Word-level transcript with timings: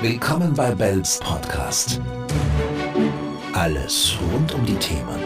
Willkommen 0.00 0.54
bei 0.54 0.72
Bells 0.76 1.18
Podcast. 1.18 2.00
Alles 3.52 4.16
rund 4.32 4.54
um 4.54 4.64
die 4.64 4.76
Themen 4.76 5.18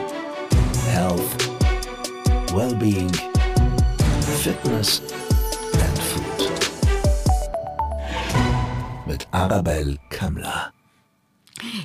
Health, 0.88 1.50
Wellbeing, 2.54 3.12
Fitness 4.38 5.02
and 5.74 5.98
Food. 5.98 6.50
Mit 9.06 9.28
Arabelle 9.30 9.98
Kammler. 10.08 10.72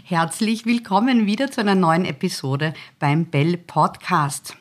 Herzlich 0.06 0.66
willkommen 0.66 1.26
wieder 1.26 1.52
zu 1.52 1.60
einer 1.60 1.76
neuen 1.76 2.06
Episode 2.06 2.74
beim 3.00 3.26
Bell 3.26 3.58
Podcast. 3.58 4.56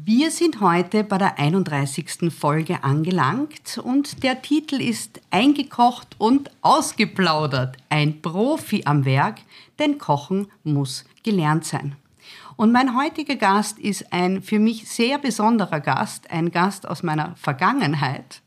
Wir 0.00 0.30
sind 0.30 0.60
heute 0.60 1.02
bei 1.02 1.18
der 1.18 1.40
31. 1.40 2.32
Folge 2.32 2.84
angelangt 2.84 3.80
und 3.82 4.22
der 4.22 4.42
Titel 4.42 4.80
ist 4.80 5.20
Eingekocht 5.30 6.14
und 6.18 6.52
ausgeplaudert. 6.62 7.76
Ein 7.88 8.22
Profi 8.22 8.82
am 8.84 9.04
Werk, 9.04 9.40
denn 9.80 9.98
Kochen 9.98 10.46
muss 10.62 11.04
gelernt 11.24 11.64
sein. 11.64 11.96
Und 12.54 12.70
mein 12.70 12.96
heutiger 12.96 13.34
Gast 13.34 13.80
ist 13.80 14.12
ein 14.12 14.40
für 14.40 14.60
mich 14.60 14.88
sehr 14.88 15.18
besonderer 15.18 15.80
Gast, 15.80 16.30
ein 16.30 16.52
Gast 16.52 16.86
aus 16.86 17.02
meiner 17.02 17.34
Vergangenheit 17.34 18.40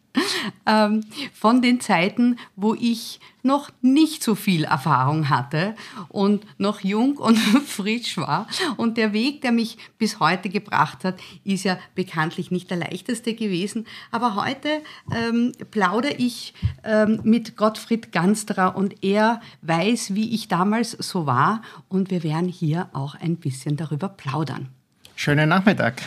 ähm, 0.65 1.03
von 1.33 1.61
den 1.61 1.79
Zeiten, 1.79 2.37
wo 2.55 2.73
ich 2.73 3.19
noch 3.43 3.71
nicht 3.81 4.23
so 4.23 4.35
viel 4.35 4.65
Erfahrung 4.65 5.29
hatte 5.29 5.75
und 6.09 6.45
noch 6.59 6.81
jung 6.81 7.17
und 7.17 7.37
frisch 7.65 8.17
war. 8.17 8.47
Und 8.77 8.97
der 8.97 9.13
Weg, 9.13 9.41
der 9.41 9.51
mich 9.51 9.77
bis 9.97 10.19
heute 10.19 10.49
gebracht 10.49 11.03
hat, 11.03 11.19
ist 11.43 11.63
ja 11.63 11.77
bekanntlich 11.95 12.51
nicht 12.51 12.69
der 12.69 12.77
leichteste 12.77 13.33
gewesen. 13.33 13.87
Aber 14.11 14.35
heute 14.35 14.81
ähm, 15.15 15.53
plaudere 15.71 16.13
ich 16.13 16.53
ähm, 16.83 17.19
mit 17.23 17.57
Gottfried 17.57 18.11
Gansterer 18.11 18.75
und 18.75 19.03
er 19.03 19.41
weiß, 19.61 20.13
wie 20.13 20.33
ich 20.35 20.47
damals 20.47 20.91
so 20.91 21.25
war. 21.25 21.61
Und 21.87 22.11
wir 22.11 22.23
werden 22.23 22.47
hier 22.47 22.89
auch 22.93 23.15
ein 23.15 23.37
bisschen 23.37 23.77
darüber 23.77 24.09
plaudern. 24.09 24.69
Schönen 25.15 25.49
Nachmittag. 25.49 26.01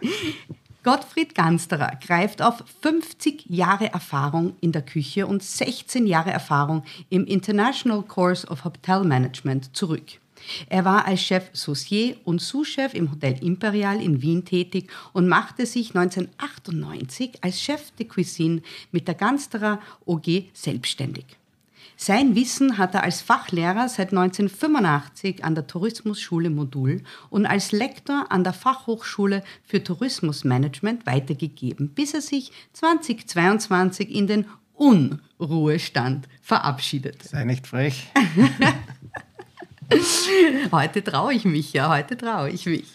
Gottfried 0.84 1.36
Gansterer 1.36 1.92
greift 2.04 2.42
auf 2.42 2.64
50 2.82 3.46
Jahre 3.48 3.92
Erfahrung 3.92 4.56
in 4.60 4.72
der 4.72 4.82
Küche 4.82 5.28
und 5.28 5.40
16 5.40 6.08
Jahre 6.08 6.32
Erfahrung 6.32 6.82
im 7.08 7.24
International 7.24 8.02
Course 8.02 8.48
of 8.48 8.64
Hotel 8.64 9.04
Management 9.04 9.76
zurück. 9.76 10.18
Er 10.68 10.84
war 10.84 11.06
als 11.06 11.22
Chef 11.22 11.50
Saucier 11.52 12.16
und 12.24 12.40
Sous-Chef 12.40 12.94
im 12.94 13.12
Hotel 13.12 13.44
Imperial 13.44 14.02
in 14.02 14.22
Wien 14.22 14.44
tätig 14.44 14.90
und 15.12 15.28
machte 15.28 15.66
sich 15.66 15.94
1998 15.94 17.44
als 17.44 17.62
Chef 17.62 17.92
de 17.92 18.08
Cuisine 18.08 18.60
mit 18.90 19.06
der 19.06 19.14
Gansterer 19.14 19.78
OG 20.04 20.46
selbstständig. 20.52 21.26
Sein 22.04 22.34
Wissen 22.34 22.78
hat 22.78 22.96
er 22.96 23.04
als 23.04 23.20
Fachlehrer 23.20 23.88
seit 23.88 24.08
1985 24.08 25.44
an 25.44 25.54
der 25.54 25.68
Tourismusschule 25.68 26.50
Modul 26.50 27.04
und 27.30 27.46
als 27.46 27.70
Lektor 27.70 28.26
an 28.30 28.42
der 28.42 28.52
Fachhochschule 28.52 29.44
für 29.64 29.84
Tourismusmanagement 29.84 31.06
weitergegeben, 31.06 31.90
bis 31.90 32.12
er 32.12 32.20
sich 32.20 32.50
2022 32.72 34.12
in 34.12 34.26
den 34.26 34.46
Unruhestand 34.74 36.26
verabschiedet. 36.40 37.22
Sei 37.22 37.44
nicht 37.44 37.68
frech. 37.68 38.10
heute 40.72 41.04
traue 41.04 41.34
ich 41.34 41.44
mich, 41.44 41.72
ja, 41.72 41.88
heute 41.88 42.16
traue 42.16 42.50
ich 42.50 42.66
mich. 42.66 42.86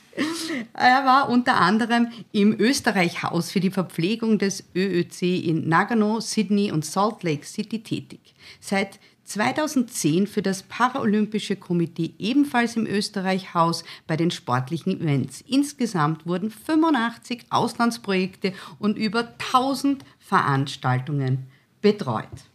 Er 0.74 1.06
war 1.06 1.30
unter 1.30 1.58
anderem 1.58 2.08
im 2.32 2.60
Österreich-Haus 2.60 3.52
für 3.52 3.60
die 3.60 3.72
Verpflegung 3.72 4.40
des 4.40 4.64
ÖÖC 4.76 5.22
in 5.22 5.68
Nagano, 5.68 6.20
Sydney 6.20 6.72
und 6.72 6.86
Salt 6.86 7.24
Lake 7.24 7.46
City 7.46 7.84
tätig. 7.84 8.34
Seit 8.60 9.00
2010 9.26 10.26
für 10.26 10.42
das 10.42 10.64
Paralympische 10.64 11.58
Komitee 11.58 12.14
ebenfalls 12.18 12.78
im 12.78 12.88
Österreich-Haus 12.88 13.84
bei 14.08 14.16
den 14.16 14.32
sportlichen 14.32 15.02
Events. 15.02 15.44
Insgesamt 15.48 16.26
wurden 16.26 16.50
85 16.50 17.48
Auslandsprojekte 17.50 18.54
und 18.80 18.98
über 18.98 19.34
1000 19.52 20.06
Veranstaltungen 20.20 21.48
betreut. 21.82 22.48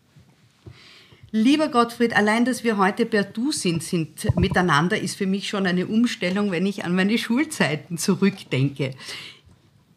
Lieber 1.35 1.69
Gottfried, 1.69 2.15
allein, 2.15 2.45
dass 2.45 2.63
wir 2.63 2.77
heute 2.77 3.07
per 3.07 3.25
Du 3.25 3.53
sind, 3.53 3.83
sind 3.83 4.37
miteinander, 4.37 5.01
ist 5.01 5.17
für 5.17 5.27
mich 5.27 5.49
schon 5.49 5.67
eine 5.67 5.87
Umstellung, 5.87 6.51
wenn 6.51 6.67
ich 6.67 6.85
an 6.85 6.95
meine 6.95 7.17
Schulzeiten 7.17 7.97
zurückdenke. 7.97 8.91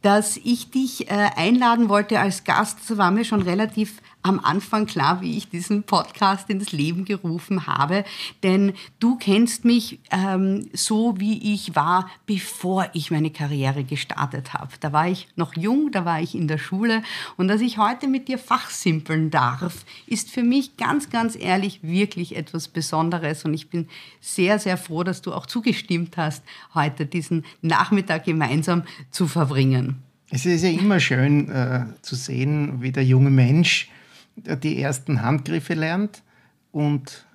Dass 0.01 0.37
ich 0.37 0.71
dich 0.71 1.11
äh, 1.11 1.29
einladen 1.35 1.89
wollte 1.89 2.21
als 2.21 2.45
Gast, 2.45 2.97
war 2.97 3.11
mir 3.11 3.25
schon 3.25 3.41
relativ 3.41 4.01
am 4.25 4.39
Anfang 4.39 4.87
klar, 4.87 5.21
wie 5.21 5.37
ich 5.37 5.49
diesen 5.49 5.83
Podcast 5.83 6.49
ins 6.49 6.71
Leben 6.71 7.05
gerufen 7.05 7.67
habe. 7.67 8.03
Denn 8.41 8.73
du 8.99 9.17
kennst 9.17 9.65
mich 9.65 9.99
ähm, 10.09 10.67
so, 10.73 11.19
wie 11.19 11.53
ich 11.53 11.75
war, 11.75 12.09
bevor 12.25 12.89
ich 12.93 13.11
meine 13.11 13.29
Karriere 13.29 13.83
gestartet 13.83 14.53
habe. 14.53 14.71
Da 14.79 14.91
war 14.91 15.07
ich 15.07 15.27
noch 15.35 15.55
jung, 15.55 15.91
da 15.91 16.05
war 16.05 16.21
ich 16.21 16.33
in 16.33 16.47
der 16.47 16.57
Schule. 16.57 17.03
Und 17.37 17.49
dass 17.49 17.61
ich 17.61 17.77
heute 17.77 18.07
mit 18.07 18.27
dir 18.27 18.39
fachsimpeln 18.39 19.29
darf, 19.29 19.85
ist 20.07 20.31
für 20.31 20.41
mich 20.41 20.75
ganz, 20.75 21.11
ganz 21.11 21.35
ehrlich 21.35 21.83
wirklich 21.83 22.35
etwas 22.35 22.67
Besonderes. 22.67 23.45
Und 23.45 23.53
ich 23.53 23.69
bin 23.69 23.87
sehr, 24.21 24.57
sehr 24.57 24.77
froh, 24.77 25.03
dass 25.03 25.21
du 25.21 25.33
auch 25.33 25.45
zugestimmt 25.45 26.17
hast, 26.17 26.43
heute 26.73 27.05
diesen 27.05 27.45
Nachmittag 27.61 28.25
gemeinsam 28.25 28.85
zu 29.11 29.27
verbringen. 29.27 30.01
Es 30.31 30.47
ist 30.47 30.63
ja 30.63 30.69
immer 30.71 30.99
schön 30.99 31.47
äh, 31.51 31.85
zu 32.01 32.15
sehen, 32.15 32.81
wie 32.81 32.91
der 32.91 33.05
junge 33.05 33.29
Mensch 33.29 33.91
die 34.35 34.81
ersten 34.81 35.21
Handgriffe 35.21 35.73
lernt 35.73 36.23
und 36.71 37.25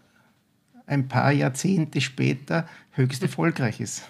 ein 0.87 1.09
paar 1.09 1.33
Jahrzehnte 1.33 2.01
später 2.01 2.69
höchst 2.93 3.23
erfolgreich 3.23 3.81
ist. 3.81 4.03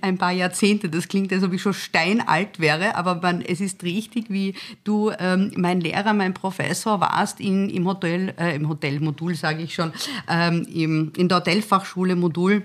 Ein 0.00 0.18
paar 0.18 0.32
Jahrzehnte, 0.32 0.90
das 0.90 1.08
klingt, 1.08 1.32
als 1.32 1.42
ob 1.42 1.52
ich 1.52 1.62
schon 1.62 1.72
steinalt 1.72 2.60
wäre, 2.60 2.96
aber 2.96 3.14
man, 3.14 3.40
es 3.40 3.60
ist 3.60 3.82
richtig, 3.82 4.26
wie 4.28 4.54
du 4.84 5.10
ähm, 5.18 5.52
mein 5.56 5.80
Lehrer, 5.80 6.12
mein 6.12 6.34
Professor 6.34 7.00
warst 7.00 7.40
in, 7.40 7.70
im 7.70 7.86
Hotel, 7.86 8.34
äh, 8.38 8.54
im 8.54 8.68
Hotelmodul, 8.68 9.34
sage 9.34 9.62
ich 9.62 9.74
schon, 9.74 9.92
ähm, 10.28 10.66
im, 10.72 11.12
in 11.16 11.28
der 11.28 11.38
Hotelfachschule 11.38 12.16
Modul 12.16 12.64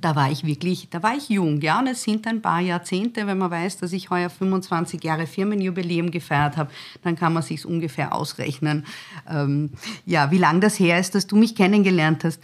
da 0.00 0.16
war 0.16 0.30
ich 0.30 0.44
wirklich, 0.44 0.88
da 0.90 1.02
war 1.02 1.16
ich 1.16 1.28
jung, 1.28 1.60
ja, 1.60 1.78
und 1.78 1.86
es 1.86 2.02
sind 2.02 2.26
ein 2.26 2.42
paar 2.42 2.60
Jahrzehnte, 2.60 3.26
wenn 3.26 3.38
man 3.38 3.50
weiß, 3.50 3.78
dass 3.78 3.92
ich 3.92 4.10
heuer 4.10 4.30
25 4.30 5.02
Jahre 5.04 5.26
Firmenjubiläum 5.26 6.10
gefeiert 6.10 6.56
habe, 6.56 6.70
dann 7.02 7.16
kann 7.16 7.32
man 7.32 7.42
sich 7.42 7.66
ungefähr 7.66 8.14
ausrechnen, 8.14 8.86
ähm, 9.28 9.70
ja, 10.06 10.30
wie 10.30 10.38
lang 10.38 10.60
das 10.60 10.78
her 10.78 10.98
ist, 10.98 11.14
dass 11.14 11.26
du 11.26 11.36
mich 11.36 11.54
kennengelernt 11.54 12.24
hast. 12.24 12.40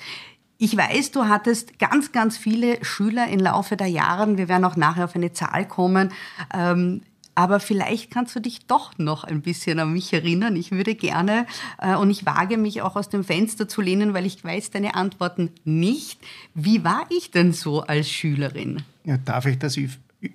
Ich 0.61 0.77
weiß, 0.77 1.13
du 1.13 1.27
hattest 1.27 1.79
ganz, 1.79 2.11
ganz 2.11 2.37
viele 2.37 2.85
Schüler 2.85 3.29
im 3.29 3.39
Laufe 3.39 3.77
der 3.77 3.87
Jahre. 3.87 4.37
Wir 4.37 4.49
werden 4.49 4.65
auch 4.65 4.75
nachher 4.75 5.05
auf 5.05 5.15
eine 5.15 5.33
Zahl 5.33 5.69
kommen. 5.69 6.11
Ähm, 6.53 7.03
aber 7.39 7.61
vielleicht 7.61 8.11
kannst 8.11 8.35
du 8.35 8.41
dich 8.41 8.67
doch 8.67 8.99
noch 8.99 9.23
ein 9.23 9.43
bisschen 9.43 9.79
an 9.79 9.93
mich 9.93 10.13
erinnern. 10.13 10.57
Ich 10.57 10.73
würde 10.73 10.97
gerne, 10.97 11.47
äh, 11.81 11.95
und 11.95 12.11
ich 12.11 12.27
wage 12.27 12.59
mich 12.59 12.83
auch 12.83 12.97
aus 12.97 13.11
dem 13.11 13.23
Fenster 13.23 13.69
zu 13.69 13.81
lehnen, 13.81 14.13
weil 14.13 14.27
ich 14.27 14.43
weiß 14.43 14.73
deine 14.73 14.97
Antworten 14.97 15.53
nicht. 15.65 16.19
Wie 16.55 16.83
war 16.83 17.07
ich 17.17 17.31
denn 17.31 17.53
so 17.53 17.83
als 17.83 18.11
Schülerin? 18.11 18.83
Ja, 19.05 19.19
darf 19.19 19.47
ich 19.47 19.57
das 19.57 19.79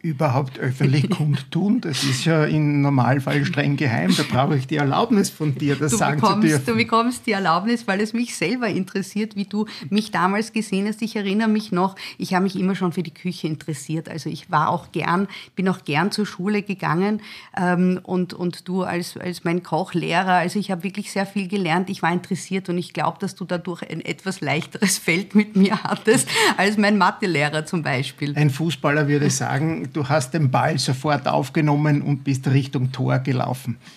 überhaupt 0.03 0.59
öffentlich 0.59 1.09
kundtun. 1.09 1.80
Das 1.80 2.03
ist 2.03 2.25
ja 2.25 2.44
im 2.44 2.81
Normalfall 2.81 3.46
streng 3.46 3.78
geheim. 3.78 4.14
Da 4.16 4.24
brauche 4.30 4.58
ich 4.58 4.68
die 4.68 4.75
Erlaubnis 4.75 5.30
von 5.30 5.56
dir, 5.56 5.78
das 5.78 5.94
du 5.94 5.97
sagen 5.97 6.19
bekommst, 6.19 6.41
zu 6.41 6.47
dürfen. 6.50 6.66
Du 6.66 6.75
bekommst 6.75 7.25
die 7.25 7.31
Erlaubnis, 7.31 7.88
weil 7.88 8.02
es 8.02 8.12
mich 8.12 8.36
selber 8.36 8.68
interessiert, 8.68 9.38
wie 9.38 9.46
du 9.46 9.66
mich 9.90 10.12
damals 10.12 10.52
gesehen 10.52 10.90
hast. 10.90 11.02
Ich 11.02 11.16
erinnere 11.16 11.47
mich 11.47 11.72
noch, 11.72 11.96
ich 12.18 12.34
habe 12.34 12.44
mich 12.44 12.59
immer 12.59 12.75
schon 12.75 12.92
für 12.92 13.02
die 13.02 13.13
Küche 13.13 13.47
interessiert. 13.47 14.09
Also 14.09 14.30
ich 14.30 14.52
war 14.52 14.68
auch 14.68 14.92
gern, 14.92 15.30
bin 15.56 15.69
auch 15.69 15.86
gern 15.86 16.12
zur 16.12 16.25
Schule 16.25 16.63
gegangen 16.63 17.22
ähm, 17.56 18.02
und, 18.03 18.34
und 18.34 18.68
du 18.68 18.84
als, 18.84 19.16
als 19.16 19.46
mein 19.46 19.63
Kochlehrer. 19.63 20.34
Also 20.34 20.59
ich 20.59 20.69
habe 20.69 20.84
wirklich 20.84 21.13
sehr 21.13 21.25
viel 21.25 21.47
gelernt. 21.47 21.90
Ich 21.90 22.02
war 22.02 22.12
interessiert 22.12 22.68
und 22.68 22.78
ich 22.78 22.92
glaube, 22.92 23.19
dass 23.22 23.36
du 23.36 23.45
dadurch 23.45 23.89
ein 23.89 24.01
etwas 24.01 24.42
leichteres 24.42 24.98
Feld 24.98 25.33
mit 25.33 25.56
mir 25.56 25.81
hattest 25.81 26.28
als 26.57 26.75
mein 26.78 26.98
Mathelehrer 26.98 27.66
zum 27.66 27.83
Beispiel. 27.83 28.36
Ein 28.36 28.50
Fußballer 28.50 29.07
würde 29.07 29.30
sagen, 29.30 29.93
du 29.94 30.10
hast 30.10 30.34
den 30.34 30.51
Ball 30.51 30.78
sofort 30.80 31.28
aufgenommen 31.28 32.01
und 32.01 32.24
bist 32.24 32.48
Richtung 32.48 32.92
Tor 32.92 33.19
gelaufen. 33.19 33.78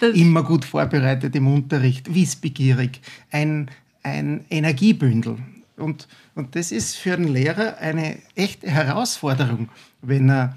Ja? 0.00 0.08
Immer 0.08 0.42
gut 0.42 0.64
vorbereitet 0.64 1.36
im 1.36 1.46
Unterricht, 1.46 2.14
wissbegierig, 2.14 3.02
ein, 3.30 3.70
ein 4.02 4.46
Energiebündel. 4.48 5.36
Und, 5.76 6.08
und 6.34 6.56
das 6.56 6.72
ist 6.72 6.96
für 6.96 7.12
einen 7.12 7.28
Lehrer 7.28 7.76
eine 7.76 8.16
echte 8.34 8.70
Herausforderung, 8.70 9.68
wenn 10.00 10.30
er 10.30 10.56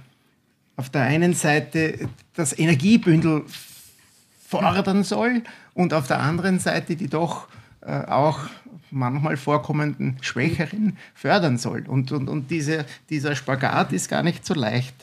auf 0.78 0.90
der 0.90 1.02
einen 1.02 1.34
Seite 1.34 2.08
das 2.34 2.58
Energiebündel 2.58 3.44
fordern 4.48 5.04
soll 5.04 5.42
und 5.74 5.94
auf 5.94 6.08
der 6.08 6.22
anderen 6.22 6.60
Seite 6.60 6.96
die 6.96 7.08
doch 7.08 7.48
äh, 7.82 8.06
auch 8.06 8.40
manchmal 8.94 9.38
vorkommenden 9.38 10.18
Schwächeren 10.22 10.98
fördern 11.14 11.58
soll. 11.58 11.86
Und, 11.88 12.12
und, 12.12 12.30
und 12.30 12.50
diese, 12.52 12.86
dieser 13.10 13.36
Spagat 13.36 13.92
ist 13.92 14.10
gar 14.10 14.24
nicht 14.24 14.46
so 14.46 14.54
leicht 14.54 14.96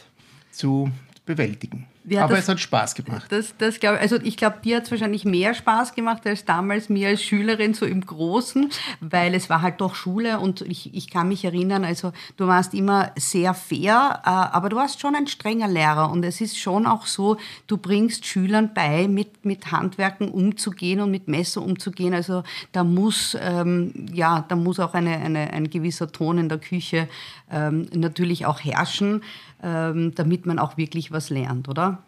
zu 0.50 0.90
bewältigen. 1.26 1.86
Ja, 2.04 2.24
Aber 2.24 2.34
das, 2.34 2.44
es 2.44 2.48
hat 2.48 2.60
Spaß 2.60 2.94
gemacht. 2.94 3.26
Das, 3.30 3.54
das 3.58 3.78
glaub, 3.78 4.00
also 4.00 4.16
ich 4.22 4.38
glaube, 4.38 4.56
dir 4.64 4.76
hat 4.76 4.84
es 4.84 4.90
wahrscheinlich 4.90 5.26
mehr 5.26 5.52
Spaß 5.52 5.94
gemacht 5.94 6.26
als 6.26 6.46
damals 6.46 6.88
mir 6.88 7.08
als 7.08 7.22
Schülerin 7.22 7.74
so 7.74 7.84
im 7.84 8.04
Großen, 8.04 8.70
weil 9.00 9.34
es 9.34 9.50
war 9.50 9.60
halt 9.60 9.82
doch 9.82 9.94
Schule 9.94 10.40
und 10.40 10.62
ich, 10.62 10.94
ich 10.94 11.10
kann 11.10 11.28
mich 11.28 11.44
erinnern, 11.44 11.84
also 11.84 12.12
du 12.38 12.46
warst 12.46 12.72
immer 12.72 13.12
sehr 13.16 13.52
fair, 13.52 14.22
äh, 14.24 14.28
aber 14.28 14.70
du 14.70 14.76
warst 14.76 15.00
schon 15.00 15.14
ein 15.14 15.26
strenger 15.26 15.68
Lehrer 15.68 16.10
und 16.10 16.24
es 16.24 16.40
ist 16.40 16.58
schon 16.58 16.86
auch 16.86 17.04
so, 17.04 17.36
du 17.66 17.76
bringst 17.76 18.24
Schülern 18.24 18.72
bei, 18.72 19.06
mit, 19.06 19.44
mit 19.44 19.70
Handwerken 19.70 20.30
umzugehen 20.30 21.00
und 21.00 21.10
mit 21.10 21.28
Messer 21.28 21.60
umzugehen. 21.60 22.14
Also 22.14 22.44
da 22.72 22.82
muss, 22.82 23.36
ähm, 23.38 24.06
ja, 24.12 24.44
da 24.48 24.56
muss 24.56 24.80
auch 24.80 24.94
eine, 24.94 25.18
eine, 25.18 25.52
ein 25.52 25.68
gewisser 25.68 26.10
Ton 26.10 26.38
in 26.38 26.48
der 26.48 26.58
Küche 26.58 27.08
ähm, 27.50 27.86
natürlich 27.94 28.46
auch 28.46 28.60
herrschen. 28.60 29.22
Ähm, 29.62 30.14
damit 30.14 30.46
man 30.46 30.58
auch 30.58 30.78
wirklich 30.78 31.12
was 31.12 31.28
lernt, 31.28 31.68
oder? 31.68 32.02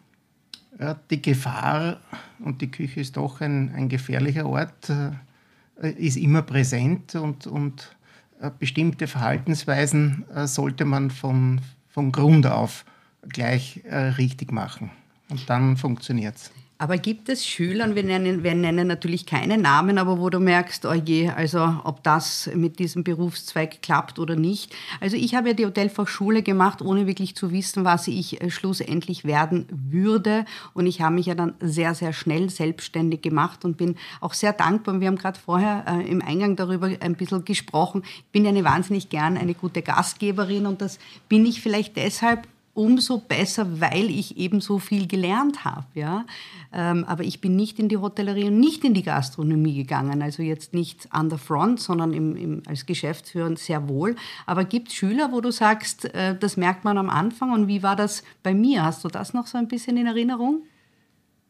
Ja, 0.79 0.97
die 1.11 1.21
Gefahr, 1.21 2.01
und 2.39 2.63
die 2.63 2.71
Küche 2.71 3.01
ist 3.01 3.19
doch 3.19 3.43
ein, 3.43 3.75
ein 3.75 3.91
gefährlicher 3.91 4.47
Ort, 4.47 4.89
äh, 4.89 5.91
ist 5.91 6.17
immer 6.17 6.41
präsent 6.41 7.15
und, 7.15 7.47
und 7.47 7.95
äh, 8.41 8.51
bestimmte 8.59 9.07
Verhaltensweisen 9.07 10.25
äh, 10.35 10.47
sollte 10.47 10.87
man 10.87 11.11
von, 11.11 11.61
von 11.89 12.11
Grund 12.11 12.47
auf 12.47 12.85
gleich 13.29 13.81
richtig 14.19 14.51
machen. 14.51 14.91
Und 15.31 15.49
dann 15.49 15.77
funktioniert 15.77 16.35
es. 16.35 16.51
Aber 16.83 16.99
gibt 16.99 17.29
es 17.29 17.47
Schüler, 17.47 17.85
und 17.85 17.95
wir 17.95 18.03
nennen, 18.03 18.43
wir 18.43 18.57
nennen 18.57 18.89
natürlich 18.89 19.25
keine 19.25 19.57
Namen, 19.57 19.99
aber 19.99 20.19
wo 20.19 20.31
du 20.31 20.41
merkst, 20.41 20.85
oh 20.85 20.93
je, 20.93 21.29
also 21.29 21.77
ob 21.85 22.03
das 22.03 22.51
mit 22.57 22.81
diesem 22.81 23.05
Berufszweig 23.05 23.83
klappt 23.83 24.19
oder 24.19 24.35
nicht. 24.35 24.75
Also 25.01 25.17
ich 25.17 25.37
habe 25.37 25.51
ja 25.51 25.55
die 25.55 25.65
Hotelfachschule 25.65 26.43
gemacht, 26.43 26.83
ohne 26.83 27.07
wirklich 27.07 27.37
zu 27.37 27.53
wissen, 27.53 27.85
was 27.85 28.09
ich 28.09 28.43
äh, 28.43 28.51
schlussendlich 28.51 29.25
werden 29.25 29.67
würde. 29.71 30.45
Und 30.75 30.89
ich 30.89 31.01
habe 31.01 31.15
mich 31.15 31.27
ja 31.27 31.37
dann 31.37 31.55
sehr, 31.61 31.95
sehr 31.95 32.13
schnell 32.13 32.51
selbstständig 32.51 33.23
gemacht 33.23 33.65
und 33.65 33.77
bin 33.77 33.95
auch 34.21 34.35
sehr 34.35 34.53
dankbar. 34.53 34.99
Wir 34.99 35.07
haben 35.07 35.19
gerade 35.19 35.39
vorher 35.39 35.85
äh, 35.87 36.11
im 36.11 36.21
Eingang 36.21 36.57
darüber 36.57 36.91
ein 36.99 37.15
bisschen 37.15 37.45
gesprochen. 37.45 38.03
Ich 38.05 38.33
bin 38.33 38.43
ja 38.45 38.51
eine 38.51 38.65
wahnsinnig 38.65 39.09
gern 39.09 39.37
eine 39.37 39.55
gute 39.55 39.83
Gastgeberin 39.83 40.67
und 40.67 40.81
das 40.81 40.99
bin 41.29 41.47
ich 41.47 41.63
vielleicht 41.63 41.97
deshalb, 41.97 42.49
umso 42.75 43.19
besser, 43.19 43.81
weil 43.81 44.09
ich 44.09 44.39
eben 44.39 44.61
so 44.61 44.79
viel 44.79 45.07
gelernt 45.07 45.65
habe. 45.65 45.87
Ja? 45.95 46.25
Ähm, 46.73 47.05
aber 47.05 47.23
ich 47.23 47.41
bin 47.41 47.55
nicht 47.55 47.79
in 47.79 47.89
die 47.89 47.99
Hotellerie 47.99 48.45
und 48.45 48.61
nicht 48.61 48.85
in 48.85 48.95
die 48.95 49.03
Gastronomie 49.03 49.75
gegangen. 49.75 50.23
Also 50.23 50.43
jetzt 50.43 50.73
nicht 50.73 51.07
an 51.11 51.29
der 51.29 51.39
Front, 51.39 51.81
sondern 51.81 52.15
im, 52.15 52.37
im, 52.37 52.63
als 52.67 52.87
Geschäftsführer 52.87 53.55
sehr 53.57 53.89
wohl. 53.89 54.17
Aber 54.47 54.65
gibt 54.65 54.89
es 54.89 54.95
Schüler, 54.95 55.33
wo 55.33 55.41
du 55.41 55.51
sagst, 55.51 56.07
äh, 56.15 56.37
das 56.39 56.57
merkt 56.57 56.85
man 56.85 56.97
am 56.97 57.11
Anfang 57.11 57.53
und 57.53 57.69
wie 57.69 57.83
war 57.83 57.97
das 57.97 58.23
bei 58.43 58.55
mir? 58.55 58.85
Hast 58.85 59.05
du 59.05 59.09
das 59.09 59.35
noch 59.35 59.47
so 59.47 59.59
ein 59.59 59.69
bisschen 59.69 59.97
in 59.99 60.07
Erinnerung? 60.07 60.63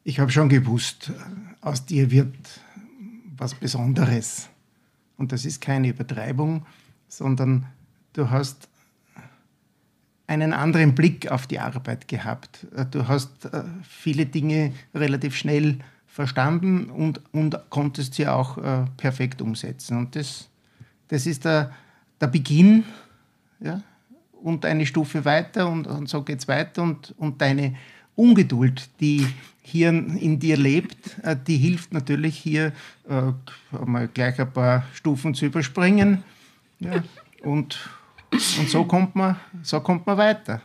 Ich 0.05 0.19
habe 0.19 0.33
schon 0.33 0.49
gewusst, 0.49 1.13
aus 1.61 1.87
dir 1.87 2.11
wird 2.11 2.35
was 3.37 3.55
Besonderes. 3.55 4.49
Und 5.17 5.31
das 5.31 5.45
ist 5.45 5.61
keine 5.61 5.89
Übertreibung, 5.89 6.67
sondern 7.07 7.67
du 8.13 8.29
hast 8.29 8.69
einen 10.33 10.55
anderen 10.55 10.95
Blick 10.95 11.31
auf 11.31 11.47
die 11.47 11.59
Arbeit 11.59 12.09
gehabt. 12.09 12.67
Äh, 12.75 12.87
du 12.87 13.07
hast 13.07 13.45
äh, 13.45 13.65
viele 13.87 14.27
Dinge 14.27 14.73
relativ 14.95 15.37
schnell 15.37 15.77
verstanden 16.07 16.87
und, 16.87 17.21
und 17.33 17.59
konntest 17.69 18.15
sie 18.15 18.27
auch 18.27 18.59
äh, 18.59 18.85
perfekt 18.97 19.43
umsetzen. 19.43 19.99
Und 19.99 20.17
das, 20.17 20.49
das 21.09 21.27
ist 21.27 21.45
der, 21.45 21.73
der 22.21 22.27
Beginn 22.29 22.85
ja? 23.61 23.83
und 24.43 24.65
eine 24.65 24.87
Stufe 24.87 25.25
weiter 25.25 25.69
und, 25.69 25.87
und 25.87 26.09
so 26.09 26.23
geht 26.23 26.41
es 26.41 26.49
weiter. 26.49 26.83
Und, 26.83 27.15
und 27.19 27.41
deine 27.41 27.75
Ungeduld, 28.17 28.89
die 29.01 29.27
hier 29.63 29.91
in 29.91 30.39
dir 30.39 30.57
lebt, 30.57 31.17
die 31.47 31.57
hilft 31.57 31.95
natürlich 31.95 32.37
hier 32.37 32.73
mal 33.07 34.09
gleich 34.09 34.39
ein 34.39 34.53
paar 34.53 34.85
Stufen 34.93 35.35
zu 35.35 35.47
überspringen. 35.47 36.23
Ja? 36.81 37.03
Und, 37.43 37.79
und 38.33 38.69
so 38.69 38.85
kommt 38.85 39.15
man, 39.15 39.37
so 39.63 39.81
kommt 39.81 40.07
man 40.07 40.17
weiter. 40.17 40.63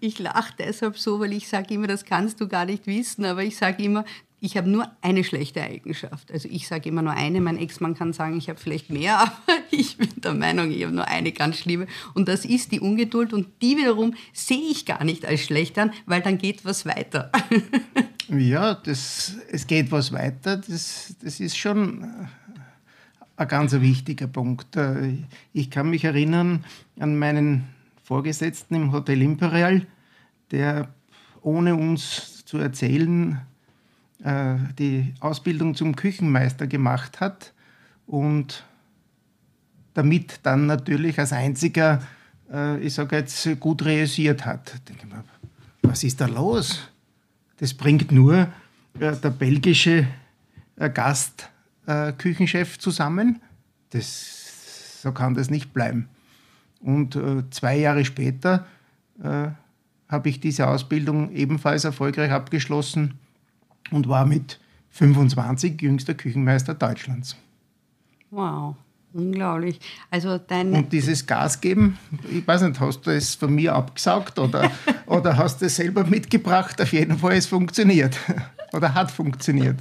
Ich 0.00 0.18
lache 0.18 0.52
deshalb 0.58 0.98
so, 0.98 1.18
weil 1.20 1.32
ich 1.32 1.48
sage 1.48 1.74
immer, 1.74 1.86
das 1.86 2.04
kannst 2.04 2.40
du 2.40 2.48
gar 2.48 2.66
nicht 2.66 2.86
wissen, 2.86 3.24
aber 3.24 3.42
ich 3.42 3.56
sage 3.56 3.82
immer, 3.82 4.04
ich 4.40 4.56
habe 4.56 4.68
nur 4.68 4.88
eine 5.00 5.24
schlechte 5.24 5.62
Eigenschaft. 5.62 6.30
Also 6.30 6.48
ich 6.50 6.68
sage 6.68 6.88
immer 6.88 7.02
nur 7.02 7.12
eine. 7.12 7.40
Mein 7.40 7.58
Ex-Mann 7.58 7.94
kann 7.94 8.12
sagen, 8.12 8.38
ich 8.38 8.48
habe 8.48 8.58
vielleicht 8.58 8.88
mehr, 8.90 9.18
aber 9.20 9.32
ich 9.70 9.96
bin 9.96 10.08
der 10.16 10.34
Meinung, 10.34 10.70
ich 10.70 10.84
habe 10.84 10.94
nur 10.94 11.08
eine 11.08 11.32
ganz 11.32 11.56
schlimme. 11.56 11.86
Und 12.14 12.28
das 12.28 12.44
ist 12.44 12.70
die 12.72 12.80
Ungeduld. 12.80 13.32
Und 13.32 13.48
die 13.62 13.76
wiederum 13.76 14.14
sehe 14.32 14.70
ich 14.70 14.86
gar 14.86 15.02
nicht 15.02 15.24
als 15.24 15.40
schlecht 15.40 15.78
an, 15.78 15.92
weil 16.06 16.20
dann 16.20 16.38
geht 16.38 16.64
was 16.64 16.86
weiter. 16.86 17.32
Ja, 18.30 18.74
das, 18.74 19.36
es 19.50 19.66
geht 19.66 19.90
was 19.90 20.12
weiter. 20.12 20.58
Das, 20.58 21.14
das 21.22 21.40
ist 21.40 21.56
schon 21.56 22.06
ein 23.38 23.48
ganz 23.48 23.72
wichtiger 23.72 24.26
Punkt. 24.26 24.76
Äh, 24.76 25.14
ich 25.52 25.70
kann 25.70 25.90
mich 25.90 26.04
erinnern 26.04 26.64
an 26.98 27.16
meinen 27.18 27.68
Vorgesetzten 28.02 28.74
im 28.74 28.92
Hotel 28.92 29.22
Imperial, 29.22 29.86
der 30.50 30.88
ohne 31.42 31.76
uns 31.76 32.44
zu 32.44 32.58
erzählen 32.58 33.40
äh, 34.24 34.56
die 34.78 35.14
Ausbildung 35.20 35.74
zum 35.76 35.94
Küchenmeister 35.94 36.66
gemacht 36.66 37.20
hat 37.20 37.52
und 38.06 38.64
damit 39.94 40.40
dann 40.42 40.66
natürlich 40.66 41.18
als 41.18 41.32
einziger, 41.32 42.02
äh, 42.52 42.80
ich 42.80 42.94
sage 42.94 43.16
jetzt, 43.16 43.60
gut 43.60 43.84
realisiert 43.84 44.46
hat. 44.46 44.80
Mir, 45.06 45.22
was 45.82 46.02
ist 46.02 46.20
da 46.20 46.26
los? 46.26 46.88
Das 47.58 47.74
bringt 47.74 48.10
nur 48.12 48.48
der 48.94 49.30
belgische 49.30 50.06
Gast 50.94 51.50
äh, 51.88 52.12
Küchenchef 52.12 52.78
zusammen. 52.78 53.40
Das, 53.90 55.02
so 55.02 55.12
kann 55.12 55.34
das 55.34 55.50
nicht 55.50 55.72
bleiben. 55.72 56.08
Und 56.80 57.16
äh, 57.16 57.42
zwei 57.50 57.76
Jahre 57.76 58.04
später 58.04 58.66
äh, 59.22 59.48
habe 60.08 60.28
ich 60.28 60.40
diese 60.40 60.68
Ausbildung 60.68 61.32
ebenfalls 61.32 61.84
erfolgreich 61.84 62.30
abgeschlossen 62.30 63.14
und 63.90 64.08
war 64.08 64.26
mit 64.26 64.60
25 64.90 65.80
jüngster 65.80 66.14
Küchenmeister 66.14 66.74
Deutschlands. 66.74 67.36
Wow, 68.30 68.76
unglaublich. 69.12 69.80
Also 70.10 70.38
dein 70.38 70.72
und 70.72 70.92
dieses 70.92 71.26
Gas 71.26 71.60
geben, 71.60 71.98
ich 72.30 72.46
weiß 72.46 72.62
nicht, 72.62 72.78
hast 72.80 73.00
du 73.06 73.10
es 73.10 73.34
von 73.34 73.54
mir 73.54 73.74
abgesaugt 73.74 74.38
oder, 74.38 74.70
oder 75.06 75.36
hast 75.36 75.62
du 75.62 75.66
es 75.66 75.76
selber 75.76 76.04
mitgebracht? 76.04 76.80
Auf 76.80 76.92
jeden 76.92 77.18
Fall, 77.18 77.36
es 77.36 77.46
funktioniert 77.46 78.18
oder 78.72 78.94
hat 78.94 79.10
funktioniert. 79.10 79.78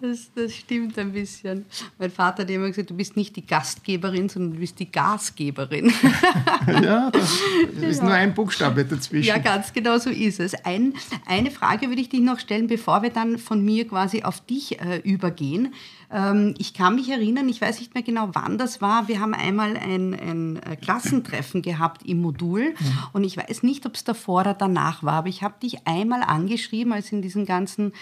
Das, 0.00 0.30
das 0.34 0.54
stimmt 0.54 0.98
ein 0.98 1.12
bisschen. 1.12 1.64
Mein 1.98 2.10
Vater 2.10 2.42
hat 2.42 2.50
immer 2.50 2.68
gesagt, 2.68 2.90
du 2.90 2.94
bist 2.94 3.16
nicht 3.16 3.34
die 3.36 3.46
Gastgeberin, 3.46 4.28
sondern 4.28 4.52
du 4.54 4.58
bist 4.60 4.78
die 4.78 4.90
Gasgeberin. 4.90 5.92
ja, 6.82 7.10
das 7.10 7.38
ist 7.80 7.98
ja. 7.98 8.04
nur 8.04 8.12
ein 8.12 8.34
Buchstabe 8.34 8.84
dazwischen. 8.84 9.28
Ja, 9.28 9.38
ganz 9.38 9.72
genau 9.72 9.98
so 9.98 10.10
ist 10.10 10.40
es. 10.40 10.54
Ein, 10.64 10.94
eine 11.26 11.50
Frage 11.50 11.88
würde 11.88 12.00
ich 12.00 12.10
dich 12.10 12.20
noch 12.20 12.38
stellen, 12.38 12.66
bevor 12.66 13.02
wir 13.02 13.10
dann 13.10 13.38
von 13.38 13.64
mir 13.64 13.88
quasi 13.88 14.22
auf 14.22 14.40
dich 14.40 14.80
äh, 14.80 14.98
übergehen. 14.98 15.72
Ähm, 16.10 16.54
ich 16.58 16.74
kann 16.74 16.94
mich 16.94 17.08
erinnern, 17.08 17.48
ich 17.48 17.60
weiß 17.60 17.80
nicht 17.80 17.94
mehr 17.94 18.02
genau, 18.02 18.30
wann 18.32 18.58
das 18.58 18.80
war. 18.80 19.08
Wir 19.08 19.20
haben 19.20 19.34
einmal 19.34 19.76
ein, 19.76 20.14
ein 20.14 20.56
äh, 20.62 20.76
Klassentreffen 20.76 21.62
gehabt 21.62 22.02
im 22.06 22.20
Modul 22.20 22.70
mhm. 22.70 22.98
und 23.12 23.24
ich 23.24 23.36
weiß 23.36 23.62
nicht, 23.62 23.86
ob 23.86 23.94
es 23.94 24.04
davor 24.04 24.42
oder 24.42 24.54
danach 24.54 25.02
war, 25.02 25.14
aber 25.14 25.28
ich 25.28 25.42
habe 25.42 25.54
dich 25.62 25.86
einmal 25.86 26.22
angeschrieben, 26.22 26.92
als 26.92 27.10
in 27.10 27.22
diesen 27.22 27.46
ganzen 27.46 27.92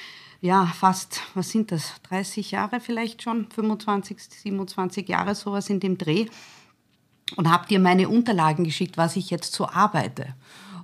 ja, 0.42 0.66
fast, 0.66 1.20
was 1.34 1.50
sind 1.50 1.70
das, 1.70 1.94
30 2.02 2.50
Jahre 2.50 2.80
vielleicht 2.80 3.22
schon, 3.22 3.48
25, 3.48 4.18
27 4.20 5.08
Jahre, 5.08 5.36
sowas 5.36 5.70
in 5.70 5.78
dem 5.78 5.96
Dreh. 5.96 6.26
Und 7.36 7.48
habe 7.48 7.68
dir 7.68 7.78
meine 7.78 8.08
Unterlagen 8.08 8.64
geschickt, 8.64 8.98
was 8.98 9.16
ich 9.16 9.30
jetzt 9.30 9.54
so 9.54 9.68
arbeite. 9.68 10.34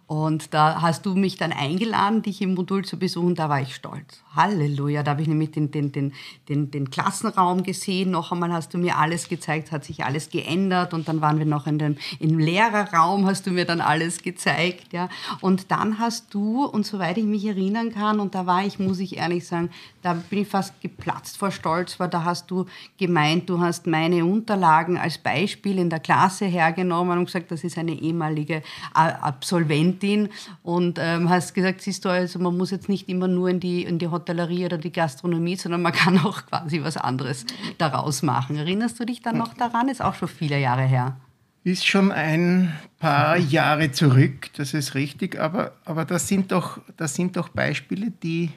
Und 0.06 0.54
da 0.54 0.80
hast 0.80 1.04
du 1.04 1.14
mich 1.14 1.36
dann 1.36 1.52
eingeladen, 1.52 2.22
dich 2.22 2.40
im 2.40 2.54
Modul 2.54 2.84
zu 2.84 2.98
besuchen. 2.98 3.34
Da 3.34 3.48
war 3.48 3.60
ich 3.60 3.74
stolz. 3.74 4.22
Halleluja. 4.34 5.02
Da 5.02 5.12
habe 5.12 5.22
ich 5.22 5.28
nämlich 5.28 5.50
den, 5.52 5.70
den, 5.70 5.92
den, 5.92 6.12
den, 6.48 6.70
den 6.70 6.90
Klassenraum 6.90 7.62
gesehen. 7.62 8.10
Noch 8.10 8.32
einmal 8.32 8.52
hast 8.52 8.74
du 8.74 8.78
mir 8.78 8.98
alles 8.98 9.28
gezeigt, 9.28 9.72
hat 9.72 9.84
sich 9.84 10.04
alles 10.04 10.30
geändert. 10.30 10.92
Und 10.92 11.08
dann 11.08 11.20
waren 11.20 11.38
wir 11.38 11.46
noch 11.46 11.66
in 11.66 11.78
dem, 11.78 11.96
im 12.20 12.38
Lehrerraum, 12.38 13.26
hast 13.26 13.46
du 13.46 13.50
mir 13.50 13.64
dann 13.64 13.80
alles 13.80 14.22
gezeigt. 14.22 14.92
Ja. 14.92 15.08
Und 15.40 15.70
dann 15.70 15.98
hast 15.98 16.34
du, 16.34 16.64
und 16.64 16.86
soweit 16.86 17.18
ich 17.18 17.24
mich 17.24 17.44
erinnern 17.46 17.92
kann, 17.92 18.20
und 18.20 18.34
da 18.34 18.46
war 18.46 18.64
ich, 18.64 18.78
muss 18.78 19.00
ich 19.00 19.16
ehrlich 19.16 19.46
sagen, 19.46 19.70
da 20.02 20.14
bin 20.14 20.40
ich 20.40 20.48
fast 20.48 20.80
geplatzt 20.80 21.38
vor 21.38 21.50
Stolz, 21.50 21.98
weil 21.98 22.08
da 22.08 22.24
hast 22.24 22.50
du 22.50 22.66
gemeint, 22.98 23.48
du 23.48 23.60
hast 23.60 23.86
meine 23.86 24.24
Unterlagen 24.24 24.96
als 24.96 25.18
Beispiel 25.18 25.78
in 25.78 25.90
der 25.90 26.00
Klasse 26.00 26.46
hergenommen 26.46 27.18
und 27.18 27.24
gesagt, 27.26 27.50
das 27.50 27.64
ist 27.64 27.78
eine 27.78 27.92
ehemalige 27.92 28.62
Absolventin 28.94 29.78
Studentin 29.98 30.28
und 30.62 30.98
ähm, 31.00 31.28
hast 31.28 31.54
gesagt, 31.54 31.82
siehst 31.82 32.04
du, 32.04 32.08
also 32.08 32.38
man 32.38 32.56
muss 32.56 32.70
jetzt 32.70 32.88
nicht 32.88 33.08
immer 33.08 33.28
nur 33.28 33.48
in 33.48 33.60
die, 33.60 33.82
in 33.82 33.98
die 33.98 34.06
Hotellerie 34.18 34.66
oder 34.66 34.78
die 34.78 34.92
Gastronomie, 34.92 35.56
sondern 35.56 35.82
man 35.82 35.92
kann 36.02 36.18
auch 36.18 36.46
quasi 36.46 36.82
was 36.82 36.96
anderes 36.96 37.46
daraus 37.78 38.22
machen. 38.22 38.56
Erinnerst 38.56 38.98
du 39.00 39.04
dich 39.04 39.22
dann 39.22 39.38
noch 39.38 39.54
daran? 39.54 39.88
Ist 39.88 40.02
auch 40.02 40.14
schon 40.14 40.28
viele 40.28 40.58
Jahre 40.58 40.82
her. 40.82 41.16
ist 41.64 41.86
schon 41.86 42.12
ein 42.12 42.72
paar 42.98 43.36
Jahre 43.36 43.92
zurück, 43.92 44.50
das 44.56 44.74
ist 44.74 44.94
richtig, 44.94 45.38
aber, 45.38 45.72
aber 45.84 46.04
das, 46.04 46.28
sind 46.28 46.52
doch, 46.52 46.80
das 46.96 47.14
sind 47.14 47.36
doch 47.36 47.48
Beispiele, 47.48 48.10
die 48.10 48.50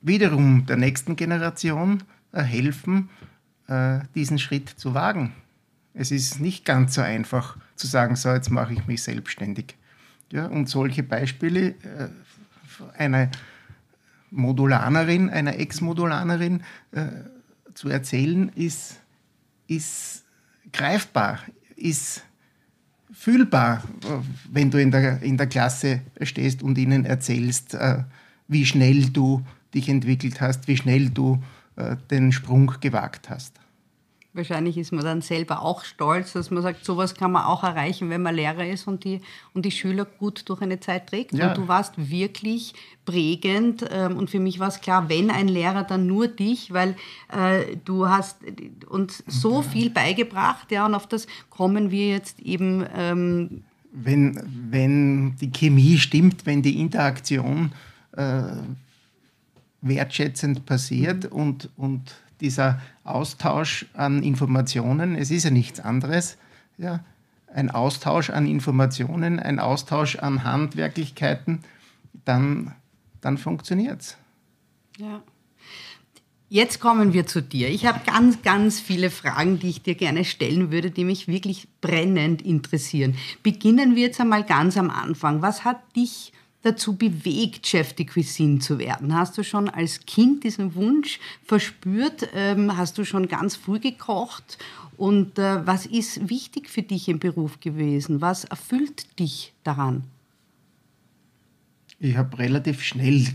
wiederum 0.00 0.66
der 0.66 0.76
nächsten 0.76 1.16
Generation 1.16 2.02
äh, 2.32 2.42
helfen, 2.42 3.10
äh, 3.68 4.00
diesen 4.14 4.38
Schritt 4.38 4.68
zu 4.68 4.94
wagen. 4.94 5.32
Es 5.92 6.10
ist 6.10 6.40
nicht 6.40 6.64
ganz 6.64 6.94
so 6.94 7.02
einfach 7.02 7.56
zu 7.74 7.86
sagen, 7.86 8.16
so 8.16 8.30
jetzt 8.30 8.50
mache 8.50 8.72
ich 8.72 8.86
mich 8.86 9.02
selbstständig. 9.02 9.76
Ja, 10.32 10.46
und 10.46 10.68
solche 10.68 11.02
Beispiele 11.02 11.70
äh, 11.70 12.08
einer 12.96 13.30
Modulanerin, 14.30 15.30
einer 15.30 15.58
Ex-Modulanerin 15.58 16.62
äh, 16.92 17.06
zu 17.74 17.88
erzählen, 17.88 18.50
ist, 18.54 19.00
ist 19.66 20.24
greifbar, 20.72 21.40
ist 21.76 22.22
fühlbar, 23.12 23.82
wenn 24.50 24.70
du 24.70 24.80
in 24.80 24.90
der, 24.90 25.22
in 25.22 25.36
der 25.36 25.46
Klasse 25.46 26.00
stehst 26.22 26.62
und 26.62 26.78
ihnen 26.78 27.04
erzählst, 27.04 27.74
äh, 27.74 28.04
wie 28.48 28.64
schnell 28.64 29.10
du 29.10 29.44
dich 29.74 29.88
entwickelt 29.88 30.40
hast, 30.40 30.68
wie 30.68 30.76
schnell 30.76 31.10
du 31.10 31.42
äh, 31.76 31.96
den 32.10 32.32
Sprung 32.32 32.72
gewagt 32.80 33.30
hast. 33.30 33.59
Wahrscheinlich 34.32 34.78
ist 34.78 34.92
man 34.92 35.04
dann 35.04 35.22
selber 35.22 35.62
auch 35.62 35.82
stolz, 35.82 36.34
dass 36.34 36.52
man 36.52 36.62
sagt, 36.62 36.84
sowas 36.84 37.16
kann 37.16 37.32
man 37.32 37.44
auch 37.44 37.64
erreichen, 37.64 38.10
wenn 38.10 38.22
man 38.22 38.36
Lehrer 38.36 38.64
ist 38.64 38.86
und 38.86 39.02
die, 39.02 39.20
und 39.54 39.64
die 39.64 39.72
Schüler 39.72 40.04
gut 40.04 40.48
durch 40.48 40.62
eine 40.62 40.78
Zeit 40.78 41.08
trägt. 41.08 41.32
Ja. 41.32 41.48
Und 41.48 41.58
du 41.58 41.66
warst 41.66 41.94
wirklich 41.96 42.74
prägend. 43.04 43.84
Ähm, 43.90 44.16
und 44.16 44.30
für 44.30 44.38
mich 44.38 44.60
war 44.60 44.68
es 44.68 44.80
klar, 44.80 45.08
wenn 45.08 45.30
ein 45.30 45.48
Lehrer, 45.48 45.82
dann 45.82 46.06
nur 46.06 46.28
dich, 46.28 46.72
weil 46.72 46.94
äh, 47.32 47.76
du 47.84 48.08
hast 48.08 48.36
uns 48.88 49.24
so 49.26 49.62
viel 49.62 49.90
beigebracht. 49.90 50.70
Ja, 50.70 50.86
und 50.86 50.94
auf 50.94 51.08
das 51.08 51.26
kommen 51.48 51.90
wir 51.90 52.08
jetzt 52.08 52.38
eben. 52.38 52.86
Ähm 52.94 53.64
wenn, 53.92 54.40
wenn 54.70 55.34
die 55.40 55.50
Chemie 55.50 55.98
stimmt, 55.98 56.46
wenn 56.46 56.62
die 56.62 56.80
Interaktion 56.80 57.72
äh, 58.12 58.42
wertschätzend 59.82 60.66
passiert 60.66 61.26
und, 61.26 61.70
und 61.76 62.14
dieser 62.40 62.80
Austausch 63.04 63.86
an 63.94 64.22
Informationen, 64.22 65.14
es 65.14 65.30
ist 65.30 65.44
ja 65.44 65.50
nichts 65.50 65.80
anderes, 65.80 66.36
ja, 66.78 67.00
ein 67.52 67.70
Austausch 67.70 68.30
an 68.30 68.46
Informationen, 68.46 69.40
ein 69.40 69.58
Austausch 69.58 70.16
an 70.16 70.44
Handwerklichkeiten, 70.44 71.60
dann, 72.24 72.74
dann 73.20 73.38
funktioniert 73.38 74.00
es. 74.00 74.16
Ja. 74.98 75.22
Jetzt 76.52 76.80
kommen 76.80 77.12
wir 77.12 77.26
zu 77.26 77.42
dir. 77.42 77.68
Ich 77.68 77.86
habe 77.86 78.00
ganz, 78.04 78.42
ganz 78.42 78.80
viele 78.80 79.10
Fragen, 79.10 79.60
die 79.60 79.68
ich 79.68 79.82
dir 79.82 79.94
gerne 79.94 80.24
stellen 80.24 80.72
würde, 80.72 80.90
die 80.90 81.04
mich 81.04 81.28
wirklich 81.28 81.68
brennend 81.80 82.42
interessieren. 82.42 83.14
Beginnen 83.44 83.94
wir 83.94 84.02
jetzt 84.02 84.20
einmal 84.20 84.44
ganz 84.44 84.76
am 84.76 84.90
Anfang. 84.90 85.42
Was 85.42 85.64
hat 85.64 85.80
dich 85.94 86.32
dazu 86.62 86.96
bewegt, 86.96 87.66
Chef 87.66 87.92
de 87.92 88.06
Cuisine 88.06 88.58
zu 88.58 88.78
werden? 88.78 89.14
Hast 89.14 89.38
du 89.38 89.42
schon 89.42 89.68
als 89.68 90.00
Kind 90.06 90.44
diesen 90.44 90.74
Wunsch 90.74 91.18
verspürt? 91.44 92.28
Ähm, 92.34 92.76
hast 92.76 92.98
du 92.98 93.04
schon 93.04 93.28
ganz 93.28 93.56
früh 93.56 93.78
gekocht? 93.78 94.58
Und 94.96 95.38
äh, 95.38 95.66
was 95.66 95.86
ist 95.86 96.28
wichtig 96.28 96.68
für 96.68 96.82
dich 96.82 97.08
im 97.08 97.18
Beruf 97.18 97.60
gewesen? 97.60 98.20
Was 98.20 98.44
erfüllt 98.44 99.18
dich 99.18 99.52
daran? 99.64 100.04
Ich 101.98 102.16
habe 102.16 102.38
relativ 102.38 102.82
schnell 102.82 103.26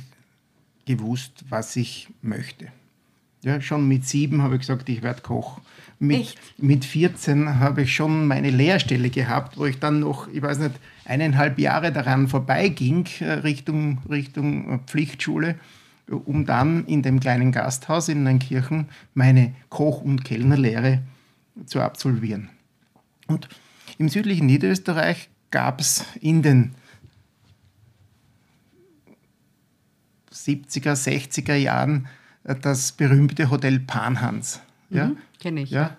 gewusst, 0.86 1.46
was 1.50 1.76
ich 1.76 2.08
möchte. 2.22 2.72
Ja, 3.46 3.62
schon 3.62 3.88
mit 3.88 4.08
sieben 4.08 4.42
habe 4.42 4.56
ich 4.56 4.62
gesagt, 4.62 4.90
ich 4.90 5.04
werde 5.04 5.22
Koch. 5.22 5.62
Mit, 6.00 6.34
mit 6.58 6.84
14 6.84 7.60
habe 7.60 7.84
ich 7.84 7.94
schon 7.94 8.26
meine 8.26 8.50
Lehrstelle 8.50 9.12
gehabt, 9.12 9.60
wo 9.60 9.68
ich 9.68 9.78
dann 9.78 10.00
noch, 10.00 10.28
ich 10.30 10.42
weiß 10.42 10.58
nicht, 10.58 10.74
eineinhalb 11.06 11.60
Jahre 11.60 11.92
daran 11.92 12.28
vorbeiging, 12.28 13.06
äh, 13.20 13.34
Richtung, 13.34 14.00
Richtung 14.10 14.72
äh, 14.72 14.80
Pflichtschule, 14.88 15.60
um 16.08 16.48
dann 16.48 16.86
in 16.88 17.04
dem 17.04 17.20
kleinen 17.20 17.52
Gasthaus 17.52 18.10
in 18.10 18.24
Neunkirchen 18.24 18.90
meine 19.14 19.54
Koch- 19.70 20.02
und 20.02 20.26
Kellnerlehre 20.26 21.04
zu 21.68 21.82
absolvieren. 21.82 22.50
Und 23.28 23.48
im 24.00 24.10
südlichen 24.10 24.48
Niederösterreich 24.48 25.30
gab 25.52 25.80
es 25.80 26.04
in 26.20 26.42
den 26.42 26.72
70er, 30.34 30.96
60er 30.96 31.56
Jahren 31.56 32.06
äh, 32.06 32.25
das 32.54 32.92
berühmte 32.92 33.50
Hotel 33.50 33.80
Panhans. 33.80 34.62
Ja? 34.90 35.08
Mhm, 35.08 35.18
Kenne 35.40 35.62
ich. 35.62 35.72
Ja? 35.72 35.98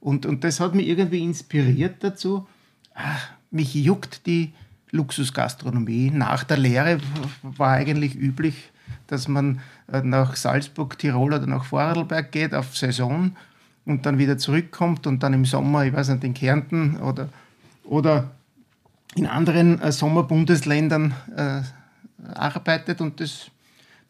Und, 0.00 0.26
und 0.26 0.42
das 0.42 0.58
hat 0.58 0.74
mich 0.74 0.88
irgendwie 0.88 1.22
inspiriert 1.22 2.02
dazu, 2.02 2.48
ach, 2.94 3.28
mich 3.50 3.74
juckt 3.74 4.26
die 4.26 4.52
Luxusgastronomie. 4.90 6.10
Nach 6.10 6.42
der 6.42 6.58
Lehre 6.58 6.98
war 7.42 7.72
eigentlich 7.72 8.16
üblich, 8.16 8.70
dass 9.06 9.28
man 9.28 9.60
äh, 9.90 10.02
nach 10.02 10.36
Salzburg, 10.36 10.98
Tirol 10.98 11.34
oder 11.34 11.46
nach 11.46 11.64
Vorarlberg 11.64 12.32
geht 12.32 12.54
auf 12.54 12.76
Saison 12.76 13.36
und 13.84 14.04
dann 14.04 14.18
wieder 14.18 14.38
zurückkommt 14.38 15.06
und 15.06 15.22
dann 15.22 15.32
im 15.32 15.44
Sommer, 15.44 15.84
ich 15.84 15.92
weiß 15.92 16.08
nicht, 16.08 16.24
in 16.24 16.34
Kärnten 16.34 16.96
oder, 16.96 17.28
oder 17.84 18.32
in 19.14 19.26
anderen 19.26 19.80
äh, 19.80 19.92
Sommerbundesländern 19.92 21.14
äh, 21.36 21.62
arbeitet. 22.34 23.00
Und 23.00 23.20
das, 23.20 23.51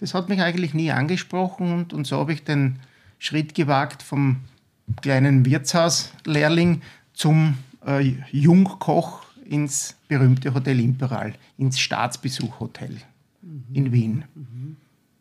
das 0.02 0.14
hat 0.14 0.28
mich 0.28 0.42
eigentlich 0.42 0.74
nie 0.74 0.90
angesprochen. 0.90 1.72
Und, 1.72 1.92
und 1.92 2.08
so 2.08 2.18
habe 2.18 2.32
ich 2.32 2.42
den 2.42 2.80
Schritt 3.20 3.54
gewagt 3.54 4.02
vom 4.02 4.38
kleinen 5.00 5.46
Wirtshauslehrling 5.46 6.82
zum 7.14 7.56
äh, 7.86 8.16
Jungkoch 8.32 9.24
ins 9.44 9.94
berühmte 10.08 10.54
Hotel 10.54 10.80
Imperial, 10.80 11.34
ins 11.56 11.78
Staatsbesuchhotel 11.78 12.96
mhm. 13.42 13.64
in 13.72 13.92
Wien. 13.92 14.24
Mhm. 14.34 14.76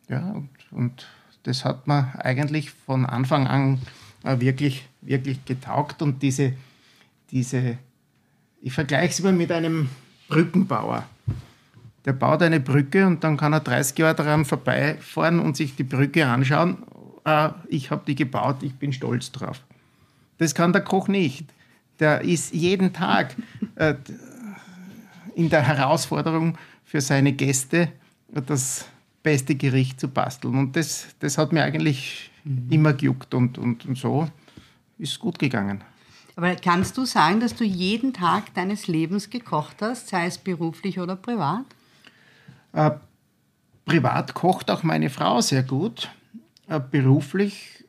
Ja, 0.09 0.31
und, 0.31 0.49
und, 0.71 1.07
das 1.43 1.63
hat 1.63 1.87
mir 1.87 2.13
eigentlich 2.23 2.71
von 2.71 3.05
Anfang 3.05 3.47
an 3.47 3.79
äh, 4.23 4.39
wirklich, 4.39 4.87
wirklich 5.01 5.45
getaugt 5.45 6.01
und 6.01 6.23
diese, 6.23 6.53
diese 7.31 7.77
ich 8.61 8.73
vergleiche 8.73 9.11
es 9.11 9.19
immer 9.19 9.31
mit 9.31 9.51
einem 9.51 9.89
Brückenbauer. 10.27 11.07
Der 12.05 12.13
baut 12.13 12.41
eine 12.41 12.59
Brücke 12.59 13.05
und 13.05 13.23
dann 13.23 13.37
kann 13.37 13.53
er 13.53 13.59
30 13.59 13.97
Jahre 13.97 14.15
daran 14.15 14.45
vorbeifahren 14.45 15.39
und 15.39 15.55
sich 15.55 15.75
die 15.75 15.83
Brücke 15.83 16.25
anschauen. 16.25 16.77
Ah, 17.23 17.53
ich 17.67 17.91
habe 17.91 18.03
die 18.07 18.15
gebaut, 18.15 18.63
ich 18.63 18.75
bin 18.75 18.91
stolz 18.91 19.31
drauf. 19.31 19.61
Das 20.39 20.55
kann 20.55 20.73
der 20.73 20.81
Koch 20.81 21.07
nicht 21.07 21.45
der 22.01 22.21
ist 22.21 22.53
jeden 22.53 22.91
Tag 22.91 23.35
äh, 23.75 23.93
in 25.35 25.49
der 25.49 25.61
Herausforderung 25.61 26.57
für 26.83 26.99
seine 26.99 27.31
Gäste 27.31 27.89
das 28.27 28.85
beste 29.23 29.55
Gericht 29.55 29.99
zu 29.99 30.07
basteln. 30.07 30.57
Und 30.57 30.75
das, 30.75 31.07
das 31.19 31.37
hat 31.37 31.53
mir 31.53 31.63
eigentlich 31.63 32.31
mhm. 32.43 32.67
immer 32.69 32.93
gejuckt 32.93 33.33
und, 33.33 33.57
und, 33.57 33.85
und 33.85 33.97
so 33.97 34.27
ist 34.97 35.13
es 35.13 35.19
gut 35.19 35.39
gegangen. 35.39 35.83
Aber 36.35 36.55
kannst 36.55 36.97
du 36.97 37.05
sagen, 37.05 37.39
dass 37.39 37.55
du 37.55 37.63
jeden 37.63 38.13
Tag 38.13 38.53
deines 38.55 38.87
Lebens 38.87 39.29
gekocht 39.29 39.77
hast, 39.81 40.07
sei 40.07 40.25
es 40.25 40.37
beruflich 40.37 40.99
oder 40.99 41.15
privat? 41.15 41.65
Äh, 42.73 42.91
privat 43.85 44.33
kocht 44.33 44.71
auch 44.71 44.83
meine 44.83 45.09
Frau 45.09 45.41
sehr 45.41 45.63
gut. 45.63 46.09
Äh, 46.67 46.79
beruflich 46.79 47.85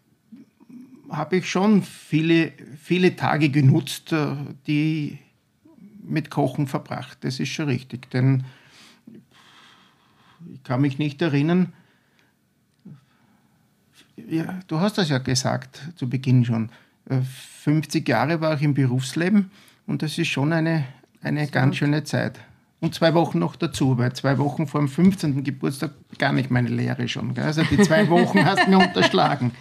habe 1.10 1.36
ich 1.36 1.50
schon 1.50 1.82
viele, 1.82 2.52
viele 2.80 3.16
Tage 3.16 3.50
genutzt, 3.50 4.12
äh, 4.12 4.34
die 4.66 5.18
mit 6.02 6.30
Kochen 6.30 6.66
verbracht. 6.66 7.18
Das 7.20 7.38
ist 7.38 7.50
schon 7.50 7.66
richtig. 7.66 8.10
Denn 8.10 8.44
ich 10.52 10.62
kann 10.64 10.80
mich 10.80 10.98
nicht 10.98 11.22
erinnern, 11.22 11.72
ja, 14.16 14.60
du 14.66 14.80
hast 14.80 14.98
das 14.98 15.08
ja 15.08 15.18
gesagt 15.18 15.80
zu 15.96 16.08
Beginn 16.08 16.44
schon. 16.44 16.70
50 17.08 18.08
äh, 18.08 18.10
Jahre 18.10 18.40
war 18.40 18.54
ich 18.54 18.62
im 18.62 18.74
Berufsleben 18.74 19.50
und 19.86 20.02
das 20.02 20.18
ist 20.18 20.28
schon 20.28 20.52
eine, 20.52 20.84
eine 21.22 21.46
ganz 21.48 21.76
schöne 21.76 22.04
Zeit. 22.04 22.38
Und 22.82 22.96
zwei 22.96 23.14
Wochen 23.14 23.38
noch 23.38 23.54
dazu, 23.54 23.96
weil 23.96 24.12
zwei 24.12 24.38
Wochen 24.38 24.66
vor 24.66 24.80
dem 24.80 24.88
15. 24.88 25.44
Geburtstag 25.44 25.92
gar 26.18 26.32
nicht 26.32 26.50
meine 26.50 26.68
Lehre 26.68 27.06
schon. 27.06 27.38
Also 27.38 27.62
die 27.62 27.78
zwei 27.78 28.08
Wochen 28.08 28.44
hast 28.44 28.66
du 28.66 28.70
mir 28.70 28.78
unterschlagen. 28.78 29.52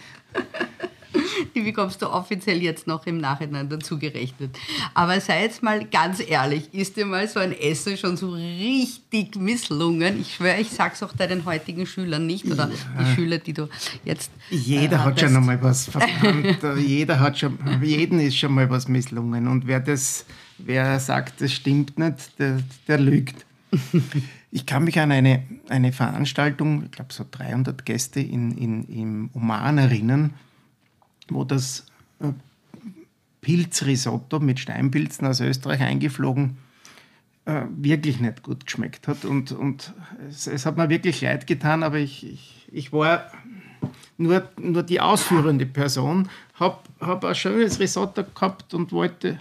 die 1.54 1.60
bekommst 1.60 2.02
du 2.02 2.10
offiziell 2.10 2.60
jetzt 2.60 2.88
noch 2.88 3.06
im 3.06 3.18
Nachhinein 3.18 3.68
dazu 3.68 3.96
gerechnet. 3.96 4.58
Aber 4.92 5.20
sei 5.20 5.42
jetzt 5.42 5.62
mal 5.62 5.84
ganz 5.84 6.20
ehrlich, 6.20 6.74
ist 6.74 6.96
dir 6.96 7.06
mal 7.06 7.28
so 7.28 7.38
ein 7.38 7.52
Essen 7.52 7.96
schon 7.96 8.16
so 8.16 8.32
richtig 8.32 9.36
misslungen? 9.36 10.20
Ich 10.20 10.34
schwöre, 10.34 10.58
ich 10.58 10.70
sag's 10.70 11.00
auch 11.04 11.12
deinen 11.12 11.44
heutigen 11.44 11.86
Schülern 11.86 12.26
nicht 12.26 12.46
oder 12.46 12.70
ja. 12.70 13.04
die 13.04 13.14
Schüler, 13.14 13.38
die 13.38 13.52
du 13.52 13.68
jetzt. 14.04 14.32
Jeder 14.50 14.96
äh, 14.96 14.98
hat 14.98 15.20
schon 15.20 15.36
einmal 15.36 15.62
was 15.62 15.86
verbrannt. 15.86 16.58
Jeder 16.76 17.20
hat 17.20 17.38
schon, 17.38 17.56
jeden 17.82 18.18
ist 18.18 18.36
schon 18.36 18.52
mal 18.52 18.68
was 18.68 18.88
misslungen. 18.88 19.46
Und 19.46 19.68
wer 19.68 19.78
das, 19.78 20.26
wer 20.58 20.98
sagt, 21.00 21.40
das 21.40 21.52
stimmt 21.52 21.98
nicht, 21.98 22.38
der, 22.38 22.62
der 22.88 22.98
lügt. 22.98 23.44
Ich 24.54 24.66
kann 24.66 24.84
mich 24.84 25.00
an 25.00 25.10
eine, 25.10 25.44
eine 25.70 25.94
Veranstaltung, 25.94 26.84
ich 26.84 26.90
glaube 26.90 27.10
so 27.10 27.24
300 27.30 27.86
Gäste 27.86 28.20
in, 28.20 28.50
in, 28.58 28.84
im 28.84 29.30
Oman 29.32 29.78
erinnern 29.78 30.34
wo 31.34 31.44
das 31.44 31.86
äh, 32.20 32.32
Pilzrisotto 33.40 34.40
mit 34.40 34.60
Steinpilzen 34.60 35.26
aus 35.26 35.40
Österreich 35.40 35.80
eingeflogen, 35.80 36.58
äh, 37.44 37.62
wirklich 37.76 38.20
nicht 38.20 38.42
gut 38.42 38.66
geschmeckt 38.66 39.08
hat. 39.08 39.24
Und, 39.24 39.52
und 39.52 39.92
es, 40.28 40.46
es, 40.46 40.66
hat 40.66 40.76
mir 40.76 40.88
wirklich 40.88 41.20
leid 41.20 41.46
getan, 41.46 41.82
aber 41.82 41.98
ich, 41.98 42.24
ich, 42.26 42.68
ich 42.70 42.92
war 42.92 43.30
nur, 44.16 44.48
nur 44.60 44.82
die 44.82 45.00
ausführende 45.00 45.66
Person, 45.66 46.28
habe 46.54 46.78
hab 47.00 47.24
ein 47.24 47.34
schönes 47.34 47.80
Risotto 47.80 48.22
gehabt 48.22 48.74
und 48.74 48.92
wollte, 48.92 49.38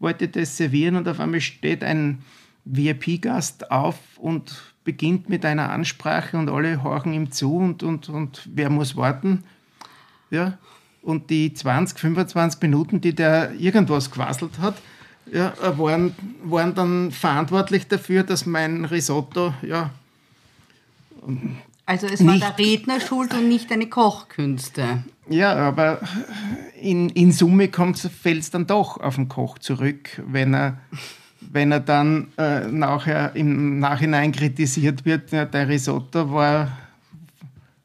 wollte 0.00 0.28
das 0.28 0.56
servieren 0.56 0.96
und 0.96 1.06
auf 1.06 1.20
einmal 1.20 1.40
steht 1.40 1.84
ein 1.84 2.22
VIP-Gast 2.64 3.70
auf 3.70 3.96
und 4.16 4.74
beginnt 4.82 5.28
mit 5.28 5.44
einer 5.44 5.70
Ansprache 5.70 6.36
und 6.36 6.48
alle 6.48 6.82
horchen 6.82 7.12
ihm 7.12 7.30
zu 7.30 7.56
und, 7.56 7.82
und, 7.82 8.08
und 8.08 8.48
wer 8.52 8.70
muss 8.70 8.96
warten? 8.96 9.44
Ja, 10.30 10.58
und 11.02 11.30
die 11.30 11.52
20, 11.52 11.98
25 11.98 12.60
Minuten, 12.62 13.00
die 13.00 13.14
der 13.14 13.52
irgendwas 13.52 14.10
gewasselt 14.10 14.58
hat, 14.58 14.76
ja, 15.32 15.52
waren, 15.78 16.14
waren 16.42 16.74
dann 16.74 17.10
verantwortlich 17.10 17.86
dafür, 17.86 18.22
dass 18.22 18.46
mein 18.46 18.84
Risotto 18.84 19.54
ja, 19.62 19.90
also 21.90 22.06
es 22.06 22.24
war 22.24 22.38
der 22.38 22.56
Redner 22.56 23.00
schuld 23.00 23.34
und 23.34 23.48
nicht 23.48 23.68
deine 23.68 23.88
Kochkünste. 23.88 25.02
Ja, 25.28 25.56
aber 25.56 25.98
in, 26.80 27.08
in 27.08 27.32
Summe 27.32 27.68
fällt 27.68 28.38
es 28.38 28.50
dann 28.52 28.68
doch 28.68 29.00
auf 29.00 29.16
den 29.16 29.28
Koch 29.28 29.58
zurück, 29.58 30.22
wenn 30.24 30.54
er, 30.54 30.78
wenn 31.40 31.72
er 31.72 31.80
dann 31.80 32.28
äh, 32.38 32.68
nachher 32.68 33.34
im 33.34 33.80
Nachhinein 33.80 34.30
kritisiert 34.30 35.04
wird, 35.04 35.32
ja, 35.32 35.44
der 35.46 35.68
Risotto 35.68 36.32
war, 36.32 36.78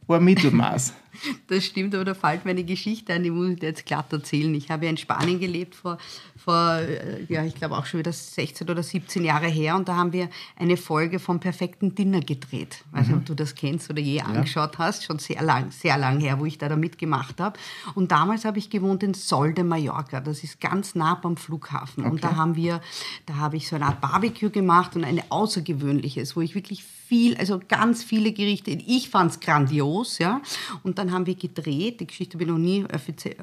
war 0.05 0.19
Mittelmaß. 0.19 0.93
Das 1.47 1.65
stimmt, 1.65 1.93
aber 1.93 2.05
da 2.05 2.13
fällt 2.13 2.45
mir 2.45 2.51
eine 2.51 2.63
Geschichte 2.63 3.13
ein, 3.13 3.23
die 3.23 3.29
muss 3.29 3.49
ich 3.49 3.59
dir 3.59 3.67
jetzt 3.67 3.85
glatt 3.85 4.11
erzählen. 4.11 4.53
Ich 4.55 4.71
habe 4.71 4.85
ja 4.85 4.89
in 4.89 4.97
Spanien 4.97 5.39
gelebt 5.39 5.75
vor, 5.75 5.97
vor 6.35 6.77
äh, 6.77 7.23
ja, 7.29 7.43
ich 7.45 7.55
glaube 7.55 7.77
auch 7.77 7.85
schon 7.85 7.99
wieder 7.99 8.11
16 8.11 8.67
oder 8.69 8.81
17 8.81 9.23
Jahre 9.23 9.47
her 9.47 9.75
und 9.75 9.87
da 9.87 9.95
haben 9.95 10.11
wir 10.11 10.29
eine 10.55 10.77
Folge 10.77 11.19
vom 11.19 11.39
perfekten 11.39 11.93
Dinner 11.93 12.19
gedreht. 12.19 12.83
Ich 12.87 12.93
weiß 12.93 13.07
nicht, 13.07 13.15
mhm. 13.15 13.17
ob 13.19 13.25
du 13.25 13.35
das 13.35 13.55
kennst 13.55 13.89
oder 13.89 14.01
je 14.01 14.17
ja. 14.17 14.25
angeschaut 14.25 14.77
hast, 14.77 15.03
schon 15.03 15.19
sehr 15.19 15.41
lang, 15.43 15.71
sehr 15.71 15.97
lang 15.97 16.19
her, 16.19 16.39
wo 16.39 16.45
ich 16.45 16.57
da, 16.57 16.67
da 16.67 16.75
mitgemacht 16.75 17.39
habe. 17.39 17.59
Und 17.93 18.11
damals 18.11 18.45
habe 18.45 18.57
ich 18.57 18.69
gewohnt 18.69 19.03
in 19.03 19.13
Sol 19.13 19.53
de 19.53 19.63
Mallorca, 19.63 20.19
das 20.19 20.43
ist 20.43 20.59
ganz 20.59 20.95
nah 20.95 21.15
beim 21.15 21.37
Flughafen. 21.37 22.03
Okay. 22.03 22.11
Und 22.11 22.23
da 22.23 22.35
haben 22.35 22.55
wir, 22.55 22.81
da 23.25 23.35
habe 23.35 23.57
ich 23.57 23.67
so 23.67 23.75
eine 23.75 23.85
Art 23.85 24.01
Barbecue 24.01 24.49
gemacht 24.49 24.95
und 24.95 25.03
eine 25.03 25.23
außergewöhnliches, 25.29 26.35
wo 26.35 26.41
ich 26.41 26.55
wirklich 26.55 26.83
viel, 27.07 27.35
also 27.37 27.59
ganz 27.67 28.03
viele 28.03 28.31
Gerichte. 28.31 28.71
Ich 28.71 29.09
fand 29.09 29.31
es 29.31 29.39
grandios, 29.39 30.17
ja. 30.17 30.41
Und 30.83 30.97
dann 30.97 31.11
haben 31.11 31.25
wir 31.25 31.35
gedreht. 31.35 31.99
Die 31.99 32.07
Geschichte 32.07 32.35
habe 32.35 32.43
ich 32.43 32.49
noch 32.49 32.57
nie 32.57 32.83
äh, 32.83 33.35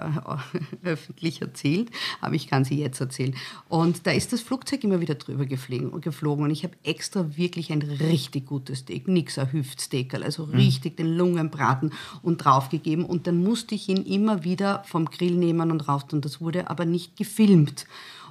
öffentlich 0.83 1.41
erzählt, 1.43 1.91
aber 2.21 2.35
ich 2.35 2.49
kann 2.49 2.65
sie 2.65 2.79
jetzt 2.79 3.01
erzählen. 3.01 3.35
Und 3.69 4.07
da 4.07 4.11
ist 4.11 4.33
das 4.33 4.41
Flugzeug 4.41 4.83
immer 4.85 5.01
wieder 5.01 5.15
drüber 5.15 5.47
geflogen. 5.47 6.45
Und 6.45 6.51
ich 6.51 6.65
habe 6.65 6.75
extra 6.83 7.37
wirklich 7.37 7.73
ein 7.73 7.83
richtig 7.83 8.47
gutes 8.47 8.81
Steak, 8.81 9.07
nix 9.09 9.39
ein 9.39 9.53
Hüftsteak, 9.53 10.15
also 10.15 10.47
mhm. 10.47 10.55
richtig 10.55 10.97
den 10.97 11.17
Lungenbraten 11.17 11.93
und 12.23 12.39
draufgegeben. 12.39 13.05
Und 13.05 13.27
dann 13.27 13.43
musste 13.43 13.75
ich 13.75 13.89
ihn 13.89 14.05
immer 14.05 14.45
wieder 14.45 14.83
vom 14.87 15.07
Grill 15.07 15.37
nehmen 15.37 15.71
und 15.71 15.89
raus. 15.89 16.05
Und 16.13 16.25
das 16.25 16.41
wurde 16.41 16.69
aber 16.69 16.85
nicht 16.85 17.17
gefilmt. 17.17 17.87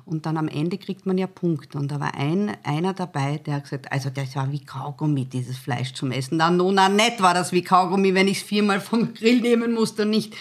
Und 0.05 0.25
dann 0.25 0.37
am 0.37 0.47
Ende 0.47 0.77
kriegt 0.77 1.05
man 1.05 1.17
ja 1.17 1.27
Punkte. 1.27 1.77
Und 1.77 1.91
da 1.91 1.99
war 1.99 2.15
ein, 2.15 2.55
einer 2.63 2.93
dabei, 2.93 3.37
der 3.37 3.55
hat 3.55 3.63
gesagt, 3.63 3.91
also 3.91 4.09
das 4.09 4.35
war 4.35 4.51
wie 4.51 4.63
Kaugummi, 4.63 5.25
dieses 5.25 5.57
Fleisch 5.57 5.93
zum 5.93 6.11
Essen. 6.11 6.37
Na, 6.37 6.49
no, 6.49 6.71
na, 6.71 6.89
nett 6.89 7.21
war 7.21 7.33
das 7.33 7.51
wie 7.51 7.61
Kaugummi, 7.61 8.13
wenn 8.13 8.27
ich 8.27 8.37
es 8.37 8.43
viermal 8.43 8.79
vom 8.81 9.13
Grill 9.13 9.41
nehmen 9.41 9.73
musste 9.73 10.03
und 10.03 10.11
nicht. 10.11 10.33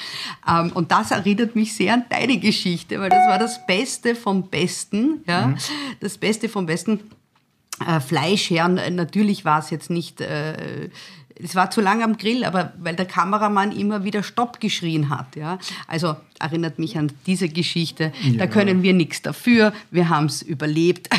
Ähm, 0.48 0.72
und 0.72 0.90
das 0.90 1.10
erinnert 1.10 1.56
mich 1.56 1.74
sehr 1.74 1.94
an 1.94 2.04
deine 2.08 2.38
Geschichte, 2.38 3.00
weil 3.00 3.10
das 3.10 3.26
war 3.28 3.38
das 3.38 3.64
Beste 3.66 4.14
vom 4.14 4.48
Besten. 4.48 5.22
Ja? 5.26 5.48
Mhm. 5.48 5.56
Das 6.00 6.18
Beste 6.18 6.48
vom 6.48 6.66
Besten. 6.66 7.00
Äh, 7.86 8.00
Fleisch 8.00 8.50
her. 8.50 8.68
Natürlich 8.68 9.46
war 9.46 9.60
es 9.60 9.70
jetzt 9.70 9.88
nicht 9.88 10.20
äh, 10.20 10.90
es 11.42 11.54
war 11.54 11.70
zu 11.70 11.80
lang 11.80 12.02
am 12.02 12.16
Grill, 12.16 12.44
aber 12.44 12.72
weil 12.78 12.96
der 12.96 13.06
Kameramann 13.06 13.72
immer 13.72 14.04
wieder 14.04 14.22
Stopp 14.22 14.60
geschrien 14.60 15.10
hat. 15.10 15.36
Ja? 15.36 15.58
Also 15.86 16.16
erinnert 16.38 16.78
mich 16.78 16.98
an 16.98 17.12
diese 17.26 17.48
Geschichte. 17.48 18.12
Ja. 18.22 18.38
Da 18.38 18.46
können 18.46 18.82
wir 18.82 18.92
nichts 18.92 19.22
dafür, 19.22 19.72
wir 19.90 20.08
haben 20.08 20.26
es 20.26 20.42
überlebt. 20.42 21.08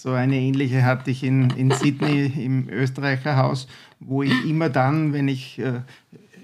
So 0.00 0.12
eine 0.12 0.36
ähnliche 0.36 0.84
hatte 0.84 1.10
ich 1.10 1.24
in, 1.24 1.50
in 1.50 1.72
Sydney 1.72 2.26
im 2.26 2.68
Österreicher 2.68 3.36
Haus, 3.36 3.66
wo 3.98 4.22
ich 4.22 4.48
immer 4.48 4.68
dann, 4.68 5.12
wenn 5.12 5.26
ich 5.26 5.58
äh, 5.58 5.80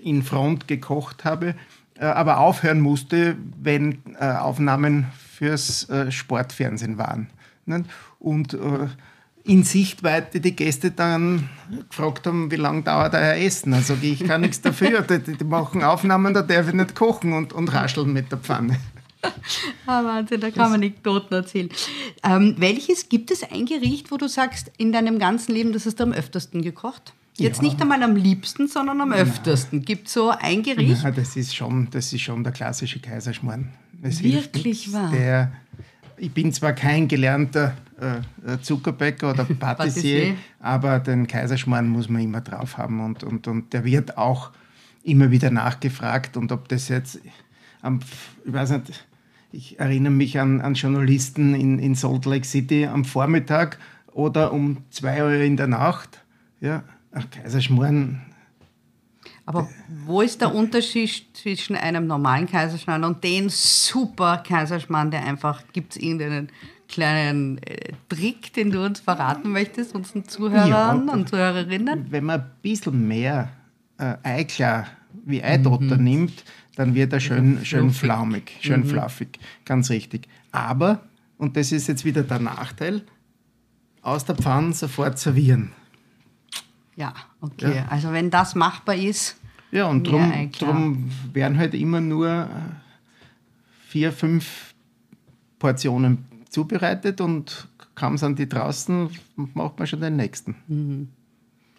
in 0.03 0.25
Front 0.25 0.67
gekocht 0.67 1.25
habe, 1.25 1.55
äh, 1.97 2.05
aber 2.05 2.39
aufhören 2.39 2.81
musste, 2.81 3.37
wenn 3.63 3.99
äh, 4.19 4.25
Aufnahmen 4.25 5.07
fürs 5.17 5.89
äh, 5.89 6.11
Sportfernsehen 6.11 6.99
waren. 6.99 7.31
Und 8.19 8.55
äh, 8.55 8.89
in 9.45 9.63
Sichtweite 9.63 10.41
die 10.41 10.57
Gäste 10.57 10.91
dann 10.91 11.51
gefragt 11.91 12.27
haben, 12.27 12.51
wie 12.51 12.57
lange 12.57 12.83
dauert 12.83 13.15
euer 13.15 13.35
Essen. 13.35 13.75
Sage 13.83 14.07
ich, 14.07 14.23
ich 14.23 14.27
kann 14.27 14.41
nichts 14.41 14.61
dafür. 14.63 15.03
Die, 15.03 15.37
die, 15.37 15.45
machen 15.45 15.83
Aufnahmen, 15.83 16.33
da 16.33 16.43
darf 16.43 16.69
ich 16.69 16.75
nicht 16.75 16.95
kochen 16.95 17.35
und, 17.35 17.53
und 17.53 17.73
rascheln 17.73 18.13
mit 18.13 18.33
der 18.33 18.39
Pfanne. 18.39 18.79
Ah, 19.87 20.05
Wahnsinn, 20.05 20.39
da 20.39 20.51
kann 20.51 20.65
man 20.65 20.75
Anekdoten 20.75 21.35
erzählen. 21.35 21.71
Ähm, 22.23 22.57
welches 22.59 23.09
gibt 23.09 23.31
es 23.31 23.43
ein 23.43 23.65
Gericht, 23.65 24.11
wo 24.11 24.19
du 24.19 24.29
sagst, 24.29 24.71
in 24.77 24.93
deinem 24.93 25.19
ganzen 25.19 25.55
Leben, 25.55 25.73
das 25.73 25.87
hast 25.87 25.99
du 25.99 26.05
am 26.05 26.13
öftersten 26.13 26.61
gekocht? 26.61 27.15
Jetzt 27.39 27.63
ja. 27.63 27.69
nicht 27.69 27.81
einmal 27.81 28.03
am 28.03 28.17
liebsten, 28.17 28.69
sondern 28.69 29.01
am 29.01 29.13
öftersten. 29.15 29.83
Gibt 29.83 30.09
es 30.09 30.13
so 30.13 30.29
ein 30.29 30.63
Gericht? 30.63 31.03
Ja, 31.03 31.11
das 31.11 31.37
ist 31.37 31.57
schon, 31.57 31.89
das 31.91 32.13
ist 32.13 32.21
schon 32.21 32.45
der 32.45 32.53
klassische 32.53 33.01
Kaiserschmarrn. 33.01 33.73
Es 34.03 34.23
Wirklich 34.23 34.93
wahr? 34.93 35.11
Der, 35.11 35.53
ich 36.17 36.33
bin 36.33 36.53
zwar 36.53 36.73
kein 36.73 37.09
gelernter 37.09 37.75
äh, 38.01 38.59
Zuckerbäcker 38.61 39.31
oder 39.31 39.45
Patissier, 39.59 40.35
aber 40.61 40.99
den 40.99 41.27
Kaiserschmarrn 41.27 41.89
muss 41.89 42.09
man 42.09 42.23
immer 42.23 42.41
drauf 42.41 42.79
haben 42.79 43.01
und, 43.01 43.25
und, 43.25 43.47
und 43.49 43.73
der 43.73 43.85
wird 43.85 44.19
auch 44.19 44.51
immer 45.03 45.31
wieder 45.31 45.51
nachgefragt 45.51 46.37
und 46.37 46.51
ob 46.53 46.69
das 46.69 46.89
jetzt, 46.89 47.21
am, 47.83 48.01
ich 48.45 48.53
weiß 48.53 48.71
nicht, 48.71 49.07
ich 49.53 49.79
erinnere 49.79 50.13
mich 50.13 50.41
an, 50.41 50.61
an 50.61 50.75
Journalisten 50.75 51.55
in, 51.55 51.79
in 51.79 51.95
Salt 51.95 52.25
Lake 52.25 52.47
City 52.47 52.87
am 52.87 53.05
Vormittag 53.05 53.79
oder 54.13 54.53
um 54.53 54.79
zwei 54.91 55.23
Uhr 55.23 55.33
in 55.33 55.57
der 55.57 55.69
Nacht, 55.69 56.25
ja, 56.61 56.83
Kaiserschmarrn, 57.31 58.23
aber 59.47 59.69
wo 60.07 60.23
ist 60.23 60.41
der 60.41 60.55
Unterschied 60.55 61.25
zwischen 61.35 61.77
einem 61.77 62.07
normalen 62.07 62.47
Kaiserschmarrn 62.47 63.05
und 63.05 63.23
dem 63.23 63.49
super 63.51 64.39
Kaiserschmarrn, 64.39 65.11
der 65.11 65.25
einfach, 65.25 65.63
gibt 65.73 65.97
es 65.97 66.03
irgendeinen 66.03 66.49
kleinen 66.89 67.59
äh, 67.59 67.93
Trick, 68.09 68.53
den 68.55 68.71
du 68.71 68.85
uns 68.85 69.01
verraten 69.01 69.53
möchtest, 69.53 69.95
unseren 69.95 70.27
Zuhörern 70.27 70.69
ja, 71.07 71.13
und 71.13 71.29
Zuhörerinnen? 71.29 72.07
Wenn 72.11 72.25
man 72.25 72.41
ein 72.41 72.51
bisschen 72.63 73.07
mehr 73.07 73.51
äh, 73.99 74.15
Eiklar 74.23 74.87
wie 75.25 75.43
Eidotter 75.43 75.97
mhm. 75.97 76.05
nimmt, 76.05 76.45
dann 76.77 76.95
wird 76.95 77.13
er 77.13 77.21
schön, 77.21 77.65
schön 77.65 77.91
flaumig, 77.91 78.53
schön 78.61 78.81
mhm. 78.81 78.87
fluffig, 78.87 79.39
ganz 79.65 79.91
richtig. 79.91 80.27
Aber, 80.53 81.03
und 81.39 81.57
das 81.57 81.71
ist 81.71 81.87
jetzt 81.87 82.05
wieder 82.05 82.23
der 82.23 82.39
Nachteil, 82.39 83.03
aus 84.03 84.25
der 84.25 84.37
Pfanne 84.37 84.73
sofort 84.73 85.19
servieren. 85.19 85.73
Ja, 86.97 87.13
okay. 87.41 87.77
Ja. 87.77 87.87
Also 87.89 88.13
wenn 88.13 88.31
das 88.31 88.55
machbar 88.55 88.95
ist. 88.95 89.37
Ja, 89.71 89.87
und 89.87 90.07
darum 90.07 91.11
werden 91.33 91.59
halt 91.59 91.75
immer 91.75 92.01
nur 92.01 92.29
äh, 92.29 92.47
vier, 93.89 94.13
fünf 94.13 94.75
Portionen 95.59 96.27
zubereitet 96.49 97.21
und 97.21 97.69
kaum 97.95 98.17
sind 98.17 98.39
die 98.39 98.49
draußen, 98.49 99.11
macht 99.55 99.79
man 99.79 99.87
schon 99.87 100.01
den 100.01 100.17
nächsten. 100.17 100.55
Mhm. 100.69 101.09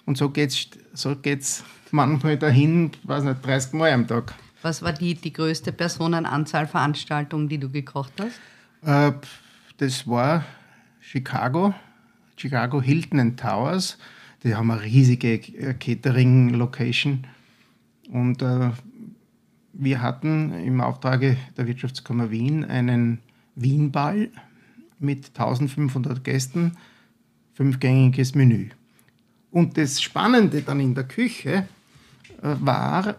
Und 0.06 0.18
so 0.18 0.30
geht 0.30 0.52
es 0.52 0.70
so 0.94 1.16
geht's 1.16 1.64
manchmal 1.92 2.38
dahin, 2.38 2.92
weiß 3.04 3.24
nicht, 3.24 3.46
30 3.46 3.74
Mal 3.74 3.92
am 3.92 4.08
Tag. 4.08 4.34
Was 4.62 4.82
war 4.82 4.94
die, 4.94 5.14
die 5.16 5.32
größte 5.32 5.72
Personenanzahl 5.72 6.68
Veranstaltung, 6.68 7.48
die 7.48 7.58
du 7.58 7.70
gekocht 7.70 8.14
hast? 8.20 8.40
Äh, 8.84 9.14
das 9.78 10.08
war 10.08 10.44
Chicago, 11.00 11.74
Chicago 12.36 12.82
Hilton 12.82 13.20
and 13.20 13.40
Towers. 13.40 13.98
Die 14.46 14.54
haben 14.54 14.70
eine 14.70 14.84
riesige 14.84 15.40
Catering-Location. 15.40 17.26
Und 18.12 18.44
äh, 18.44 18.70
wir 19.74 20.02
hatten 20.04 20.54
im 20.54 20.82
Auftrage 20.82 21.36
der 21.58 21.66
Wirtschaftskammer 21.66 22.30
Wien 22.30 22.64
einen 22.64 23.20
Wienball 23.56 24.30
mit 25.00 25.30
1500 25.30 26.24
Gästen, 26.24 26.74
fünfgängiges 27.56 28.36
Menü. 28.36 28.70
Und 29.50 29.78
das 29.78 30.00
Spannende 30.00 30.62
dann 30.62 30.80
in 30.80 30.94
der 30.94 31.06
Küche 31.06 31.68
äh, 32.44 32.56
war 32.60 33.16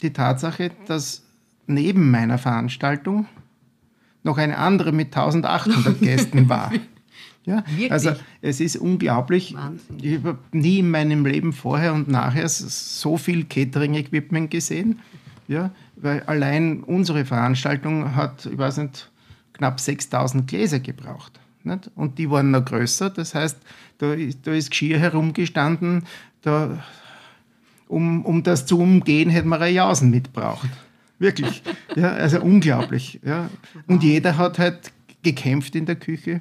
die 0.00 0.14
Tatsache, 0.14 0.70
dass 0.86 1.22
neben 1.66 2.10
meiner 2.10 2.38
Veranstaltung 2.38 3.26
noch 4.22 4.38
eine 4.38 4.56
andere 4.56 4.92
mit 4.92 5.08
1800 5.08 6.00
Gästen 6.00 6.48
war. 6.48 6.72
Ja, 7.44 7.64
also 7.88 8.12
es 8.42 8.60
ist 8.60 8.76
unglaublich. 8.76 9.54
Wahnsinn. 9.54 9.96
Ich 10.02 10.22
habe 10.22 10.38
nie 10.52 10.80
in 10.80 10.90
meinem 10.90 11.24
Leben 11.24 11.52
vorher 11.52 11.94
und 11.94 12.08
nachher 12.08 12.48
so 12.48 13.16
viel 13.16 13.44
Catering-Equipment 13.44 14.50
gesehen. 14.50 15.00
Ja, 15.48 15.70
weil 15.96 16.22
allein 16.24 16.82
unsere 16.84 17.24
Veranstaltung 17.24 18.14
hat, 18.14 18.46
ich 18.46 18.56
weiß 18.56 18.76
nicht, 18.78 19.10
knapp 19.52 19.80
6000 19.80 20.46
Gläser 20.46 20.80
gebraucht. 20.80 21.40
Nicht? 21.64 21.90
Und 21.94 22.18
die 22.18 22.30
waren 22.30 22.50
noch 22.50 22.64
größer, 22.64 23.10
das 23.10 23.34
heißt, 23.34 23.58
da 23.98 24.14
ist, 24.14 24.38
da 24.46 24.52
ist 24.52 24.70
Geschirr 24.70 24.98
herumgestanden, 24.98 26.04
da, 26.42 26.82
um, 27.88 28.24
um 28.24 28.42
das 28.42 28.64
zu 28.64 28.78
umgehen, 28.78 29.28
hätte 29.28 29.48
man 29.48 29.60
eine 29.60 29.72
Jausen 29.72 30.10
mitgebraucht. 30.10 30.68
Wirklich. 31.18 31.62
Ja, 31.96 32.12
also 32.12 32.40
unglaublich. 32.40 33.18
Ja. 33.24 33.50
Und 33.88 34.04
jeder 34.04 34.38
hat 34.38 34.60
halt 34.60 34.92
gekämpft 35.24 35.74
in 35.74 35.86
der 35.86 35.96
Küche, 35.96 36.40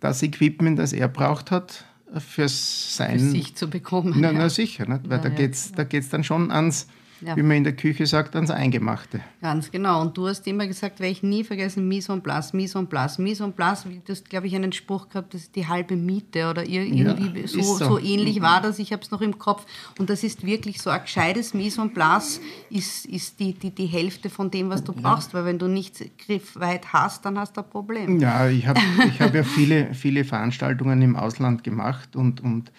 das 0.00 0.22
Equipment, 0.22 0.78
das 0.78 0.92
er 0.92 1.08
braucht 1.08 1.50
hat, 1.50 1.84
für 2.18 2.48
sein. 2.48 3.18
Für 3.18 3.24
sich 3.26 3.54
zu 3.54 3.70
bekommen. 3.70 4.14
Na, 4.16 4.32
ja. 4.32 4.38
na 4.38 4.48
sicher, 4.48 4.88
nicht? 4.88 5.08
weil 5.08 5.18
ja, 5.18 5.22
da 5.22 5.28
geht 5.28 5.52
es 5.52 5.72
ja. 5.76 5.84
dann 6.10 6.24
schon 6.24 6.50
ans 6.50 6.88
ja. 7.20 7.36
wie 7.36 7.42
man 7.42 7.58
in 7.58 7.64
der 7.64 7.74
Küche 7.74 8.06
sagt, 8.06 8.34
ans 8.34 8.50
Eingemachte. 8.50 9.20
Ganz 9.40 9.70
genau. 9.70 10.00
Und 10.00 10.16
du 10.16 10.26
hast 10.26 10.46
immer 10.46 10.66
gesagt, 10.66 11.00
werde 11.00 11.12
ich 11.12 11.22
nie 11.22 11.44
vergessen, 11.44 11.86
Mise 11.86 12.12
en 12.12 12.22
place, 12.22 12.52
Mise 12.52 12.78
en 12.78 12.86
place, 12.86 13.18
Mise 13.18 13.44
en 13.44 13.52
place. 13.52 13.84
Du 13.84 14.12
hast, 14.12 14.28
glaube 14.30 14.46
ich, 14.46 14.54
einen 14.54 14.72
Spruch 14.72 15.08
gehabt, 15.08 15.34
das 15.34 15.42
ist 15.42 15.56
die 15.56 15.66
halbe 15.66 15.96
Miete 15.96 16.48
oder 16.48 16.66
irgendwie 16.66 17.02
ja, 17.40 17.46
so, 17.46 17.62
so. 17.62 17.84
so, 17.84 17.98
ähnlich 17.98 18.40
war 18.40 18.60
das. 18.60 18.78
Ich 18.78 18.92
habe 18.92 19.02
es 19.02 19.10
noch 19.10 19.20
im 19.20 19.38
Kopf. 19.38 19.66
Und 19.98 20.10
das 20.10 20.24
ist 20.24 20.44
wirklich 20.44 20.80
so 20.80 20.90
ein 20.90 21.02
gescheites 21.02 21.54
Mise 21.54 21.82
en 21.82 21.92
place 21.92 22.40
ist, 22.70 23.06
ist 23.06 23.38
die, 23.40 23.52
die, 23.54 23.70
die 23.70 23.86
Hälfte 23.86 24.30
von 24.30 24.50
dem, 24.50 24.70
was 24.70 24.84
du 24.84 24.92
brauchst. 24.92 25.34
Weil 25.34 25.44
wenn 25.44 25.58
du 25.58 25.68
nichts 25.68 26.02
griffweit 26.24 26.92
hast, 26.92 27.24
dann 27.24 27.38
hast 27.38 27.56
du 27.56 27.62
ein 27.62 27.68
Problem. 27.68 28.20
Ja, 28.20 28.48
ich 28.48 28.66
habe 28.66 28.80
ich 29.08 29.20
hab 29.20 29.34
ja 29.34 29.44
viele, 29.44 29.94
viele 29.94 30.24
Veranstaltungen 30.24 31.02
im 31.02 31.16
Ausland 31.16 31.64
gemacht 31.64 32.16
und, 32.16 32.40
und 32.40 32.72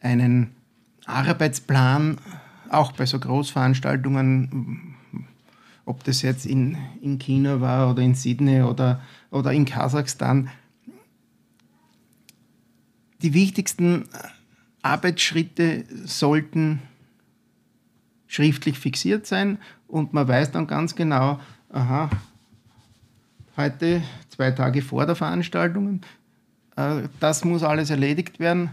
einen 0.00 0.52
Arbeitsplan 1.06 2.18
auch 2.70 2.92
bei 2.92 3.06
so 3.06 3.18
Großveranstaltungen, 3.18 4.94
ob 5.84 6.04
das 6.04 6.22
jetzt 6.22 6.46
in, 6.46 6.76
in 7.00 7.18
China 7.18 7.60
war 7.60 7.90
oder 7.90 8.02
in 8.02 8.14
Sydney 8.14 8.62
oder, 8.62 9.00
oder 9.30 9.52
in 9.52 9.64
Kasachstan, 9.64 10.50
die 13.22 13.34
wichtigsten 13.34 14.08
Arbeitsschritte 14.82 15.84
sollten 16.04 16.82
schriftlich 18.26 18.78
fixiert 18.78 19.26
sein 19.26 19.58
und 19.88 20.12
man 20.12 20.28
weiß 20.28 20.50
dann 20.52 20.66
ganz 20.66 20.94
genau, 20.94 21.40
aha, 21.70 22.10
heute, 23.56 24.02
zwei 24.28 24.50
Tage 24.50 24.82
vor 24.82 25.06
der 25.06 25.16
Veranstaltung, 25.16 26.02
äh, 26.76 27.02
das 27.20 27.44
muss 27.44 27.62
alles 27.62 27.90
erledigt 27.90 28.38
werden. 28.38 28.70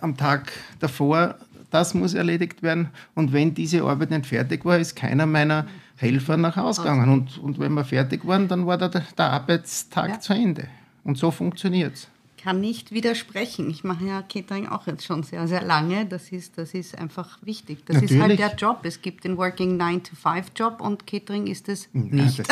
Am 0.00 0.16
Tag 0.16 0.52
davor 0.80 1.36
das 1.74 1.92
muss 1.92 2.14
erledigt 2.14 2.62
werden. 2.62 2.88
Und 3.14 3.32
wenn 3.32 3.52
diese 3.52 3.82
Arbeit 3.82 4.10
nicht 4.10 4.26
fertig 4.26 4.64
war, 4.64 4.78
ist 4.78 4.94
keiner 4.94 5.26
meiner 5.26 5.66
Helfer 5.96 6.36
nach 6.36 6.56
Hause 6.56 6.82
gegangen. 6.82 7.10
Und, 7.10 7.38
und 7.38 7.58
wenn 7.58 7.72
wir 7.74 7.84
fertig 7.84 8.26
waren, 8.26 8.48
dann 8.48 8.66
war 8.66 8.78
der, 8.78 8.88
der 8.88 9.30
Arbeitstag 9.30 10.08
ja. 10.08 10.20
zu 10.20 10.32
Ende. 10.32 10.68
Und 11.02 11.18
so 11.18 11.30
funktioniert 11.30 11.94
es 11.94 12.08
kann 12.44 12.60
nicht 12.60 12.92
widersprechen. 12.92 13.70
Ich 13.70 13.84
mache 13.84 14.04
ja 14.04 14.20
Catering 14.20 14.68
auch 14.68 14.86
jetzt 14.86 15.06
schon 15.06 15.22
sehr, 15.22 15.48
sehr 15.48 15.62
lange. 15.62 16.04
Das 16.04 16.30
ist, 16.30 16.58
das 16.58 16.74
ist 16.74 16.96
einfach 16.98 17.38
wichtig. 17.40 17.86
Das 17.86 17.94
Natürlich. 17.94 18.16
ist 18.16 18.20
halt 18.20 18.38
der 18.38 18.54
Job. 18.54 18.80
Es 18.82 19.00
gibt 19.00 19.24
den 19.24 19.38
Working 19.38 19.80
9-to-5-Job 19.80 20.82
und 20.82 21.06
Catering 21.06 21.46
ist 21.46 21.70
es 21.70 21.88
nicht. 21.94 22.36
Ja, 22.36 22.44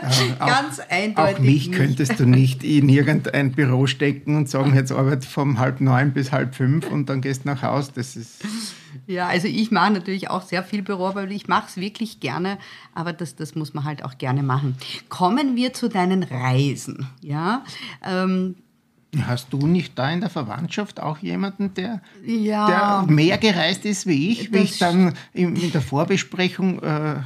das, 0.00 0.20
äh, 0.20 0.32
Ganz 0.40 0.80
auch, 0.80 0.90
eindeutig. 0.90 1.36
Auch 1.36 1.38
mich 1.38 1.68
nicht. 1.68 1.72
könntest 1.78 2.18
du 2.18 2.26
nicht 2.26 2.64
in 2.64 2.88
irgendein 2.88 3.52
Büro 3.52 3.86
stecken 3.86 4.36
und 4.36 4.48
sagen, 4.48 4.74
jetzt 4.74 4.90
arbeite 4.90 5.24
vom 5.24 5.60
halb 5.60 5.80
neun 5.80 6.12
bis 6.12 6.32
halb 6.32 6.56
fünf 6.56 6.90
und 6.90 7.08
dann 7.08 7.20
gehst 7.20 7.44
du 7.44 7.48
nach 7.48 7.62
Hause. 7.62 7.92
Das 7.94 8.16
ist. 8.16 8.44
Ja, 9.06 9.28
also 9.28 9.46
ich 9.46 9.70
mache 9.70 9.92
natürlich 9.92 10.30
auch 10.30 10.42
sehr 10.42 10.64
viel 10.64 10.82
Büro, 10.82 11.14
weil 11.14 11.30
ich 11.30 11.46
mache 11.46 11.66
es 11.68 11.76
wirklich 11.76 12.18
gerne, 12.18 12.58
aber 12.92 13.12
das, 13.12 13.36
das 13.36 13.54
muss 13.54 13.72
man 13.72 13.84
halt 13.84 14.04
auch 14.04 14.18
gerne 14.18 14.42
machen. 14.42 14.76
Kommen 15.08 15.54
wir 15.54 15.72
zu 15.74 15.88
deinen 15.88 16.24
Reisen. 16.24 17.06
Ja, 17.20 17.62
ähm, 18.04 18.56
Hast 19.24 19.52
du 19.52 19.66
nicht 19.66 19.98
da 19.98 20.10
in 20.10 20.20
der 20.20 20.30
Verwandtschaft 20.30 21.00
auch 21.00 21.18
jemanden, 21.18 21.74
der, 21.74 22.00
ja, 22.24 23.04
der 23.04 23.12
mehr 23.12 23.38
gereist 23.38 23.84
ist 23.84 24.06
wie 24.06 24.32
ich, 24.32 24.52
wie 24.52 24.58
ich 24.58 24.78
dann 24.78 25.14
in, 25.32 25.56
in 25.56 25.72
der 25.72 25.80
Vorbesprechung 25.80 26.82
äh, 26.82 27.20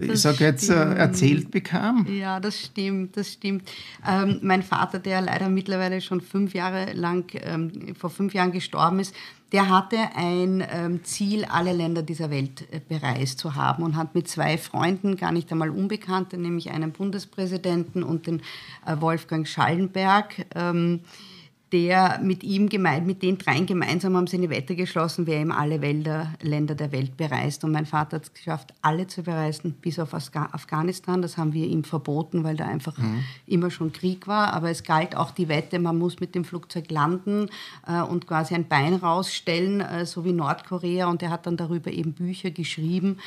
ich 0.00 0.20
sage 0.20 0.44
jetzt, 0.44 0.70
äh, 0.70 0.94
erzählt 0.94 1.50
bekam. 1.50 2.06
Ja, 2.08 2.40
das 2.40 2.58
stimmt, 2.58 3.16
das 3.16 3.32
stimmt. 3.32 3.68
Ähm, 4.06 4.38
mein 4.42 4.62
Vater, 4.62 4.98
der 4.98 5.20
leider 5.20 5.48
mittlerweile 5.48 6.00
schon 6.00 6.20
fünf 6.20 6.54
Jahre 6.54 6.92
lang, 6.94 7.30
ähm, 7.34 7.94
vor 7.98 8.10
fünf 8.10 8.34
Jahren 8.34 8.52
gestorben 8.52 9.00
ist, 9.00 9.14
der 9.52 9.68
hatte 9.68 9.98
ein 10.14 10.64
ähm, 10.70 11.04
Ziel, 11.04 11.44
alle 11.44 11.72
Länder 11.72 12.02
dieser 12.02 12.30
Welt 12.30 12.66
äh, 12.70 12.80
bereist 12.86 13.38
zu 13.38 13.54
haben 13.54 13.82
und 13.82 13.96
hat 13.96 14.14
mit 14.14 14.28
zwei 14.28 14.58
Freunden, 14.58 15.16
gar 15.16 15.32
nicht 15.32 15.50
einmal 15.50 15.70
Unbekannte, 15.70 16.38
nämlich 16.38 16.70
einen 16.70 16.92
Bundespräsidenten 16.92 18.02
und 18.02 18.26
den 18.26 18.42
äh, 18.86 19.00
Wolfgang 19.00 19.46
Schallenberg, 19.46 20.46
ähm, 20.54 21.00
der 21.72 22.18
mit 22.22 22.42
ihm 22.42 22.68
gemein, 22.68 23.06
mit 23.06 23.22
den 23.22 23.38
dreien 23.38 23.66
gemeinsam 23.66 24.16
haben 24.16 24.26
sie 24.26 24.36
eine 24.36 24.50
Wette 24.50 24.74
geschlossen, 24.74 25.26
wer 25.26 25.40
ihm 25.40 25.52
alle 25.52 25.80
Wälder, 25.80 26.34
Länder 26.42 26.74
der 26.74 26.92
Welt 26.92 27.16
bereist. 27.16 27.64
Und 27.64 27.72
mein 27.72 27.86
Vater 27.86 28.16
hat 28.16 28.24
es 28.24 28.34
geschafft, 28.34 28.74
alle 28.82 29.06
zu 29.06 29.22
bereisen, 29.22 29.72
bis 29.80 29.98
auf 29.98 30.12
Afghanistan. 30.14 31.22
Das 31.22 31.36
haben 31.36 31.52
wir 31.52 31.66
ihm 31.66 31.84
verboten, 31.84 32.42
weil 32.44 32.56
da 32.56 32.66
einfach 32.66 32.98
mhm. 32.98 33.24
immer 33.46 33.70
schon 33.70 33.92
Krieg 33.92 34.26
war. 34.26 34.52
Aber 34.52 34.70
es 34.70 34.82
galt 34.82 35.16
auch 35.16 35.30
die 35.30 35.48
Wette, 35.48 35.78
man 35.78 35.98
muss 35.98 36.20
mit 36.20 36.34
dem 36.34 36.44
Flugzeug 36.44 36.90
landen 36.90 37.48
äh, 37.86 38.02
und 38.02 38.26
quasi 38.26 38.54
ein 38.54 38.66
Bein 38.66 38.94
rausstellen, 38.94 39.80
äh, 39.80 40.06
so 40.06 40.24
wie 40.24 40.32
Nordkorea. 40.32 41.08
Und 41.08 41.22
er 41.22 41.30
hat 41.30 41.46
dann 41.46 41.56
darüber 41.56 41.90
eben 41.92 42.12
Bücher 42.12 42.50
geschrieben. 42.50 43.18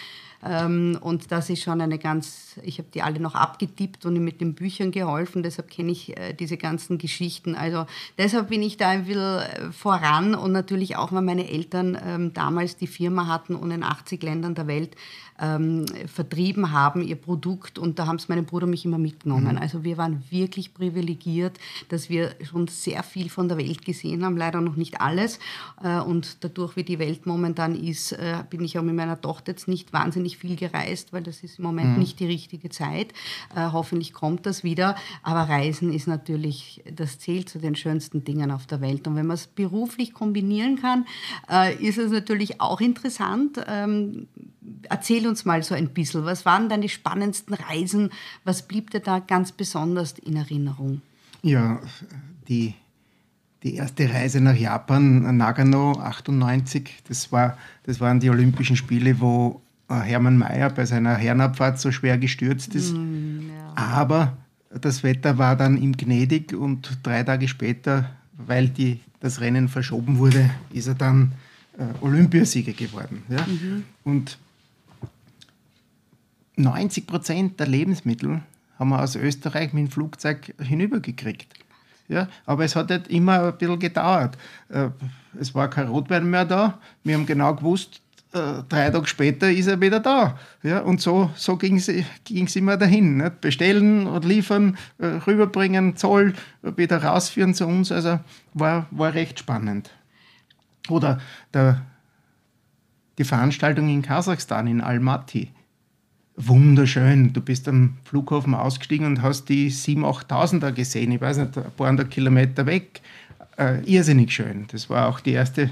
Ähm, 0.45 0.97
und 0.99 1.32
das 1.32 1.49
ist 1.49 1.63
schon 1.63 1.79
eine 1.79 1.97
ganz, 1.97 2.60
ich 2.63 2.77
habe 2.77 2.89
die 2.93 3.01
alle 3.01 3.19
noch 3.19 3.36
abgetippt 3.36 4.06
und 4.06 4.21
mit 4.21 4.41
den 4.41 4.56
Büchern 4.56 4.91
geholfen, 4.91 5.41
deshalb 5.41 5.69
kenne 5.69 5.91
ich 5.91 6.17
äh, 6.17 6.34
diese 6.34 6.58
ganzen 6.58 6.97
Geschichten. 6.97 7.56
Also 7.56 7.86
deshalb 8.17 8.49
bin 8.49 8.62
ich 8.62 8.75
da 8.75 8.89
ein 8.89 9.06
bisschen 9.06 9.21
äh, 9.21 9.71
voran 9.71 10.36
und 10.36 10.51
natürlich 10.51 10.97
auch, 10.97 11.13
weil 11.13 11.21
meine 11.21 11.49
Eltern 11.49 11.97
ähm, 12.06 12.34
damals 12.34 12.75
die 12.75 12.88
Firma 12.88 13.27
hatten 13.27 13.56
und 13.56 13.71
in 13.71 13.84
80 13.84 14.21
Ländern 14.21 14.56
der 14.56 14.67
Welt 14.67 14.95
ähm, 15.39 15.86
vertrieben 16.08 16.72
haben, 16.72 17.02
ihr 17.02 17.15
Produkt. 17.15 17.80
Und 17.80 18.00
da 18.00 18.08
haben 18.08 18.17
es 18.17 18.30
meine 18.30 18.43
Bruder 18.43 18.65
und 18.65 18.72
mich 18.72 18.86
immer 18.86 18.98
mitgenommen. 18.98 19.56
Mhm. 19.56 19.62
Also 19.62 19.84
wir 19.84 19.98
waren 19.98 20.24
wirklich 20.30 20.74
privilegiert, 20.74 21.58
dass 21.89 22.10
wir 22.10 22.36
schon 22.43 22.67
sehr 22.67 23.04
viel 23.04 23.30
von 23.30 23.48
der 23.48 23.58
Welt 23.58 23.86
gesehen 23.86 24.24
haben, 24.24 24.38
leider 24.38 24.62
noch 24.62 24.76
nicht 24.76 25.02
alles. 25.02 25.39
Äh, 25.84 26.00
und 26.00 26.43
dadurch, 26.43 26.76
wie 26.76 26.84
die 26.84 27.00
Welt 27.00 27.26
momentan 27.26 27.76
ist, 27.76 28.12
äh, 28.13 28.43
bin 28.50 28.63
ich 28.63 28.78
auch 28.78 28.84
mit 28.84 28.96
meiner 28.96 29.19
Tochter 29.19 29.52
jetzt 29.52 29.67
nicht 29.67 29.93
wahnsinnig 29.93 30.38
viel 30.38 30.56
gereist, 30.56 31.13
weil 31.13 31.24
das 31.24 31.43
ist 31.43 31.60
im 31.60 31.65
Moment 31.65 31.93
mhm. 31.93 32.00
nicht 32.00 32.19
die 32.19 32.26
richtige 32.26 32.69
Zeit. 32.69 33.13
Äh, 33.56 33.69
hoffentlich 33.72 34.13
kommt 34.13 34.46
das 34.46 34.63
wieder. 34.63 34.96
Aber 35.22 35.41
Reisen 35.41 35.93
ist 35.93 36.08
natürlich, 36.08 36.84
das 36.91 37.19
zählt 37.19 37.50
zu 37.50 37.60
den 37.60 37.76
schönsten 37.76 38.24
Dingen 38.24 38.52
auf 38.52 38.65
der 38.65 38.82
Welt. 38.82 39.08
Und 39.08 39.15
wenn 39.15 39.28
man 39.28 39.36
es 39.36 39.48
beruflich 39.48 40.13
kombinieren 40.13 40.80
kann, 40.80 41.06
äh, 41.52 41.76
ist 41.76 41.98
es 41.98 42.12
natürlich 42.12 42.62
auch 42.62 42.82
interessant. 42.82 43.60
Ähm, 43.67 44.28
erzähl 44.89 45.28
uns 45.28 45.45
mal 45.45 45.63
so 45.63 45.76
ein 45.76 45.89
bisschen, 45.89 46.26
was 46.26 46.45
waren 46.45 46.69
deine 46.69 46.89
spannendsten 46.89 47.56
Reisen? 47.56 48.10
Was 48.43 48.67
blieb 48.67 48.91
dir 48.91 48.99
da 48.99 49.19
ganz 49.19 49.52
besonders 49.52 50.13
in 50.19 50.36
Erinnerung? 50.36 51.02
Ja, 51.41 51.80
die, 52.47 52.73
die 53.63 53.76
erste 53.76 54.12
Reise 54.12 54.41
nach 54.41 54.56
Japan, 54.56 55.38
Nagano 55.38 55.93
98, 55.99 57.04
das, 57.08 57.32
war, 57.32 57.58
das 57.84 57.99
waren 57.99 58.19
die 58.19 58.30
Olympischen 58.30 58.76
Spiele, 58.76 59.19
wo 59.19 59.62
äh, 59.89 59.95
Hermann 59.95 60.38
Mayer 60.38 60.69
bei 60.69 60.86
seiner 60.86 61.15
Herrenabfahrt 61.15 61.80
so 61.80 61.91
schwer 61.91 62.17
gestürzt 62.17 62.76
ist. 62.76 62.93
Mm, 62.93 63.49
ja. 63.49 63.73
Aber 63.76 64.38
das 64.69 65.04
Wetter 65.04 65.38
war 65.38 65.56
dann 65.56 65.82
ihm 65.82 65.95
gnädig 65.97 66.54
und 66.54 66.99
drei 67.04 67.23
Tage 67.23 67.47
später, 67.47 68.10
weil 68.34 68.69
die, 68.69 69.02
das 69.19 69.41
Rennen 69.41 69.67
verschoben 69.67 70.17
wurde, 70.17 70.49
ist 70.71 70.88
er 70.88 70.95
dann 70.95 71.34
äh, 71.78 71.84
Olympiasieger 72.02 72.73
geworden. 72.73 73.23
Ja? 73.30 73.45
Mhm. 73.45 73.84
Und 74.04 74.38
90 76.56 77.08
Prozent 77.08 77.60
der 77.60 77.68
Lebensmittel 77.68 78.42
haben 78.78 78.89
wir 78.89 79.02
aus 79.02 79.16
Österreich 79.16 79.74
mit 79.74 79.88
dem 79.88 79.92
Flugzeug 79.92 80.54
hinübergekriegt. 80.60 81.54
Ja, 82.10 82.28
aber 82.46 82.66
es 82.66 82.76
hat 82.76 82.92
halt 82.92 83.08
immer 83.08 83.44
ein 83.44 83.58
bisschen 83.58 83.80
gedauert. 83.80 84.38
Äh, 84.70 84.89
es 85.39 85.56
war 85.56 85.70
kein 85.70 85.88
Rotwein 85.88 86.30
mehr 86.30 86.46
da. 86.46 86.80
Wir 87.04 87.16
haben 87.16 87.26
genau 87.26 87.56
gewusst, 87.56 88.02
äh, 88.34 88.63
drei 88.68 88.89
Tage 88.89 89.08
später 89.08 89.50
ist 89.50 89.68
er 89.68 89.80
wieder 89.80 90.00
da. 90.00 90.38
Ja, 90.63 90.80
und 90.80 91.00
so, 91.00 91.32
so 91.36 91.56
ging 91.56 91.78
es 91.78 92.56
immer 92.56 92.78
dahin. 92.78 93.18
Nicht? 93.18 93.42
Bestellen 93.42 94.06
und 94.06 94.26
liefern, 94.26 94.78
äh, 94.98 95.06
rüberbringen, 95.06 95.96
Zoll, 95.96 96.34
wieder 96.62 97.04
rausführen 97.04 97.54
zu 97.54 97.66
uns. 97.68 97.92
Also 97.92 98.20
war, 98.54 98.88
war 98.92 99.13
recht 99.13 99.39
spannend. 99.39 99.92
Oder 100.89 101.22
der, 101.54 101.84
die 103.18 103.24
Veranstaltung 103.24 103.88
in 103.88 104.02
Kasachstan, 104.02 104.68
in 104.68 104.82
Almaty 104.82 105.52
wunderschön. 106.36 107.34
Du 107.34 107.41
bist 107.41 107.67
am 107.67 107.98
Flughafen 108.06 108.56
ausgestiegen 108.56 109.06
und 109.06 109.22
hast 109.22 109.50
die 109.50 109.72
7.000, 109.72 110.28
8.000er 110.28 110.72
gesehen. 110.72 111.12
Ich 111.12 111.22
weiß 111.22 111.38
nicht, 111.38 111.58
ein 111.58 111.72
paar 111.76 111.89
hundert 111.89 112.12
Kilometer 112.12 112.65
weg. 112.65 113.02
Äh, 113.58 113.84
irrsinnig 113.86 114.32
schön. 114.32 114.65
Das 114.72 114.89
war 114.89 115.08
auch 115.08 115.19
die 115.19 115.32
erste 115.32 115.69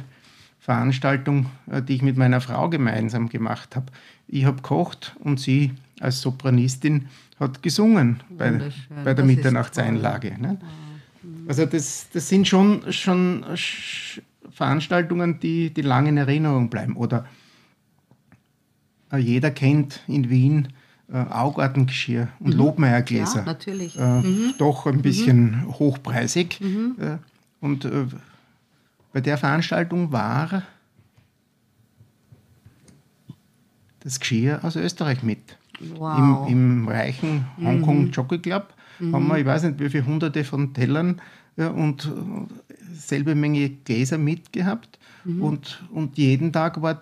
Veranstaltung, 0.59 1.47
äh, 1.69 1.81
die 1.81 1.95
ich 1.95 2.01
mit 2.01 2.17
meiner 2.17 2.41
Frau 2.41 2.69
gemeinsam 2.69 3.29
gemacht 3.29 3.75
habe. 3.75 3.87
Ich 4.27 4.45
habe 4.45 4.57
gekocht 4.57 5.15
und 5.19 5.39
sie 5.39 5.71
als 5.99 6.21
Sopranistin 6.21 7.07
hat 7.39 7.63
gesungen 7.63 8.21
bei, 8.29 8.71
bei 9.03 9.13
der 9.13 9.25
Mitternachtseinlage. 9.25 10.39
Ne? 10.39 10.57
Also 11.47 11.65
das, 11.65 12.07
das 12.13 12.29
sind 12.29 12.47
schon, 12.47 12.91
schon 12.91 13.43
Veranstaltungen, 14.51 15.39
die, 15.39 15.73
die 15.73 15.81
lange 15.81 16.09
in 16.09 16.17
Erinnerung 16.17 16.69
bleiben. 16.69 16.95
Oder 16.95 17.25
jeder 19.17 19.51
kennt 19.51 20.01
in 20.07 20.29
Wien 20.29 20.69
äh, 21.11 21.17
Augartengeschirr 21.17 22.29
und 22.39 22.53
mhm. 22.53 22.57
Lobmeiergläser. 22.57 23.39
Ja, 23.39 23.45
natürlich. 23.45 23.97
Äh, 23.97 24.21
mhm. 24.21 24.53
Doch 24.57 24.85
ein 24.85 25.01
bisschen 25.01 25.51
mhm. 25.51 25.79
hochpreisig. 25.79 26.59
Mhm. 26.61 26.95
Äh, 26.99 27.17
und 27.59 27.85
äh, 27.85 28.05
bei 29.13 29.21
der 29.21 29.37
Veranstaltung 29.37 30.11
war 30.11 30.63
das 33.99 34.19
Geschirr 34.19 34.63
aus 34.63 34.75
Österreich 34.75 35.21
mit. 35.21 35.57
Wow. 35.95 36.49
Im, 36.49 36.81
Im, 36.81 36.87
reichen 36.87 37.45
Hongkong 37.61 38.05
mhm. 38.05 38.11
Jockey 38.11 38.39
Club 38.39 38.73
haben 39.11 39.27
wir, 39.27 39.37
ich 39.39 39.45
weiß 39.45 39.63
nicht, 39.63 39.79
wie 39.79 39.89
viele 39.89 40.05
hunderte 40.05 40.43
von 40.43 40.73
Tellern 40.73 41.21
ja, 41.57 41.69
und 41.69 42.05
äh, 42.05 42.73
selbe 42.93 43.35
Menge 43.35 43.69
Gläser 43.69 44.17
mitgehabt. 44.17 44.99
Mhm. 45.23 45.41
Und, 45.41 45.83
und 45.91 46.17
jeden 46.17 46.53
Tag 46.53 46.81
war 46.81 47.01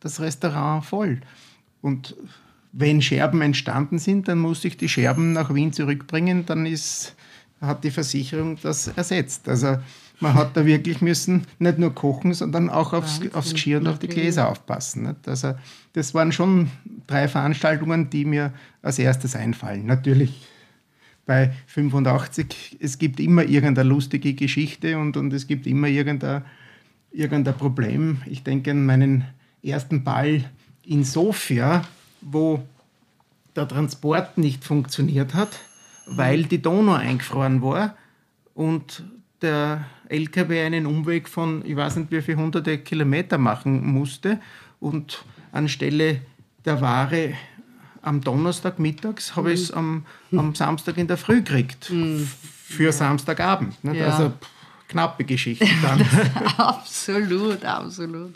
das 0.00 0.20
Restaurant 0.20 0.84
voll. 0.84 1.20
Und 1.82 2.16
wenn 2.72 3.00
Scherben 3.00 3.40
entstanden 3.40 3.98
sind, 3.98 4.28
dann 4.28 4.38
muss 4.38 4.64
ich 4.64 4.76
die 4.76 4.88
Scherben 4.88 5.32
nach 5.32 5.54
Wien 5.54 5.72
zurückbringen, 5.72 6.44
dann 6.46 6.66
ist, 6.66 7.16
hat 7.60 7.84
die 7.84 7.90
Versicherung 7.90 8.58
das 8.62 8.88
ersetzt. 8.88 9.48
Also 9.48 9.78
man 10.20 10.34
hat 10.34 10.56
da 10.56 10.64
wirklich 10.64 11.00
müssen 11.00 11.46
nicht 11.58 11.78
nur 11.78 11.94
kochen, 11.94 12.34
sondern 12.34 12.70
auch 12.70 12.92
aufs, 12.92 13.20
aufs 13.32 13.52
Geschirr 13.52 13.80
und 13.80 13.86
auf 13.86 13.98
die 13.98 14.08
Gläser 14.08 14.48
aufpassen. 14.48 15.04
Nicht? 15.04 15.28
Also 15.28 15.54
das 15.92 16.14
waren 16.14 16.32
schon 16.32 16.70
drei 17.06 17.28
Veranstaltungen, 17.28 18.10
die 18.10 18.24
mir 18.24 18.52
als 18.82 18.98
erstes 18.98 19.36
einfallen. 19.36 19.86
Natürlich 19.86 20.46
bei 21.26 21.52
85, 21.66 22.78
es 22.80 22.98
gibt 22.98 23.20
immer 23.20 23.42
irgendeine 23.44 23.88
lustige 23.88 24.34
Geschichte 24.34 24.98
und, 24.98 25.16
und 25.16 25.32
es 25.32 25.46
gibt 25.46 25.66
immer 25.66 25.88
irgendein, 25.88 26.44
irgendein 27.10 27.56
Problem. 27.56 28.22
Ich 28.26 28.42
denke 28.42 28.70
an 28.70 28.86
meinen 28.86 29.24
ersten 29.70 30.04
Ball 30.04 30.44
in 30.84 31.04
Sofia, 31.04 31.84
wo 32.20 32.62
der 33.54 33.66
Transport 33.66 34.38
nicht 34.38 34.64
funktioniert 34.64 35.34
hat, 35.34 35.58
weil 36.06 36.44
die 36.44 36.62
Donau 36.62 36.94
eingefroren 36.94 37.62
war 37.62 37.96
und 38.54 39.02
der 39.42 39.84
LKW 40.08 40.62
einen 40.62 40.86
Umweg 40.86 41.28
von, 41.28 41.64
ich 41.64 41.76
weiß 41.76 41.96
nicht 41.96 42.10
wie 42.10 42.22
viele 42.22 42.38
hunderte 42.38 42.78
Kilometer 42.78 43.38
machen 43.38 43.84
musste 43.86 44.40
und 44.80 45.24
anstelle 45.52 46.20
der 46.64 46.80
Ware 46.80 47.34
am 48.02 48.20
Donnerstag 48.20 48.78
mittags 48.78 49.34
habe 49.34 49.52
ich 49.52 49.62
es 49.62 49.70
am, 49.72 50.06
am 50.30 50.54
Samstag 50.54 50.96
in 50.96 51.08
der 51.08 51.16
Früh 51.16 51.42
gekriegt. 51.42 51.90
Mhm. 51.90 52.28
Für 52.68 52.84
ja. 52.84 52.92
Samstagabend. 52.92 53.74
Ja. 53.82 54.06
Also 54.06 54.30
pff, 54.30 54.48
knappe 54.88 55.24
Geschichte 55.24 55.68
dann. 55.82 56.02
absolut, 56.56 57.64
absolut. 57.64 58.34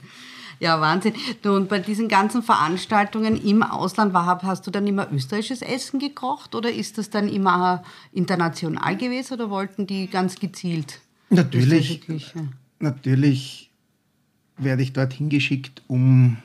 Ja, 0.61 0.79
Wahnsinn. 0.79 1.15
Du, 1.41 1.57
und 1.57 1.71
bei 1.71 1.79
diesen 1.79 2.09
ganzen 2.09 2.43
Veranstaltungen 2.43 3.43
im 3.43 3.63
Ausland 3.63 4.13
war, 4.13 4.43
hast 4.43 4.67
du 4.67 4.71
dann 4.71 4.87
immer 4.87 5.11
österreichisches 5.11 5.63
Essen 5.63 5.99
gekocht 5.99 6.55
oder 6.55 6.71
ist 6.71 6.99
das 6.99 7.09
dann 7.09 7.29
immer 7.29 7.83
international 8.13 8.97
gewesen 8.97 9.35
oder 9.35 9.49
wollten 9.49 9.87
die 9.87 10.07
ganz 10.07 10.39
gezielt? 10.39 11.01
Natürlich, 11.31 12.03
natürlich 12.79 13.71
werde 14.59 14.83
ich 14.83 14.93
dorthin 14.93 15.31
geschickt, 15.31 15.83
um 15.87 16.37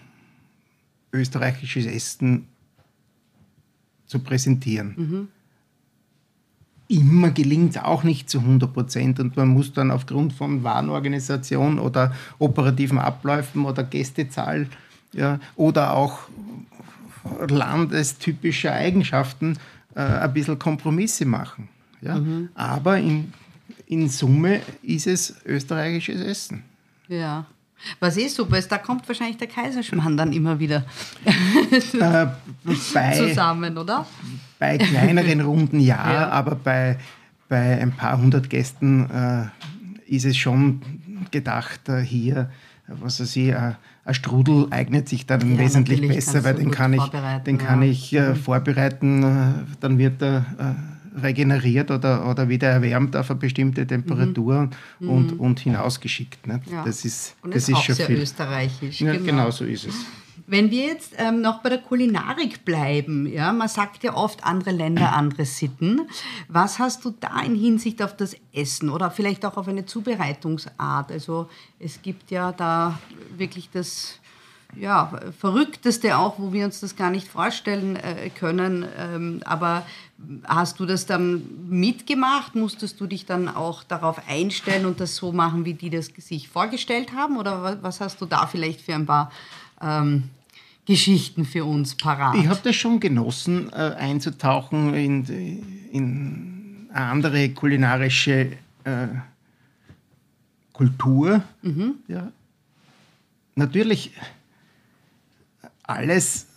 österreichisches 1.12 1.86
Essen 1.86 2.48
zu 4.06 4.20
präsentieren. 4.20 4.94
Mhm. 4.96 5.28
Immer 6.88 7.32
gelingt 7.32 7.76
es 7.76 7.82
auch 7.82 8.04
nicht 8.04 8.30
zu 8.30 8.40
100 8.40 8.72
Prozent 8.72 9.20
und 9.20 9.36
man 9.36 9.48
muss 9.48 9.74
dann 9.74 9.90
aufgrund 9.90 10.34
von 10.34 10.64
Warenorganisation 10.64 11.80
oder 11.80 12.14
operativen 12.38 13.00
Abläufen 13.00 13.66
oder 13.66 13.84
Gästezahl 13.84 14.68
ja, 15.14 15.40
oder 15.56 15.96
auch 15.96 16.20
landestypischer 17.48 18.74
Eigenschaften 18.74 19.58
äh, 19.96 20.02
ein 20.02 20.34
bisschen 20.34 20.60
Kompromisse 20.60 21.26
machen. 21.26 21.70
Ja? 22.02 22.20
Mhm. 22.20 22.50
Aber 22.54 22.98
in, 22.98 23.34
in 23.88 24.10
Summe 24.10 24.62
ist 24.84 25.08
es 25.08 25.36
österreichisches 25.46 26.22
Essen. 26.22 26.64
Ja. 27.08 27.46
Was 28.00 28.18
eh 28.18 28.28
super 28.28 28.58
ist, 28.58 28.72
da 28.72 28.78
kommt 28.78 29.08
wahrscheinlich 29.08 29.38
der 29.38 29.48
Kaiserschmarrn 29.48 30.18
dann 30.18 30.34
immer 30.34 30.60
wieder 30.60 30.86
äh, 31.26 32.28
bei, 32.94 33.12
zusammen, 33.18 33.78
oder? 33.78 34.06
Bei 34.60 34.78
kleineren 34.78 35.42
Runden 35.42 35.80
ja, 35.80 36.14
ja. 36.14 36.30
aber 36.30 36.56
bei, 36.56 36.98
bei 37.48 37.80
ein 37.80 37.92
paar 37.92 38.18
hundert 38.18 38.50
Gästen 38.50 39.10
äh, 39.10 40.14
ist 40.14 40.26
es 40.26 40.38
schon 40.38 40.82
gedacht, 41.32 41.90
äh, 41.90 42.02
hier, 42.02 42.50
was 42.88 43.20
weiß 43.20 43.36
ich, 43.36 43.50
äh, 43.50 43.74
ein 44.06 44.14
Strudel 44.14 44.68
eignet 44.70 45.10
sich 45.10 45.26
dann 45.26 45.54
ja, 45.54 45.58
wesentlich 45.60 46.08
besser, 46.08 46.44
weil 46.44 46.56
den 46.56 46.72
kann 46.72 46.94
ich, 46.94 47.04
den 47.46 47.58
kann 47.58 47.82
ja. 47.82 47.90
ich 47.90 48.14
äh, 48.14 48.30
mhm. 48.30 48.36
vorbereiten, 48.36 49.24
äh, 49.24 49.76
dann 49.80 49.98
wird 49.98 50.22
er 50.22 50.46
regeneriert 51.22 51.92
oder, 51.92 52.30
oder 52.30 52.50
wieder 52.50 52.70
erwärmt 52.70 53.16
auf 53.16 53.30
eine 53.30 53.40
bestimmte 53.40 53.86
Temperatur 53.88 54.70
mhm. 55.00 55.10
und, 55.10 55.34
mhm. 55.34 55.40
und 55.40 55.60
hinausgeschickt. 55.60 56.46
Nicht? 56.48 56.68
Ja. 56.72 56.84
Das 56.84 57.06
ist, 57.06 57.36
und 57.42 57.54
das 57.54 57.64
ist, 57.64 57.70
ist 57.70 57.76
auch 57.76 57.84
schon 57.84 57.96
sehr 57.96 58.06
viel. 58.08 58.20
österreichisch. 58.20 59.02
Ja, 59.02 59.14
genau. 59.14 59.26
genau 59.26 59.52
so 59.52 59.66
ist 59.66 59.88
es. 59.88 59.96
Wenn 60.48 60.70
wir 60.70 60.86
jetzt 60.86 61.14
ähm, 61.18 61.42
noch 61.42 61.64
bei 61.64 61.70
der 61.70 61.80
Kulinarik 61.80 62.66
bleiben, 62.66 63.26
ja, 63.26 63.52
man 63.52 63.68
sagt 63.68 64.04
ja 64.04 64.14
oft 64.14 64.44
andere 64.44 64.72
Länder, 64.72 65.14
andere 65.14 65.46
Sitten. 65.46 66.02
Was 66.50 66.78
hast 66.78 67.04
du 67.04 67.16
da 67.20 67.40
in 67.42 67.56
Hinsicht 67.56 68.04
auf 68.04 68.16
das 68.16 68.36
Essen 68.54 68.90
oder 68.90 69.10
vielleicht 69.10 69.44
auch 69.44 69.58
auf 69.58 69.68
eine 69.68 69.88
Zubereitungsart? 69.88 71.12
Also 71.12 71.50
es 71.80 72.02
gibt 72.04 72.30
ja 72.30 72.52
da 72.52 73.00
wirklich 73.36 73.72
das 73.72 74.20
ja, 74.76 75.12
Verrückteste 75.40 76.18
auch, 76.18 76.38
wo 76.38 76.54
wir 76.54 76.66
uns 76.66 76.80
das 76.80 76.96
gar 76.96 77.10
nicht 77.10 77.28
vorstellen 77.28 77.96
äh, 77.96 78.30
können. 78.30 78.86
Ähm, 78.98 79.42
aber 79.46 79.86
hast 80.46 80.80
du 80.80 80.86
das 80.86 81.06
dann 81.06 81.44
mitgemacht? 81.70 82.56
Musstest 82.56 83.00
du 83.00 83.08
dich 83.08 83.26
dann 83.26 83.48
auch 83.48 83.84
darauf 83.84 84.28
einstellen 84.28 84.86
und 84.86 85.00
das 85.00 85.16
so 85.16 85.32
machen, 85.32 85.66
wie 85.66 85.74
die 85.74 85.90
das 85.90 86.08
sich 86.18 86.48
vorgestellt 86.48 87.14
haben? 87.14 87.38
Oder 87.38 87.80
was 87.82 88.02
hast 88.02 88.22
du 88.22 88.26
da 88.26 88.48
vielleicht 88.48 88.82
für 88.82 88.96
ein 88.96 89.06
paar 89.06 89.32
ähm, 89.82 90.24
Geschichten 90.86 91.46
für 91.46 91.66
uns 91.66 91.96
parat? 91.96 92.36
Ich 92.36 92.48
habe 92.48 92.60
das 92.64 92.76
schon 92.76 93.00
genossen, 93.00 93.72
äh, 93.74 93.96
einzutauchen 93.98 94.94
in, 94.94 95.26
in 95.92 96.90
eine 96.94 97.06
andere 97.06 97.50
kulinarische 97.50 98.52
äh, 98.84 99.08
Kultur. 100.72 101.44
Mhm. 101.62 101.96
Ja. 102.08 102.32
Natürlich 103.56 104.12
alles. 105.84 106.48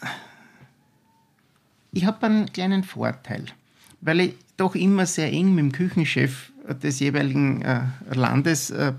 Ich 1.92 2.04
habe 2.04 2.26
einen 2.26 2.52
kleinen 2.52 2.84
Vorteil, 2.84 3.44
weil 4.00 4.20
ich 4.20 4.34
doch 4.56 4.74
immer 4.74 5.06
sehr 5.06 5.32
eng 5.32 5.54
mit 5.54 5.64
dem 5.64 5.72
Küchenchef 5.72 6.52
des 6.82 7.00
jeweiligen 7.00 7.62
äh, 7.62 7.80
Landes 8.12 8.70
äh, 8.70 8.92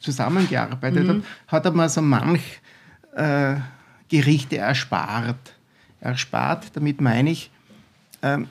zusammengearbeitet 0.00 1.04
mhm. 1.04 1.08
habe, 1.08 1.22
hat 1.48 1.64
er 1.66 1.72
mir 1.72 1.88
so 1.88 2.00
manch 2.00 2.60
äh, 3.14 3.56
Gerichte 4.08 4.58
erspart. 4.58 5.54
Erspart, 6.00 6.70
damit 6.74 7.00
meine 7.00 7.30
ich, 7.30 7.50
ähm, 8.22 8.48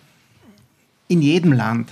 in 1.08 1.22
jedem 1.22 1.54
Land 1.54 1.92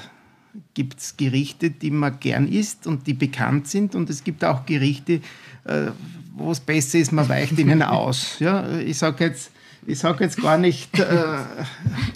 gibt 0.74 1.00
es 1.00 1.18
Gerichte, 1.18 1.70
die 1.70 1.92
man 1.92 2.20
gern 2.20 2.48
isst 2.48 2.88
und 2.88 3.08
die 3.08 3.14
bekannt 3.14 3.68
sind 3.68 3.96
und 3.96 4.10
es 4.10 4.24
gibt 4.24 4.44
auch 4.44 4.66
Gerichte, 4.66 5.22
äh, 5.66 5.92
wo 6.34 6.52
es 6.52 6.60
besser 6.60 6.98
ist, 6.98 7.12
man 7.12 7.30
weicht 7.30 7.58
ihnen 7.60 7.82
aus. 7.84 8.40
Ja, 8.40 8.80
ich 8.80 8.98
sage 8.98 9.26
jetzt, 9.26 9.52
ich 9.86 10.00
sage 10.00 10.24
jetzt 10.24 10.42
gar 10.42 10.58
nicht 10.58 11.00
äh, 11.00 11.06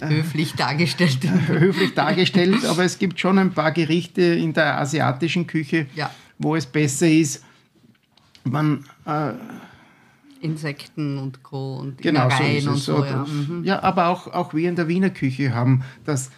höflich 0.00 0.54
dargestellt. 0.54 1.18
höflich 1.48 1.94
dargestellt, 1.94 2.64
aber 2.64 2.84
es 2.84 2.98
gibt 2.98 3.18
schon 3.20 3.38
ein 3.38 3.52
paar 3.52 3.72
Gerichte 3.72 4.22
in 4.22 4.52
der 4.52 4.78
asiatischen 4.78 5.46
Küche, 5.46 5.86
ja. 5.94 6.10
wo 6.38 6.56
es 6.56 6.66
besser 6.66 7.08
ist, 7.08 7.44
man 8.44 8.84
äh, 9.04 9.32
Insekten 10.40 11.18
und 11.18 11.42
Co. 11.42 11.78
und 11.78 11.98
genau, 12.00 12.28
so 12.60 12.70
und 12.70 12.76
so. 12.76 13.04
Ja. 13.04 13.26
Mhm. 13.26 13.64
ja, 13.64 13.82
aber 13.82 14.08
auch, 14.08 14.28
auch 14.28 14.54
wir 14.54 14.68
in 14.68 14.76
der 14.76 14.88
Wiener 14.88 15.10
Küche 15.10 15.52
haben 15.54 15.82
das 16.04 16.30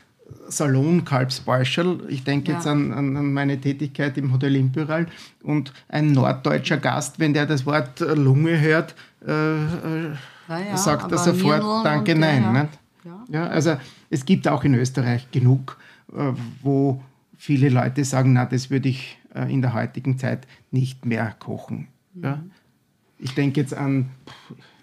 Salon 0.49 1.05
Kalbsbarschel. 1.05 2.01
Ich 2.09 2.25
denke 2.25 2.51
ja. 2.51 2.57
jetzt 2.57 2.67
an, 2.67 2.93
an, 2.93 3.33
meine 3.33 3.61
Tätigkeit 3.61 4.17
im 4.19 4.33
Hotel 4.33 4.57
Imperial 4.57 5.07
und 5.43 5.73
ein 5.89 6.13
norddeutscher 6.13 6.79
Gast, 6.79 7.19
wenn 7.19 7.35
der 7.35 7.47
das 7.47 7.67
Wort 7.67 8.01
Lunge 8.01 8.61
hört, 8.61 8.95
äh, 9.27 10.13
äh 10.49 10.71
ja, 10.71 10.77
sagt 10.77 11.11
er 11.13 11.19
sofort 11.19 11.85
Danke, 11.85 12.15
nein. 12.15 12.69
Ja. 13.05 13.25
ja. 13.29 13.47
also 13.47 13.77
es 14.11 14.25
gibt 14.25 14.49
auch 14.49 14.65
in 14.65 14.75
Österreich 14.75 15.31
genug, 15.31 15.79
äh, 16.13 16.33
wo 16.63 17.03
viele 17.37 17.69
Leute 17.69 18.05
sagen, 18.05 18.33
na, 18.33 18.47
das 18.47 18.71
würde 18.71 18.89
ich 18.89 19.19
äh, 19.35 19.53
in 19.53 19.63
der 19.63 19.75
heutigen 19.75 20.19
Zeit 20.19 20.47
nicht 20.71 21.07
mehr 21.07 21.35
kochen. 21.39 21.89
Mhm. 22.15 22.25
Ja? 22.25 22.43
Ich 23.19 23.35
denke 23.35 23.61
jetzt 23.61 23.75
an, 23.75 24.11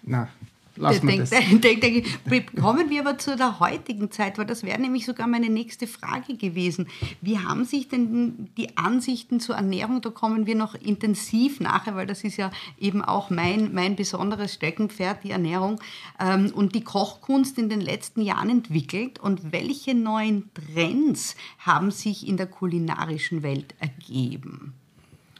na, 0.02 0.28
Lass 0.76 1.00
denk. 1.02 1.28
Denk, 1.60 1.80
denk, 1.80 2.56
kommen 2.56 2.90
wir 2.90 3.00
aber 3.00 3.18
zu 3.18 3.36
der 3.36 3.60
heutigen 3.60 4.10
Zeit, 4.10 4.38
weil 4.38 4.46
das 4.46 4.62
wäre 4.62 4.80
nämlich 4.80 5.06
sogar 5.06 5.26
meine 5.26 5.48
nächste 5.48 5.86
Frage 5.86 6.36
gewesen. 6.36 6.86
Wie 7.20 7.38
haben 7.38 7.64
sich 7.64 7.88
denn 7.88 8.48
die 8.56 8.76
Ansichten 8.76 9.40
zur 9.40 9.56
Ernährung, 9.56 10.00
da 10.00 10.10
kommen 10.10 10.46
wir 10.46 10.54
noch 10.54 10.74
intensiv 10.74 11.60
nachher, 11.60 11.94
weil 11.96 12.06
das 12.06 12.24
ist 12.24 12.36
ja 12.36 12.50
eben 12.78 13.02
auch 13.02 13.30
mein, 13.30 13.72
mein 13.74 13.96
besonderes 13.96 14.54
Steckenpferd, 14.54 15.24
die 15.24 15.30
Ernährung, 15.30 15.80
ähm, 16.20 16.52
und 16.54 16.74
die 16.74 16.84
Kochkunst 16.84 17.58
in 17.58 17.68
den 17.68 17.80
letzten 17.80 18.22
Jahren 18.22 18.50
entwickelt 18.50 19.18
und 19.18 19.52
welche 19.52 19.94
neuen 19.94 20.50
Trends 20.54 21.36
haben 21.58 21.90
sich 21.90 22.26
in 22.26 22.36
der 22.36 22.46
kulinarischen 22.46 23.42
Welt 23.42 23.74
ergeben? 23.80 24.74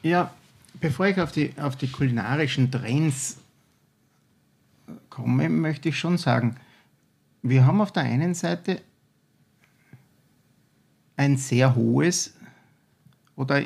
Ja, 0.03 0.31
bevor 0.79 1.07
ich 1.07 1.19
auf 1.19 1.31
die, 1.31 1.53
auf 1.57 1.75
die 1.75 1.87
kulinarischen 1.87 2.71
Trends 2.71 3.37
komme, 5.09 5.49
möchte 5.49 5.89
ich 5.89 5.99
schon 5.99 6.17
sagen, 6.17 6.55
wir 7.41 7.65
haben 7.65 7.81
auf 7.81 7.91
der 7.91 8.03
einen 8.03 8.33
Seite 8.33 8.81
ein 11.15 11.37
sehr 11.37 11.75
hohes 11.75 12.33
oder 13.35 13.61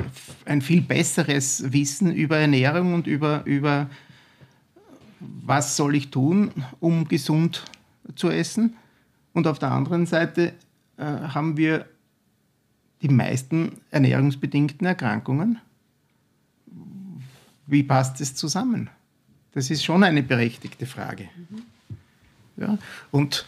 ein 0.46 0.62
viel 0.62 0.82
besseres 0.82 1.72
Wissen 1.72 2.12
über 2.12 2.38
Ernährung 2.38 2.94
und 2.94 3.08
über, 3.08 3.44
über 3.46 3.90
was 5.20 5.78
soll 5.78 5.96
ich 5.96 6.12
tun, 6.12 6.52
um 6.80 7.08
gesund 7.08 7.64
zu 8.16 8.30
essen. 8.30 8.76
Und 9.34 9.48
auf 9.48 9.60
der 9.60 9.72
anderen 9.72 10.06
Seite 10.06 10.54
äh, 10.98 11.04
haben 11.04 11.58
wir 11.58 11.86
die 13.02 13.10
meisten 13.10 13.82
ernährungsbedingten 13.92 14.86
Erkrankungen. 14.86 15.60
Wie 17.66 17.84
passt 17.84 18.20
es 18.22 18.36
zusammen? 18.36 18.90
Das 19.54 19.70
ist 19.70 19.84
schon 19.84 20.04
eine 20.04 20.24
berechtigte 20.24 20.86
Frage. 20.86 21.30
Ja? 22.58 22.78
Und 23.12 23.46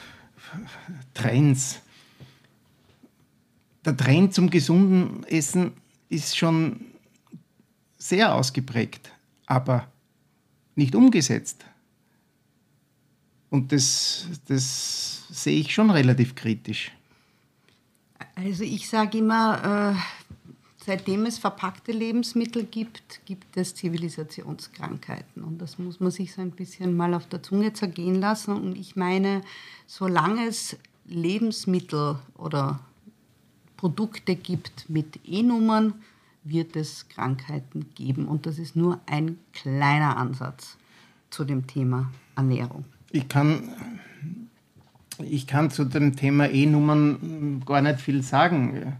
Trends. 1.13 1.79
Der 3.85 3.95
Trend 3.95 4.33
zum 4.33 4.49
gesunden 4.49 5.23
Essen 5.25 5.71
ist 6.09 6.37
schon 6.37 6.81
sehr 7.97 8.35
ausgeprägt, 8.35 9.11
aber 9.45 9.87
nicht 10.75 10.95
umgesetzt. 10.95 11.65
Und 13.49 13.71
das, 13.71 14.27
das 14.47 15.23
sehe 15.29 15.59
ich 15.59 15.73
schon 15.73 15.89
relativ 15.91 16.35
kritisch. 16.35 16.91
Also 18.35 18.63
ich 18.63 18.89
sage 18.89 19.19
immer, 19.19 19.95
äh, 19.95 20.22
seitdem 20.85 21.25
es 21.25 21.37
verpackte 21.37 21.91
Lebensmittel 21.91 22.63
gibt, 22.63 23.25
gibt 23.25 23.57
es 23.57 23.75
Zivilisationskrankheiten. 23.75 25.43
Und 25.43 25.61
das 25.61 25.79
muss 25.79 25.99
man 25.99 26.11
sich 26.11 26.33
so 26.33 26.41
ein 26.41 26.51
bisschen 26.51 26.95
mal 26.95 27.13
auf 27.13 27.27
der 27.27 27.43
Zunge 27.43 27.73
zergehen 27.73 28.19
lassen. 28.19 28.53
Und 28.53 28.77
ich 28.77 28.95
meine, 28.95 29.41
solange 29.87 30.47
es 30.47 30.77
Lebensmittel 31.05 32.17
oder 32.35 32.79
Produkte 33.77 34.35
gibt 34.35 34.89
mit 34.89 35.19
E-Nummern, 35.25 35.93
wird 36.43 36.75
es 36.75 37.07
Krankheiten 37.09 37.89
geben. 37.95 38.27
Und 38.27 38.45
das 38.45 38.59
ist 38.59 38.75
nur 38.75 38.99
ein 39.05 39.37
kleiner 39.53 40.17
Ansatz 40.17 40.77
zu 41.29 41.45
dem 41.45 41.67
Thema 41.67 42.11
Ernährung. 42.35 42.85
Ich 43.11 43.27
kann, 43.29 43.69
ich 45.19 45.47
kann 45.47 45.71
zu 45.71 45.85
dem 45.85 46.15
Thema 46.15 46.49
E-Nummern 46.49 47.63
gar 47.65 47.81
nicht 47.81 48.01
viel 48.01 48.23
sagen 48.23 48.97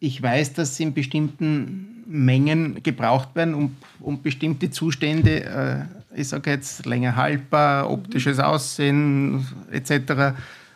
ich 0.00 0.20
weiß, 0.20 0.54
dass 0.54 0.76
sie 0.76 0.84
in 0.84 0.94
bestimmten 0.94 2.04
Mengen 2.06 2.82
gebraucht 2.82 3.36
werden, 3.36 3.54
um, 3.54 3.76
um 4.00 4.22
bestimmte 4.22 4.70
Zustände, 4.70 5.88
äh, 6.14 6.20
ich 6.20 6.28
sage 6.28 6.50
jetzt 6.50 6.86
länger 6.86 7.14
haltbar, 7.14 7.88
optisches 7.88 8.40
Aussehen 8.40 9.46
etc. 9.70 10.34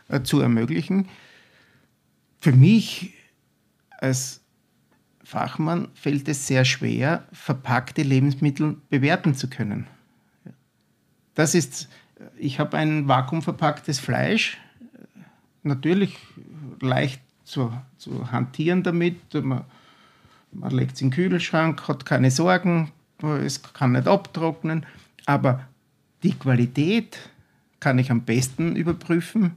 Äh, 0.08 0.22
zu 0.22 0.40
ermöglichen. 0.40 1.08
Für 2.38 2.52
mich 2.52 3.14
als 3.98 4.42
Fachmann 5.24 5.88
fällt 5.94 6.28
es 6.28 6.46
sehr 6.46 6.66
schwer, 6.66 7.26
verpackte 7.32 8.02
Lebensmittel 8.02 8.76
bewerten 8.90 9.34
zu 9.34 9.48
können. 9.48 9.86
Das 11.34 11.54
ist, 11.54 11.88
ich 12.38 12.60
habe 12.60 12.76
ein 12.76 13.08
vakuumverpacktes 13.08 13.98
Fleisch, 13.98 14.58
natürlich 15.62 16.18
leicht 16.80 17.23
zu, 17.44 17.72
zu 17.98 18.30
hantieren 18.32 18.82
damit. 18.82 19.34
Man, 19.34 19.64
man 20.52 20.70
legt 20.70 20.94
es 20.94 21.02
in 21.02 21.10
den 21.10 21.14
Kühlschrank, 21.14 21.86
hat 21.88 22.04
keine 22.06 22.30
Sorgen, 22.30 22.90
es 23.22 23.62
kann 23.62 23.92
nicht 23.92 24.08
abtrocknen, 24.08 24.86
aber 25.26 25.60
die 26.22 26.32
Qualität 26.32 27.18
kann 27.80 27.98
ich 27.98 28.10
am 28.10 28.22
besten 28.22 28.76
überprüfen, 28.76 29.56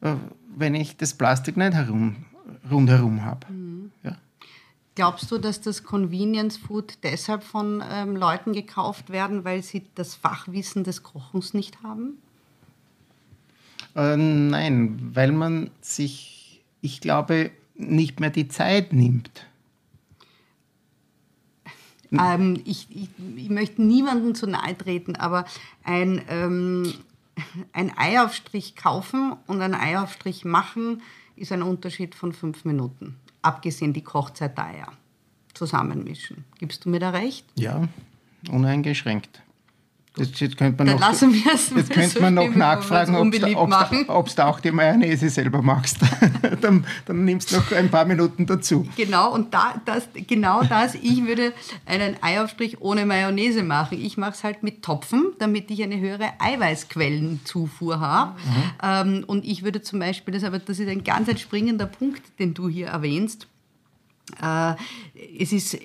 äh, 0.00 0.14
wenn 0.56 0.74
ich 0.74 0.96
das 0.96 1.14
Plastik 1.14 1.56
nicht 1.56 1.74
herum, 1.74 2.16
rundherum 2.70 3.24
habe. 3.24 3.52
Mhm. 3.52 3.90
Ja. 4.02 4.16
Glaubst 4.94 5.30
du, 5.30 5.38
dass 5.38 5.60
das 5.60 5.84
Convenience 5.84 6.56
Food 6.56 6.98
deshalb 7.02 7.42
von 7.42 7.84
ähm, 7.86 8.16
Leuten 8.16 8.54
gekauft 8.54 9.10
werden, 9.10 9.44
weil 9.44 9.62
sie 9.62 9.84
das 9.94 10.14
Fachwissen 10.14 10.84
des 10.84 11.02
Kochens 11.02 11.52
nicht 11.52 11.82
haben? 11.82 12.16
Äh, 13.94 14.16
nein, 14.16 15.10
weil 15.14 15.32
man 15.32 15.70
sich 15.82 16.35
ich 16.80 17.00
glaube, 17.00 17.50
nicht 17.74 18.20
mehr 18.20 18.30
die 18.30 18.48
Zeit 18.48 18.92
nimmt. 18.92 19.46
Ähm, 22.12 22.62
ich, 22.64 22.86
ich, 22.90 23.08
ich, 23.36 23.50
möchte 23.50 23.82
niemandem 23.82 24.34
zu 24.34 24.46
nahe 24.46 24.76
treten, 24.76 25.16
aber 25.16 25.44
ein, 25.82 26.22
ähm, 26.28 26.94
ein 27.72 27.96
Eiaufstrich 27.96 28.76
kaufen 28.76 29.34
und 29.46 29.60
ein 29.60 29.74
Eiaufstrich 29.74 30.44
machen 30.44 31.02
ist 31.34 31.52
ein 31.52 31.62
Unterschied 31.62 32.14
von 32.14 32.32
fünf 32.32 32.64
Minuten. 32.64 33.16
Abgesehen 33.42 33.92
die 33.92 34.02
Kochzeit 34.02 34.56
der 34.56 34.66
Eier. 34.66 34.92
Zusammenmischen. 35.54 36.44
Gibst 36.58 36.84
du 36.84 36.90
mir 36.90 37.00
da 37.00 37.10
recht? 37.10 37.46
Ja, 37.54 37.88
uneingeschränkt. 38.50 39.42
Jetzt, 40.18 40.40
jetzt 40.40 40.56
könnte 40.56 40.78
man 40.78 40.86
Dann 40.86 40.96
noch, 40.96 41.08
lassen 41.08 41.34
wir 41.34 41.52
es 41.52 41.70
jetzt 41.76 41.90
könnte 41.90 42.20
man 42.22 42.34
noch 42.34 42.54
nachfragen, 42.54 43.14
ob 43.16 44.34
du 44.34 44.46
auch 44.46 44.60
die 44.60 44.70
Mayonnaise 44.70 45.28
selber 45.28 45.60
magst. 45.60 45.98
dann, 46.62 46.86
dann 47.04 47.24
nimmst 47.24 47.52
du 47.52 47.56
noch 47.56 47.70
ein 47.72 47.90
paar 47.90 48.06
Minuten 48.06 48.46
dazu. 48.46 48.88
Genau, 48.96 49.32
und 49.34 49.52
da, 49.52 49.74
das, 49.84 50.08
genau 50.26 50.62
das, 50.62 50.94
ich 50.94 51.26
würde 51.26 51.52
einen 51.84 52.16
Eiaufstrich 52.22 52.80
ohne 52.80 53.04
Mayonnaise 53.04 53.62
machen. 53.62 53.98
Ich 54.00 54.16
mache 54.16 54.32
es 54.32 54.44
halt 54.44 54.62
mit 54.62 54.82
Topfen, 54.82 55.32
damit 55.38 55.70
ich 55.70 55.82
eine 55.82 56.00
höhere 56.00 56.32
Eiweißquellenzufuhr 56.38 58.00
habe. 58.00 58.38
Mhm. 58.38 59.18
Ähm, 59.18 59.24
und 59.26 59.44
ich 59.44 59.64
würde 59.64 59.82
zum 59.82 59.98
Beispiel, 59.98 60.32
das, 60.32 60.44
aber 60.44 60.58
das 60.58 60.78
ist 60.78 60.88
ein 60.88 61.04
ganz 61.04 61.28
entspringender 61.28 61.86
Punkt, 61.86 62.22
den 62.38 62.54
du 62.54 62.68
hier 62.70 62.86
erwähnst, 62.86 63.48
äh, 64.42 64.74
es 65.38 65.52
ist 65.52 65.78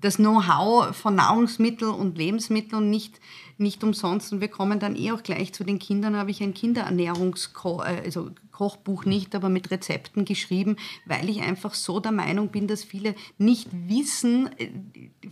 das 0.00 0.16
Know-how 0.16 0.94
von 0.96 1.14
Nahrungsmitteln 1.14 1.92
und 1.92 2.18
Lebensmitteln 2.18 2.90
nicht 2.90 3.20
nicht 3.58 3.82
umsonst. 3.84 4.32
Und 4.32 4.40
wir 4.40 4.48
kommen 4.48 4.78
dann 4.80 4.96
eh 4.96 5.12
auch 5.12 5.22
gleich 5.22 5.52
zu 5.52 5.64
den 5.64 5.78
Kindern. 5.78 6.16
habe 6.16 6.30
ich 6.30 6.42
ein 6.42 6.54
Kinderernährungskoch, 6.54 7.84
äh, 7.84 8.02
also 8.04 8.30
Kochbuch 8.58 9.04
nicht, 9.04 9.36
aber 9.36 9.48
mit 9.48 9.70
Rezepten 9.70 10.24
geschrieben, 10.24 10.78
weil 11.06 11.28
ich 11.28 11.42
einfach 11.42 11.74
so 11.74 12.00
der 12.00 12.10
Meinung 12.10 12.48
bin, 12.48 12.66
dass 12.66 12.82
viele 12.82 13.14
nicht 13.38 13.68
wissen, 13.70 14.50
äh, 14.58 14.70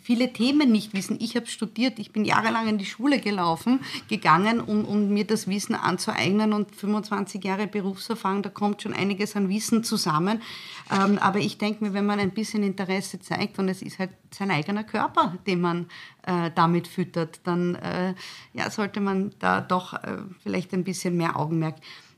viele 0.00 0.32
Themen 0.32 0.70
nicht 0.70 0.94
wissen. 0.94 1.18
Ich 1.20 1.34
habe 1.34 1.48
studiert, 1.48 1.98
ich 1.98 2.12
bin 2.12 2.24
jahrelang 2.24 2.68
in 2.68 2.78
die 2.78 2.84
Schule 2.84 3.18
gelaufen, 3.18 3.80
gegangen, 4.08 4.60
um, 4.60 4.84
um 4.84 5.08
mir 5.08 5.26
das 5.26 5.48
Wissen 5.48 5.74
anzueignen 5.74 6.52
und 6.52 6.72
25 6.72 7.42
Jahre 7.42 7.66
Berufserfahrung, 7.66 8.42
da 8.42 8.48
kommt 8.48 8.82
schon 8.82 8.92
einiges 8.92 9.34
an 9.34 9.48
Wissen 9.48 9.82
zusammen. 9.82 10.40
Ähm, 10.92 11.18
aber 11.18 11.40
ich 11.40 11.58
denke 11.58 11.82
mir, 11.82 11.94
wenn 11.94 12.06
man 12.06 12.20
ein 12.20 12.30
bisschen 12.30 12.62
Interesse 12.62 13.18
zeigt 13.18 13.58
und 13.58 13.68
es 13.68 13.82
ist 13.82 13.98
halt 13.98 14.10
sein 14.30 14.52
eigener 14.52 14.84
Körper, 14.84 15.36
den 15.48 15.60
man 15.60 15.86
äh, 16.22 16.52
damit 16.54 16.86
füttert, 16.86 17.40
dann 17.42 17.74
äh, 17.74 18.14
ja, 18.52 18.70
sollte 18.70 19.00
man 19.00 19.32
da 19.40 19.60
doch 19.60 19.94
äh, 19.94 20.18
vielleicht 20.44 20.72
ein 20.74 20.84
bisschen 20.84 21.16
mehr 21.16 21.36
Augenmerk 21.36 21.74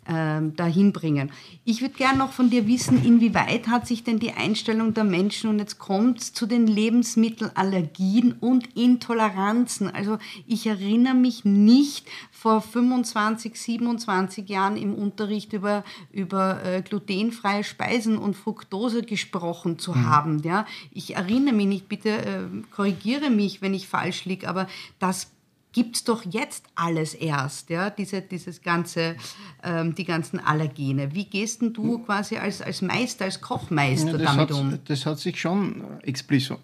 dahin 0.09 0.93
bringen. 0.93 1.31
Ich 1.65 1.83
würde 1.83 1.95
gerne 1.95 2.19
noch 2.19 2.33
von 2.33 2.49
dir 2.49 2.67
wissen, 2.67 3.05
inwieweit 3.05 3.69
hat 3.69 3.87
sich 3.87 4.05
denn 4.05 4.19
die 4.19 4.33
Einstellung 4.33 4.95
der 4.95 5.05
Menschen, 5.05 5.51
und 5.51 5.59
jetzt 5.59 5.79
kommt 5.79 6.21
es 6.21 6.33
zu 6.33 6.47
den 6.47 6.67
Lebensmittelallergien 6.67 8.33
und 8.41 8.75
Intoleranzen. 8.77 9.95
Also 9.95 10.19
ich 10.47 10.67
erinnere 10.67 11.15
mich 11.15 11.45
nicht 11.45 12.07
vor 12.31 12.63
25, 12.63 13.61
27 13.61 14.49
Jahren 14.49 14.77
im 14.77 14.95
Unterricht 14.95 15.53
über, 15.53 15.85
über 16.11 16.65
äh, 16.65 16.83
glutenfreie 16.83 17.65
Speisen 17.65 18.17
und 18.17 18.37
Fructose 18.37 19.03
gesprochen 19.03 19.79
zu 19.79 19.93
mhm. 19.93 20.07
haben. 20.07 20.43
Ja? 20.43 20.67
Ich 20.93 21.17
erinnere 21.17 21.55
mich 21.55 21.67
nicht, 21.67 21.89
bitte 21.89 22.11
äh, 22.11 22.41
korrigiere 22.75 23.31
mich, 23.31 23.61
wenn 23.61 23.75
ich 23.75 23.89
falsch 23.89 24.25
liege, 24.25 24.49
aber 24.49 24.69
das 24.99 25.31
gibt 25.73 25.97
es 25.97 26.05
doch 26.05 26.25
jetzt 26.25 26.65
alles 26.75 27.15
erst, 27.15 27.71
ja, 27.71 27.91
diese, 27.91 28.23
dieses 28.23 28.63
ganze, 28.63 29.17
ähm, 29.63 29.95
die 29.95 30.05
ganzen 30.05 30.41
Allergene. 30.41 31.15
Wie 31.15 31.25
gehst 31.25 31.61
denn 31.61 31.73
du 31.73 31.99
quasi 31.99 32.37
als, 32.37 32.63
als 32.63 32.83
Meister, 32.83 33.27
als 33.27 33.41
Kochmeister 33.41 34.19
ja, 34.19 34.19
damit 34.19 34.51
hat, 34.51 34.53
um? 34.53 34.79
Das 34.87 35.07
hat 35.07 35.19
sich 35.19 35.41
schon 35.41 35.85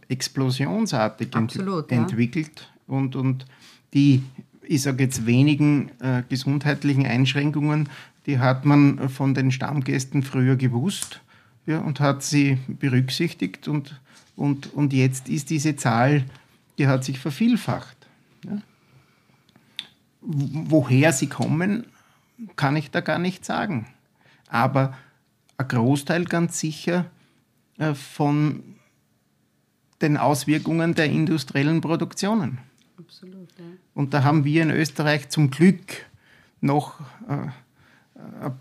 explosionsartig 0.08 1.34
Absolut, 1.34 1.90
ent 1.90 1.92
ja. 1.92 1.98
entwickelt 1.98 2.72
und, 2.86 3.14
und 3.14 3.44
die, 3.92 4.22
ich 4.62 4.82
sage 4.82 5.04
jetzt 5.04 5.26
wenigen 5.26 5.90
äh, 6.00 6.22
gesundheitlichen 6.28 7.06
Einschränkungen, 7.06 7.88
die 8.26 8.38
hat 8.38 8.64
man 8.64 9.08
von 9.10 9.34
den 9.34 9.50
Stammgästen 9.50 10.22
früher 10.22 10.56
gewusst 10.56 11.20
ja, 11.66 11.78
und 11.78 12.00
hat 12.00 12.22
sie 12.22 12.58
berücksichtigt 12.66 13.68
und, 13.68 14.00
und, 14.34 14.72
und 14.72 14.92
jetzt 14.92 15.28
ist 15.28 15.50
diese 15.50 15.76
Zahl, 15.76 16.24
die 16.78 16.86
hat 16.86 17.04
sich 17.04 17.18
vervielfacht. 17.18 17.96
Ja. 18.44 18.62
Woher 20.26 21.12
sie 21.12 21.28
kommen, 21.28 21.86
kann 22.56 22.76
ich 22.76 22.90
da 22.90 23.00
gar 23.00 23.18
nicht 23.18 23.44
sagen. 23.44 23.86
Aber 24.48 24.94
ein 25.56 25.68
Großteil 25.68 26.24
ganz 26.24 26.58
sicher 26.58 27.06
äh, 27.78 27.94
von 27.94 28.62
den 30.00 30.16
Auswirkungen 30.16 30.94
der 30.94 31.06
industriellen 31.06 31.80
Produktionen. 31.80 32.58
Absolut, 32.98 33.48
ja. 33.58 33.64
Und 33.94 34.14
da 34.14 34.24
haben 34.24 34.44
wir 34.44 34.62
in 34.62 34.70
Österreich 34.70 35.28
zum 35.28 35.50
Glück 35.50 36.06
noch 36.60 37.00
äh, 37.28 37.48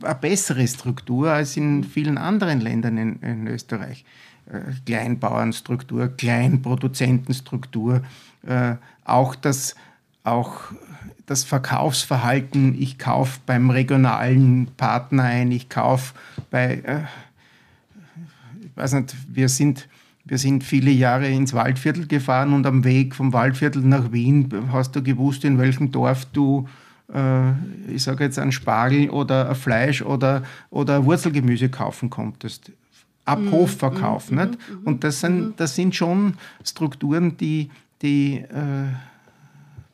eine 0.04 0.16
bessere 0.16 0.68
Struktur 0.68 1.32
als 1.32 1.58
in 1.58 1.84
vielen 1.84 2.18
anderen 2.18 2.62
Ländern 2.62 2.98
in, 2.98 3.22
in 3.22 3.48
Österreich. 3.48 4.06
Äh, 4.46 4.74
Kleinbauernstruktur, 4.86 6.10
Kleinproduzentenstruktur, 6.10 8.04
äh, 8.46 8.76
auch 9.06 9.36
das, 9.36 9.76
auch 10.24 10.72
das 11.26 11.44
Verkaufsverhalten, 11.44 12.80
ich 12.80 12.98
kaufe 12.98 13.40
beim 13.46 13.70
regionalen 13.70 14.68
Partner 14.78 15.24
ein, 15.24 15.52
ich 15.52 15.70
kaufe 15.70 16.14
bei, 16.52 16.82
äh, 16.84 17.00
ich 18.62 18.76
weiß 18.76 18.94
nicht, 18.94 19.16
wir 19.28 19.50
sind, 19.50 19.88
wir 20.26 20.38
sind 20.38 20.64
viele 20.64 20.92
Jahre 20.92 21.28
ins 21.28 21.54
Waldviertel 21.54 22.08
gefahren 22.08 22.54
und 22.54 22.66
am 22.66 22.84
Weg 22.84 23.16
vom 23.16 23.32
Waldviertel 23.34 23.82
nach 23.82 24.12
Wien 24.12 24.50
hast 24.72 24.96
du 24.96 25.04
gewusst, 25.04 25.46
in 25.46 25.58
welchem 25.58 25.92
Dorf 25.92 26.26
du 26.26 26.68
äh, 27.14 27.52
ich 27.94 28.04
sage 28.04 28.24
jetzt 28.24 28.40
ein 28.40 28.52
Spargel 28.52 29.10
oder 29.10 29.50
ein 29.50 29.56
Fleisch 29.56 30.02
oder, 30.02 30.44
oder 30.70 31.06
Wurzelgemüse 31.06 31.70
kaufen 31.70 32.10
konntest. 32.10 32.72
Ab 33.26 33.40
mhm. 33.40 33.52
Hofverkauf. 33.52 34.32
Mhm. 34.32 34.38
Nicht? 34.38 34.50
Mhm. 34.52 34.78
Und 34.86 35.04
das 35.04 35.20
sind, 35.20 35.40
mhm. 35.40 35.54
das 35.58 35.76
sind 35.76 35.96
schon 35.96 36.36
Strukturen, 36.64 37.38
die, 37.38 37.70
die 38.02 38.38
äh, 38.38 38.88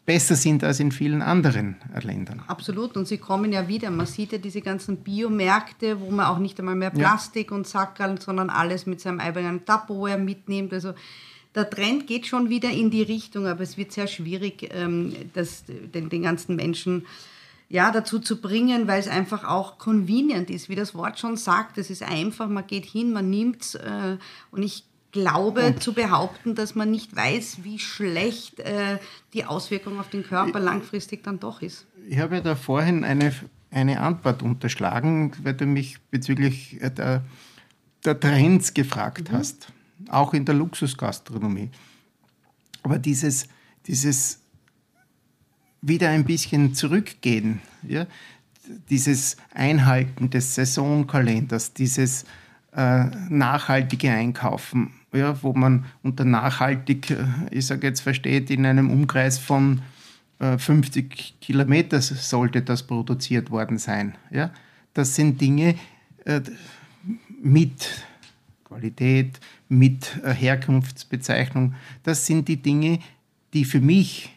besser 0.09 0.35
sind 0.35 0.63
als 0.63 0.79
in 0.79 0.91
vielen 0.91 1.21
anderen 1.21 1.75
Ländern. 2.01 2.41
Absolut, 2.47 2.97
und 2.97 3.07
sie 3.07 3.19
kommen 3.19 3.53
ja 3.53 3.67
wieder. 3.67 3.91
Man 3.91 4.07
sieht 4.07 4.31
ja 4.31 4.39
diese 4.39 4.61
ganzen 4.61 4.97
Biomärkte, 5.03 5.99
wo 5.99 6.09
man 6.09 6.25
auch 6.25 6.39
nicht 6.39 6.57
einmal 6.57 6.73
mehr 6.73 6.89
Plastik 6.89 7.51
ja. 7.51 7.55
und 7.55 7.67
Sackerl, 7.67 8.19
sondern 8.19 8.49
alles 8.49 8.87
mit 8.87 9.01
seinem 9.01 9.19
eigenen 9.19 9.65
Tupperware 9.65 10.17
mitnimmt. 10.17 10.73
Also 10.73 10.93
der 11.53 11.69
Trend 11.69 12.07
geht 12.07 12.25
schon 12.25 12.49
wieder 12.49 12.71
in 12.71 12.89
die 12.89 13.03
Richtung, 13.03 13.45
aber 13.45 13.61
es 13.61 13.77
wird 13.77 13.91
sehr 13.91 14.07
schwierig, 14.07 14.71
ähm, 14.73 15.13
das, 15.35 15.65
den, 15.67 16.09
den 16.09 16.23
ganzen 16.23 16.55
Menschen 16.55 17.05
ja, 17.69 17.91
dazu 17.91 18.17
zu 18.17 18.41
bringen, 18.41 18.87
weil 18.87 18.99
es 18.99 19.07
einfach 19.07 19.43
auch 19.43 19.77
convenient 19.77 20.49
ist, 20.49 20.69
wie 20.69 20.75
das 20.75 20.95
Wort 20.95 21.19
schon 21.19 21.37
sagt. 21.37 21.77
Es 21.77 21.91
ist 21.91 22.01
einfach, 22.01 22.47
man 22.47 22.65
geht 22.65 22.87
hin, 22.87 23.11
man 23.11 23.29
nimmt 23.29 23.61
es 23.61 23.75
äh, 23.75 24.17
und 24.49 24.63
ich 24.63 24.85
glaube 25.11 25.75
zu 25.79 25.93
behaupten, 25.93 26.55
dass 26.55 26.75
man 26.75 26.91
nicht 26.91 27.15
weiß, 27.15 27.59
wie 27.63 27.79
schlecht 27.79 28.59
äh, 28.59 28.99
die 29.33 29.45
Auswirkung 29.45 29.99
auf 29.99 30.09
den 30.09 30.23
Körper 30.23 30.59
langfristig 30.59 31.23
dann 31.23 31.39
doch 31.39 31.61
ist. 31.61 31.85
Ich 32.07 32.19
habe 32.19 32.35
ja 32.35 32.41
da 32.41 32.55
vorhin 32.55 33.03
eine, 33.03 33.33
eine 33.71 34.01
Antwort 34.01 34.43
unterschlagen, 34.43 35.31
weil 35.43 35.53
du 35.53 35.65
mich 35.65 35.99
bezüglich 36.11 36.79
der, 36.81 37.23
der 38.05 38.19
Trends 38.19 38.73
gefragt 38.73 39.31
mhm. 39.31 39.37
hast 39.37 39.73
auch 40.07 40.33
in 40.33 40.45
der 40.45 40.55
Luxusgastronomie. 40.55 41.69
Aber 42.83 42.99
dieses, 42.99 43.47
dieses 43.85 44.39
wieder 45.81 46.09
ein 46.09 46.25
bisschen 46.25 46.73
zurückgehen, 46.73 47.61
ja, 47.83 48.05
dieses 48.89 49.37
Einhalten 49.53 50.29
des 50.29 50.55
Saisonkalenders, 50.55 51.73
dieses 51.73 52.25
äh, 52.73 53.05
nachhaltige 53.29 54.11
Einkaufen, 54.11 54.93
ja, 55.13 55.41
wo 55.41 55.53
man 55.53 55.85
unter 56.03 56.25
nachhaltig, 56.25 57.11
äh, 57.11 57.25
ich 57.51 57.65
sage 57.65 57.87
jetzt, 57.87 58.01
versteht, 58.01 58.49
in 58.49 58.65
einem 58.65 58.89
Umkreis 58.89 59.37
von 59.37 59.81
äh, 60.39 60.57
50 60.57 61.35
Kilometern 61.41 62.01
sollte 62.01 62.61
das 62.61 62.83
produziert 62.83 63.51
worden 63.51 63.77
sein. 63.77 64.15
Ja. 64.31 64.51
Das 64.93 65.15
sind 65.15 65.39
Dinge 65.39 65.75
äh, 66.25 66.41
mit 67.41 68.05
Qualität, 68.63 69.39
mit 69.67 70.19
äh, 70.23 70.33
Herkunftsbezeichnung. 70.33 71.75
Das 72.03 72.25
sind 72.25 72.47
die 72.47 72.57
Dinge, 72.57 72.99
die 73.53 73.65
für 73.65 73.81
mich 73.81 74.29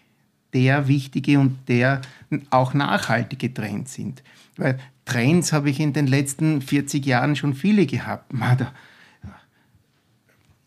der 0.55 0.89
wichtige 0.89 1.39
und 1.39 1.57
der 1.69 2.03
auch 2.51 2.75
nachhaltige 2.75 3.53
Trend 3.53 3.89
sind. 3.89 4.23
Weil 4.57 4.79
Trends 5.05 5.53
habe 5.53 5.71
ich 5.71 5.81
in 5.81 5.93
den 5.93 6.07
letzten 6.07 6.61
40 6.61 7.05
Jahren 7.07 7.37
schon 7.37 7.55
viele 7.55 7.87
gehabt. 7.87 8.33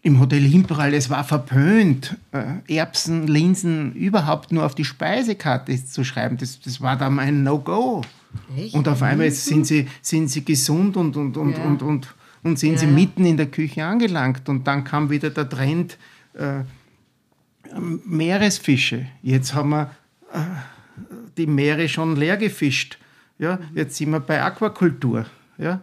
Im 0.06 0.20
Hotel 0.20 0.54
Imperial, 0.54 0.94
es 0.94 1.10
war 1.10 1.24
verpönt, 1.24 2.16
äh, 2.32 2.76
Erbsen, 2.76 3.26
Linsen 3.26 3.92
überhaupt 3.94 4.52
nur 4.52 4.64
auf 4.64 4.76
die 4.76 4.86
Speisekarte 4.86 5.84
zu 5.84 6.04
schreiben. 6.04 6.38
Das, 6.38 6.60
das 6.60 6.80
war 6.80 6.96
dann 6.96 7.18
ein 7.18 7.42
No-Go. 7.42 8.04
Und 8.74 8.88
auf 8.88 9.02
einmal 9.02 9.32
sind 9.32 9.66
sie, 9.66 9.88
sind 10.04 10.28
sie 10.30 10.46
gesund 10.46 10.96
und, 10.96 11.18
und, 11.18 11.36
und, 11.38 11.58
ja. 11.58 11.64
und, 11.64 11.82
und, 11.82 12.14
und 12.44 12.60
sind 12.60 12.74
ja, 12.74 12.78
sie 12.82 12.86
mitten 12.86 13.26
in 13.26 13.36
der 13.36 13.48
Küche 13.48 13.84
angelangt. 13.84 14.48
Und 14.48 14.68
dann 14.68 14.84
kam 14.84 15.10
wieder 15.10 15.32
der 15.32 15.50
Trend 15.50 15.98
äh, 16.36 16.60
Meeresfische. 18.06 19.08
Jetzt 19.24 19.56
haben 19.56 19.70
wir 19.70 19.90
äh, 20.32 20.38
die 21.36 21.48
Meere 21.48 21.90
schon 21.90 22.16
leer 22.16 22.38
gefischt. 22.38 23.00
Ja, 23.40 23.58
jetzt 23.74 23.96
sind 23.96 24.12
wir 24.12 24.20
bei 24.20 24.44
Aquakultur. 24.44 25.26
Ja. 25.58 25.82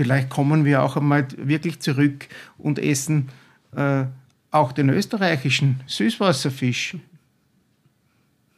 Vielleicht 0.00 0.30
kommen 0.30 0.64
wir 0.64 0.82
auch 0.82 0.96
einmal 0.96 1.28
wirklich 1.36 1.78
zurück 1.80 2.26
und 2.56 2.78
essen 2.78 3.28
äh, 3.76 4.04
auch 4.50 4.72
den 4.72 4.88
österreichischen 4.88 5.78
Süßwasserfisch. 5.86 6.96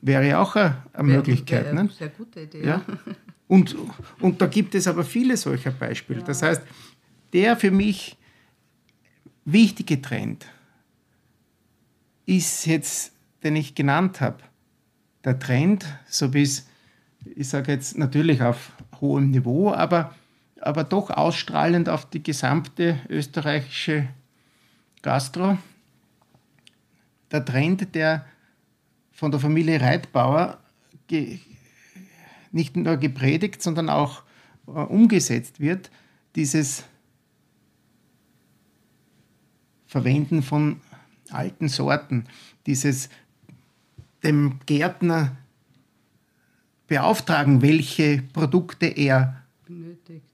Wäre 0.03 0.39
auch 0.39 0.55
eine, 0.55 0.85
eine 0.93 1.15
Möglichkeit. 1.15 1.65
Wäre, 1.65 1.75
ne? 1.75 1.91
Sehr 1.99 2.11
gute 2.11 2.43
Idee. 2.43 2.65
Ja? 2.65 2.83
Und, 3.49 3.75
und 4.21 4.41
da 4.41 4.47
gibt 4.47 4.77
es 4.77 4.87
aber 4.87 5.03
viele 5.03 5.37
solcher 5.37 5.73
Beispiele. 5.73 6.21
Ja. 6.21 6.27
Das 6.27 6.43
heißt, 6.43 6.63
der 7.33 7.57
für 7.57 7.73
mich 7.73 8.17
wichtige 9.45 10.01
Trend 10.01 10.47
ist 12.25 12.67
jetzt, 12.67 13.15
den 13.43 13.57
ich 13.57 13.75
genannt 13.75 14.21
habe. 14.21 14.39
Der 15.25 15.41
Trend, 15.41 15.87
so 16.07 16.33
wie 16.35 16.43
es, 16.43 16.69
ich 17.35 17.49
sage 17.49 17.73
jetzt 17.73 17.99
natürlich 17.99 18.43
auf 18.43 18.71
hohem 19.01 19.33
Niveau, 19.33 19.73
aber, 19.73 20.15
aber 20.63 20.85
doch 20.85 21.11
ausstrahlend 21.11 21.89
auf 21.89 22.09
die 22.09 22.23
gesamte 22.23 23.01
österreichische 23.09 24.09
Gastro. 25.03 25.59
Der 27.31 27.45
Trend, 27.45 27.95
der 27.95 28.25
von 29.11 29.31
der 29.31 29.41
Familie 29.41 29.81
Reitbauer 29.81 30.59
nicht 32.53 32.77
nur 32.77 32.97
gepredigt, 32.97 33.63
sondern 33.63 33.89
auch 33.91 34.23
äh, 34.67 34.71
umgesetzt 34.71 35.61
wird, 35.61 35.91
dieses 36.37 36.85
Verwenden 39.87 40.43
von 40.43 40.81
alten 41.31 41.69
Sorten, 41.69 42.27
dieses 42.67 43.11
dem 44.23 44.61
Gärtner 44.67 45.37
beauftragen, 46.87 47.61
welche 47.63 48.23
Produkte 48.23 48.87
er 48.87 49.43
benötigt 49.67 50.32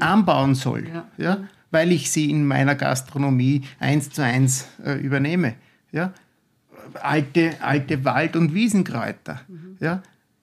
anbauen 0.00 0.54
soll, 0.54 0.88
ja. 0.88 1.08
ja. 1.16 1.44
weil 1.70 1.92
ich 1.92 2.10
sie 2.10 2.30
in 2.30 2.46
meiner 2.46 2.74
Gastronomie 2.74 3.62
eins 3.78 4.10
zu 4.10 4.22
eins 4.22 4.66
äh, 4.84 4.94
übernehme. 4.94 5.54
Ja. 5.92 6.12
Alte, 6.94 7.54
alte 7.60 8.04
Wald- 8.04 8.36
und 8.36 8.54
Wiesenkräuter. 8.54 9.40
Mhm. 9.48 9.76
Ja. 9.80 10.02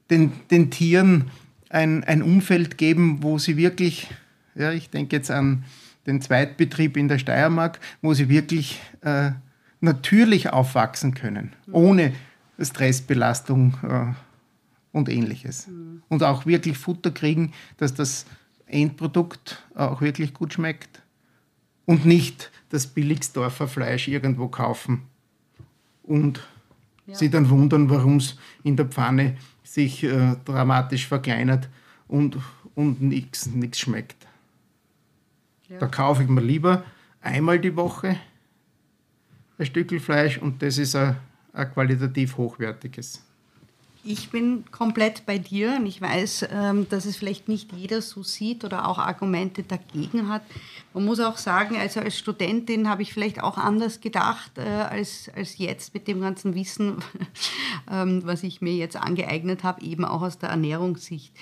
Den, 0.09 0.31
den 0.49 0.71
Tieren 0.71 1.25
ein, 1.69 2.03
ein 2.03 2.21
Umfeld 2.21 2.77
geben, 2.77 3.21
wo 3.21 3.37
sie 3.37 3.57
wirklich, 3.57 4.09
ja, 4.55 4.71
ich 4.71 4.89
denke 4.89 5.15
jetzt 5.15 5.31
an 5.31 5.63
den 6.05 6.21
Zweitbetrieb 6.21 6.95
in 6.95 7.09
der 7.09 7.19
Steiermark, 7.19 7.79
wo 8.01 8.13
sie 8.13 8.29
wirklich 8.29 8.79
äh, 9.01 9.31
natürlich 9.81 10.49
aufwachsen 10.49 11.13
können, 11.13 11.53
mhm. 11.65 11.75
ohne 11.75 12.13
Stressbelastung 12.59 13.77
äh, 13.83 14.13
und 14.91 15.09
ähnliches. 15.09 15.67
Mhm. 15.67 16.01
Und 16.07 16.23
auch 16.23 16.45
wirklich 16.45 16.77
Futter 16.77 17.11
kriegen, 17.11 17.51
dass 17.75 17.93
das 17.93 18.25
Endprodukt 18.67 19.63
auch 19.75 20.01
wirklich 20.01 20.33
gut 20.33 20.53
schmeckt. 20.53 21.01
Und 21.85 22.05
nicht 22.05 22.51
das 22.69 22.87
Billigsdorfer 22.87 23.67
Fleisch 23.67 24.07
irgendwo 24.07 24.49
kaufen 24.49 25.03
und 26.03 26.45
ja. 27.05 27.15
sie 27.15 27.29
dann 27.29 27.49
wundern, 27.49 27.89
warum 27.89 28.17
es 28.17 28.37
in 28.63 28.75
der 28.75 28.87
Pfanne 28.87 29.37
sich 29.63 30.03
äh, 30.03 30.35
dramatisch 30.43 31.07
verkleinert 31.07 31.69
und, 32.07 32.37
und 32.75 33.01
nichts 33.01 33.79
schmeckt. 33.79 34.27
Ja. 35.69 35.79
Da 35.79 35.87
kaufe 35.87 36.23
ich 36.23 36.29
mir 36.29 36.41
lieber 36.41 36.83
einmal 37.21 37.59
die 37.59 37.75
Woche 37.75 38.17
ein 39.57 39.65
Stück 39.65 39.99
Fleisch 40.01 40.37
und 40.37 40.61
das 40.61 40.77
ist 40.77 40.95
ein, 40.95 41.17
ein 41.53 41.71
qualitativ 41.71 42.37
hochwertiges. 42.37 43.23
Ich 44.07 44.29
bin 44.29 44.63
komplett 44.71 45.25
bei 45.25 45.37
dir 45.37 45.75
und 45.77 45.85
ich 45.85 46.01
weiß, 46.01 46.47
ähm, 46.51 46.87
dass 46.89 47.05
es 47.05 47.17
vielleicht 47.17 47.49
nicht 47.49 47.73
jeder 47.73 48.01
so 48.01 48.23
sieht 48.23 48.63
oder 48.63 48.87
auch 48.87 48.97
Argumente 48.97 49.63
dagegen 49.63 50.29
hat. 50.29 50.43
Man 50.93 51.05
muss 51.05 51.19
auch 51.19 51.37
sagen, 51.37 51.75
also 51.77 51.99
als 51.99 52.17
Studentin 52.17 52.89
habe 52.89 53.01
ich 53.01 53.13
vielleicht 53.13 53.43
auch 53.43 53.57
anders 53.57 53.99
gedacht 53.99 54.57
äh, 54.57 54.61
als, 54.61 55.29
als 55.35 55.57
jetzt 55.57 55.93
mit 55.93 56.07
dem 56.07 56.21
ganzen 56.21 56.55
Wissen, 56.55 56.97
ähm, 57.91 58.21
was 58.25 58.43
ich 58.43 58.61
mir 58.61 58.73
jetzt 58.73 58.95
angeeignet 58.95 59.63
habe, 59.63 59.81
eben 59.81 60.05
auch 60.05 60.21
aus 60.21 60.39
der 60.39 60.49
Ernährungssicht. 60.49 61.33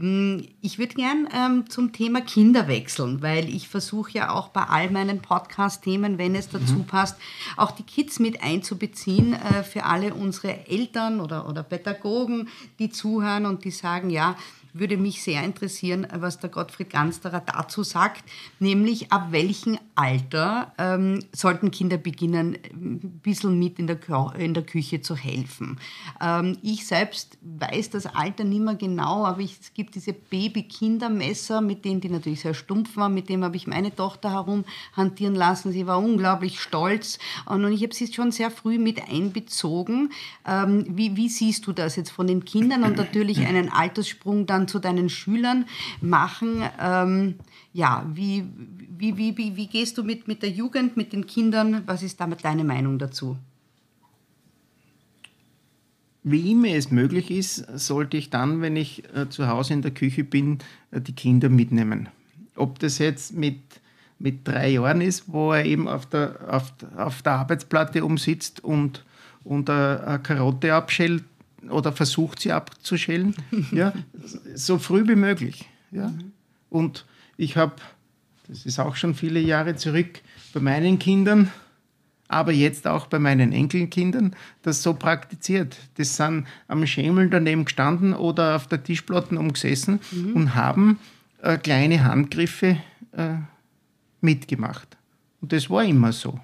Ähm, 0.00 0.48
ich 0.62 0.78
würde 0.78 0.94
gern 0.94 1.28
zum 1.68 1.92
Thema 1.92 2.20
Kinder 2.20 2.68
wechseln, 2.68 3.22
weil 3.22 3.48
ich 3.48 3.68
versuche 3.68 4.12
ja 4.12 4.30
auch 4.30 4.48
bei 4.48 4.62
all 4.62 4.90
meinen 4.90 5.20
Podcast-Themen, 5.20 6.18
wenn 6.18 6.34
es 6.34 6.48
dazu 6.48 6.74
mhm. 6.74 6.86
passt, 6.86 7.16
auch 7.56 7.72
die 7.72 7.82
Kids 7.82 8.18
mit 8.18 8.42
einzubeziehen 8.42 9.34
äh, 9.34 9.62
für 9.62 9.84
alle 9.84 10.14
unsere 10.14 10.66
Eltern 10.66 11.20
oder, 11.20 11.48
oder 11.48 11.62
Pädagogen 11.62 12.13
Pädagogen, 12.14 12.48
die 12.78 12.90
zuhören 12.90 13.46
und 13.46 13.64
die 13.64 13.70
sagen, 13.70 14.10
ja, 14.10 14.36
würde 14.74 14.96
mich 14.96 15.22
sehr 15.22 15.42
interessieren, 15.42 16.06
was 16.12 16.40
der 16.40 16.50
Gottfried 16.50 16.90
Gansterer 16.90 17.40
dazu 17.40 17.84
sagt, 17.84 18.24
nämlich 18.58 19.12
ab 19.12 19.28
welchem 19.30 19.78
Alter 19.94 20.72
ähm, 20.78 21.20
sollten 21.32 21.70
Kinder 21.70 21.96
beginnen, 21.96 22.58
ein 22.72 23.20
bisschen 23.22 23.58
mit 23.58 23.78
in 23.78 23.86
der, 23.86 23.98
in 24.36 24.52
der 24.52 24.64
Küche 24.64 25.00
zu 25.00 25.14
helfen. 25.14 25.78
Ähm, 26.20 26.58
ich 26.62 26.86
selbst 26.86 27.38
weiß 27.42 27.90
das 27.90 28.06
Alter 28.06 28.42
nicht 28.42 28.62
mehr 28.62 28.74
genau, 28.74 29.24
aber 29.24 29.40
ich, 29.40 29.56
es 29.60 29.72
gibt 29.72 29.94
diese 29.94 30.12
Baby-Kindermesser, 30.12 31.60
mit 31.60 31.84
denen 31.84 32.00
die 32.00 32.08
natürlich 32.08 32.40
sehr 32.40 32.54
stumpf 32.54 32.96
waren, 32.96 33.14
mit 33.14 33.28
dem 33.28 33.44
habe 33.44 33.56
ich 33.56 33.68
meine 33.68 33.94
Tochter 33.94 34.32
herumhantieren 34.32 35.36
lassen. 35.36 35.70
Sie 35.70 35.86
war 35.86 36.00
unglaublich 36.00 36.60
stolz 36.60 37.20
und 37.46 37.72
ich 37.72 37.82
habe 37.84 37.94
sie 37.94 38.12
schon 38.12 38.32
sehr 38.32 38.50
früh 38.50 38.78
mit 38.78 39.08
einbezogen. 39.08 40.10
Ähm, 40.44 40.84
wie, 40.88 41.16
wie 41.16 41.28
siehst 41.28 41.68
du 41.68 41.72
das 41.72 41.94
jetzt 41.94 42.10
von 42.10 42.26
den 42.26 42.44
Kindern 42.44 42.82
und 42.82 42.96
natürlich 42.96 43.46
einen 43.46 43.70
Alterssprung 43.70 44.46
dann 44.46 44.63
zu 44.68 44.78
deinen 44.78 45.08
Schülern 45.08 45.66
machen. 46.00 46.62
Ähm, 46.80 47.34
ja, 47.72 48.06
wie, 48.12 48.44
wie, 48.96 49.16
wie, 49.16 49.36
wie, 49.36 49.56
wie 49.56 49.66
gehst 49.66 49.98
du 49.98 50.04
mit, 50.04 50.28
mit 50.28 50.42
der 50.42 50.50
Jugend, 50.50 50.96
mit 50.96 51.12
den 51.12 51.26
Kindern? 51.26 51.82
Was 51.86 52.02
ist 52.02 52.20
damit 52.20 52.44
deine 52.44 52.64
Meinung 52.64 52.98
dazu? 52.98 53.36
Wie 56.22 56.52
immer 56.52 56.68
es 56.68 56.90
möglich 56.90 57.30
ist, 57.30 57.66
sollte 57.78 58.16
ich 58.16 58.30
dann, 58.30 58.62
wenn 58.62 58.76
ich 58.76 59.04
äh, 59.14 59.28
zu 59.28 59.46
Hause 59.46 59.74
in 59.74 59.82
der 59.82 59.90
Küche 59.90 60.24
bin, 60.24 60.58
äh, 60.90 61.00
die 61.00 61.12
Kinder 61.12 61.50
mitnehmen. 61.50 62.08
Ob 62.56 62.78
das 62.78 62.98
jetzt 62.98 63.34
mit, 63.34 63.58
mit 64.18 64.48
drei 64.48 64.70
Jahren 64.70 65.02
ist, 65.02 65.24
wo 65.26 65.52
er 65.52 65.66
eben 65.66 65.86
auf 65.86 66.06
der, 66.06 66.36
auf, 66.48 66.72
auf 66.96 67.20
der 67.20 67.32
Arbeitsplatte 67.32 68.04
umsitzt 68.06 68.64
und, 68.64 69.04
und 69.42 69.68
eine, 69.68 70.06
eine 70.06 70.18
Karotte 70.20 70.72
abschält 70.72 71.24
oder 71.70 71.92
versucht 71.92 72.40
sie 72.40 72.52
abzuschälen, 72.52 73.34
ja, 73.72 73.92
so 74.54 74.78
früh 74.78 75.06
wie 75.08 75.16
möglich. 75.16 75.68
Ja. 75.90 76.12
Und 76.70 77.06
ich 77.36 77.56
habe, 77.56 77.74
das 78.48 78.66
ist 78.66 78.78
auch 78.78 78.96
schon 78.96 79.14
viele 79.14 79.40
Jahre 79.40 79.76
zurück, 79.76 80.20
bei 80.52 80.60
meinen 80.60 80.98
Kindern, 80.98 81.50
aber 82.28 82.52
jetzt 82.52 82.86
auch 82.86 83.06
bei 83.06 83.18
meinen 83.18 83.52
Enkelkindern, 83.52 84.34
das 84.62 84.82
so 84.82 84.94
praktiziert. 84.94 85.76
Das 85.96 86.16
sind 86.16 86.46
am 86.68 86.86
Schemel 86.86 87.28
daneben 87.28 87.64
gestanden 87.64 88.14
oder 88.14 88.56
auf 88.56 88.66
der 88.66 88.82
Tischplatte 88.82 89.38
umgesessen 89.38 90.00
mhm. 90.10 90.32
und 90.32 90.54
haben 90.54 90.98
äh, 91.42 91.58
kleine 91.58 92.02
Handgriffe 92.04 92.78
äh, 93.12 93.34
mitgemacht. 94.20 94.96
Und 95.40 95.52
das 95.52 95.68
war 95.68 95.84
immer 95.84 96.12
so. 96.12 96.40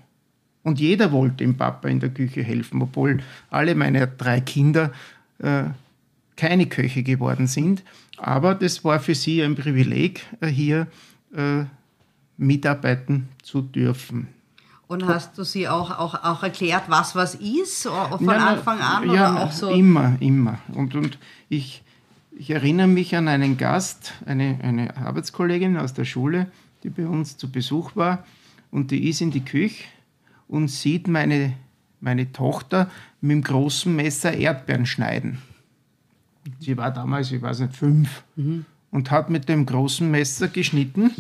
Und 0.63 0.79
jeder 0.79 1.11
wollte 1.13 1.37
dem 1.37 1.57
Papa 1.57 1.89
in 1.89 2.01
der 2.01 2.11
Küche 2.11 2.43
helfen, 2.43 2.83
obwohl 2.83 3.21
alle 3.51 3.75
meine 3.75 4.07
drei 4.07 4.41
Kinder 4.41 4.93
äh, 5.39 5.65
keine 6.37 6.67
Köche 6.67 7.03
geworden 7.03 7.47
sind. 7.47 7.83
Aber 8.19 8.55
das 8.55 8.85
war 8.85 9.01
für 9.01 9.15
sie 9.15 9.43
ein 9.43 9.55
Privileg, 9.55 10.27
äh, 10.41 10.49
hier 10.49 10.87
äh, 11.35 11.65
mitarbeiten 12.37 13.29
zu 13.43 13.63
dürfen. 13.63 14.29
Und 14.87 15.07
hast 15.07 15.39
du 15.39 15.45
sie 15.45 15.69
auch, 15.69 15.91
auch, 15.93 16.15
auch 16.25 16.43
erklärt, 16.43 16.85
was 16.89 17.15
was 17.15 17.37
ist, 17.37 17.85
von 17.85 18.25
ja, 18.25 18.49
Anfang 18.49 18.81
an? 18.81 19.05
Ja, 19.09 19.33
oder 19.33 19.45
auch 19.45 19.53
so? 19.53 19.69
immer, 19.71 20.17
immer. 20.19 20.59
Und, 20.75 20.97
und 20.97 21.17
ich, 21.49 21.83
ich 22.37 22.51
erinnere 22.51 22.89
mich 22.89 23.15
an 23.15 23.29
einen 23.29 23.57
Gast, 23.57 24.15
eine, 24.27 24.59
eine 24.63 24.97
Arbeitskollegin 24.97 25.77
aus 25.77 25.95
der 25.95 26.05
Schule, 26.05 26.51
die 26.83 26.91
bei 26.91 27.07
uns 27.07 27.37
zu 27.37 27.53
Besuch 27.53 27.95
war. 27.95 28.25
Und 28.73 28.91
die 28.91 29.09
ist 29.09 29.21
in 29.21 29.31
die 29.31 29.45
Küche 29.45 29.85
und 30.51 30.69
sieht 30.69 31.07
meine, 31.09 31.55
meine 32.01 32.33
Tochter 32.33 32.91
mit 33.21 33.31
dem 33.31 33.43
großen 33.43 33.95
Messer 33.95 34.35
Erdbeeren 34.35 34.85
schneiden. 34.85 35.39
Sie 36.59 36.77
war 36.77 36.91
damals, 36.91 37.31
ich 37.31 37.41
weiß 37.41 37.61
nicht, 37.61 37.77
fünf 37.77 38.25
mhm. 38.37 38.65
und 38.91 39.11
hat 39.11 39.31
mit 39.31 39.49
dem 39.49 39.65
großen 39.65 40.11
Messer 40.11 40.49
geschnitten. 40.49 41.13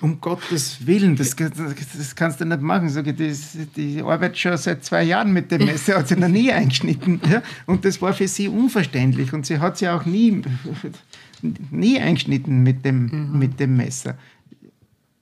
Um 0.00 0.20
Gottes 0.20 0.86
Willen, 0.86 1.14
das, 1.14 1.36
das 1.36 2.16
kannst 2.16 2.40
du 2.40 2.44
nicht 2.46 2.60
machen. 2.60 2.88
Ich, 2.88 3.16
die, 3.16 3.66
die 3.76 4.02
arbeitet 4.02 4.38
schon 4.38 4.56
seit 4.56 4.84
zwei 4.84 5.02
Jahren 5.02 5.32
mit 5.32 5.50
dem 5.50 5.66
Messer, 5.66 5.98
hat 5.98 6.08
sie 6.08 6.16
noch 6.16 6.28
nie 6.28 6.50
eingeschnitten. 6.50 7.20
Ja? 7.30 7.42
Und 7.66 7.84
das 7.84 8.00
war 8.00 8.14
für 8.14 8.26
sie 8.26 8.48
unverständlich. 8.48 9.32
Und 9.32 9.44
sie 9.44 9.58
hat 9.58 9.76
sie 9.76 9.88
auch 9.88 10.06
nie, 10.06 10.42
nie 11.70 12.00
eingeschnitten 12.00 12.62
mit 12.62 12.84
dem, 12.84 13.06
mhm. 13.06 13.38
mit 13.38 13.60
dem 13.60 13.76
Messer. 13.76 14.16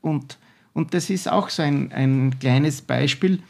Und 0.00 0.38
und 0.72 0.94
das 0.94 1.10
ist 1.10 1.28
auch 1.28 1.48
so 1.48 1.62
ein, 1.62 1.92
ein 1.92 2.38
kleines 2.38 2.82
Beispiel, 2.82 3.42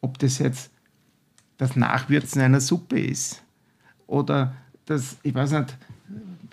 ob 0.00 0.18
das 0.18 0.38
jetzt 0.38 0.70
das 1.56 1.76
Nachwürzen 1.76 2.40
einer 2.40 2.60
Suppe 2.60 3.00
ist 3.00 3.42
oder 4.06 4.54
das, 4.86 5.16
ich 5.22 5.34
weiß 5.34 5.52
nicht, 5.52 5.76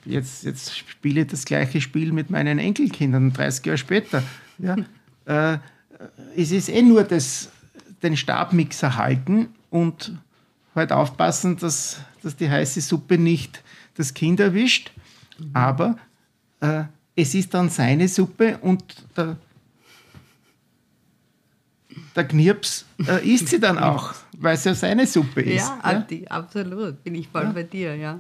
jetzt, 0.06 0.44
jetzt 0.44 0.78
spiele 0.78 1.22
ich 1.22 1.28
das 1.28 1.46
gleiche 1.46 1.82
Spiel 1.82 2.12
mit 2.12 2.30
meinen 2.30 2.60
Enkelkindern, 2.60 3.34
30 3.34 3.66
Jahre 3.66 3.78
später. 3.78 4.24
Ja, 4.58 4.76
äh, 5.26 5.58
es 6.36 6.52
ist 6.52 6.70
eh 6.70 6.82
nur 6.82 7.04
das, 7.04 7.50
den 8.04 8.18
Stabmixer 8.18 8.98
halten 8.98 9.48
und 9.70 10.14
halt 10.74 10.92
aufpassen, 10.92 11.58
dass, 11.58 12.02
dass 12.22 12.36
die 12.36 12.50
heiße 12.50 12.82
Suppe 12.82 13.18
nicht 13.18 13.64
das 13.96 14.14
Kind 14.14 14.40
erwischt. 14.40 14.92
Mhm. 15.38 15.50
Aber 15.54 15.98
äh, 16.60 16.84
es 17.16 17.34
ist 17.34 17.54
dann 17.54 17.70
seine 17.70 18.08
Suppe 18.08 18.58
und 18.62 18.84
der, 19.16 19.38
der 22.16 22.24
Knirps 22.26 22.86
äh, 23.08 23.28
isst 23.28 23.48
sie 23.48 23.60
dann 23.60 23.78
auch, 23.78 24.14
weil 24.38 24.56
es 24.56 24.64
ja 24.66 24.76
seine 24.76 25.08
Suppe 25.08 25.42
ist. 25.42 25.68
Ja, 25.68 25.92
ja? 25.92 26.00
Die, 26.00 26.30
absolut, 26.30 27.04
bin 27.04 27.16
ich 27.16 27.28
voll 27.28 27.44
ja. 27.44 27.52
bei 27.52 27.64
dir, 27.64 27.96
ja. 27.96 28.20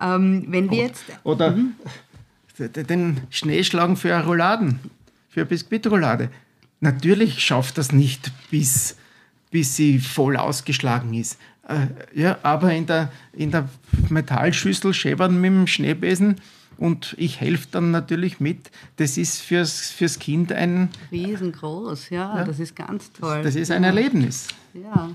Ähm, 0.00 0.44
wenn 0.48 0.70
wir 0.70 0.78
jetzt... 0.78 1.04
Oder 1.22 1.50
mhm. 1.50 1.74
den 2.58 3.20
Schneeschlagen 3.30 3.96
für 3.96 4.14
Rouladen, 4.18 4.80
für 5.28 5.44
Biskuitroulade. 5.44 6.30
Natürlich 6.80 7.40
schafft 7.40 7.78
das 7.78 7.92
nicht, 7.92 8.32
bis, 8.50 8.96
bis 9.50 9.76
sie 9.76 9.98
voll 9.98 10.36
ausgeschlagen 10.36 11.12
ist. 11.14 11.38
Äh, 11.68 11.86
ja, 12.18 12.38
aber 12.42 12.72
in 12.72 12.86
der, 12.86 13.10
in 13.32 13.50
der 13.50 13.68
Metallschüssel 14.08 14.92
schäbern 14.94 15.40
mit 15.40 15.50
dem 15.50 15.66
Schneebesen 15.66 16.36
und 16.78 17.14
ich 17.18 17.40
helfe 17.40 17.68
dann 17.70 17.90
natürlich 17.90 18.40
mit. 18.40 18.70
Das 18.96 19.16
ist 19.16 19.40
fürs, 19.40 19.90
fürs 19.90 20.18
Kind 20.18 20.52
ein. 20.52 20.88
Riesengroß, 21.10 22.10
ja, 22.10 22.38
ja, 22.38 22.44
das 22.44 22.60
ist 22.60 22.76
ganz 22.76 23.12
toll. 23.12 23.42
Das, 23.42 23.54
das 23.54 23.56
ist 23.56 23.70
ein 23.70 23.84
Erlebnis. 23.84 24.48
Ja. 24.74 25.10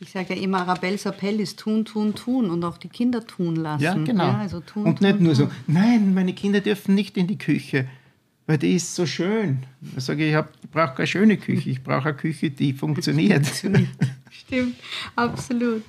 Ich 0.00 0.10
sage 0.10 0.34
ja 0.34 0.42
immer, 0.42 0.60
Arabelles 0.60 1.06
Appell 1.06 1.40
ist 1.40 1.58
tun, 1.58 1.84
tun, 1.84 2.14
tun 2.14 2.50
und 2.50 2.62
auch 2.64 2.76
die 2.76 2.88
Kinder 2.88 3.26
tun 3.26 3.56
lassen. 3.56 3.82
Ja, 3.82 3.94
genau. 3.94 4.26
Ja, 4.26 4.38
also 4.38 4.60
tun, 4.60 4.84
und 4.84 5.00
nicht 5.00 5.16
tun, 5.16 5.22
nur 5.22 5.34
tun. 5.34 5.46
so, 5.46 5.52
nein, 5.66 6.12
meine 6.14 6.34
Kinder 6.34 6.60
dürfen 6.60 6.94
nicht 6.94 7.16
in 7.16 7.26
die 7.26 7.38
Küche, 7.38 7.86
weil 8.46 8.58
die 8.58 8.74
ist 8.74 8.94
so 8.94 9.06
schön. 9.06 9.62
Da 9.80 10.00
sage 10.00 10.26
ich, 10.28 10.34
ich 10.34 10.70
brauche 10.70 10.94
keine 10.94 11.06
schöne 11.06 11.36
Küche, 11.36 11.70
ich 11.70 11.82
brauche 11.82 12.08
eine 12.08 12.16
Küche, 12.16 12.50
die 12.50 12.72
funktioniert. 12.72 13.46
Stimmt, 14.30 14.76
absolut. 15.16 15.84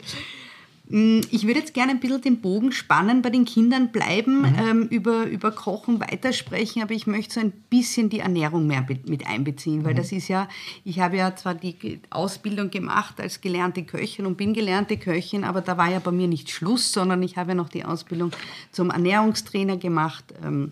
Mm, 0.88 1.22
ich 1.32 1.48
würde 1.48 1.60
jetzt 1.60 1.74
gerne 1.74 1.92
ein 1.92 2.00
bisschen 2.00 2.22
den 2.22 2.42
Bogen 2.42 2.72
spannen, 2.72 3.22
bei 3.22 3.30
den 3.30 3.46
Kindern 3.46 3.92
bleiben, 3.92 4.42
mhm. 4.42 4.56
ähm, 4.60 4.82
über, 4.90 5.26
über 5.26 5.52
Kochen 5.52 6.00
weitersprechen, 6.00 6.82
aber 6.82 6.94
ich 6.94 7.08
möchte 7.08 7.36
so 7.36 7.40
ein 7.40 7.52
bisschen 7.70 8.10
die 8.10 8.20
Ernährung 8.20 8.68
mehr 8.68 8.86
mit 9.06 9.26
einbeziehen, 9.26 9.84
weil 9.84 9.94
mhm. 9.94 9.98
das 9.98 10.12
ist 10.12 10.28
ja, 10.28 10.48
ich 10.84 11.00
habe 11.00 11.18
ja 11.18 11.36
zwar 11.36 11.56
die 11.56 12.00
Ausbildung 12.10 12.70
gemacht 12.70 13.20
als 13.20 13.42
gelernte 13.42 13.84
Köchin 13.84 14.26
und 14.26 14.38
bin 14.38 14.54
gelernte 14.54 14.98
Köchin, 14.98 15.44
aber 15.44 15.62
da 15.62 15.78
war 15.78 15.90
ja 15.90 16.00
bei 16.00 16.12
mir 16.12 16.28
nicht 16.28 16.50
Schluss, 16.52 16.92
sondern 16.92 17.24
ich 17.24 17.38
habe 17.38 17.52
ja 17.52 17.56
noch 17.56 17.70
die 17.70 17.86
Ausbildung 17.86 18.32
zum 18.72 18.92
Ernährungstrainer 18.92 19.78
gemacht. 19.78 20.26
Ähm, 20.44 20.72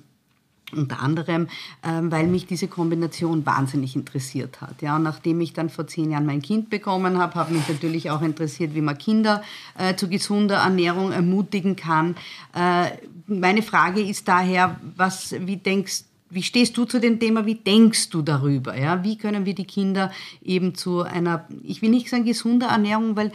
unter 0.73 0.99
anderem, 1.01 1.47
ähm, 1.83 2.11
weil 2.11 2.27
mich 2.27 2.45
diese 2.45 2.67
Kombination 2.67 3.45
wahnsinnig 3.45 3.95
interessiert 3.95 4.61
hat. 4.61 4.81
Ja, 4.81 4.95
und 4.95 5.03
nachdem 5.03 5.41
ich 5.41 5.53
dann 5.53 5.69
vor 5.69 5.87
zehn 5.87 6.11
Jahren 6.11 6.25
mein 6.25 6.41
Kind 6.41 6.69
bekommen 6.69 7.17
habe, 7.17 7.35
habe 7.35 7.53
mich 7.53 7.67
natürlich 7.67 8.09
auch 8.11 8.21
interessiert, 8.21 8.75
wie 8.75 8.81
man 8.81 8.97
Kinder 8.97 9.43
äh, 9.77 9.95
zu 9.95 10.07
gesunder 10.07 10.57
Ernährung 10.57 11.11
ermutigen 11.11 11.75
kann. 11.75 12.15
Äh, 12.53 12.91
meine 13.27 13.61
Frage 13.61 14.01
ist 14.01 14.27
daher, 14.27 14.79
was, 14.95 15.35
wie 15.39 15.57
denkst 15.57 16.03
wie 16.33 16.43
stehst 16.43 16.75
du 16.77 16.85
zu 16.85 16.99
dem 16.99 17.19
Thema? 17.19 17.45
Wie 17.45 17.55
denkst 17.55 18.09
du 18.09 18.21
darüber? 18.21 18.77
Ja? 18.77 19.03
Wie 19.03 19.17
können 19.17 19.45
wir 19.45 19.53
die 19.53 19.65
Kinder 19.65 20.11
eben 20.43 20.75
zu 20.75 21.01
einer, 21.01 21.47
ich 21.63 21.81
will 21.81 21.89
nicht 21.89 22.09
sagen 22.09 22.25
gesunder 22.25 22.67
Ernährung, 22.67 23.15
weil 23.15 23.31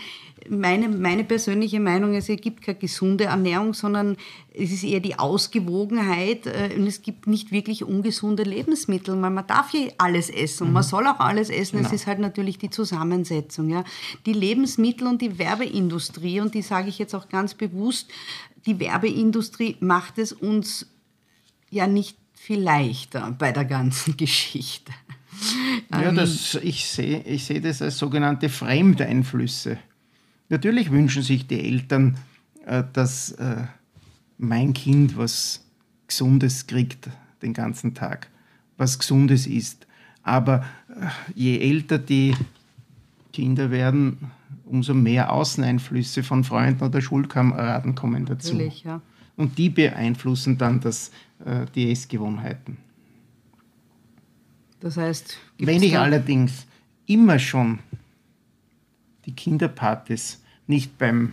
meine, 0.49 0.89
meine 0.89 1.25
persönliche 1.25 1.81
Meinung 1.81 2.15
ist, 2.15 2.29
es 2.29 2.41
gibt 2.41 2.63
keine 2.63 2.79
gesunde 2.79 3.25
Ernährung, 3.25 3.75
sondern 3.75 4.17
es 4.53 4.73
ist 4.73 4.85
eher 4.85 5.01
die 5.01 5.19
Ausgewogenheit 5.19 6.47
äh, 6.47 6.71
und 6.77 6.87
es 6.87 7.03
gibt 7.03 7.27
nicht 7.27 7.53
wirklich 7.53 7.85
ungesunde 7.85 8.43
Lebensmittel. 8.43 9.17
Man, 9.17 9.35
man 9.35 9.47
darf 9.47 9.73
ja 9.73 9.91
alles 9.99 10.31
essen 10.31 10.69
und 10.69 10.73
man 10.73 10.83
mhm. 10.83 10.89
soll 10.89 11.07
auch 11.07 11.21
alles 11.21 11.51
essen. 11.51 11.77
Genau. 11.77 11.89
Es 11.89 11.95
ist 11.95 12.07
halt 12.07 12.19
natürlich 12.19 12.59
die 12.59 12.71
Zusammensetzung. 12.71 13.69
Ja? 13.69 13.85
Die 14.27 14.33
Lebensmittel 14.33 15.07
und 15.07 15.23
die 15.23 15.39
Werbeindustrie, 15.39 16.41
und 16.41 16.55
die 16.55 16.63
sage 16.63 16.89
ich 16.89 16.99
jetzt 16.99 17.15
auch 17.15 17.29
ganz 17.29 17.55
bewusst, 17.55 18.11
die 18.67 18.81
Werbeindustrie 18.81 19.77
macht 19.81 20.19
es 20.19 20.33
uns 20.33 20.87
ja 21.71 21.87
nicht 21.87 22.18
viel 22.49 22.63
leichter 22.63 23.31
bei 23.39 23.53
der 23.53 23.67
ganzen 23.67 24.17
Geschichte. 24.17 24.91
Ja, 25.93 26.09
ähm, 26.09 26.17
das, 26.17 26.55
ich 26.55 26.87
sehe 26.87 27.21
ich 27.21 27.45
seh 27.45 27.61
das 27.61 27.83
als 27.83 27.99
sogenannte 27.99 28.49
Fremdeinflüsse. 28.49 29.77
Natürlich 30.49 30.91
wünschen 30.91 31.23
sich 31.23 31.47
die 31.47 31.61
Eltern, 31.61 32.17
äh, 32.65 32.85
dass 32.95 33.33
äh, 33.33 33.65
mein 34.39 34.73
Kind 34.73 35.19
was 35.19 35.63
Gesundes 36.07 36.67
kriegt 36.67 37.11
den 37.43 37.53
ganzen 37.53 37.95
Tag, 37.95 38.29
was 38.79 38.99
Gesundes 38.99 39.47
ist. 39.47 39.87
Aber 40.23 40.65
äh, 40.89 41.07
je 41.35 41.59
älter 41.59 41.99
die 41.99 42.35
Kinder 43.35 43.71
werden, 43.71 44.31
umso 44.65 44.95
mehr 44.95 45.33
Außeneinflüsse 45.33 46.23
von 46.23 46.45
Freunden 46.45 46.83
oder 46.83 47.03
Schulkameraden 47.03 47.95
kommen 47.95 48.25
dazu. 48.25 48.55
Natürlich, 48.55 48.85
ja. 48.85 49.03
Und 49.37 49.59
die 49.59 49.69
beeinflussen 49.69 50.57
dann 50.57 50.81
das, 50.81 51.13
die 51.75 51.93
Essgewohnheiten. 51.93 52.79
Das 54.81 54.97
heißt, 54.97 55.37
wenn 55.59 55.83
ich 55.83 55.99
allerdings 55.99 56.67
immer 57.07 57.39
schon 57.39 57.81
die 59.27 59.33
Kinderpartys 59.33 60.43
nicht 60.67 60.99
beim, 60.99 61.33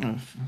äh, 0.00 0.06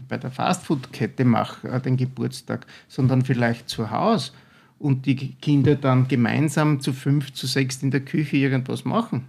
bei 0.09 0.19
der 0.19 0.31
Fastfood-Kette 0.31 1.25
mache, 1.25 1.69
äh, 1.69 1.81
den 1.81 1.97
Geburtstag, 1.97 2.67
sondern 2.89 3.25
vielleicht 3.25 3.69
zu 3.69 3.91
Hause 3.91 4.33
und 4.79 5.07
die 5.07 5.35
Kinder 5.35 5.77
dann 5.77 6.09
gemeinsam 6.09 6.81
zu 6.81 6.93
fünf, 6.93 7.33
zu 7.33 7.47
sechs 7.47 7.83
in 7.83 7.91
der 7.91 8.05
Küche 8.05 8.37
irgendwas 8.37 8.85
machen, 8.85 9.25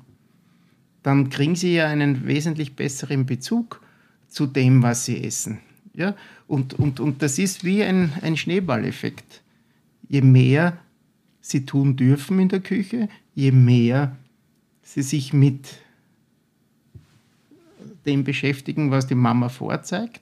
dann 1.04 1.30
kriegen 1.30 1.56
sie 1.56 1.76
ja 1.76 1.88
einen 1.88 2.28
wesentlich 2.28 2.76
besseren 2.76 3.26
Bezug 3.26 3.82
zu 4.28 4.46
dem, 4.46 4.84
was 4.84 5.06
sie 5.06 5.24
essen. 5.24 5.60
Ja? 5.94 6.16
Und, 6.48 6.74
und, 6.74 7.00
und 7.00 7.22
das 7.22 7.40
ist 7.40 7.64
wie 7.64 7.84
ein, 7.84 8.12
ein 8.22 8.36
Schneeballeffekt. 8.36 9.42
Je 10.10 10.22
mehr 10.22 10.78
sie 11.42 11.66
tun 11.66 11.96
dürfen 11.96 12.40
in 12.40 12.50
der 12.50 12.60
Küche, 12.60 13.10
je 13.36 13.52
mehr 13.52 14.16
sie 14.82 15.02
sich 15.02 15.34
mit 15.34 15.80
dem 18.06 18.24
beschäftigen, 18.24 18.92
was 18.92 19.08
die 19.08 19.16
Mama 19.16 19.50
vorzeigt. 19.50 20.22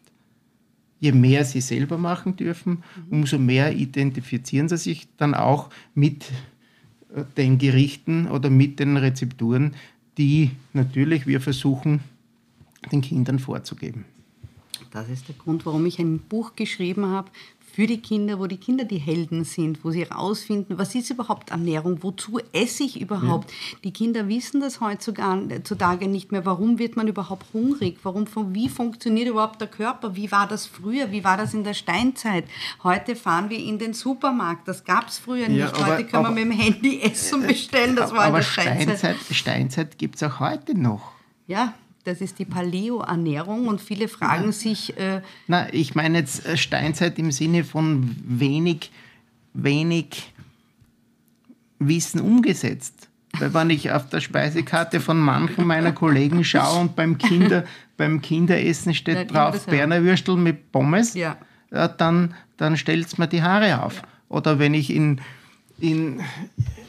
Je 1.00 1.12
mehr 1.12 1.46
sie 1.46 1.62
selber 1.62 1.98
machen 1.98 2.36
dürfen, 2.36 2.84
umso 3.10 3.38
mehr 3.38 3.76
identifizieren 3.76 4.70
sie 4.70 4.78
sich 4.78 5.08
dann 5.18 5.36
auch 5.36 5.70
mit 5.94 6.32
äh, 7.14 7.24
den 7.38 7.58
Gerichten 7.58 8.28
oder 8.28 8.50
mit 8.50 8.80
den 8.80 8.98
Rezepturen, 8.98 9.76
die 10.18 10.52
natürlich 10.74 11.28
wir 11.28 11.42
versuchen, 11.42 12.00
den 12.92 13.02
Kindern 13.02 13.40
vorzugeben. 13.40 14.06
Das 14.96 15.10
ist 15.10 15.28
der 15.28 15.36
Grund, 15.36 15.66
warum 15.66 15.86
ich 15.86 16.00
ein 16.00 16.20
Buch 16.20 16.56
geschrieben 16.56 17.08
habe, 17.08 17.30
für 17.60 17.86
die 17.86 17.98
Kinder, 17.98 18.40
wo 18.40 18.48
die 18.48 18.56
Kinder 18.56 18.86
die 18.86 18.98
Helden 18.98 19.44
sind, 19.44 19.84
wo 19.84 19.92
sie 19.92 20.06
herausfinden, 20.06 20.78
was 20.78 20.96
ist 20.96 21.10
überhaupt 21.10 21.52
Ernährung, 21.52 22.02
wozu 22.02 22.40
esse 22.54 22.84
ich 22.84 23.02
überhaupt. 23.02 23.52
Ja. 23.52 23.78
Die 23.84 23.92
Kinder 23.92 24.30
wissen 24.30 24.62
das 24.62 24.80
heutzutage 24.80 26.08
nicht 26.08 26.32
mehr. 26.32 26.46
Warum 26.46 26.80
wird 26.80 26.96
man 26.96 27.10
überhaupt 27.10 27.48
hungrig? 27.52 27.98
Warum, 28.04 28.26
wie 28.54 28.70
funktioniert 28.70 29.28
überhaupt 29.28 29.60
der 29.60 29.68
Körper? 29.68 30.16
Wie 30.16 30.32
war 30.32 30.48
das 30.48 30.66
früher? 30.66 31.12
Wie 31.12 31.26
war 31.26 31.36
das 31.36 31.54
in 31.54 31.66
der 31.66 31.74
Steinzeit? 31.74 32.46
Heute 32.82 33.18
fahren 33.18 33.50
wir 33.50 33.60
in 33.60 33.78
den 33.78 33.94
Supermarkt. 33.94 34.66
Das 34.70 34.86
gab 34.86 35.10
es 35.10 35.20
früher 35.20 35.50
nicht. 35.50 35.60
Ja, 35.60 35.74
aber, 35.74 35.88
heute 35.88 36.06
können 36.06 36.28
aber, 36.28 36.36
wir 36.38 36.46
mit 36.46 36.58
dem 36.58 36.62
Handy 36.62 37.02
Essen 37.02 37.42
bestellen. 37.48 37.98
Das 37.98 38.14
war 38.14 38.28
in 38.30 38.36
der 38.36 38.42
Steinzeit. 38.44 38.98
Steinzeit, 38.98 39.36
Steinzeit 39.36 39.98
gibt 39.98 40.16
es 40.16 40.24
auch 40.24 40.40
heute 40.40 40.74
noch. 40.80 41.12
Ja, 41.48 41.74
das 42.06 42.22
ist 42.22 42.38
die 42.40 42.46
Paleo-Ernährung 42.46 43.68
und 43.68 43.82
viele 43.82 44.08
fragen 44.08 44.46
ja. 44.46 44.52
sich. 44.52 44.98
Äh, 44.98 45.22
Na, 45.48 45.74
ich 45.74 45.96
meine 45.96 46.20
jetzt 46.20 46.46
äh, 46.46 46.56
Steinzeit 46.56 47.18
im 47.20 47.32
Sinne 47.32 47.64
von 47.64 48.16
wenig, 48.24 48.92
wenig 49.54 50.32
Wissen 51.80 52.22
umgesetzt. 52.22 53.10
Weil 53.40 53.54
wenn 53.54 53.70
ich 53.72 53.92
auf 53.92 54.08
der 54.08 54.22
Speisekarte 54.22 55.02
von 55.02 55.18
manchen 55.18 55.66
meiner 55.66 55.92
Kollegen 55.92 56.44
schaue 56.44 56.80
und 56.80 56.96
beim, 56.96 57.18
Kinder, 57.18 57.66
beim 57.98 58.22
Kinderessen 58.22 58.94
steht 58.94 59.18
ja, 59.18 59.24
drauf 59.26 59.66
Berner 59.66 60.04
Würstel 60.04 60.38
mit 60.38 60.72
Pommes, 60.72 61.16
ja. 61.16 61.38
dann, 61.70 62.34
dann 62.56 62.78
stellt 62.78 63.08
es 63.08 63.18
mir 63.18 63.28
die 63.28 63.42
Haare 63.42 63.84
auf. 63.84 64.04
Oder 64.30 64.58
wenn 64.60 64.74
ich 64.74 64.94
in, 64.94 65.20
in, 65.80 66.22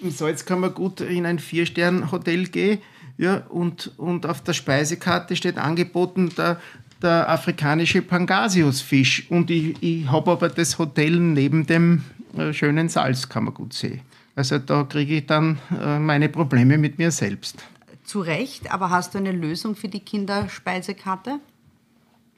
im 0.02 0.10
Salzkammergut 0.10 1.00
in 1.00 1.26
ein 1.26 1.40
Vier-Sterne-Hotel 1.40 2.46
gehe, 2.46 2.78
ja, 3.18 3.38
und, 3.48 3.92
und 3.96 4.26
auf 4.26 4.42
der 4.42 4.52
Speisekarte 4.52 5.36
steht 5.36 5.58
angeboten 5.58 6.30
der, 6.36 6.60
der 7.02 7.28
afrikanische 7.30 8.02
Pangasiusfisch. 8.02 9.30
Und 9.30 9.50
ich, 9.50 9.82
ich 9.82 10.10
habe 10.10 10.32
aber 10.32 10.48
das 10.48 10.78
Hotel 10.78 11.18
neben 11.18 11.66
dem 11.66 12.04
äh, 12.36 12.52
schönen 12.52 12.88
Salzkammergutsee. 12.88 14.02
Also 14.34 14.58
da 14.58 14.84
kriege 14.84 15.16
ich 15.16 15.26
dann 15.26 15.58
äh, 15.80 15.98
meine 15.98 16.28
Probleme 16.28 16.76
mit 16.76 16.98
mir 16.98 17.10
selbst. 17.10 17.64
Zu 18.04 18.20
Recht, 18.20 18.70
aber 18.70 18.90
hast 18.90 19.14
du 19.14 19.18
eine 19.18 19.32
Lösung 19.32 19.74
für 19.74 19.88
die 19.88 20.00
Kinderspeisekarte? 20.00 21.40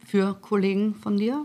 Für 0.07 0.35
Kollegen 0.35 0.95
von 0.95 1.17
dir? 1.17 1.45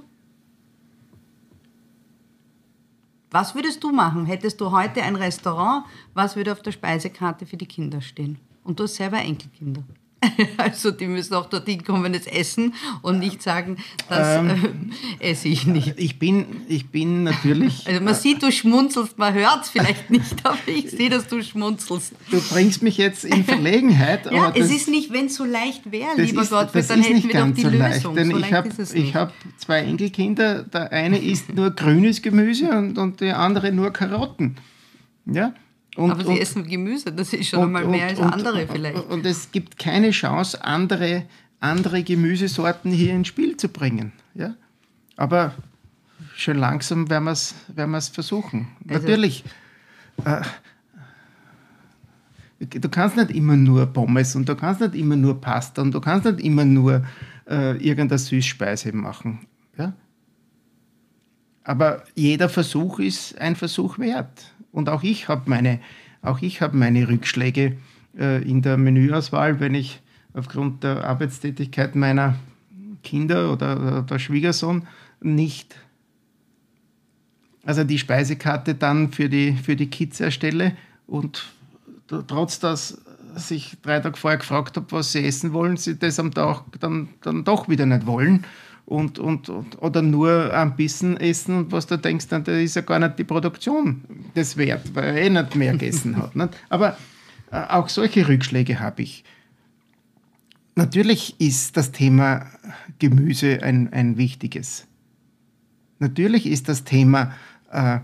Was 3.32 3.56
würdest 3.56 3.84
du 3.84 3.92
machen? 3.92 4.28
Hättest 4.28 4.62
du 4.62 4.72
heute 4.72 5.02
ein 5.02 5.16
Restaurant, 5.16 5.86
was 6.14 6.36
würde 6.36 6.52
auf 6.52 6.62
der 6.62 6.72
Speisekarte 6.72 7.48
für 7.48 7.58
die 7.58 7.66
Kinder 7.66 8.00
stehen? 8.00 8.38
Und 8.64 8.80
du 8.80 8.84
hast 8.84 8.96
selber 8.96 9.20
Enkelkinder. 9.20 9.84
Also 10.58 10.92
die 10.92 11.08
müssen 11.08 11.34
auch 11.34 11.48
dorthin 11.48 11.84
kommen, 11.84 12.14
es 12.14 12.28
essen 12.28 12.74
und 13.02 13.20
nicht 13.20 13.42
sagen, 13.42 13.78
das 14.10 14.38
ähm, 14.38 14.92
äh, 15.20 15.32
esse 15.32 15.48
ich 15.48 15.66
nicht. 15.66 15.94
Ich 15.98 16.20
bin, 16.20 16.46
ich 16.68 16.90
bin 16.90 17.24
natürlich... 17.24 17.88
Also 17.88 18.02
man 18.02 18.16
sieht, 18.16 18.42
du 18.42 18.52
schmunzelst, 18.52 19.18
man 19.18 19.34
hört 19.34 19.64
es 19.64 19.70
vielleicht 19.70 20.10
nicht, 20.10 20.34
aber 20.46 20.58
ich 20.66 20.92
sehe, 20.92 21.10
dass 21.10 21.28
du 21.28 21.42
schmunzelst. 21.42 22.14
Du 22.32 22.42
bringst 22.42 22.82
mich 22.82 22.98
jetzt 22.98 23.26
in 23.26 23.44
Verlegenheit. 23.44 24.32
ja, 24.32 24.52
es 24.56 24.72
ist 24.72 24.90
nicht, 24.90 25.12
wenn 25.12 25.28
es 25.28 25.36
so 25.36 25.46
leicht 25.46 25.92
wäre, 25.92 26.20
lieber 26.22 26.44
ist, 26.44 26.52
Gottfried, 26.52 26.90
dann 26.90 27.02
hätten 27.02 27.28
wir 27.28 27.34
doch 27.34 27.54
die 27.54 27.62
so 27.62 27.70
Lösung. 27.70 28.16
Leicht, 28.16 28.18
denn 28.18 28.86
so 28.86 28.96
ich 28.96 29.16
habe 29.16 29.32
hab 29.32 29.34
zwei 29.58 29.80
Enkelkinder, 29.80 30.64
der 30.64 30.92
eine 30.92 31.20
isst 31.20 31.54
nur 31.54 31.72
grünes 31.72 32.22
Gemüse 32.22 32.70
und, 32.70 32.98
und 32.98 33.22
der 33.22 33.40
andere 33.40 33.72
nur 33.72 33.92
Karotten. 33.92 34.58
Ja? 35.26 35.54
Und, 35.96 36.12
Aber 36.12 36.24
sie 36.24 36.32
und, 36.32 36.38
essen 36.38 36.68
Gemüse, 36.68 37.12
das 37.12 37.34
ist 37.34 37.50
schon 37.50 37.60
und, 37.60 37.66
einmal 37.68 37.86
mehr 37.86 38.08
als 38.08 38.20
andere 38.20 38.68
vielleicht. 38.68 39.10
Und 39.10 39.26
es 39.26 39.52
gibt 39.52 39.78
keine 39.78 40.12
Chance, 40.12 40.64
andere, 40.64 41.26
andere 41.60 42.04
Gemüsesorten 42.04 42.92
hier 42.92 43.14
ins 43.14 43.28
Spiel 43.28 43.58
zu 43.58 43.70
bringen. 43.70 44.12
Ja? 44.34 44.56
Aber 45.16 45.54
schön 46.36 46.58
langsam 46.58 47.10
werden 47.10 47.26
wir 47.26 47.32
es 47.32 47.54
werden 47.68 48.02
versuchen. 48.02 48.70
Also, 48.88 49.02
Natürlich, 49.02 49.44
äh, 50.26 50.42
du 52.60 52.90
kannst 52.90 53.16
nicht 53.18 53.32
immer 53.32 53.56
nur 53.56 53.86
Pommes 53.86 54.36
und 54.36 54.50
du 54.50 54.56
kannst 54.56 54.82
nicht 54.82 54.96
immer 54.96 55.16
nur 55.16 55.40
Pasta 55.40 55.82
und 55.84 55.94
du 55.94 56.02
kannst 56.02 56.26
nicht 56.26 56.40
immer 56.40 56.66
nur 56.66 57.06
äh, 57.48 57.78
irgendeine 57.78 58.18
Süßspeise 58.18 58.94
machen. 58.94 59.46
Ja? 59.78 59.94
Aber 61.64 62.04
jeder 62.16 62.50
Versuch 62.50 63.00
ist 63.00 63.38
ein 63.38 63.56
Versuch 63.56 64.00
wert. 64.00 64.53
Und 64.74 64.90
auch 64.90 65.04
ich 65.04 65.30
habe 65.30 65.50
meine, 65.50 65.80
auch 66.22 66.42
meine 66.74 67.08
Rückschläge 67.08 67.78
äh, 68.18 68.44
in 68.44 68.62
der 68.62 68.76
Menüauswahl, 68.76 69.62
wenn 69.62 69.76
ich 69.76 70.02
aufgrund 70.34 70.84
der 70.84 71.06
Arbeitstätigkeit 71.06 71.96
meiner 71.96 72.36
Kinder 73.04 73.54
oder 73.54 74.02
der 74.02 74.20
Schwiegersohn 74.20 74.88
nicht 75.22 75.76
also 77.66 77.84
die 77.84 77.98
Speisekarte 77.98 78.76
dann 78.76 79.12
für 79.12 79.30
die, 79.30 79.54
für 79.54 79.76
die 79.76 79.90
Kids 79.90 80.20
erstelle 80.20 80.76
und 81.08 81.46
trotz 82.28 82.60
dass 82.60 83.02
ich 83.50 83.78
drei 83.82 84.00
Tage 84.00 84.18
vorher 84.18 84.38
gefragt 84.38 84.76
habe, 84.76 84.92
was 84.92 85.14
sie 85.14 85.26
essen 85.26 85.54
wollen, 85.54 85.78
sie 85.78 85.98
das 85.98 86.20
am 86.20 86.34
Tag 86.34 86.64
dann, 86.80 87.10
dann 87.22 87.44
doch 87.44 87.70
wieder 87.70 87.86
nicht 87.86 88.06
wollen 88.06 88.46
und, 88.86 89.20
und, 89.20 89.50
und, 89.50 89.82
oder 89.82 90.02
nur 90.02 90.54
ein 90.54 90.76
bisschen 90.76 91.18
essen 91.18 91.58
und 91.58 91.72
was 91.72 91.88
du 91.88 91.98
denkst, 91.98 92.28
dann 92.28 92.44
das 92.44 92.58
ist 92.58 92.76
ja 92.76 92.82
gar 92.82 93.00
nicht 93.00 93.18
die 93.18 93.24
Produktion 93.24 94.04
des 94.36 94.58
wert, 94.58 94.94
weil 94.94 95.06
er 95.06 95.22
eh 95.22 95.30
nicht 95.30 95.56
mehr 95.56 95.72
gegessen 95.72 96.18
hat. 96.22 96.36
Nicht? 96.36 96.50
Aber 96.70 96.98
äh, 97.52 97.62
auch 97.70 97.90
solche 97.90 98.28
Rückschläge 98.28 98.80
habe 98.80 99.04
ich. 99.04 99.24
Natürlich 100.76 101.40
ist 101.40 101.78
das 101.78 101.92
Thema 101.92 102.48
Gemüse 103.00 103.62
ein, 103.62 103.94
ein 103.94 104.18
wichtiges. 104.18 104.88
Natürlich 106.00 106.48
ist 106.48 106.68
das 106.68 106.84
Thema 106.84 107.34
äh, 107.72 108.00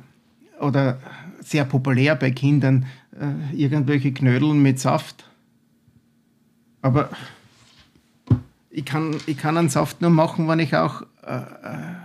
oder 0.61 0.99
sehr 1.39 1.65
populär 1.65 2.15
bei 2.15 2.31
Kindern, 2.31 2.85
äh, 3.19 3.55
irgendwelche 3.55 4.13
Knödeln 4.13 4.61
mit 4.61 4.79
Saft. 4.79 5.25
Aber 6.81 7.09
ich 8.69 8.85
kann, 8.85 9.15
ich 9.25 9.37
kann 9.37 9.57
einen 9.57 9.69
Saft 9.69 10.01
nur 10.01 10.11
machen, 10.11 10.47
wenn 10.47 10.59
ich 10.59 10.75
auch 10.75 11.01
äh, 11.25 11.35
äh 11.35 11.95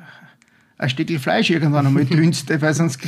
ein 0.77 0.91
Stückchen 0.91 1.21
Fleisch 1.21 1.51
irgendwann 1.51 1.87
einmal 1.87 2.05
dünste, 2.05 2.61
weil 2.61 2.75
sonst 2.75 2.99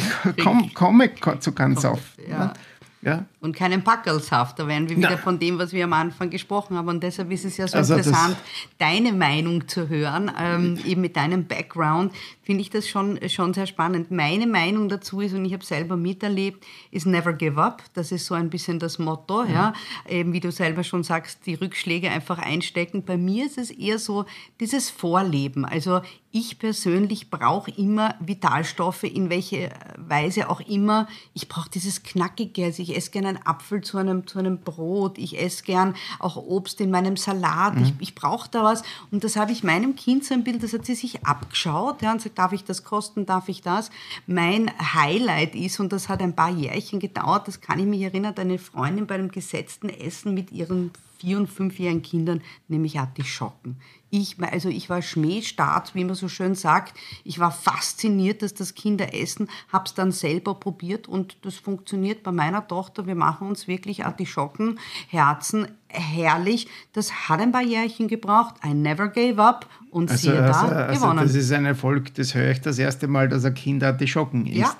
komme 0.42 0.70
komm 0.72 1.00
ich 1.00 1.40
zu 1.40 1.52
keinem 1.52 1.76
Saft. 1.76 2.16
Ja. 2.28 2.54
Ja. 3.02 3.24
Und 3.46 3.54
keinen 3.54 3.84
Packelsaft. 3.84 4.58
Da 4.58 4.66
wären 4.66 4.88
wir 4.88 4.96
wieder 4.96 5.12
ja. 5.12 5.16
von 5.16 5.38
dem, 5.38 5.58
was 5.58 5.72
wir 5.72 5.84
am 5.84 5.92
Anfang 5.92 6.30
gesprochen 6.30 6.76
haben. 6.76 6.88
Und 6.88 7.02
deshalb 7.02 7.30
ist 7.30 7.44
es 7.44 7.56
ja 7.56 7.68
so 7.68 7.78
also 7.78 7.94
interessant, 7.94 8.36
deine 8.78 9.12
Meinung 9.12 9.68
zu 9.68 9.88
hören. 9.88 10.30
Ähm, 10.38 10.78
eben 10.84 11.00
mit 11.00 11.16
deinem 11.16 11.46
Background 11.46 12.12
finde 12.42 12.62
ich 12.62 12.70
das 12.70 12.88
schon, 12.88 13.18
schon 13.28 13.54
sehr 13.54 13.66
spannend. 13.66 14.10
Meine 14.10 14.46
Meinung 14.46 14.88
dazu 14.88 15.20
ist, 15.20 15.32
und 15.32 15.44
ich 15.44 15.52
habe 15.52 15.64
selber 15.64 15.96
miterlebt, 15.96 16.64
ist 16.90 17.06
never 17.06 17.32
give 17.32 17.62
up. 17.62 17.82
Das 17.94 18.12
ist 18.12 18.26
so 18.26 18.34
ein 18.34 18.50
bisschen 18.50 18.78
das 18.78 18.98
Motto. 18.98 19.44
Ja. 19.44 19.52
ja. 19.52 19.72
Eben, 20.08 20.32
wie 20.32 20.40
du 20.40 20.50
selber 20.50 20.82
schon 20.82 21.04
sagst, 21.04 21.46
die 21.46 21.54
Rückschläge 21.54 22.10
einfach 22.10 22.38
einstecken. 22.38 23.04
Bei 23.04 23.16
mir 23.16 23.46
ist 23.46 23.58
es 23.58 23.70
eher 23.70 23.98
so 23.98 24.26
dieses 24.58 24.90
Vorleben. 24.90 25.64
Also 25.64 26.02
ich 26.38 26.58
persönlich 26.58 27.30
brauche 27.30 27.70
immer 27.70 28.14
Vitalstoffe, 28.20 29.04
in 29.04 29.30
welche 29.30 29.70
Weise 29.96 30.50
auch 30.50 30.60
immer. 30.60 31.08
Ich 31.32 31.48
brauche 31.48 31.70
dieses 31.70 32.02
Knackige. 32.02 32.64
Also 32.66 32.82
ich 32.82 32.94
esse 32.94 33.10
gerne 33.10 33.35
einen 33.36 33.46
Apfel 33.46 33.80
zu 33.82 33.98
einem, 33.98 34.26
zu 34.26 34.38
einem 34.38 34.58
Brot. 34.58 35.18
Ich 35.18 35.40
esse 35.40 35.62
gern 35.62 35.94
auch 36.18 36.36
Obst 36.36 36.80
in 36.80 36.90
meinem 36.90 37.16
Salat. 37.16 37.76
Mhm. 37.76 37.82
Ich, 37.82 37.94
ich 38.00 38.14
brauche 38.14 38.50
da 38.50 38.64
was. 38.64 38.82
Und 39.10 39.24
das 39.24 39.36
habe 39.36 39.52
ich 39.52 39.62
meinem 39.62 39.96
Kind 39.96 40.24
so 40.24 40.34
ein 40.34 40.44
Bild, 40.44 40.62
das 40.62 40.72
hat 40.72 40.86
sie 40.86 40.94
sich 40.94 41.24
abgeschaut 41.24 42.02
ja, 42.02 42.12
und 42.12 42.20
sagt, 42.20 42.38
darf 42.38 42.52
ich 42.52 42.64
das 42.64 42.84
kosten, 42.84 43.26
darf 43.26 43.48
ich 43.48 43.62
das? 43.62 43.90
Mein 44.26 44.70
Highlight 44.94 45.54
ist, 45.54 45.80
und 45.80 45.92
das 45.92 46.08
hat 46.08 46.20
ein 46.20 46.34
paar 46.34 46.50
Jährchen 46.50 47.00
gedauert, 47.00 47.48
das 47.48 47.60
kann 47.60 47.78
ich 47.78 47.86
mich 47.86 48.02
erinnern, 48.02 48.34
eine 48.36 48.58
Freundin 48.58 49.06
bei 49.06 49.14
einem 49.14 49.30
gesetzten 49.30 49.88
Essen 49.88 50.34
mit 50.34 50.52
ihren 50.52 50.90
vier- 51.18 51.38
und 51.38 51.48
fünfjährigen 51.48 52.02
Kindern, 52.02 52.42
nämlich 52.68 52.98
Artischocken. 52.98 53.76
Ich, 54.16 54.36
also 54.40 54.70
ich 54.70 54.88
war 54.88 55.02
Schmähstart, 55.02 55.94
wie 55.94 56.02
man 56.02 56.14
so 56.14 56.28
schön 56.28 56.54
sagt. 56.54 56.96
Ich 57.22 57.38
war 57.38 57.50
fasziniert, 57.50 58.40
dass 58.40 58.54
das 58.54 58.74
Kinder 58.74 59.14
essen, 59.14 59.48
habe 59.70 59.84
es 59.84 59.92
dann 59.92 60.10
selber 60.10 60.54
probiert 60.54 61.06
und 61.06 61.36
das 61.42 61.56
funktioniert 61.56 62.22
bei 62.22 62.32
meiner 62.32 62.66
Tochter. 62.66 63.06
Wir 63.06 63.14
machen 63.14 63.46
uns 63.46 63.68
wirklich 63.68 64.06
Artischocken, 64.06 64.78
Herzen, 65.08 65.68
herrlich. 65.88 66.66
Das 66.94 67.28
hat 67.28 67.40
ein 67.40 67.52
paar 67.52 67.62
Jährchen 67.62 68.08
gebraucht. 68.08 68.54
I 68.64 68.72
never 68.72 69.08
gave 69.08 69.42
up 69.42 69.66
und 69.90 70.10
also, 70.10 70.30
siehe 70.30 70.42
also, 70.42 70.66
da, 70.66 70.86
also 70.86 71.00
gewonnen. 71.02 71.18
Das 71.22 71.34
ist 71.34 71.52
ein 71.52 71.66
Erfolg, 71.66 72.14
das 72.14 72.34
höre 72.34 72.52
ich 72.52 72.62
das 72.62 72.78
erste 72.78 73.08
Mal, 73.08 73.28
dass 73.28 73.44
ein 73.44 73.52
Kind 73.52 73.84
Artischocken 73.84 74.46
isst. 74.46 74.60
Ja, 74.60 74.76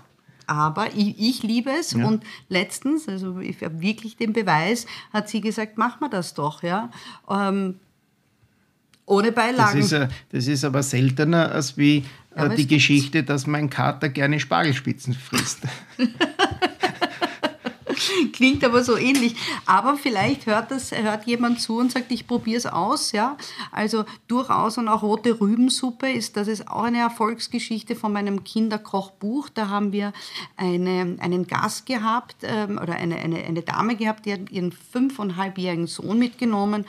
aber 0.47 0.95
ich, 0.95 1.19
ich 1.19 1.43
liebe 1.43 1.71
es 1.79 1.93
ja. 1.93 2.07
und 2.07 2.25
letztens, 2.49 3.07
also 3.07 3.39
ich 3.41 3.63
habe 3.63 3.83
wirklich 3.83 4.17
den 4.17 4.33
Beweis, 4.33 4.87
hat 5.13 5.29
sie 5.29 5.43
gesagt, 5.43 5.77
mach 5.77 6.01
mal 6.01 6.09
das 6.09 6.33
doch, 6.33 6.63
ja. 6.63 6.91
Ähm, 7.29 7.81
ohne 9.07 9.33
Beilagen. 9.33 9.81
Das 9.81 9.93
ist, 9.93 10.09
das 10.33 10.47
ist 10.47 10.65
aber 10.65 10.83
seltener 10.83 11.53
als 11.53 11.79
wie 11.79 12.05
ja, 12.37 12.49
die 12.49 12.67
Geschichte, 12.67 13.23
dass 13.23 13.47
mein 13.47 13.71
Kater 13.71 14.09
gerne 14.09 14.39
Spargelspitzen 14.41 15.15
frisst. 15.15 15.61
Klingt 18.33 18.63
aber 18.65 18.85
so 18.85 18.97
ähnlich. 18.97 19.35
Aber 19.65 19.97
vielleicht 19.97 20.47
hört, 20.47 20.71
das, 20.71 20.93
hört 20.93 21.27
jemand 21.27 21.61
zu 21.61 21.79
und 21.79 21.93
sagt, 21.93 22.13
ich 22.13 22.27
probiere 22.27 22.59
es 22.59 22.67
aus. 22.67 23.13
Ja? 23.13 23.37
Also 23.73 24.05
durchaus 24.29 24.77
und 24.77 24.89
auch 24.89 25.03
rote 25.03 25.41
Rübensuppe 25.41 26.11
ist, 26.11 26.37
das 26.37 26.49
ist 26.49 26.69
auch 26.69 26.83
eine 26.83 26.99
Erfolgsgeschichte 26.99 27.97
von 27.97 28.13
meinem 28.13 28.45
Kinderkochbuch. 28.45 29.49
Da 29.49 29.69
haben 29.69 29.93
wir 29.93 30.13
eine, 30.57 31.17
einen 31.21 31.47
Gast 31.47 31.87
gehabt 31.87 32.37
ähm, 32.43 32.79
oder 32.79 32.97
eine, 32.97 33.17
eine, 33.17 33.45
eine 33.45 33.63
Dame 33.63 33.97
gehabt, 33.97 34.27
die 34.27 34.35
hat 34.35 34.51
ihren 34.51 34.73
fünfeinhalbjährigen 34.73 35.87
Sohn 35.87 36.19
mitgenommen 36.19 36.85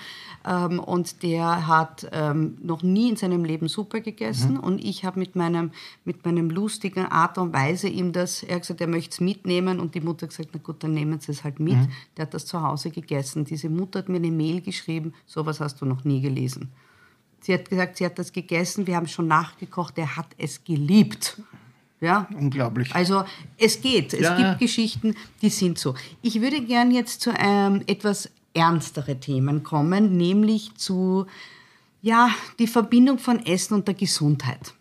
ähm, 0.47 0.79
und 0.79 1.23
der 1.23 1.67
hat 1.67 2.07
ähm, 2.11 2.57
noch 2.61 2.83
nie 2.83 3.09
in 3.09 3.15
seinem 3.17 3.43
Leben 3.43 3.67
Suppe 3.67 4.01
gegessen 4.01 4.53
mhm. 4.53 4.59
und 4.59 4.83
ich 4.83 5.03
habe 5.03 5.19
mit 5.19 5.35
meinem, 5.35 5.71
mit 6.05 6.25
meinem 6.25 6.49
lustigen 6.49 7.05
Art 7.05 7.37
und 7.37 7.53
Weise 7.53 7.89
ihm 7.89 8.13
das, 8.13 8.43
er 8.43 8.55
hat 8.55 8.61
gesagt, 8.61 8.81
er 8.81 8.87
möchte 8.87 9.11
es 9.11 9.19
mitnehmen 9.19 9.79
und 9.79 9.95
die 9.95 10.01
Mutter 10.01 10.23
hat 10.23 10.29
gesagt, 10.29 10.49
na 10.53 10.59
gut, 10.63 10.83
dann 10.83 10.93
nehmen 10.93 11.19
Sie 11.19 11.31
es 11.31 11.43
halt 11.43 11.59
mit. 11.59 11.75
Mhm. 11.75 11.89
Der 12.15 12.23
hat 12.25 12.33
das 12.33 12.45
zu 12.45 12.61
Hause 12.61 12.89
gegessen. 12.89 13.45
Diese 13.45 13.69
Mutter 13.69 13.99
hat 13.99 14.09
mir 14.09 14.17
eine 14.17 14.31
Mail 14.31 14.61
geschrieben, 14.61 15.13
sowas 15.25 15.59
hast 15.59 15.81
du 15.81 15.85
noch 15.85 16.05
nie 16.05 16.21
gelesen. 16.21 16.71
Sie 17.41 17.53
hat 17.53 17.69
gesagt, 17.69 17.97
sie 17.97 18.05
hat 18.05 18.17
das 18.17 18.31
gegessen, 18.31 18.87
wir 18.87 18.95
haben 18.95 19.07
schon 19.07 19.27
nachgekocht, 19.27 19.97
er 19.97 20.15
hat 20.15 20.27
es 20.37 20.63
geliebt. 20.63 21.41
Ja? 21.99 22.27
Unglaublich. 22.37 22.93
Also 22.93 23.23
es 23.57 23.81
geht. 23.81 24.13
Es 24.13 24.21
ja, 24.21 24.35
gibt. 24.35 24.59
Geschichten, 24.59 25.15
die 25.41 25.49
sind 25.49 25.77
so. 25.79 25.95
Ich 26.21 26.41
würde 26.41 26.61
gern 26.61 26.91
jetzt 26.91 27.21
zu 27.21 27.31
ähm, 27.37 27.83
etwas 27.87 28.29
ernstere 28.57 29.19
Themen 29.19 29.63
kommen, 29.63 30.17
nämlich 30.17 30.75
zu 30.75 31.25
ja, 32.01 32.29
die 32.59 32.67
Verbindung 32.67 33.19
von 33.19 33.45
Essen 33.45 33.73
und 33.73 33.87
der 33.87 33.95
Gesundheit. 33.95 34.73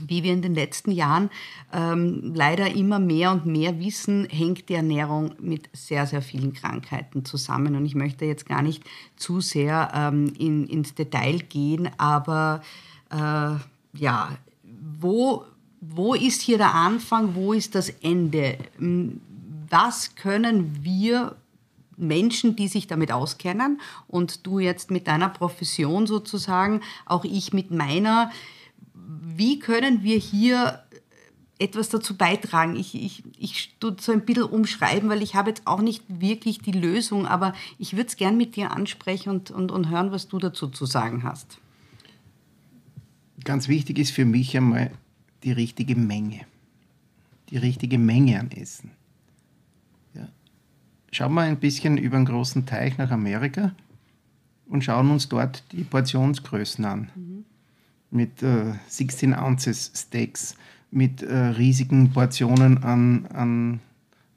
Wie 0.00 0.22
wir 0.22 0.32
in 0.32 0.42
den 0.42 0.54
letzten 0.54 0.92
Jahren 0.92 1.28
ähm, 1.72 2.32
leider 2.34 2.70
immer 2.72 3.00
mehr 3.00 3.32
und 3.32 3.46
mehr 3.46 3.80
wissen, 3.80 4.26
hängt 4.30 4.68
die 4.68 4.74
Ernährung 4.74 5.34
mit 5.40 5.68
sehr, 5.72 6.06
sehr 6.06 6.22
vielen 6.22 6.52
Krankheiten 6.52 7.24
zusammen. 7.24 7.74
Und 7.74 7.84
ich 7.84 7.96
möchte 7.96 8.24
jetzt 8.24 8.46
gar 8.46 8.62
nicht 8.62 8.84
zu 9.16 9.40
sehr 9.40 9.90
ähm, 9.92 10.32
in, 10.38 10.68
ins 10.68 10.94
Detail 10.94 11.38
gehen, 11.40 11.90
aber 11.98 12.62
äh, 13.10 13.56
ja, 13.98 14.38
wo, 15.00 15.44
wo 15.80 16.14
ist 16.14 16.42
hier 16.42 16.58
der 16.58 16.74
Anfang, 16.74 17.34
wo 17.34 17.52
ist 17.52 17.74
das 17.74 17.90
Ende? 17.90 18.56
Was 19.68 20.14
können 20.14 20.78
wir 20.82 21.36
Menschen, 21.98 22.56
die 22.56 22.68
sich 22.68 22.86
damit 22.86 23.12
auskennen 23.12 23.80
und 24.06 24.46
du 24.46 24.58
jetzt 24.58 24.90
mit 24.90 25.06
deiner 25.06 25.28
Profession 25.28 26.06
sozusagen, 26.06 26.80
auch 27.06 27.24
ich 27.24 27.52
mit 27.52 27.70
meiner, 27.70 28.30
wie 28.94 29.58
können 29.58 30.02
wir 30.02 30.16
hier 30.16 30.82
etwas 31.58 31.88
dazu 31.88 32.16
beitragen. 32.16 32.76
Ich, 32.76 32.94
ich, 32.94 33.24
ich 33.36 33.74
tue 33.80 33.96
so 34.00 34.12
ein 34.12 34.24
bisschen 34.24 34.44
umschreiben, 34.44 35.08
weil 35.08 35.22
ich 35.22 35.34
habe 35.34 35.50
jetzt 35.50 35.66
auch 35.66 35.80
nicht 35.80 36.04
wirklich 36.08 36.60
die 36.60 36.72
Lösung, 36.72 37.26
aber 37.26 37.52
ich 37.78 37.94
würde 37.94 38.08
es 38.08 38.16
gern 38.16 38.36
mit 38.36 38.56
dir 38.56 38.70
ansprechen 38.70 39.30
und, 39.30 39.50
und, 39.50 39.72
und 39.72 39.90
hören, 39.90 40.12
was 40.12 40.28
du 40.28 40.38
dazu 40.38 40.68
zu 40.68 40.86
sagen 40.86 41.24
hast. 41.24 41.58
Ganz 43.44 43.68
wichtig 43.68 43.98
ist 43.98 44.10
für 44.10 44.24
mich 44.24 44.56
einmal 44.56 44.92
die 45.42 45.52
richtige 45.52 45.96
Menge. 45.96 46.40
Die 47.50 47.56
richtige 47.56 47.98
Menge 47.98 48.38
an 48.38 48.50
Essen. 48.50 48.90
Schauen 51.10 51.34
wir 51.34 51.42
ein 51.42 51.58
bisschen 51.58 51.96
über 51.96 52.16
einen 52.16 52.26
großen 52.26 52.66
Teich 52.66 52.98
nach 52.98 53.10
Amerika 53.10 53.72
und 54.66 54.84
schauen 54.84 55.10
uns 55.10 55.28
dort 55.28 55.64
die 55.72 55.84
Portionsgrößen 55.84 56.84
an. 56.84 57.10
Mhm. 57.14 57.44
Mit 58.10 58.42
äh, 58.42 58.74
16 58.88 59.34
Ounces 59.34 59.92
Steaks, 59.94 60.56
mit 60.90 61.22
äh, 61.22 61.36
riesigen 61.36 62.10
Portionen 62.12 62.82
an, 62.82 63.26
an 63.26 63.80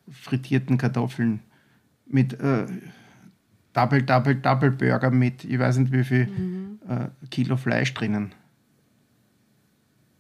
frittierten 0.10 0.78
Kartoffeln, 0.78 1.40
mit 2.06 2.34
äh, 2.40 2.66
Double, 3.74 4.04
Double, 4.04 4.36
Double 4.36 4.72
Burger 4.72 5.12
mit, 5.12 5.46
ich 5.46 5.58
weiß 5.58 5.78
nicht 5.78 5.92
wie 5.94 6.04
viel 6.04 6.28
mhm. 6.28 6.80
äh, 6.88 7.08
Kilo 7.30 7.56
Fleisch 7.56 7.94
drinnen. 7.94 8.34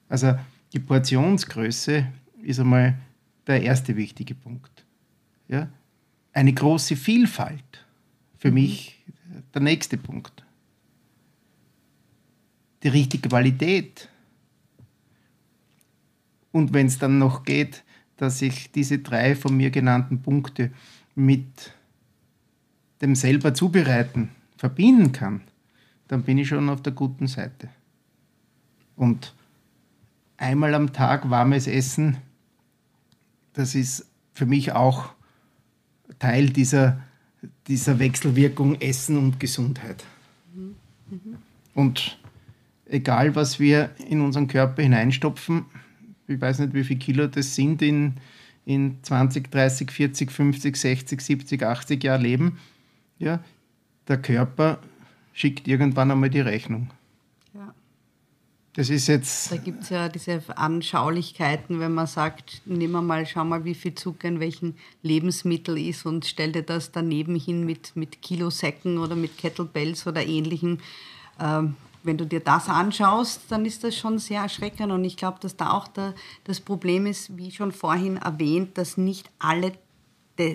Also 0.07 0.37
die 0.73 0.79
Portionsgröße 0.79 2.05
ist 2.43 2.59
einmal 2.59 2.97
der 3.47 3.61
erste 3.61 3.95
wichtige 3.95 4.35
Punkt. 4.35 4.85
Ja? 5.47 5.67
Eine 6.33 6.53
große 6.53 6.95
Vielfalt. 6.95 7.85
Für 8.37 8.49
mhm. 8.49 8.53
mich 8.55 9.03
der 9.53 9.61
nächste 9.61 9.97
Punkt. 9.97 10.43
Die 12.83 12.87
richtige 12.87 13.29
Qualität. 13.29 14.09
Und 16.51 16.73
wenn 16.73 16.87
es 16.87 16.97
dann 16.97 17.17
noch 17.17 17.43
geht, 17.43 17.83
dass 18.17 18.41
ich 18.41 18.71
diese 18.71 18.99
drei 18.99 19.35
von 19.35 19.55
mir 19.55 19.71
genannten 19.71 20.21
Punkte 20.21 20.71
mit 21.15 21.73
dem 23.01 23.15
selber 23.15 23.53
zubereiten 23.53 24.29
verbinden 24.57 25.11
kann, 25.11 25.41
dann 26.07 26.23
bin 26.23 26.37
ich 26.37 26.47
schon 26.49 26.69
auf 26.69 26.81
der 26.81 26.93
guten 26.93 27.27
Seite. 27.27 27.69
Und 28.95 29.33
einmal 30.37 30.75
am 30.75 30.93
Tag 30.93 31.29
warmes 31.29 31.67
Essen, 31.67 32.17
das 33.53 33.75
ist 33.75 34.07
für 34.33 34.45
mich 34.45 34.73
auch 34.73 35.13
Teil 36.21 36.51
dieser, 36.51 37.01
dieser 37.67 37.97
Wechselwirkung 37.97 38.79
Essen 38.79 39.17
und 39.17 39.39
Gesundheit. 39.39 40.05
Und 41.73 42.19
egal, 42.85 43.33
was 43.33 43.59
wir 43.59 43.89
in 44.07 44.21
unseren 44.21 44.47
Körper 44.47 44.83
hineinstopfen, 44.83 45.65
ich 46.27 46.39
weiß 46.39 46.59
nicht, 46.59 46.75
wie 46.75 46.83
viele 46.83 46.99
Kilo 46.99 47.25
das 47.25 47.55
sind 47.55 47.81
in, 47.81 48.17
in 48.65 48.97
20, 49.01 49.49
30, 49.49 49.89
40, 49.89 50.31
50, 50.31 50.75
60, 50.75 51.21
70, 51.21 51.63
80 51.63 52.03
Jahren 52.03 52.21
Leben, 52.21 52.59
ja, 53.17 53.43
der 54.07 54.21
Körper 54.21 54.77
schickt 55.33 55.67
irgendwann 55.67 56.11
einmal 56.11 56.29
die 56.29 56.41
Rechnung. 56.41 56.91
Das 58.73 58.89
ist 58.89 59.07
jetzt. 59.07 59.51
Da 59.51 59.57
gibt 59.57 59.83
es 59.83 59.89
ja 59.89 60.07
diese 60.07 60.41
Anschaulichkeiten, 60.55 61.81
wenn 61.81 61.93
man 61.93 62.07
sagt, 62.07 62.61
nimm 62.65 62.91
mal, 62.91 63.25
schau 63.25 63.43
mal, 63.43 63.65
wie 63.65 63.75
viel 63.75 63.95
Zucker 63.95 64.29
in 64.29 64.39
welchem 64.39 64.75
Lebensmittel 65.03 65.77
ist 65.77 66.05
und 66.05 66.25
stell 66.25 66.53
dir 66.53 66.63
das 66.63 66.91
daneben 66.91 67.35
hin 67.35 67.65
mit, 67.65 67.95
mit 67.95 68.21
Kilosäcken 68.21 68.97
oder 68.97 69.15
mit 69.15 69.37
Kettlebells 69.37 70.07
oder 70.07 70.25
ähnlichem. 70.25 70.79
Ähm, 71.39 71.75
wenn 72.03 72.17
du 72.17 72.25
dir 72.25 72.39
das 72.39 72.67
anschaust, 72.69 73.41
dann 73.49 73.65
ist 73.65 73.83
das 73.83 73.95
schon 73.95 74.19
sehr 74.19 74.41
erschreckend. 74.41 74.91
Und 74.91 75.03
ich 75.03 75.17
glaube, 75.17 75.37
dass 75.41 75.57
da 75.57 75.71
auch 75.71 75.87
der, 75.89 76.15
das 76.45 76.61
Problem 76.61 77.05
ist, 77.05 77.37
wie 77.37 77.51
schon 77.51 77.71
vorhin 77.71 78.17
erwähnt, 78.17 78.77
dass 78.77 78.97
nicht 78.97 79.29
alle 79.37 79.73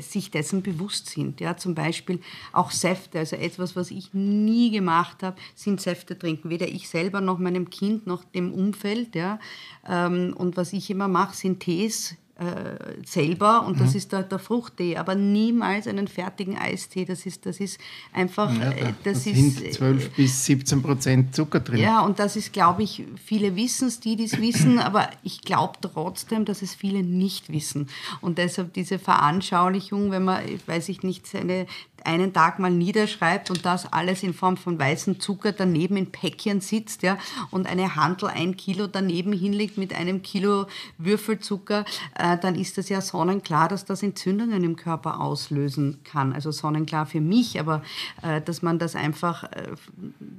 sich 0.01 0.31
dessen 0.31 0.63
bewusst 0.63 1.09
sind. 1.09 1.41
Ja, 1.41 1.57
zum 1.57 1.75
Beispiel 1.75 2.21
auch 2.53 2.71
Säfte, 2.71 3.19
also 3.19 3.37
etwas, 3.37 3.77
was 3.77 3.91
ich 3.91 4.13
nie 4.13 4.71
gemacht 4.71 5.23
habe, 5.23 5.37
sind 5.55 5.81
Säfte 5.81 6.19
trinken. 6.19 6.51
Weder 6.51 6.69
ich 6.69 6.89
selber 6.89 7.21
noch 7.21 7.39
meinem 7.39 7.71
Kind 7.71 8.07
noch 8.07 8.25
dem 8.25 8.53
Umfeld. 8.53 9.15
Ja. 9.15 9.39
Ähm, 9.87 10.35
und 10.37 10.57
was 10.57 10.73
ich 10.73 10.91
immer 10.91 11.09
mache, 11.09 11.37
sind 11.37 11.61
Tees 11.61 12.17
äh, 12.39 13.03
selber 13.07 13.67
und 13.67 13.81
das 13.81 13.93
mhm. 13.93 13.97
ist 13.97 14.13
der, 14.13 14.23
der 14.23 14.39
Fruchttee, 14.39 14.99
aber 14.99 15.15
niemals 15.15 15.87
einen 15.87 16.07
fertigen 16.07 16.59
Eistee. 16.59 17.07
Das 17.07 17.25
ist, 17.25 17.47
das 17.47 17.61
ist 17.61 17.81
einfach. 18.13 18.53
Ja, 18.53 18.71
da, 18.71 18.71
äh, 18.73 18.93
das 19.05 19.25
da 19.25 19.31
ist, 19.31 19.57
sind 19.57 19.75
12 19.75 20.05
äh, 20.05 20.09
bis 20.17 20.45
17 20.45 20.83
Prozent 20.83 21.35
Zucker 21.35 21.61
drin. 21.61 21.81
Ja, 21.81 22.01
und 22.01 22.19
das 22.19 22.37
ist, 22.37 22.53
glaube 22.53 22.83
ich, 22.83 23.05
viele 23.25 23.57
wissen 23.57 23.89
es, 23.89 24.01
die, 24.01 24.17
die 24.17 24.25
es 24.25 24.39
wissen, 24.39 24.79
aber 24.79 25.09
ich 25.23 25.41
glaube 25.41 25.79
trotzdem, 25.81 26.45
dass 26.45 26.61
es 26.61 26.75
viele 26.75 27.03
nicht 27.03 27.51
wissen. 27.51 27.89
Und 28.21 28.37
deshalb 28.37 28.75
diese 28.75 28.99
Veranschaulichung, 28.99 30.11
wenn 30.11 30.25
man, 30.25 30.43
weiß 30.67 30.91
ich 30.91 31.03
nicht, 31.03 31.27
seine 31.27 31.67
einen 32.07 32.33
Tag 32.33 32.59
mal 32.59 32.71
niederschreibt 32.71 33.51
und 33.51 33.67
das 33.67 33.93
alles 33.93 34.23
in 34.23 34.33
Form 34.33 34.57
von 34.57 34.79
weißem 34.79 35.21
Zucker 35.21 35.53
daneben 35.53 35.97
in 35.97 36.13
Päckchen 36.13 36.61
sitzt 36.61 37.03
ja, 37.03 37.19
und 37.51 37.67
eine 37.67 37.97
Handel 37.97 38.29
ein 38.29 38.57
Kilo 38.57 38.87
daneben 38.87 39.33
hinlegt 39.33 39.77
mit 39.77 39.95
einem 39.95 40.23
Kilo 40.23 40.67
Würfelzucker, 40.99 41.85
äh, 42.15 42.26
dann 42.35 42.57
ist 42.57 42.77
das 42.79 42.89
ja 42.89 43.01
sonnenklar, 43.01 43.69
dass 43.69 43.85
das 43.85 44.03
Entzündungen 44.03 44.65
im 44.65 44.75
Körper 44.75 45.21
auslösen 45.21 46.01
kann. 46.03 46.33
Also 46.33 46.51
sonnenklar 46.51 47.07
für 47.07 47.21
mich, 47.21 47.61
aber 47.61 47.83
äh, 48.23 48.41
dass 48.41 48.63
man 48.63 48.79
das 48.79 48.97
einfach 48.97 49.45
äh, 49.45 49.75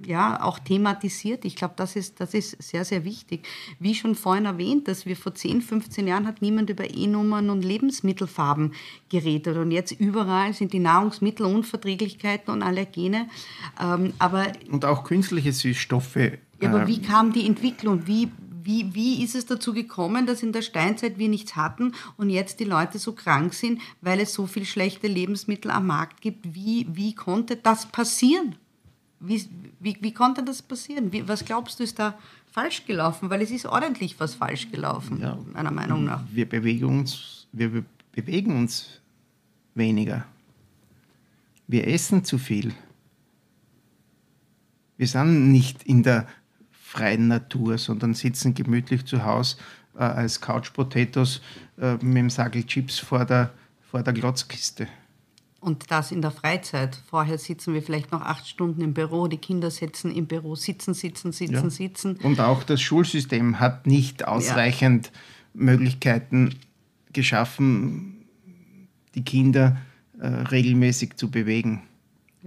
ja, 0.06 0.44
auch 0.44 0.60
thematisiert. 0.60 1.46
Ich 1.46 1.56
glaube, 1.56 1.76
das 1.78 1.96
ist, 1.96 2.20
das 2.20 2.34
ist 2.34 2.62
sehr, 2.62 2.84
sehr 2.84 3.06
wichtig. 3.06 3.48
Wie 3.80 3.96
schon 3.96 4.16
vorhin 4.16 4.46
erwähnt, 4.46 4.88
dass 4.88 5.06
wir 5.06 5.16
vor 5.16 5.34
10, 5.34 5.62
15 5.62 6.08
Jahren 6.08 6.28
hat 6.28 6.42
niemand 6.42 6.70
über 6.70 6.90
E-Nummern 6.90 7.50
und 7.50 7.64
Lebensmittelfarben 7.64 8.74
geredet 9.10 9.56
und 9.56 9.72
jetzt 9.72 9.92
überall 9.92 10.54
sind 10.54 10.74
die 10.74 10.80
Nahrungsmittel 10.80 11.46
Unverträglichkeiten 11.46 12.54
und 12.54 12.64
Allergene. 12.64 13.30
Ähm, 13.82 14.14
aber, 14.20 14.48
und 14.72 14.84
auch 14.84 15.04
künstliche 15.04 15.54
Süßstoffe. 15.54 16.18
Aber 16.64 16.88
wie 16.88 17.02
kam 17.02 17.34
die 17.34 17.46
Entwicklung? 17.46 18.08
Wie, 18.08 18.32
wie, 18.68 18.94
wie 18.94 19.24
ist 19.24 19.34
es 19.34 19.46
dazu 19.46 19.74
gekommen, 19.74 20.28
dass 20.28 20.44
in 20.44 20.52
der 20.52 20.62
Steinzeit 20.62 21.18
wir 21.18 21.30
nichts 21.30 21.56
hatten 21.56 21.94
und 22.18 22.30
jetzt 22.30 22.60
die 22.60 22.66
Leute 22.66 23.00
so 23.00 23.14
krank 23.14 23.54
sind, 23.54 23.80
weil 24.02 24.20
es 24.20 24.34
so 24.34 24.46
viele 24.46 24.66
schlechte 24.66 25.08
Lebensmittel 25.08 25.72
am 25.72 25.88
Markt 25.88 26.20
gibt? 26.20 26.54
Wie, 26.54 26.86
wie 26.90 27.16
konnte 27.16 27.56
das 27.56 27.86
passieren? 27.86 28.56
Wie, 29.22 29.42
wie, 29.80 29.98
wie 30.02 30.14
konnte 30.14 30.44
das 30.44 30.62
passieren? 30.62 31.14
Wie, 31.14 31.26
was 31.30 31.46
glaubst 31.46 31.80
du, 31.80 31.84
ist 31.86 31.98
da 31.98 32.20
falsch 32.52 32.86
gelaufen? 32.86 33.30
Weil 33.30 33.42
es 33.42 33.52
ist 33.52 33.66
ordentlich 33.66 34.20
was 34.20 34.36
falsch 34.36 34.70
gelaufen, 34.70 35.22
ja, 35.22 35.40
meiner 35.54 35.72
Meinung 35.72 36.04
nach. 36.04 36.24
Wir 36.30 36.48
bewegen 36.48 37.00
uns, 37.00 37.48
wir 37.54 37.86
bewegen 38.12 38.58
uns 38.58 39.00
weniger. 39.76 40.26
Wir 41.68 41.88
essen 41.88 42.26
zu 42.26 42.38
viel. 42.38 42.74
Wir 44.98 45.08
sind 45.08 45.54
nicht 45.54 45.84
in 45.84 46.04
der 46.04 46.28
freien 46.98 47.28
Natur, 47.28 47.78
sondern 47.78 48.14
sitzen 48.14 48.54
gemütlich 48.54 49.06
zu 49.06 49.24
Hause 49.24 49.58
äh, 49.96 50.04
als 50.04 50.42
Couch 50.42 50.74
Potatoes 50.74 51.42
äh, 51.80 51.94
mit 51.94 52.18
dem 52.18 52.30
Sagel 52.30 52.64
Chips 52.64 52.98
vor 53.00 53.26
der, 53.26 53.52
vor 53.82 54.02
der 54.02 54.14
Glotzkiste. 54.14 54.88
Und 55.60 55.92
das 55.92 56.12
in 56.12 56.22
der 56.22 56.32
Freizeit. 56.32 57.02
Vorher 57.10 57.38
sitzen 57.38 57.74
wir 57.74 57.82
vielleicht 57.82 58.12
noch 58.12 58.22
acht 58.22 58.48
Stunden 58.48 58.82
im 58.82 58.94
Büro, 58.94 59.28
die 59.28 59.38
Kinder 59.38 59.72
sitzen 59.72 60.12
im 60.12 60.28
Büro, 60.28 60.56
sitzen, 60.56 60.94
sitzen, 60.94 61.32
sitzen, 61.32 61.54
ja. 61.54 61.70
sitzen. 61.70 62.18
Und 62.18 62.40
auch 62.40 62.64
das 62.64 62.82
Schulsystem 62.82 63.60
hat 63.60 63.86
nicht 63.86 64.28
ausreichend 64.28 65.08
ja. 65.08 65.12
Möglichkeiten 65.54 66.56
geschaffen, 67.12 68.28
die 69.16 69.24
Kinder 69.24 69.78
äh, 70.20 70.28
regelmäßig 70.28 71.16
zu 71.16 71.30
bewegen. 71.30 71.82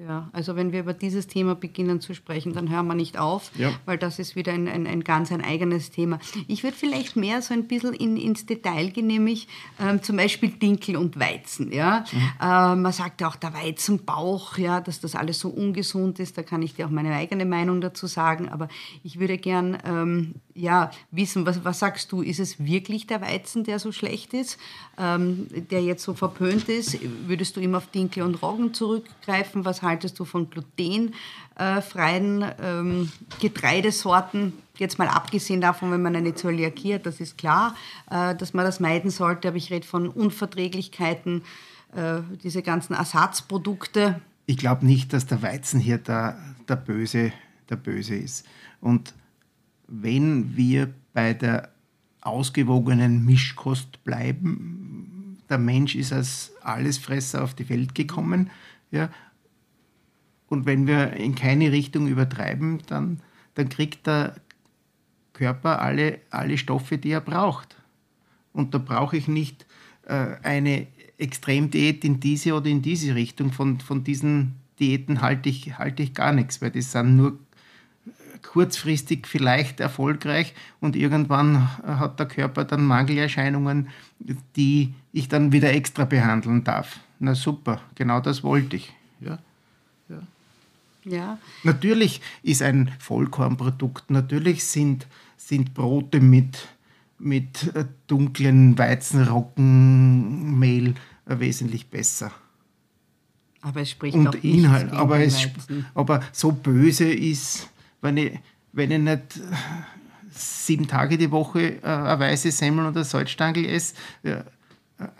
Ja, 0.07 0.31
also 0.33 0.57
wenn 0.57 0.73
wir 0.73 0.81
über 0.81 0.95
dieses 0.95 1.27
Thema 1.27 1.55
beginnen 1.55 2.01
zu 2.01 2.15
sprechen, 2.15 2.55
dann 2.55 2.71
hören 2.71 2.87
wir 2.87 2.95
nicht 2.95 3.19
auf, 3.19 3.51
ja. 3.57 3.73
weil 3.85 3.99
das 3.99 4.19
ist 4.19 4.35
wieder 4.35 4.53
ein, 4.53 4.67
ein, 4.67 4.87
ein, 4.87 5.05
ganz 5.05 5.31
ein 5.31 5.45
eigenes 5.45 5.91
Thema. 5.91 6.19
Ich 6.49 6.63
würde 6.63 6.77
vielleicht 6.77 7.17
mehr 7.17 7.43
so 7.43 7.53
ein 7.53 7.67
bisschen 7.67 7.93
in, 7.93 8.17
ins 8.17 8.47
Detail 8.47 8.91
gehen, 8.91 9.07
nämlich 9.07 9.47
ähm, 9.79 10.03
zum 10.03 10.17
Beispiel 10.17 10.51
Dinkel 10.51 10.97
und 10.97 11.21
Weizen. 11.21 11.71
Ja? 11.71 12.05
Mhm. 12.13 12.19
Äh, 12.41 12.77
man 12.77 12.93
sagt 12.93 13.21
ja 13.21 13.29
auch 13.29 13.37
der 13.37 13.53
Weizenbauch, 13.53 14.57
ja, 14.57 14.81
dass 14.81 15.01
das 15.01 15.15
alles 15.15 15.39
so 15.39 15.51
ungesund 15.51 16.19
ist. 16.19 16.39
Da 16.39 16.43
kann 16.43 16.63
ich 16.63 16.75
dir 16.75 16.87
auch 16.87 16.91
meine 16.91 17.15
eigene 17.15 17.45
Meinung 17.45 17.83
dazu 17.83 18.07
sagen. 18.07 18.49
Aber 18.49 18.69
ich 19.05 19.21
würde 19.21 19.37
gern 19.37 19.77
ähm, 19.85 20.35
ja, 20.55 20.91
wissen, 21.11 21.47
was, 21.47 21.65
was 21.65 21.79
sagst 21.79 22.13
du? 22.13 22.23
Ist 22.23 22.41
es 22.41 22.65
wirklich 22.65 23.07
der 23.07 23.21
Weizen, 23.21 23.65
der 23.65 23.79
so 23.79 23.93
schlecht 23.93 24.35
ist, 24.35 24.59
ähm, 24.99 25.47
der 25.71 25.83
jetzt 25.83 26.03
so 26.03 26.15
verpönt 26.15 26.69
ist? 26.69 26.99
Würdest 27.27 27.57
du 27.57 27.61
immer 27.61 27.79
auf 27.79 27.87
Dinkel 27.89 28.23
und 28.23 28.43
Roggen 28.43 28.75
zurückgreifen? 28.75 29.65
Was 29.65 29.83
haltest 29.91 30.19
du 30.19 30.25
von 30.25 30.49
glutenfreien 30.49 32.45
ähm, 32.63 33.13
Getreidesorten? 33.41 34.55
Jetzt 34.79 34.99
mal 34.99 35.09
abgesehen 35.09 35.61
davon, 35.61 35.91
wenn 35.93 36.03
man 36.03 36.17
eine 36.17 36.35
Zöliakie 36.35 36.95
hat, 36.95 37.05
das 37.07 37.21
ist 37.21 37.37
klar, 37.37 37.75
äh, 38.11 38.35
dass 38.35 38.55
man 38.55 38.65
das 38.65 38.81
meiden 38.81 39.11
sollte, 39.11 39.49
aber 39.49 39.59
ich 39.59 39.71
rede 39.71 39.87
von 39.87 40.09
Unverträglichkeiten, 40.09 41.43
äh, 41.95 42.21
diese 42.43 42.63
ganzen 42.63 42.95
Ersatzprodukte. 42.95 44.21
Ich 44.47 44.57
glaube 44.57 44.87
nicht, 44.87 45.13
dass 45.13 45.27
der 45.27 45.43
Weizen 45.43 45.81
hier 45.81 45.99
der, 45.99 46.39
der, 46.69 46.77
Böse, 46.77 47.33
der 47.69 47.77
Böse 47.77 48.17
ist. 48.17 48.47
Und 48.81 49.15
wenn 49.87 50.57
wir 50.57 50.93
bei 51.13 51.35
der 51.35 51.71
ausgewogenen 52.21 53.25
Mischkost 53.25 54.03
bleiben, 54.05 55.39
der 55.49 55.59
Mensch 55.59 55.95
ist 55.95 56.13
als 56.13 56.53
Allesfresser 56.63 57.43
auf 57.43 57.55
die 57.55 57.69
Welt 57.69 57.95
gekommen, 57.95 58.51
ja, 58.91 59.11
und 60.51 60.67
wenn 60.67 60.87
wir 60.87 61.15
in 61.15 61.35
keine 61.35 61.73
Richtung 61.73 62.09
übertreiben, 62.09 62.83
dann, 62.89 63.21
dann 63.55 63.71
kriegt 63.71 64.07
der 64.07 64.35
Körper 65.33 65.81
alle, 65.81 66.19
alle 66.29 66.59
Stoffe, 66.59 66.99
die 66.99 67.13
er 67.13 67.21
braucht. 67.21 67.77
Und 68.53 68.75
da 68.75 68.79
brauche 68.79 69.17
ich 69.17 69.29
nicht 69.29 69.65
äh, 70.07 70.35
eine 70.43 70.89
Extremdiät 71.19 72.05
in 72.05 72.19
diese 72.19 72.55
oder 72.55 72.67
in 72.67 72.83
diese 72.83 73.15
Richtung. 73.15 73.53
Von, 73.53 73.79
von 73.79 74.03
diesen 74.03 74.57
Diäten 74.81 75.23
halte 75.23 75.49
ich, 75.49 75.79
halte 75.79 76.03
ich 76.03 76.15
gar 76.15 76.33
nichts, 76.33 76.61
weil 76.61 76.73
die 76.73 76.83
sind 76.83 77.17
nur 77.17 77.39
kurzfristig 78.43 79.29
vielleicht 79.29 79.79
erfolgreich 79.79 80.55
und 80.81 80.97
irgendwann 80.97 81.69
hat 81.83 82.19
der 82.19 82.27
Körper 82.27 82.65
dann 82.65 82.85
Mangelerscheinungen, 82.85 83.89
die 84.57 84.95
ich 85.13 85.29
dann 85.29 85.53
wieder 85.53 85.73
extra 85.73 86.07
behandeln 86.07 86.65
darf. 86.65 86.99
Na 87.21 87.35
super, 87.35 87.81
genau 87.95 88.19
das 88.21 88.43
wollte 88.43 88.77
ich. 88.77 88.93
Ja. 89.21 89.39
Ja. 91.05 91.39
Natürlich 91.63 92.21
ist 92.43 92.63
ein 92.63 92.91
Vollkornprodukt, 92.99 94.11
natürlich 94.11 94.65
sind, 94.65 95.07
sind 95.37 95.75
Brote 95.75 96.21
mit, 96.21 96.69
mit 97.19 97.75
äh, 97.75 97.85
dunklen 98.07 98.79
Weizenroggenmehl 98.79 100.95
äh, 101.27 101.39
wesentlich 101.39 101.89
besser. 101.89 102.33
Aber 103.63 103.83
es 103.83 103.91
spricht 103.91 104.17
Und 104.17 104.29
auch 104.29 104.35
Inhalt, 104.43 104.91
aber, 104.93 105.21
es, 105.21 105.47
aber 105.95 106.23
so 106.33 106.53
böse 106.53 107.13
ist, 107.13 107.69
wenn 108.01 108.17
ich, 108.17 108.39
wenn 108.73 108.91
ich 108.91 109.01
nicht 109.01 109.37
äh, 109.37 109.55
sieben 110.31 110.87
Tage 110.87 111.19
die 111.19 111.31
Woche 111.31 111.79
eine 111.83 112.19
weiße 112.19 112.51
Semmel 112.53 112.87
oder 112.87 113.05
Salzstangel 113.05 113.67
esse, 113.67 113.95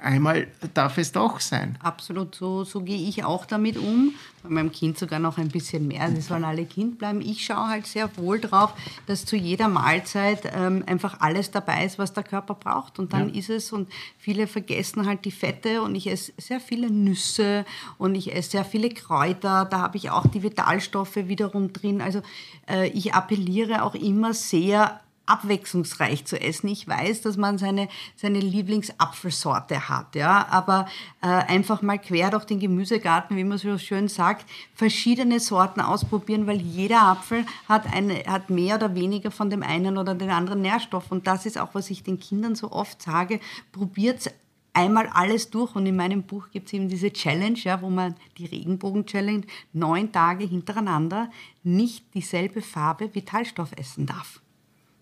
einmal 0.01 0.47
darf 0.75 0.99
es 0.99 1.13
doch 1.13 1.41
sein. 1.41 1.77
Absolut, 1.83 2.35
so, 2.35 2.65
so 2.65 2.83
gehe 2.83 3.09
ich 3.09 3.25
auch 3.25 3.47
damit 3.47 3.77
um. 3.77 4.15
Bei 4.43 4.49
meinem 4.49 4.73
Kind 4.73 4.99
sogar 4.99 5.19
noch 5.19 5.37
ein 5.37 5.49
bisschen 5.49 5.87
mehr. 5.87 6.09
Sie 6.11 6.21
sollen 6.23 6.45
alle 6.45 6.65
Kind 6.65 6.99
bleiben. 6.99 7.21
Ich 7.21 7.45
schaue 7.45 7.69
halt 7.69 7.87
sehr 7.87 8.17
wohl 8.17 8.41
drauf, 8.41 8.73
dass 9.07 9.27
zu 9.27 9.37
jeder 9.37 9.69
Mahlzeit 9.69 10.51
ähm, 10.55 10.83
einfach 10.87 11.21
alles 11.21 11.51
dabei 11.51 11.85
ist, 11.85 11.99
was 11.99 12.15
der 12.15 12.23
Körper 12.23 12.55
braucht. 12.55 12.99
Und 12.99 13.13
dann 13.13 13.29
ja. 13.29 13.39
ist 13.39 13.51
es, 13.51 13.73
und 13.73 13.91
viele 14.19 14.47
vergessen 14.47 15.07
halt 15.07 15.25
die 15.25 15.31
Fette 15.31 15.83
und 15.83 15.95
ich 15.95 16.11
esse 16.11 16.33
sehr 16.39 16.61
viele 16.61 16.91
Nüsse 16.91 17.67
und 17.99 18.15
ich 18.15 18.35
esse 18.35 18.51
sehr 18.51 18.65
viele 18.65 18.89
Kräuter. 18.89 19.67
Da 19.67 19.81
habe 19.81 19.99
ich 19.99 20.11
auch 20.11 20.27
die 20.27 20.43
Vitalstoffe 20.43 21.17
wiederum 21.17 21.73
drin. 21.73 22.01
Also 22.01 22.23
äh, 22.69 22.89
ich 22.89 23.13
appelliere 23.13 23.83
auch 23.83 23.95
immer 23.95 24.33
sehr 24.33 25.01
abwechslungsreich 25.31 26.25
zu 26.25 26.41
essen. 26.41 26.69
Ich 26.69 26.89
weiß, 26.89 27.23
dass 27.23 27.37
man 27.37 27.59
seine, 27.59 27.89
seine 28.17 28.41
Lieblingsapfelsorte 28.41 29.89
hat, 29.89 30.15
ja, 30.17 30.47
aber 30.51 30.87
äh, 31.23 31.27
einfach 31.27 31.83
mal 31.83 31.99
quer 31.99 32.31
durch 32.31 32.45
den 32.45 32.59
Gemüsegarten, 32.59 33.37
wie 33.37 33.45
man 33.45 33.59
so 33.59 33.79
schön 33.79 34.09
sagt, 34.09 34.45
verschiedene 34.75 35.39
Sorten 35.39 35.81
ausprobieren, 35.81 36.47
weil 36.47 36.61
jeder 36.61 37.03
Apfel 37.03 37.47
hat, 37.69 37.93
eine, 37.93 38.25
hat 38.27 38.51
mehr 38.51 38.77
oder 38.77 38.95
weniger 38.95 39.31
von 39.31 39.51
dem 39.51 39.63
einen 39.63 39.99
oder 39.99 40.15
den 40.15 40.31
anderen 40.31 40.63
Nährstoff. 40.63 41.11
Und 41.11 41.27
das 41.27 41.47
ist 41.47 41.59
auch, 41.59 41.75
was 41.75 41.91
ich 41.91 42.03
den 42.03 42.19
Kindern 42.19 42.55
so 42.55 42.73
oft 42.73 43.01
sage, 43.01 43.41
probiert 43.73 44.33
einmal 44.73 45.09
alles 45.09 45.51
durch 45.51 45.75
und 45.75 45.87
in 45.87 45.97
meinem 45.97 46.23
Buch 46.23 46.51
gibt 46.51 46.69
es 46.69 46.73
eben 46.73 46.89
diese 46.89 47.13
Challenge, 47.13 47.59
ja, 47.59 47.81
wo 47.83 47.91
man 47.91 48.15
die 48.39 48.47
Regenbogen-Challenge 48.47 49.45
neun 49.73 50.13
Tage 50.13 50.45
hintereinander 50.45 51.31
nicht 51.63 52.15
dieselbe 52.15 52.63
Farbe 52.63 53.15
Vitalstoff 53.15 53.73
essen 53.77 54.07
darf. 54.07 54.41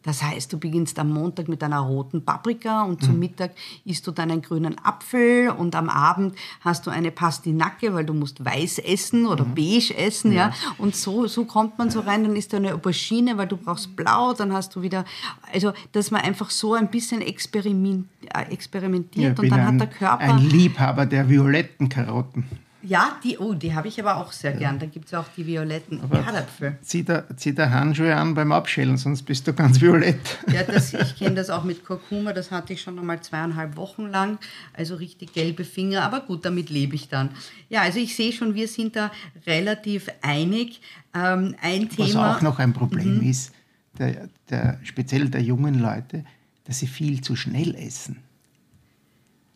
Das 0.03 0.23
heißt, 0.23 0.53
du 0.53 0.59
beginnst 0.59 0.99
am 0.99 1.11
Montag 1.11 1.49
mit 1.49 1.63
einer 1.63 1.81
roten 1.81 2.25
Paprika 2.25 2.83
und 2.83 3.03
zum 3.03 3.15
mhm. 3.15 3.21
Mittag 3.21 3.53
isst 3.85 4.07
du 4.07 4.13
dann 4.13 4.31
einen 4.31 4.43
grünen 4.43 4.77
Apfel 4.83 5.51
und 5.51 5.75
am 5.75 5.89
Abend 5.89 6.35
hast 6.61 6.87
du 6.87 6.91
eine 6.91 7.11
Pastinacke, 7.11 7.93
weil 7.95 8.05
du 8.05 8.15
musst 8.15 8.45
weiß 8.45 8.79
essen 8.79 9.27
oder 9.27 9.45
mhm. 9.45 9.55
beige 9.55 9.97
essen, 9.97 10.33
ja. 10.33 10.49
ja. 10.49 10.55
Und 10.79 10.95
so, 10.95 11.27
so 11.27 11.45
kommt 11.45 11.79
man 11.79 11.91
so 11.91 12.01
rein, 12.01 12.23
dann 12.23 12.37
ist 12.37 12.53
da 12.53 12.59
eine 12.59 12.75
Aubergine, 12.75 13.37
weil 13.37 13.49
du 13.49 13.57
brauchst 13.57 13.97
blau, 13.97 14.35
dann 14.35 14.53
hast 14.53 14.77
du 14.77 14.83
wieder, 14.83 15.05
also, 15.53 15.73
dass 15.93 16.11
man 16.11 16.21
einfach 16.21 16.51
so 16.51 16.75
ein 16.75 16.89
bisschen 16.89 17.21
experiment, 17.21 18.07
äh, 18.35 18.53
experimentiert 18.53 19.37
ja, 19.37 19.43
und 19.43 19.51
dann 19.51 19.61
ein, 19.61 19.67
hat 19.67 19.81
der 19.81 19.87
Körper... 19.89 20.21
Ein 20.21 20.39
Liebhaber 20.39 21.07
der 21.07 21.29
violetten 21.29 21.89
Karotten. 21.89 22.45
Ja, 22.89 23.19
die, 23.23 23.37
oh, 23.37 23.53
die 23.53 23.75
habe 23.75 23.87
ich 23.89 24.01
aber 24.01 24.17
auch 24.17 24.33
sehr 24.33 24.53
gern. 24.53 24.79
Da 24.79 24.87
gibt 24.87 25.09
es 25.09 25.15
auch 25.15 25.27
die 25.37 25.47
violetten 25.47 26.01
Erdäpfel. 26.11 26.79
Zieh 26.81 27.03
der, 27.03 27.27
zieh 27.37 27.55
der 27.55 27.71
Handschuhe 27.71 28.17
an 28.17 28.33
beim 28.33 28.51
Abschälen, 28.51 28.97
sonst 28.97 29.25
bist 29.25 29.47
du 29.47 29.53
ganz 29.53 29.79
violett. 29.79 30.39
Ja, 30.51 30.63
das, 30.63 30.95
ich 30.95 31.17
kenne 31.17 31.35
das 31.35 31.51
auch 31.51 31.65
mit 31.65 31.85
Kurkuma, 31.85 32.33
das 32.33 32.51
hatte 32.51 32.73
ich 32.73 32.81
schon 32.81 32.99
einmal 32.99 33.21
zweieinhalb 33.21 33.77
Wochen 33.77 34.07
lang. 34.07 34.39
Also 34.73 34.95
richtig 34.95 35.35
gelbe 35.35 35.65
Finger, 35.65 36.03
aber 36.03 36.21
gut, 36.21 36.47
damit 36.47 36.71
lebe 36.71 36.95
ich 36.95 37.09
dann. 37.09 37.29
Ja, 37.69 37.83
also 37.83 37.99
ich 37.99 38.17
sehe 38.17 38.33
schon, 38.33 38.55
wir 38.55 38.69
sind 38.69 38.97
da 38.97 39.13
relativ 39.47 40.09
einig. 40.23 40.81
Ähm, 41.15 41.57
ein 41.61 41.91
Was 41.95 42.07
Thema, 42.07 42.37
auch 42.37 42.41
noch 42.41 42.59
ein 42.59 42.73
Problem 42.73 43.19
mhm. 43.19 43.29
ist, 43.29 43.53
der, 43.99 44.31
der, 44.49 44.81
speziell 44.83 45.29
der 45.29 45.43
jungen 45.43 45.79
Leute, 45.79 46.25
dass 46.65 46.79
sie 46.79 46.87
viel 46.87 47.21
zu 47.21 47.37
schnell 47.37 47.75
essen. 47.75 48.17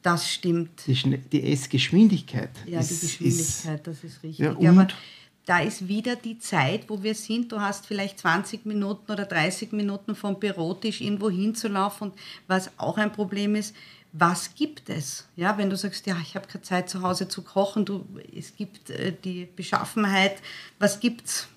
Das 0.03 0.31
stimmt. 0.31 0.87
Die, 0.87 1.19
die 1.33 1.53
Essgeschwindigkeit. 1.53 2.51
Ja, 2.67 2.81
ist, 2.81 2.91
die 2.91 3.07
Geschwindigkeit, 3.07 3.79
ist, 3.79 3.87
das 3.87 4.05
ist 4.05 4.23
richtig. 4.23 4.39
Ja, 4.39 4.71
aber 4.71 4.89
da 5.47 5.61
ist 5.61 5.89
wieder 5.89 6.17
die 6.17 6.39
Zeit, 6.39 6.89
wo 6.89 7.03
wir 7.03 7.15
sind. 7.15 7.51
Du 7.51 7.61
hast 7.61 7.87
vielleicht 7.87 8.19
20 8.19 8.67
Minuten 8.67 9.11
oder 9.11 9.25
30 9.25 9.73
Minuten 9.73 10.15
vom 10.15 10.39
Bürotisch 10.39 11.01
irgendwo 11.01 11.31
hinzulaufen. 11.31 12.11
Und 12.11 12.19
was 12.47 12.71
auch 12.79 12.99
ein 12.99 13.13
Problem 13.13 13.55
ist, 13.55 13.75
was 14.13 14.55
gibt 14.55 14.91
es? 14.91 15.27
Ja, 15.37 15.57
wenn 15.57 15.71
du 15.71 15.77
sagst, 15.77 16.07
ja, 16.07 16.17
ich 16.23 16.37
habe 16.37 16.47
keine 16.47 16.63
Zeit 16.63 16.91
zu 16.91 17.03
Hause 17.03 17.29
zu 17.29 17.43
kochen, 17.43 17.85
du, 17.85 18.05
es 18.37 18.55
gibt 18.55 18.91
äh, 18.91 19.13
die 19.25 19.49
Beschaffenheit, 19.57 20.43
was 20.79 21.01
gibt's? 21.01 21.49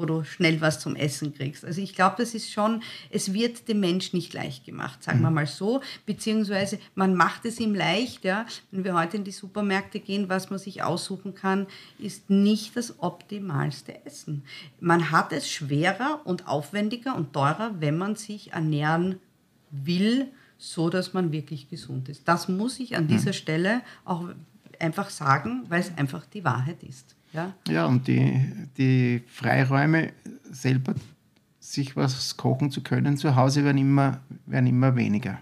Wo 0.00 0.06
du 0.06 0.24
schnell 0.24 0.60
was 0.62 0.80
zum 0.80 0.96
Essen 0.96 1.34
kriegst. 1.34 1.64
Also 1.64 1.82
ich 1.82 1.94
glaube, 1.94 2.16
das 2.18 2.34
ist 2.34 2.50
schon, 2.50 2.82
es 3.10 3.34
wird 3.34 3.68
dem 3.68 3.80
Mensch 3.80 4.14
nicht 4.14 4.32
leicht 4.32 4.64
gemacht, 4.64 5.02
sagen 5.02 5.18
mhm. 5.18 5.24
wir 5.24 5.30
mal 5.30 5.46
so, 5.46 5.82
beziehungsweise 6.06 6.78
man 6.94 7.14
macht 7.14 7.44
es 7.44 7.60
ihm 7.60 7.74
leicht, 7.74 8.24
ja. 8.24 8.46
Wenn 8.70 8.84
wir 8.84 8.94
heute 8.94 9.18
in 9.18 9.24
die 9.24 9.30
Supermärkte 9.30 10.00
gehen, 10.00 10.30
was 10.30 10.48
man 10.48 10.58
sich 10.58 10.82
aussuchen 10.82 11.34
kann, 11.34 11.66
ist 11.98 12.30
nicht 12.30 12.76
das 12.76 13.00
optimalste 13.02 14.06
Essen. 14.06 14.42
Man 14.80 15.10
hat 15.10 15.32
es 15.32 15.50
schwerer 15.50 16.22
und 16.24 16.48
aufwendiger 16.48 17.14
und 17.14 17.34
teurer, 17.34 17.74
wenn 17.80 17.98
man 17.98 18.16
sich 18.16 18.52
ernähren 18.52 19.20
will, 19.70 20.28
so 20.56 20.88
dass 20.88 21.12
man 21.12 21.30
wirklich 21.30 21.68
gesund 21.68 22.08
ist. 22.08 22.26
Das 22.26 22.48
muss 22.48 22.80
ich 22.80 22.96
an 22.96 23.04
mhm. 23.04 23.08
dieser 23.08 23.34
Stelle 23.34 23.82
auch 24.06 24.28
einfach 24.78 25.10
sagen, 25.10 25.64
weil 25.68 25.80
es 25.80 25.96
einfach 25.98 26.24
die 26.24 26.44
Wahrheit 26.44 26.82
ist. 26.82 27.16
Ja, 27.32 27.54
ja 27.68 27.86
und 27.86 28.08
die, 28.08 28.40
die 28.76 29.22
Freiräume 29.28 30.12
selber 30.50 30.94
sich 31.58 31.94
was 31.94 32.36
kochen 32.36 32.70
zu 32.70 32.82
können 32.82 33.16
zu 33.16 33.36
Hause 33.36 33.64
werden 33.64 33.78
immer, 33.78 34.20
werden 34.46 34.66
immer 34.66 34.96
weniger. 34.96 35.38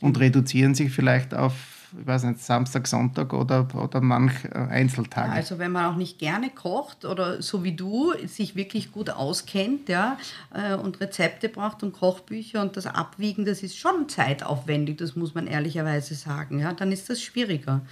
Und 0.00 0.20
reduzieren 0.20 0.74
sich 0.74 0.92
vielleicht 0.92 1.34
auf 1.34 1.74
ich 2.00 2.06
weiß 2.06 2.24
nicht, 2.24 2.40
Samstag, 2.40 2.86
Sonntag 2.86 3.32
oder, 3.32 3.68
oder 3.74 4.00
manch 4.00 4.44
äh, 4.44 4.58
Einzeltage. 4.58 5.30
Also 5.30 5.58
wenn 5.58 5.72
man 5.72 5.86
auch 5.86 5.96
nicht 5.96 6.18
gerne 6.18 6.50
kocht 6.50 7.04
oder 7.04 7.40
so 7.42 7.62
wie 7.64 7.72
du 7.72 8.12
sich 8.26 8.56
wirklich 8.56 8.92
gut 8.92 9.10
auskennt 9.10 9.88
ja, 9.88 10.18
äh, 10.52 10.74
und 10.74 11.00
Rezepte 11.00 11.48
braucht 11.48 11.82
und 11.82 11.92
Kochbücher 11.92 12.62
und 12.62 12.76
das 12.76 12.86
Abwiegen, 12.86 13.44
das 13.44 13.62
ist 13.62 13.78
schon 13.78 14.08
zeitaufwendig, 14.08 14.98
das 14.98 15.16
muss 15.16 15.34
man 15.34 15.46
ehrlicherweise 15.46 16.14
sagen. 16.14 16.58
Ja, 16.58 16.72
dann 16.72 16.92
ist 16.92 17.10
das 17.10 17.22
schwieriger. 17.22 17.82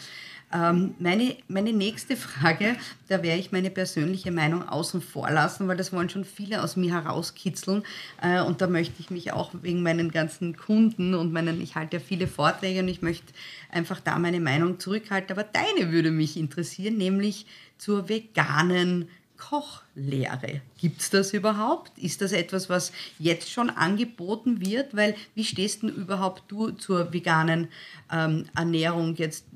Ähm, 0.52 0.94
meine, 0.98 1.36
meine 1.48 1.72
nächste 1.72 2.16
Frage, 2.16 2.76
da 3.08 3.22
werde 3.22 3.40
ich 3.40 3.52
meine 3.52 3.70
persönliche 3.70 4.30
Meinung 4.30 4.68
außen 4.68 5.00
vor 5.00 5.30
lassen, 5.30 5.66
weil 5.68 5.76
das 5.76 5.92
wollen 5.92 6.10
schon 6.10 6.24
viele 6.24 6.62
aus 6.62 6.76
mir 6.76 6.92
herauskitzeln. 6.92 7.84
Äh, 8.20 8.42
und 8.42 8.60
da 8.60 8.66
möchte 8.66 9.00
ich 9.00 9.10
mich 9.10 9.32
auch 9.32 9.50
wegen 9.62 9.82
meinen 9.82 10.10
ganzen 10.10 10.56
Kunden 10.56 11.14
und 11.14 11.32
meinen, 11.32 11.60
ich 11.60 11.74
halte 11.74 11.96
ja 11.96 12.02
viele 12.02 12.26
Vorträge 12.26 12.80
und 12.80 12.88
ich 12.88 13.02
möchte 13.02 13.32
einfach 13.70 14.00
da 14.00 14.18
meine 14.18 14.40
Meinung 14.40 14.78
zurückhalten. 14.78 15.32
Aber 15.36 15.44
deine 15.44 15.90
würde 15.90 16.10
mich 16.10 16.36
interessieren, 16.36 16.98
nämlich 16.98 17.46
zur 17.78 18.08
veganen 18.08 19.08
Kochlehre. 19.42 20.60
Gibt 20.78 21.00
es 21.00 21.10
das 21.10 21.32
überhaupt? 21.32 21.98
Ist 21.98 22.20
das 22.20 22.30
etwas, 22.30 22.68
was 22.68 22.92
jetzt 23.18 23.50
schon 23.50 23.70
angeboten 23.70 24.64
wird? 24.64 24.94
Weil 24.94 25.16
wie 25.34 25.44
stehst 25.44 25.82
du 25.82 25.88
überhaupt 25.88 26.44
du 26.46 26.70
zur 26.70 27.12
veganen 27.12 27.68
ähm, 28.12 28.44
Ernährung 28.54 29.16
jetzt? 29.16 29.46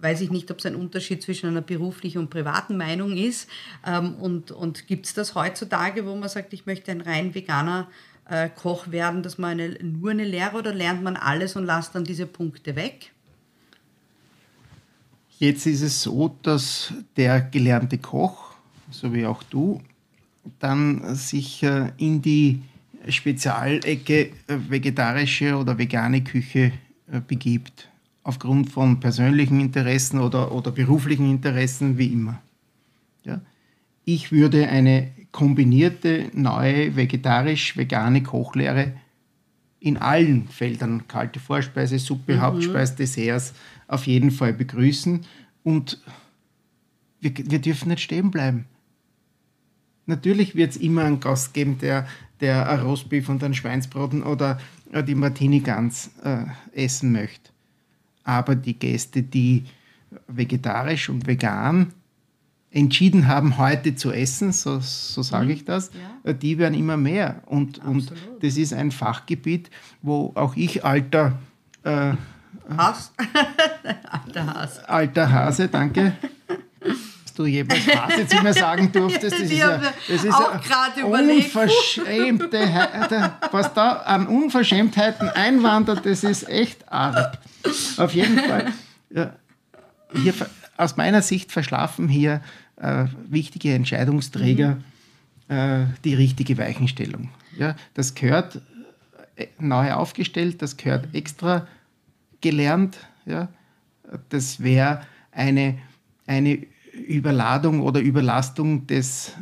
Weiß 0.00 0.20
ich 0.20 0.30
nicht, 0.30 0.50
ob 0.50 0.58
es 0.58 0.66
ein 0.66 0.74
Unterschied 0.74 1.22
zwischen 1.22 1.48
einer 1.48 1.60
beruflichen 1.60 2.18
und 2.18 2.30
privaten 2.30 2.76
Meinung 2.76 3.16
ist. 3.16 3.48
Ähm, 3.86 4.14
und 4.14 4.50
und 4.50 4.86
gibt 4.86 5.06
es 5.06 5.14
das 5.14 5.34
heutzutage, 5.34 6.06
wo 6.06 6.14
man 6.14 6.28
sagt, 6.28 6.52
ich 6.52 6.66
möchte 6.66 6.90
ein 6.90 7.00
rein 7.00 7.34
veganer 7.34 7.88
äh, 8.28 8.48
Koch 8.48 8.90
werden, 8.90 9.22
dass 9.22 9.38
man 9.38 9.52
eine, 9.52 9.70
nur 9.82 10.10
eine 10.10 10.24
Lehre 10.24 10.56
oder 10.56 10.74
lernt 10.74 11.02
man 11.02 11.16
alles 11.16 11.56
und 11.56 11.64
lasst 11.64 11.94
dann 11.94 12.04
diese 12.04 12.26
Punkte 12.26 12.76
weg? 12.76 13.12
Jetzt 15.38 15.66
ist 15.66 15.82
es 15.82 16.02
so, 16.02 16.36
dass 16.42 16.92
der 17.16 17.40
gelernte 17.40 17.98
Koch, 17.98 18.54
so 18.90 19.14
wie 19.14 19.24
auch 19.24 19.42
du, 19.44 19.80
dann 20.58 21.14
sich 21.14 21.62
äh, 21.62 21.92
in 21.96 22.22
die 22.22 22.62
Spezialecke 23.08 24.26
äh, 24.26 24.30
vegetarische 24.46 25.56
oder 25.56 25.78
vegane 25.78 26.22
Küche 26.22 26.72
begibt 27.26 27.88
aufgrund 28.28 28.68
von 28.70 29.00
persönlichen 29.00 29.58
Interessen 29.58 30.20
oder, 30.20 30.52
oder 30.52 30.70
beruflichen 30.70 31.30
Interessen, 31.30 31.96
wie 31.96 32.08
immer. 32.08 32.42
Ja? 33.24 33.40
Ich 34.04 34.32
würde 34.32 34.68
eine 34.68 35.12
kombinierte, 35.32 36.26
neue, 36.34 36.94
vegetarisch-vegane 36.94 38.22
Kochlehre 38.22 38.92
in 39.80 39.96
allen 39.96 40.46
Feldern, 40.48 41.08
kalte 41.08 41.40
Vorspeise, 41.40 41.98
Suppe, 41.98 42.34
mhm. 42.34 42.40
Hauptspeise, 42.42 42.96
Desserts, 42.96 43.54
auf 43.86 44.06
jeden 44.06 44.30
Fall 44.30 44.52
begrüßen. 44.52 45.24
Und 45.62 45.98
wir, 47.22 47.32
wir 47.34 47.60
dürfen 47.60 47.88
nicht 47.88 48.02
stehen 48.02 48.30
bleiben. 48.30 48.66
Natürlich 50.04 50.54
wird 50.54 50.72
es 50.72 50.76
immer 50.76 51.04
einen 51.04 51.20
Gast 51.20 51.54
geben, 51.54 51.78
der, 51.78 52.06
der 52.42 52.68
ein 52.68 52.80
Rostbeef 52.80 53.30
und 53.30 53.42
ein 53.42 53.54
Schweinsbraten 53.54 54.22
oder 54.22 54.60
die 55.06 55.14
Martini-Gans 55.14 56.10
äh, 56.24 56.44
essen 56.74 57.12
möchte 57.12 57.52
aber 58.28 58.54
die 58.56 58.78
Gäste, 58.78 59.22
die 59.22 59.64
vegetarisch 60.26 61.08
und 61.08 61.26
vegan 61.26 61.94
entschieden 62.70 63.26
haben, 63.26 63.56
heute 63.56 63.94
zu 63.94 64.12
essen, 64.12 64.52
so, 64.52 64.80
so 64.80 65.22
sage 65.22 65.46
mhm. 65.46 65.50
ich 65.52 65.64
das, 65.64 65.90
ja. 66.24 66.34
die 66.34 66.58
werden 66.58 66.74
immer 66.74 66.98
mehr. 66.98 67.42
Und, 67.46 67.78
und 67.78 68.12
das 68.42 68.58
ist 68.58 68.74
ein 68.74 68.90
Fachgebiet, 68.90 69.70
wo 70.02 70.32
auch 70.34 70.56
ich 70.56 70.84
alter 70.84 71.38
äh, 71.84 72.12
Hass. 72.76 73.14
alter 74.04 74.54
Hase. 74.54 74.88
Alter 74.88 75.32
Hase, 75.32 75.68
danke. 75.68 76.12
Du 77.38 77.46
jemals 77.46 77.86
Hase 77.86 78.26
zu 78.26 78.42
mir 78.42 78.52
sagen 78.52 78.90
durftest. 78.92 79.32
Das 79.32 79.42
ist, 79.42 79.52
ja, 79.52 79.80
das 80.08 80.24
ist 80.24 80.34
auch 80.34 80.60
gerade 80.60 81.06
unverschämte, 81.06 82.58
was 83.52 83.72
da 83.74 83.92
an 83.92 84.26
Unverschämtheiten 84.26 85.28
einwandert, 85.28 86.04
das 86.04 86.24
ist 86.24 86.48
echt 86.48 86.90
arg. 86.90 87.38
Auf 87.96 88.12
jeden 88.12 88.40
Fall. 88.40 88.72
Ja, 89.10 89.34
hier, 90.20 90.34
aus 90.76 90.96
meiner 90.96 91.22
Sicht 91.22 91.52
verschlafen 91.52 92.08
hier 92.08 92.42
äh, 92.74 93.04
wichtige 93.28 93.72
Entscheidungsträger 93.72 94.78
mhm. 95.46 95.54
äh, 95.54 95.86
die 96.02 96.14
richtige 96.14 96.58
Weichenstellung. 96.58 97.30
Ja, 97.56 97.76
das 97.94 98.16
gehört 98.16 98.60
äh, 99.36 99.46
neu 99.60 99.92
aufgestellt, 99.92 100.60
das 100.60 100.76
gehört 100.76 101.14
extra 101.14 101.68
gelernt. 102.40 102.96
Ja. 103.26 103.46
Das 104.30 104.60
wäre 104.60 105.02
eine, 105.30 105.78
eine 106.26 106.66
Überladung 107.06 107.80
oder 107.80 108.00
Überlastung 108.00 108.86
des 108.86 109.32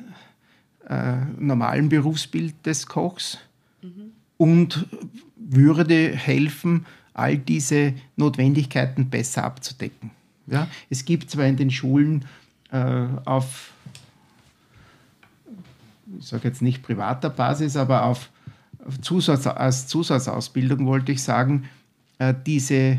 äh, 0.88 1.16
normalen 1.38 1.88
Berufsbildes 1.88 2.62
des 2.62 2.86
Kochs. 2.86 3.38
Mhm. 3.82 4.12
und 4.36 4.86
würde 5.36 6.14
helfen, 6.14 6.86
all 7.14 7.38
diese 7.38 7.94
Notwendigkeiten 8.16 9.08
besser 9.08 9.44
abzudecken. 9.44 10.10
Ja, 10.46 10.68
es 10.90 11.04
gibt 11.04 11.30
zwar 11.30 11.46
in 11.46 11.56
den 11.56 11.70
Schulen 11.70 12.24
äh, 12.70 13.06
auf, 13.24 13.72
ich 16.18 16.26
sage 16.26 16.48
jetzt 16.48 16.62
nicht 16.62 16.82
privater 16.82 17.30
Basis, 17.30 17.76
aber 17.76 18.04
auf, 18.04 18.30
auf 18.84 19.00
Zusatz, 19.00 19.46
als 19.46 19.86
Zusatzausbildung 19.86 20.86
wollte 20.86 21.12
ich 21.12 21.22
sagen, 21.22 21.68
äh, 22.18 22.34
diese, 22.46 22.98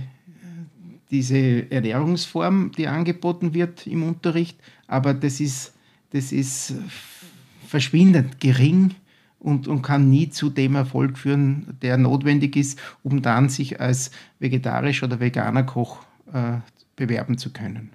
diese 1.12 1.72
Ernährungsform, 1.72 2.72
die 2.78 2.88
angeboten 2.88 3.53
wird 3.53 3.88
im 3.88 4.03
Unterricht, 4.03 4.58
aber 4.88 5.14
das 5.14 5.39
ist, 5.39 5.74
das 6.12 6.32
ist 6.32 6.76
verschwindend 7.68 8.39
gering 8.39 8.95
und, 9.39 9.68
und 9.68 9.82
kann 9.82 10.10
nie 10.10 10.30
zu 10.30 10.49
dem 10.49 10.76
Erfolg 10.76 11.18
führen, 11.18 11.78
der 11.82 11.97
notwendig 11.97 12.55
ist, 12.55 12.80
um 13.03 13.22
dann 13.22 13.49
sich 13.49 13.80
als 13.80 14.12
vegetarisch 14.39 15.03
oder 15.03 15.20
veganer 15.20 15.64
Koch 15.64 15.99
äh, 16.34 16.60
bewerben 16.95 17.38
zu 17.38 17.51
können. 17.51 17.91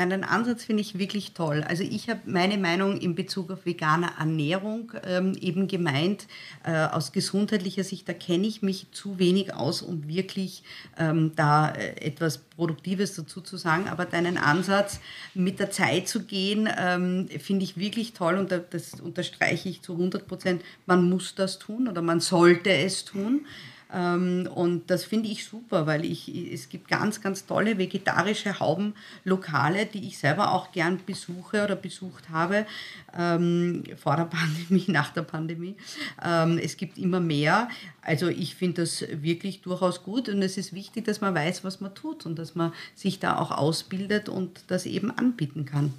Deinen 0.00 0.24
Ansatz 0.24 0.64
finde 0.64 0.80
ich 0.80 0.98
wirklich 0.98 1.32
toll. 1.32 1.62
Also 1.68 1.82
ich 1.82 2.08
habe 2.08 2.20
meine 2.24 2.56
Meinung 2.56 2.96
in 2.96 3.14
Bezug 3.14 3.50
auf 3.50 3.66
vegane 3.66 4.08
Ernährung 4.18 4.92
ähm, 5.04 5.36
eben 5.38 5.68
gemeint, 5.68 6.26
äh, 6.64 6.86
aus 6.86 7.12
gesundheitlicher 7.12 7.84
Sicht, 7.84 8.08
da 8.08 8.14
kenne 8.14 8.46
ich 8.46 8.62
mich 8.62 8.86
zu 8.92 9.18
wenig 9.18 9.52
aus, 9.52 9.82
um 9.82 10.08
wirklich 10.08 10.62
ähm, 10.96 11.32
da 11.36 11.68
äh, 11.68 12.00
etwas 12.00 12.38
Produktives 12.38 13.14
dazu 13.14 13.42
zu 13.42 13.58
sagen. 13.58 13.88
Aber 13.90 14.06
deinen 14.06 14.38
Ansatz, 14.38 15.00
mit 15.34 15.58
der 15.58 15.70
Zeit 15.70 16.08
zu 16.08 16.24
gehen, 16.24 16.66
ähm, 16.78 17.28
finde 17.38 17.64
ich 17.64 17.76
wirklich 17.76 18.14
toll 18.14 18.38
und 18.38 18.50
das 18.70 19.00
unterstreiche 19.02 19.68
ich 19.68 19.82
zu 19.82 19.92
100 19.92 20.26
Prozent. 20.26 20.62
Man 20.86 21.10
muss 21.10 21.34
das 21.34 21.58
tun 21.58 21.88
oder 21.88 22.00
man 22.00 22.20
sollte 22.20 22.72
es 22.72 23.04
tun. 23.04 23.44
Ähm, 23.92 24.48
und 24.54 24.90
das 24.90 25.04
finde 25.04 25.28
ich 25.28 25.44
super, 25.44 25.86
weil 25.86 26.04
ich, 26.04 26.28
es 26.52 26.68
gibt 26.68 26.88
ganz, 26.88 27.20
ganz 27.20 27.46
tolle 27.46 27.78
vegetarische 27.78 28.60
Haubenlokale, 28.60 29.86
die 29.86 30.06
ich 30.06 30.18
selber 30.18 30.52
auch 30.52 30.72
gern 30.72 31.00
besuche 31.04 31.64
oder 31.64 31.76
besucht 31.76 32.30
habe, 32.30 32.66
ähm, 33.16 33.84
vor 33.96 34.16
der 34.16 34.24
Pandemie, 34.30 34.84
nach 34.88 35.10
der 35.12 35.22
Pandemie. 35.22 35.76
Ähm, 36.24 36.58
es 36.58 36.76
gibt 36.76 36.98
immer 36.98 37.20
mehr. 37.20 37.68
Also 38.02 38.28
ich 38.28 38.54
finde 38.54 38.82
das 38.82 39.04
wirklich 39.10 39.62
durchaus 39.62 40.02
gut 40.02 40.28
und 40.28 40.42
es 40.42 40.56
ist 40.56 40.72
wichtig, 40.72 41.04
dass 41.04 41.20
man 41.20 41.34
weiß, 41.34 41.64
was 41.64 41.80
man 41.80 41.94
tut 41.94 42.26
und 42.26 42.38
dass 42.38 42.54
man 42.54 42.72
sich 42.94 43.18
da 43.18 43.38
auch 43.38 43.50
ausbildet 43.50 44.28
und 44.28 44.62
das 44.68 44.86
eben 44.86 45.10
anbieten 45.10 45.64
kann. 45.64 45.92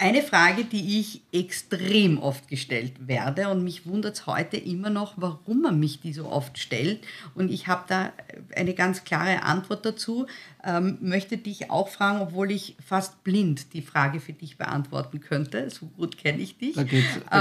Eine 0.00 0.22
Frage, 0.22 0.64
die 0.64 0.98
ich 0.98 1.20
extrem 1.30 2.18
oft 2.22 2.48
gestellt 2.48 2.94
werde 3.06 3.50
und 3.50 3.62
mich 3.62 3.86
wundert 3.86 4.14
es 4.14 4.26
heute 4.26 4.56
immer 4.56 4.88
noch, 4.88 5.12
warum 5.16 5.60
man 5.60 5.78
mich 5.78 6.00
die 6.00 6.14
so 6.14 6.26
oft 6.26 6.58
stellt. 6.58 7.06
Und 7.34 7.50
ich 7.50 7.66
habe 7.66 7.84
da 7.86 8.10
eine 8.56 8.72
ganz 8.72 9.04
klare 9.04 9.42
Antwort 9.42 9.84
dazu. 9.84 10.26
Ähm, 10.64 10.96
möchte 11.02 11.36
dich 11.36 11.70
auch 11.70 11.90
fragen, 11.90 12.22
obwohl 12.22 12.50
ich 12.50 12.76
fast 12.82 13.22
blind 13.24 13.74
die 13.74 13.82
Frage 13.82 14.20
für 14.20 14.32
dich 14.32 14.56
beantworten 14.56 15.20
könnte. 15.20 15.68
So 15.68 15.84
gut 15.88 16.16
kenne 16.16 16.38
ich 16.38 16.56
dich. 16.56 16.76
Da 16.76 16.82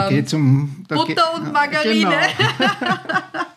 geht 0.09 0.25
es 0.25 0.33
ähm, 0.33 0.39
um 0.41 0.83
Butter 0.83 1.05
geht, 1.05 1.19
und 1.35 1.53
Margarine. 1.53 2.17
Genau. 2.57 3.45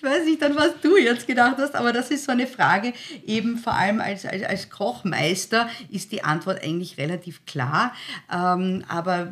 Ich 0.00 0.04
weiß 0.06 0.24
nicht, 0.24 0.42
an 0.42 0.56
was 0.56 0.80
du 0.80 0.96
jetzt 0.96 1.26
gedacht 1.26 1.56
hast, 1.58 1.74
aber 1.74 1.92
das 1.92 2.10
ist 2.10 2.24
so 2.24 2.32
eine 2.32 2.46
Frage, 2.46 2.94
eben 3.26 3.58
vor 3.58 3.74
allem 3.74 4.00
als, 4.00 4.24
als, 4.24 4.42
als 4.42 4.70
Kochmeister 4.70 5.68
ist 5.90 6.10
die 6.12 6.24
Antwort 6.24 6.64
eigentlich 6.64 6.96
relativ 6.96 7.44
klar. 7.44 7.92
Ähm, 8.32 8.82
aber 8.88 9.30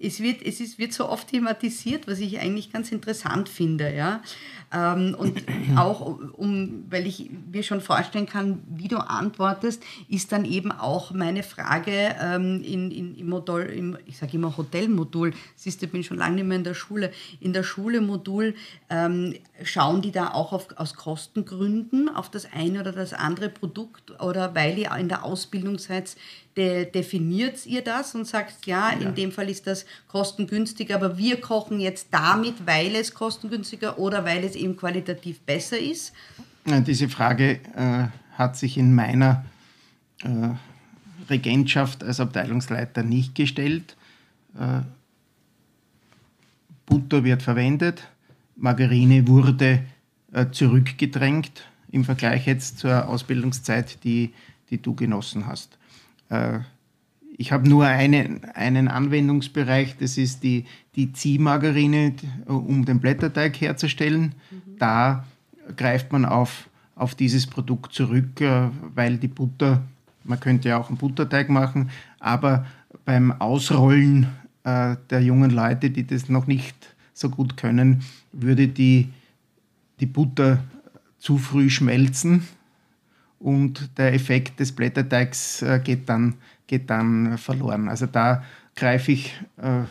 es 0.00 0.20
wird, 0.20 0.42
es 0.42 0.60
ist, 0.60 0.78
wird 0.78 0.92
so 0.92 1.08
oft 1.08 1.28
thematisiert, 1.28 2.06
was 2.06 2.18
ich 2.20 2.38
eigentlich 2.38 2.72
ganz 2.72 2.92
interessant 2.92 3.48
finde. 3.48 3.94
Ja? 3.94 4.22
Ähm, 4.72 5.16
und 5.18 5.42
auch, 5.76 6.18
um, 6.32 6.84
weil 6.90 7.06
ich 7.06 7.30
mir 7.50 7.62
schon 7.62 7.80
vorstellen 7.80 8.26
kann, 8.26 8.62
wie 8.68 8.88
du 8.88 8.98
antwortest, 8.98 9.82
ist 10.08 10.32
dann 10.32 10.44
eben 10.44 10.72
auch 10.72 11.12
meine 11.12 11.42
Frage 11.42 12.14
ähm, 12.20 12.62
in, 12.62 12.90
in, 12.90 13.16
im 13.16 13.28
Modul, 13.28 13.62
im, 13.62 13.98
ich 14.06 14.18
sage 14.18 14.36
immer 14.36 14.56
Hotelmodul, 14.56 15.32
siehst 15.56 15.80
du, 15.80 15.86
ich 15.86 15.92
bin 15.92 16.04
schon 16.04 16.18
lange 16.18 16.36
nicht 16.36 16.46
mehr 16.46 16.58
in 16.58 16.64
der 16.64 16.74
Schule, 16.74 17.12
in 17.40 17.52
der 17.52 17.62
Schule-Modul 17.62 18.54
ähm, 18.90 19.34
schauen 19.62 20.02
die 20.02 20.12
da 20.12 20.28
auch 20.28 20.52
auf, 20.52 20.68
aus 20.76 20.94
Kostengründen 20.94 22.08
auf 22.08 22.30
das 22.30 22.52
eine 22.52 22.80
oder 22.80 22.92
das 22.92 23.12
andere 23.12 23.48
Produkt 23.48 24.20
oder 24.20 24.54
weil 24.54 24.78
ihr 24.78 24.94
in 24.96 25.08
der 25.08 25.24
Ausbildung 25.24 25.78
seid, 25.78 26.16
de, 26.58 26.90
definiert 26.90 27.64
ihr 27.66 27.82
das 27.82 28.14
und 28.14 28.26
sagt, 28.26 28.66
ja, 28.66 28.92
ja, 28.92 29.08
in 29.08 29.14
dem 29.14 29.32
Fall 29.32 29.48
ist 29.48 29.66
das 29.66 29.86
kostengünstiger, 30.08 30.96
aber 30.96 31.16
wir 31.16 31.40
kochen 31.40 31.80
jetzt 31.80 32.08
damit, 32.10 32.66
weil 32.66 32.94
es 32.96 33.14
kostengünstiger 33.14 33.98
oder 33.98 34.24
weil 34.24 34.44
es 34.44 34.56
eben 34.56 34.76
qualitativ 34.76 35.40
besser 35.40 35.78
ist? 35.78 36.12
Diese 36.66 37.08
Frage 37.08 37.60
äh, 37.74 38.08
hat 38.36 38.56
sich 38.56 38.76
in 38.76 38.94
meiner 38.94 39.44
äh, 40.22 40.50
Regentschaft 41.30 42.02
als 42.04 42.20
Abteilungsleiter 42.20 43.02
nicht 43.02 43.34
gestellt. 43.34 43.96
Äh, 44.58 44.80
Butter 46.84 47.22
wird 47.22 47.42
verwendet, 47.42 48.02
Margarine 48.56 49.28
wurde 49.28 49.84
äh, 50.32 50.46
zurückgedrängt 50.50 51.62
im 51.90 52.04
Vergleich 52.04 52.46
jetzt 52.46 52.78
zur 52.78 53.08
Ausbildungszeit, 53.08 54.02
die, 54.04 54.34
die 54.70 54.82
du 54.82 54.94
genossen 54.94 55.46
hast. 55.46 55.77
Äh, 56.28 56.60
ich 57.36 57.52
habe 57.52 57.68
nur 57.68 57.86
eine, 57.86 58.40
einen 58.54 58.88
Anwendungsbereich, 58.88 59.96
das 59.98 60.18
ist 60.18 60.42
die, 60.42 60.64
die 60.96 61.12
Ziehmargarine, 61.12 62.14
um 62.46 62.84
den 62.84 62.98
Blätterteig 62.98 63.60
herzustellen. 63.60 64.34
Mhm. 64.50 64.78
Da 64.78 65.24
greift 65.76 66.10
man 66.10 66.24
auf, 66.24 66.68
auf 66.96 67.14
dieses 67.14 67.46
Produkt 67.46 67.92
zurück, 67.92 68.40
äh, 68.40 68.70
weil 68.94 69.18
die 69.18 69.28
Butter, 69.28 69.82
man 70.24 70.40
könnte 70.40 70.70
ja 70.70 70.78
auch 70.78 70.88
einen 70.88 70.98
Butterteig 70.98 71.48
machen, 71.48 71.90
aber 72.18 72.66
beim 73.04 73.30
Ausrollen 73.32 74.26
äh, 74.64 74.96
der 75.08 75.22
jungen 75.22 75.50
Leute, 75.50 75.90
die 75.90 76.06
das 76.06 76.28
noch 76.28 76.46
nicht 76.46 76.74
so 77.14 77.30
gut 77.30 77.56
können, 77.56 78.02
würde 78.32 78.66
die, 78.68 79.08
die 80.00 80.06
Butter 80.06 80.64
zu 81.18 81.38
früh 81.38 81.70
schmelzen 81.70 82.48
und 83.38 83.98
der 83.98 84.14
Effekt 84.14 84.60
des 84.60 84.72
Blätterteigs 84.72 85.62
äh, 85.62 85.80
geht, 85.82 86.08
dann, 86.08 86.34
geht 86.66 86.90
dann 86.90 87.38
verloren. 87.38 87.88
Also 87.88 88.06
da 88.06 88.42
greife 88.74 89.12
ich 89.12 89.34
äh, 89.56 89.82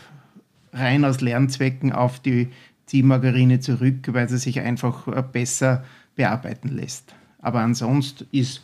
rein 0.73 1.05
aus 1.05 1.21
Lernzwecken 1.21 1.91
auf 1.91 2.19
die 2.19 2.49
Ziehmargarine 2.85 3.59
zurück, 3.59 4.07
weil 4.07 4.29
sie 4.29 4.37
sich 4.37 4.59
einfach 4.59 5.07
äh, 5.07 5.23
besser 5.23 5.83
bearbeiten 6.15 6.69
lässt. 6.69 7.13
Aber 7.39 7.61
ansonsten 7.61 8.27
ist, 8.31 8.63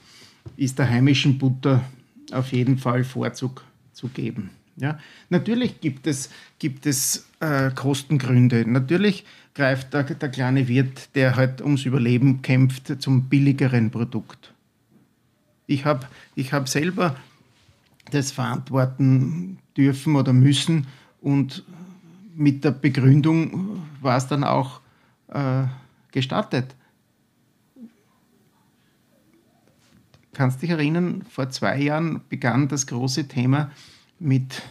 ist 0.57 0.79
der 0.79 0.89
heimischen 0.89 1.37
Butter 1.37 1.83
auf 2.31 2.51
jeden 2.51 2.77
Fall 2.77 3.03
Vorzug 3.03 3.63
zu 3.91 4.07
geben. 4.07 4.49
Ja? 4.75 4.97
Natürlich 5.29 5.79
gibt 5.81 6.07
es, 6.07 6.29
gibt 6.59 6.85
es 6.85 7.27
äh, 7.39 7.69
Kostengründe. 7.71 8.69
Natürlich 8.69 9.25
greift 9.53 9.93
der, 9.93 10.03
der 10.03 10.29
kleine 10.29 10.67
Wirt, 10.67 11.15
der 11.15 11.35
halt 11.35 11.61
ums 11.61 11.85
Überleben 11.85 12.41
kämpft, 12.41 13.01
zum 13.01 13.29
billigeren 13.29 13.91
Produkt. 13.91 14.52
Ich 15.67 15.85
habe 15.85 16.07
ich 16.35 16.53
hab 16.53 16.67
selber 16.67 17.15
das 18.11 18.31
verantworten 18.31 19.59
dürfen 19.77 20.15
oder 20.15 20.33
müssen 20.33 20.87
und 21.21 21.63
mit 22.35 22.63
der 22.63 22.71
Begründung 22.71 23.81
war 24.01 24.17
es 24.17 24.27
dann 24.27 24.43
auch 24.43 24.81
äh, 25.29 25.63
gestattet. 26.11 26.75
Kannst 30.33 30.61
dich 30.61 30.71
erinnern, 30.71 31.23
vor 31.29 31.49
zwei 31.49 31.79
Jahren 31.79 32.21
begann 32.27 32.67
das 32.67 32.87
große 32.87 33.27
Thema 33.27 33.71
mit 34.19 34.63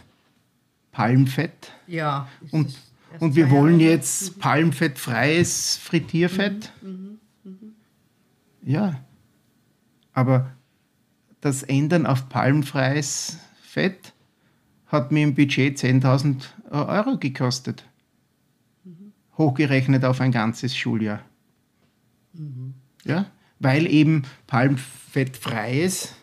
Palmfett. 0.91 1.71
Ja. 1.87 2.27
Und, 2.51 2.77
und 3.19 3.35
wir 3.35 3.49
wollen 3.49 3.79
jetzt 3.79 4.39
palmfettfreies 4.39 5.77
Frittierfett. 5.77 6.71
Mhm, 6.81 7.19
mh, 7.43 7.51
mh. 7.51 7.71
Ja. 8.63 8.99
Aber 10.13 10.52
das 11.43 11.61
Ändern 11.61 12.05
auf 12.05 12.29
palmfreies 12.29 13.37
Fett 13.61 14.13
hat 14.87 15.11
mir 15.11 15.23
im 15.23 15.35
Budget 15.35 15.77
10.000 15.77 16.41
Euro 16.71 17.17
gekostet. 17.17 17.83
Mhm. 18.85 19.11
Hochgerechnet 19.37 20.05
auf 20.05 20.21
ein 20.21 20.31
ganzes 20.31 20.75
Schuljahr. 20.75 21.19
Mhm. 22.31 22.75
Ja? 23.03 23.25
Weil 23.59 23.87
eben 23.87 24.23
palmfettfreies 24.47 26.15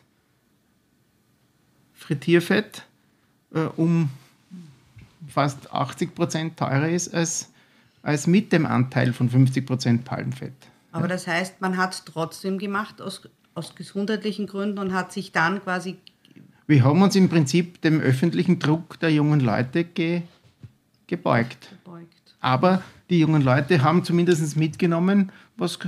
Frittierfett 1.92 2.86
äh, 3.52 3.60
um 3.76 4.08
fast 5.28 5.70
80% 5.70 6.56
teurer 6.56 6.88
ist 6.88 7.12
als, 7.12 7.52
als 8.02 8.26
mit 8.26 8.54
dem 8.54 8.64
Anteil 8.64 9.12
von 9.12 9.28
50% 9.28 10.02
Palmfett. 10.02 10.54
Aber 10.92 11.04
ja? 11.04 11.08
das 11.08 11.26
heißt, 11.26 11.60
man 11.60 11.76
hat 11.76 11.92
es 11.92 12.04
trotzdem 12.06 12.58
gemacht 12.58 13.02
aus 13.02 13.28
aus 13.54 13.74
gesundheitlichen 13.74 14.46
Gründen 14.46 14.78
und 14.78 14.92
hat 14.92 15.12
sich 15.12 15.32
dann 15.32 15.62
quasi. 15.62 15.96
Wir 16.66 16.84
haben 16.84 17.02
uns 17.02 17.16
im 17.16 17.28
Prinzip 17.28 17.80
dem 17.82 18.00
öffentlichen 18.00 18.58
Druck 18.58 18.98
der 19.00 19.12
jungen 19.12 19.40
Leute 19.40 19.84
ge, 19.84 20.22
gebeugt. 21.06 21.70
gebeugt. 21.70 22.36
Aber 22.40 22.82
die 23.10 23.18
jungen 23.18 23.42
Leute 23.42 23.82
haben 23.82 24.04
zumindest 24.04 24.56
mitgenommen, 24.56 25.32
was, 25.56 25.78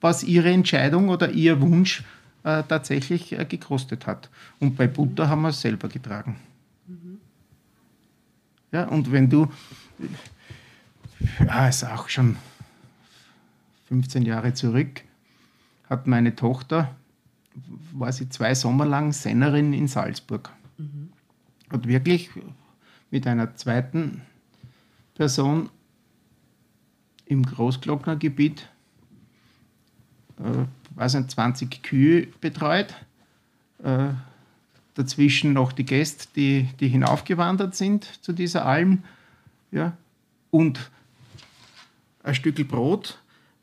was 0.00 0.22
ihre 0.22 0.50
Entscheidung 0.50 1.08
oder 1.08 1.30
ihr 1.30 1.60
Wunsch 1.60 2.04
äh, 2.44 2.62
tatsächlich 2.62 3.32
äh, 3.38 3.44
gekostet 3.44 4.06
hat. 4.06 4.30
Und 4.60 4.76
bei 4.76 4.86
Butter 4.86 5.28
haben 5.28 5.42
wir 5.42 5.48
es 5.48 5.60
selber 5.60 5.88
getragen. 5.88 6.36
Mhm. 6.86 7.18
Ja, 8.72 8.84
und 8.84 9.10
wenn 9.10 9.28
du, 9.28 9.50
ja, 11.40 11.68
ist 11.68 11.84
auch 11.84 12.08
schon 12.08 12.36
15 13.88 14.24
Jahre 14.24 14.54
zurück, 14.54 15.02
hat 15.88 16.06
meine 16.06 16.36
Tochter, 16.36 16.94
war 17.92 18.12
sie 18.12 18.28
zwei 18.28 18.54
Sommer 18.54 18.86
lang 18.86 19.12
Sennerin 19.12 19.72
in 19.72 19.88
Salzburg. 19.88 20.50
Mhm. 20.78 21.10
Hat 21.70 21.86
wirklich 21.86 22.30
mit 23.10 23.26
einer 23.26 23.54
zweiten 23.56 24.22
Person 25.14 25.68
im 27.26 27.44
Großglocknergebiet 27.44 28.68
äh, 30.40 30.66
weiß 30.96 31.14
nicht, 31.14 31.30
20 31.30 31.82
Kühe 31.82 32.26
betreut. 32.40 32.94
Äh, 33.82 34.08
dazwischen 34.94 35.52
noch 35.52 35.72
die 35.72 35.84
Gäste, 35.84 36.26
die, 36.36 36.68
die 36.80 36.88
hinaufgewandert 36.88 37.74
sind 37.74 38.04
zu 38.22 38.32
dieser 38.32 38.66
Alm. 38.66 39.04
Ja, 39.70 39.96
und 40.50 40.90
ein 42.22 42.34
Stück 42.34 42.56
Brot 42.68 43.22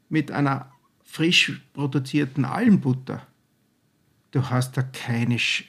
mit 0.10 0.32
einer 0.32 0.72
frisch 1.04 1.62
produzierten 1.74 2.46
Almbutter. 2.46 3.26
Du 4.32 4.50
hast 4.50 4.78
da 4.78 4.84
keine, 4.84 5.40
Sch 5.40 5.66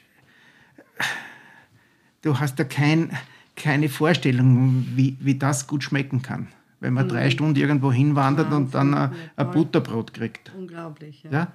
du 2.22 2.38
hast 2.38 2.58
da 2.58 2.64
kein, 2.64 3.10
keine 3.56 3.88
Vorstellung, 3.88 4.86
wie, 4.94 5.16
wie 5.20 5.34
das 5.34 5.66
gut 5.66 5.84
schmecken 5.84 6.22
kann. 6.22 6.48
Wenn 6.80 6.94
man 6.94 7.06
mhm. 7.06 7.10
drei 7.10 7.30
Stunden 7.30 7.56
irgendwo 7.56 7.92
hinwandert 7.92 8.52
und 8.52 8.74
dann 8.74 8.94
ein, 8.94 9.12
ein 9.36 9.50
Butterbrot 9.50 10.14
kriegt. 10.14 10.52
Unglaublich. 10.56 11.24
Ja. 11.24 11.30
ja. 11.30 11.52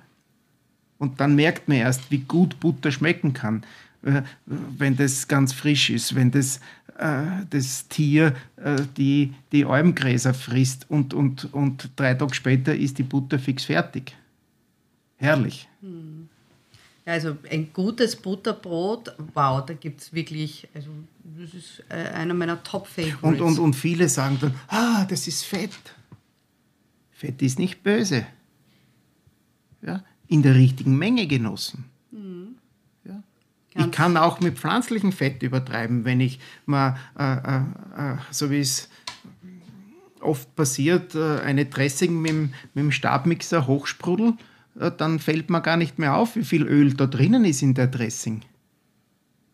Und 0.98 1.20
dann 1.20 1.36
merkt 1.36 1.68
man 1.68 1.78
erst, 1.78 2.12
wie 2.12 2.20
gut 2.20 2.60
Butter 2.60 2.92
schmecken 2.92 3.34
kann, 3.34 3.64
äh, 4.04 4.22
wenn 4.46 4.96
das 4.96 5.28
ganz 5.28 5.54
frisch 5.54 5.90
ist, 5.90 6.16
wenn 6.16 6.32
das, 6.32 6.60
äh, 6.98 7.24
das 7.50 7.88
Tier 7.88 8.36
äh, 8.58 8.82
die, 8.98 9.34
die 9.52 9.66
Almgräser 9.66 10.34
frisst 10.34 10.90
und, 10.90 11.14
und, 11.14 11.54
und 11.54 11.92
drei 11.96 12.14
Tage 12.14 12.34
später 12.34 12.76
ist 12.76 12.98
die 12.98 13.04
Butter 13.04 13.40
fix 13.40 13.66
fertig. 13.66 14.16
Herrlich. 15.18 15.70
Hm. 15.82 16.23
Also 17.06 17.38
ein 17.50 17.74
gutes 17.74 18.16
Butterbrot, 18.16 19.14
wow, 19.34 19.66
da 19.66 19.74
gibt 19.74 20.02
es 20.02 20.14
wirklich, 20.14 20.70
also 20.74 20.90
das 21.24 21.54
ist 21.54 21.84
einer 21.92 22.34
meiner 22.34 22.64
Top-Favorites. 22.64 23.22
Und, 23.22 23.42
und, 23.42 23.60
und 23.60 23.74
viele 23.74 24.08
sagen 24.08 24.38
dann, 24.40 24.56
ah, 24.70 25.04
das 25.06 25.28
ist 25.28 25.44
Fett. 25.44 25.72
Fett 27.12 27.42
ist 27.42 27.60
nicht 27.60 27.84
böse. 27.84 28.26
Ja? 29.82 30.02
in 30.34 30.42
der 30.42 30.56
richtigen 30.56 30.98
Menge 30.98 31.28
genossen. 31.28 31.86
Mhm. 32.12 32.56
Ja. 33.06 33.24
Ich 33.76 33.92
kann 33.92 34.18
auch 34.18 34.40
mit 34.40 34.58
pflanzlichem 34.58 35.12
Fett 35.12 35.44
übertreiben, 35.44 36.06
wenn 36.06 36.20
ich 36.22 36.40
mal, 36.66 36.98
äh, 37.18 37.34
äh, 37.34 38.14
äh 38.14 38.18
so 38.32 38.50
wie 38.50 38.60
es 38.60 38.90
oft 40.22 40.56
passiert, 40.56 41.14
äh, 41.14 41.40
eine 41.42 41.66
Dressing 41.66 42.20
mit, 42.20 42.34
mit 42.34 42.52
dem 42.76 42.92
Stabmixer 42.92 43.68
hochsprudel, 43.68 44.30
äh, 44.30 44.34
dann 44.76 45.20
fällt 45.20 45.50
mir 45.50 45.62
gar 45.62 45.78
nicht 45.78 46.00
mehr 46.00 46.16
auf, 46.16 46.36
wie 46.36 46.44
viel 46.44 46.64
Öl 46.64 46.94
da 46.94 47.06
drinnen 47.06 47.45
ist 47.45 47.62
in 47.62 47.74
der 47.74 47.88
Dressing. 47.88 48.41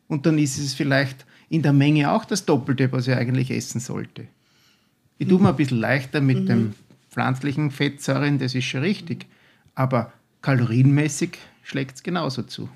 Und 0.07 0.25
dann 0.25 0.37
ist 0.37 0.57
es 0.57 0.73
vielleicht 0.73 1.25
in 1.49 1.61
der 1.61 1.73
Menge 1.73 2.11
auch 2.11 2.25
das 2.25 2.45
Doppelte, 2.45 2.91
was 2.91 3.07
ich 3.07 3.15
eigentlich 3.15 3.51
essen 3.51 3.79
sollte. 3.79 4.27
Ich 5.17 5.27
tue 5.27 5.39
mir 5.39 5.49
ein 5.49 5.55
bisschen 5.55 5.79
leichter 5.79 6.21
mit 6.21 6.41
mhm. 6.41 6.45
dem 6.45 6.73
pflanzlichen 7.09 7.71
Fettsäuren, 7.71 8.39
das 8.39 8.55
ist 8.55 8.65
schon 8.65 8.81
richtig. 8.81 9.25
Aber 9.75 10.13
kalorienmäßig 10.41 11.37
schlägt 11.63 11.95
es 11.95 12.03
genauso 12.03 12.43
zu. 12.43 12.69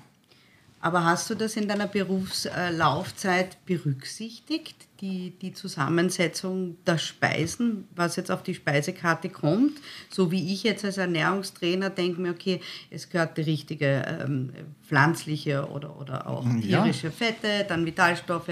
Aber 0.84 1.02
hast 1.06 1.30
du 1.30 1.34
das 1.34 1.56
in 1.56 1.66
deiner 1.66 1.86
Berufslaufzeit 1.86 3.56
berücksichtigt, 3.64 4.76
die, 5.00 5.30
die 5.30 5.54
Zusammensetzung 5.54 6.76
der 6.84 6.98
Speisen, 6.98 7.88
was 7.96 8.16
jetzt 8.16 8.30
auf 8.30 8.42
die 8.42 8.54
Speisekarte 8.54 9.30
kommt? 9.30 9.78
So 10.10 10.30
wie 10.30 10.52
ich 10.52 10.62
jetzt 10.62 10.84
als 10.84 10.98
Ernährungstrainer 10.98 11.88
denke 11.88 12.20
mir, 12.20 12.32
okay, 12.32 12.60
es 12.90 13.08
gehört 13.08 13.38
die 13.38 13.42
richtige 13.42 14.04
ähm, 14.26 14.52
pflanzliche 14.86 15.70
oder, 15.70 15.98
oder 15.98 16.26
auch 16.28 16.44
tierische 16.60 17.06
ja. 17.06 17.12
Fette, 17.12 17.64
dann 17.66 17.86
Vitalstoffe, 17.86 18.50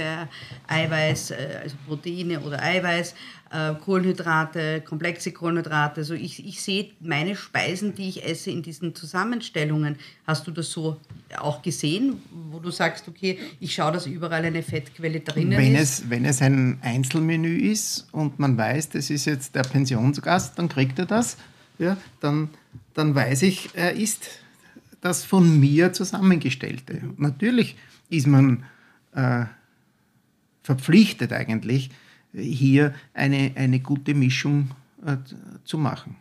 Eiweiß, 0.68 1.32
äh, 1.32 1.60
also 1.64 1.76
Proteine 1.86 2.40
oder 2.40 2.62
Eiweiß, 2.62 3.14
äh, 3.53 3.74
Kohlenhydrate, 3.74 4.81
komplexe 4.81 5.31
Kohlenhydrate. 5.31 6.01
Also 6.01 6.15
ich, 6.15 6.47
ich 6.47 6.62
sehe 6.62 6.91
meine 7.01 7.37
Speisen, 7.37 7.95
die 7.95 8.09
ich 8.09 8.24
esse, 8.24 8.51
in 8.51 8.62
diesen 8.62 8.95
Zusammenstellungen. 8.95 9.97
Hast 10.27 10.47
du 10.47 10.51
das 10.51 10.70
so 10.70 10.97
auch 11.39 11.61
gesehen, 11.61 12.23
wo 12.51 12.59
du 12.59 12.70
sagst, 12.70 13.09
okay, 13.09 13.39
ich 13.61 13.74
schaue, 13.74 13.93
dass 13.93 14.07
überall 14.07 14.45
eine 14.45 14.62
Fettquelle 14.62 15.20
drinnen 15.20 15.59
wenn 15.59 15.74
ist? 15.74 16.01
Es, 16.01 16.11
wenn 16.11 16.24
es 16.24 16.41
ein 16.41 16.79
Einzelmenü 16.81 17.70
ist 17.70 18.09
und 18.12 18.39
man 18.39 18.57
weiß, 18.57 18.91
das 18.91 19.11
ist 19.11 19.27
jetzt 19.27 19.55
der 19.55 19.62
Pensionsgast, 19.62 20.59
dann 20.59 20.69
kriegt 20.69 20.99
er 20.99 21.07
das, 21.07 21.37
ja, 21.79 21.97
dann, 22.20 22.49
dann 22.95 23.15
weiß 23.15 23.43
ich, 23.43 23.70
er 23.74 23.93
ist 23.93 24.29
das 25.03 25.24
von 25.24 25.61
mir 25.61 25.93
zusammengestellte. 25.93 27.03
Natürlich 27.19 27.77
ist 28.09 28.27
man 28.27 28.65
äh, 29.15 29.45
verpflichtet 30.62 31.33
eigentlich, 31.33 31.91
hier 32.32 32.94
eine, 33.14 33.52
eine 33.54 33.80
gute 33.80 34.14
Mischung 34.14 34.70
äh, 35.04 35.16
zu 35.64 35.78
machen. 35.78 36.16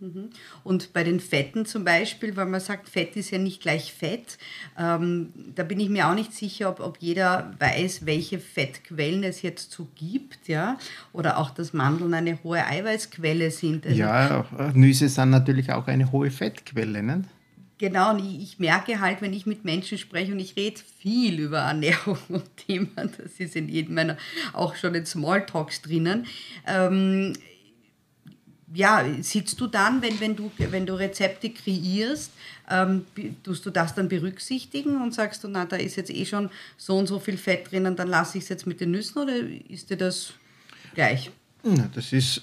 Mhm. 0.00 0.30
Und 0.62 0.92
bei 0.92 1.02
den 1.02 1.18
Fetten 1.18 1.66
zum 1.66 1.84
Beispiel, 1.84 2.36
weil 2.36 2.46
man 2.46 2.60
sagt, 2.60 2.88
Fett 2.88 3.16
ist 3.16 3.30
ja 3.30 3.38
nicht 3.38 3.60
gleich 3.60 3.92
Fett, 3.92 4.38
ähm, 4.78 5.30
da 5.56 5.64
bin 5.64 5.80
ich 5.80 5.88
mir 5.88 6.08
auch 6.08 6.14
nicht 6.14 6.32
sicher, 6.32 6.70
ob, 6.70 6.78
ob 6.80 6.98
jeder 6.98 7.52
weiß, 7.58 8.06
welche 8.06 8.38
Fettquellen 8.38 9.24
es 9.24 9.42
jetzt 9.42 9.72
so 9.72 9.88
gibt, 9.96 10.46
ja, 10.46 10.78
oder 11.12 11.38
auch, 11.38 11.50
dass 11.50 11.72
Mandeln 11.72 12.14
eine 12.14 12.38
hohe 12.44 12.64
Eiweißquelle 12.64 13.50
sind. 13.50 13.86
Also 13.86 13.98
ja, 13.98 14.46
Nüsse 14.74 15.08
sind 15.08 15.30
natürlich 15.30 15.72
auch 15.72 15.88
eine 15.88 16.12
hohe 16.12 16.30
Fettquelle, 16.30 17.02
nicht? 17.02 17.28
Genau, 17.78 18.10
und 18.10 18.18
ich, 18.18 18.42
ich, 18.42 18.58
merke 18.58 19.00
halt, 19.00 19.22
wenn 19.22 19.32
ich 19.32 19.46
mit 19.46 19.64
Menschen 19.64 19.98
spreche 19.98 20.32
und 20.32 20.40
ich 20.40 20.56
rede 20.56 20.80
viel 20.98 21.38
über 21.38 21.58
Ernährung 21.58 22.18
und 22.28 22.56
Themen, 22.56 22.90
das 22.96 23.38
ist 23.38 23.54
in 23.54 23.68
jedem 23.68 23.94
meiner 23.94 24.16
auch 24.52 24.74
schon 24.74 24.94
in 24.94 25.06
Smalltalks 25.06 25.82
drinnen. 25.82 26.26
Ähm, 26.66 27.34
ja, 28.74 29.04
sitzt 29.22 29.60
du 29.60 29.66
dann, 29.66 30.02
wenn, 30.02 30.20
wenn, 30.20 30.36
du, 30.36 30.50
wenn 30.58 30.84
du 30.84 30.94
Rezepte 30.94 31.50
kreierst, 31.50 32.32
ähm, 32.68 33.06
tust 33.42 33.64
du 33.64 33.70
das 33.70 33.94
dann 33.94 34.08
berücksichtigen 34.08 35.00
und 35.00 35.14
sagst 35.14 35.42
du, 35.44 35.48
na, 35.48 35.64
da 35.64 35.76
ist 35.76 35.96
jetzt 35.96 36.10
eh 36.10 36.26
schon 36.26 36.50
so 36.76 36.98
und 36.98 37.06
so 37.06 37.18
viel 37.18 37.38
Fett 37.38 37.70
drinnen, 37.70 37.96
dann 37.96 38.08
lasse 38.08 38.38
ich 38.38 38.44
es 38.44 38.50
jetzt 38.50 38.66
mit 38.66 38.80
den 38.80 38.90
Nüssen 38.90 39.22
oder 39.22 39.34
ist 39.68 39.88
dir 39.88 39.96
das 39.96 40.34
gleich? 40.94 41.30
Ja, 41.64 41.88
das 41.94 42.12
ist 42.12 42.42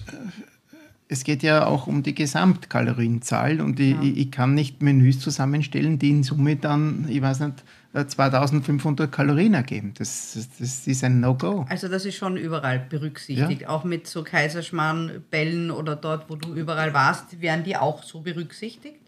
es 1.08 1.22
geht 1.24 1.42
ja 1.42 1.66
auch 1.66 1.86
um 1.86 2.02
die 2.02 2.14
Gesamtkalorienzahl 2.14 3.60
und 3.60 3.78
ich, 3.78 3.92
ja. 3.92 4.02
ich, 4.02 4.30
kann 4.30 4.54
nicht 4.54 4.82
Menüs 4.82 5.20
zusammenstellen, 5.20 5.98
die 5.98 6.10
in 6.10 6.22
Summe 6.24 6.56
dann, 6.56 7.06
ich 7.08 7.22
weiß 7.22 7.40
nicht, 7.40 7.64
2500 7.92 9.06
äh, 9.06 9.10
Kalorien 9.10 9.54
ergeben. 9.54 9.94
Das, 9.96 10.48
das 10.58 10.86
ist 10.86 11.04
ein 11.04 11.20
No-Go. 11.20 11.64
Also 11.68 11.88
das 11.88 12.04
ist 12.04 12.16
schon 12.16 12.36
überall 12.36 12.78
berücksichtigt. 12.78 13.62
Ja. 13.62 13.68
Auch 13.68 13.84
mit 13.84 14.06
so 14.06 14.22
Kaiserschmarrn-Bällen 14.22 15.70
oder 15.70 15.96
dort, 15.96 16.28
wo 16.28 16.36
du 16.36 16.54
überall 16.54 16.92
warst, 16.92 17.40
werden 17.40 17.64
die 17.64 17.76
auch 17.76 18.02
so 18.02 18.20
berücksichtigt? 18.20 18.98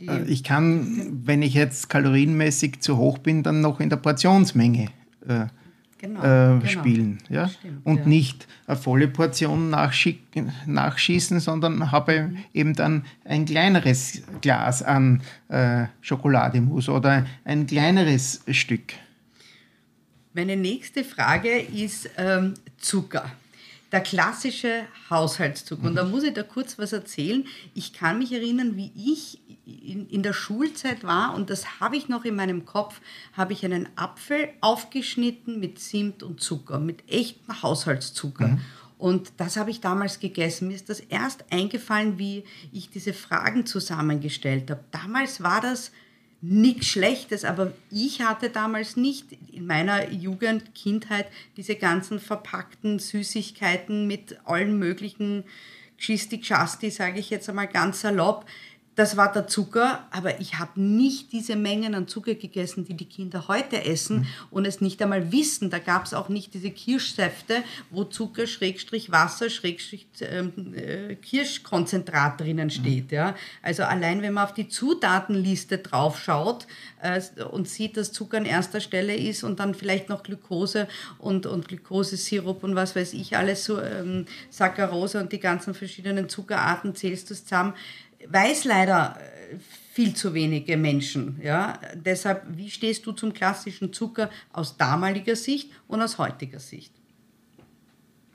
Die 0.00 0.06
äh, 0.06 0.24
ich 0.24 0.44
kann, 0.44 1.22
wenn 1.24 1.42
ich 1.42 1.54
jetzt 1.54 1.90
kalorienmäßig 1.90 2.80
zu 2.80 2.96
hoch 2.96 3.18
bin, 3.18 3.42
dann 3.42 3.60
noch 3.60 3.80
in 3.80 3.90
der 3.90 3.96
Portionsmenge 3.96 4.88
äh, 5.28 5.46
genau, 6.04 6.20
äh, 6.22 6.58
genau. 6.58 6.66
spielen. 6.66 7.18
Ja? 7.28 7.48
Stimmt, 7.48 7.84
und 7.84 7.98
ja. 7.98 8.06
nicht 8.06 8.46
eine 8.66 8.76
volle 8.76 9.08
Portion 9.08 9.70
nachschießen, 9.70 11.40
sondern 11.40 11.92
habe 11.92 12.22
mhm. 12.22 12.36
eben 12.52 12.74
dann 12.74 13.04
ein 13.24 13.44
kleineres 13.44 14.22
Glas 14.40 14.82
an 14.82 15.22
äh, 15.48 15.86
Schokolademus 16.00 16.88
oder 16.88 17.26
ein 17.44 17.66
kleineres 17.66 18.42
Stück. 18.50 18.94
Meine 20.32 20.56
nächste 20.56 21.04
Frage 21.04 21.60
ist 21.60 22.10
ähm, 22.16 22.54
Zucker 22.76 23.30
der 23.94 24.00
klassische 24.00 24.86
Haushaltszucker. 25.08 25.84
Und 25.84 25.94
da 25.94 26.02
mhm. 26.02 26.10
muss 26.10 26.24
ich 26.24 26.34
da 26.34 26.42
kurz 26.42 26.78
was 26.80 26.92
erzählen. 26.92 27.46
Ich 27.74 27.92
kann 27.92 28.18
mich 28.18 28.32
erinnern, 28.32 28.76
wie 28.76 28.90
ich 28.96 29.38
in, 29.64 30.08
in 30.08 30.24
der 30.24 30.32
Schulzeit 30.32 31.04
war 31.04 31.32
und 31.34 31.48
das 31.48 31.78
habe 31.78 31.96
ich 31.96 32.08
noch 32.08 32.24
in 32.24 32.34
meinem 32.34 32.66
Kopf, 32.66 33.00
habe 33.34 33.52
ich 33.52 33.64
einen 33.64 33.88
Apfel 33.94 34.48
aufgeschnitten 34.60 35.60
mit 35.60 35.78
Zimt 35.78 36.24
und 36.24 36.40
Zucker, 36.40 36.80
mit 36.80 37.08
echtem 37.08 37.62
Haushaltszucker. 37.62 38.48
Mhm. 38.48 38.60
Und 38.98 39.32
das 39.36 39.56
habe 39.56 39.70
ich 39.70 39.80
damals 39.80 40.18
gegessen. 40.18 40.68
Mir 40.68 40.74
ist 40.74 40.88
das 40.88 40.98
erst 40.98 41.44
eingefallen, 41.52 42.18
wie 42.18 42.42
ich 42.72 42.90
diese 42.90 43.12
Fragen 43.12 43.64
zusammengestellt 43.64 44.70
habe. 44.72 44.82
Damals 44.90 45.40
war 45.40 45.60
das 45.60 45.92
nichts 46.46 46.86
Schlechtes, 46.86 47.44
aber 47.44 47.72
ich 47.90 48.20
hatte 48.20 48.50
damals 48.50 48.96
nicht 48.96 49.26
in 49.50 49.66
meiner 49.66 50.10
Jugend, 50.10 50.74
Kindheit 50.74 51.26
diese 51.56 51.76
ganzen 51.76 52.20
verpackten 52.20 52.98
Süßigkeiten 52.98 54.06
mit 54.06 54.38
allen 54.44 54.78
möglichen 54.78 55.44
Gschisti-Gschasti, 55.98 56.90
sage 56.90 57.18
ich 57.18 57.30
jetzt 57.30 57.48
einmal 57.48 57.68
ganz 57.68 58.00
salopp 58.00 58.44
das 58.96 59.16
war 59.16 59.32
der 59.32 59.46
Zucker, 59.48 60.06
aber 60.10 60.40
ich 60.40 60.58
habe 60.58 60.80
nicht 60.80 61.32
diese 61.32 61.56
Mengen 61.56 61.94
an 61.94 62.06
Zucker 62.06 62.34
gegessen, 62.34 62.84
die 62.84 62.94
die 62.94 63.06
Kinder 63.06 63.48
heute 63.48 63.84
essen 63.84 64.18
mhm. 64.18 64.26
und 64.50 64.66
es 64.66 64.80
nicht 64.80 65.02
einmal 65.02 65.32
wissen. 65.32 65.70
Da 65.70 65.80
gab 65.80 66.04
es 66.04 66.14
auch 66.14 66.28
nicht 66.28 66.54
diese 66.54 66.70
Kirschsäfte, 66.70 67.64
wo 67.90 68.04
Zucker, 68.04 68.46
Schrägstrich 68.46 69.10
Wasser, 69.10 69.50
Schrägstrich 69.50 70.06
ähm, 70.20 70.74
äh, 70.74 71.16
Kirschkonzentrat 71.16 72.40
drinnen 72.40 72.70
steht. 72.70 73.10
Mhm. 73.10 73.16
Ja. 73.16 73.34
Also 73.62 73.82
allein 73.82 74.22
wenn 74.22 74.32
man 74.32 74.44
auf 74.44 74.54
die 74.54 74.68
Zutatenliste 74.68 75.78
draufschaut 75.78 76.66
äh, 77.02 77.20
und 77.50 77.68
sieht, 77.68 77.96
dass 77.96 78.12
Zucker 78.12 78.36
an 78.36 78.44
erster 78.44 78.80
Stelle 78.80 79.16
ist 79.16 79.42
und 79.42 79.58
dann 79.58 79.74
vielleicht 79.74 80.08
noch 80.08 80.22
Glucose 80.22 80.86
und, 81.18 81.46
und 81.46 81.66
Glukosesirup 81.66 82.62
und 82.62 82.76
was 82.76 82.94
weiß 82.94 83.12
ich 83.14 83.36
alles, 83.36 83.64
so 83.64 83.80
ähm, 83.80 84.26
Saccharose 84.50 85.18
und 85.18 85.32
die 85.32 85.40
ganzen 85.40 85.74
verschiedenen 85.74 86.28
Zuckerarten 86.28 86.94
zählst 86.94 87.30
du 87.30 87.34
zusammen, 87.34 87.74
weiß 88.28 88.64
leider 88.64 89.16
äh, 89.18 89.56
viel 89.92 90.14
zu 90.14 90.34
wenige 90.34 90.76
Menschen. 90.76 91.40
Ja? 91.42 91.78
Deshalb, 91.94 92.44
wie 92.56 92.70
stehst 92.70 93.06
du 93.06 93.12
zum 93.12 93.32
klassischen 93.32 93.92
Zucker 93.92 94.30
aus 94.52 94.76
damaliger 94.76 95.36
Sicht 95.36 95.70
und 95.86 96.02
aus 96.02 96.18
heutiger 96.18 96.60
Sicht? 96.60 96.92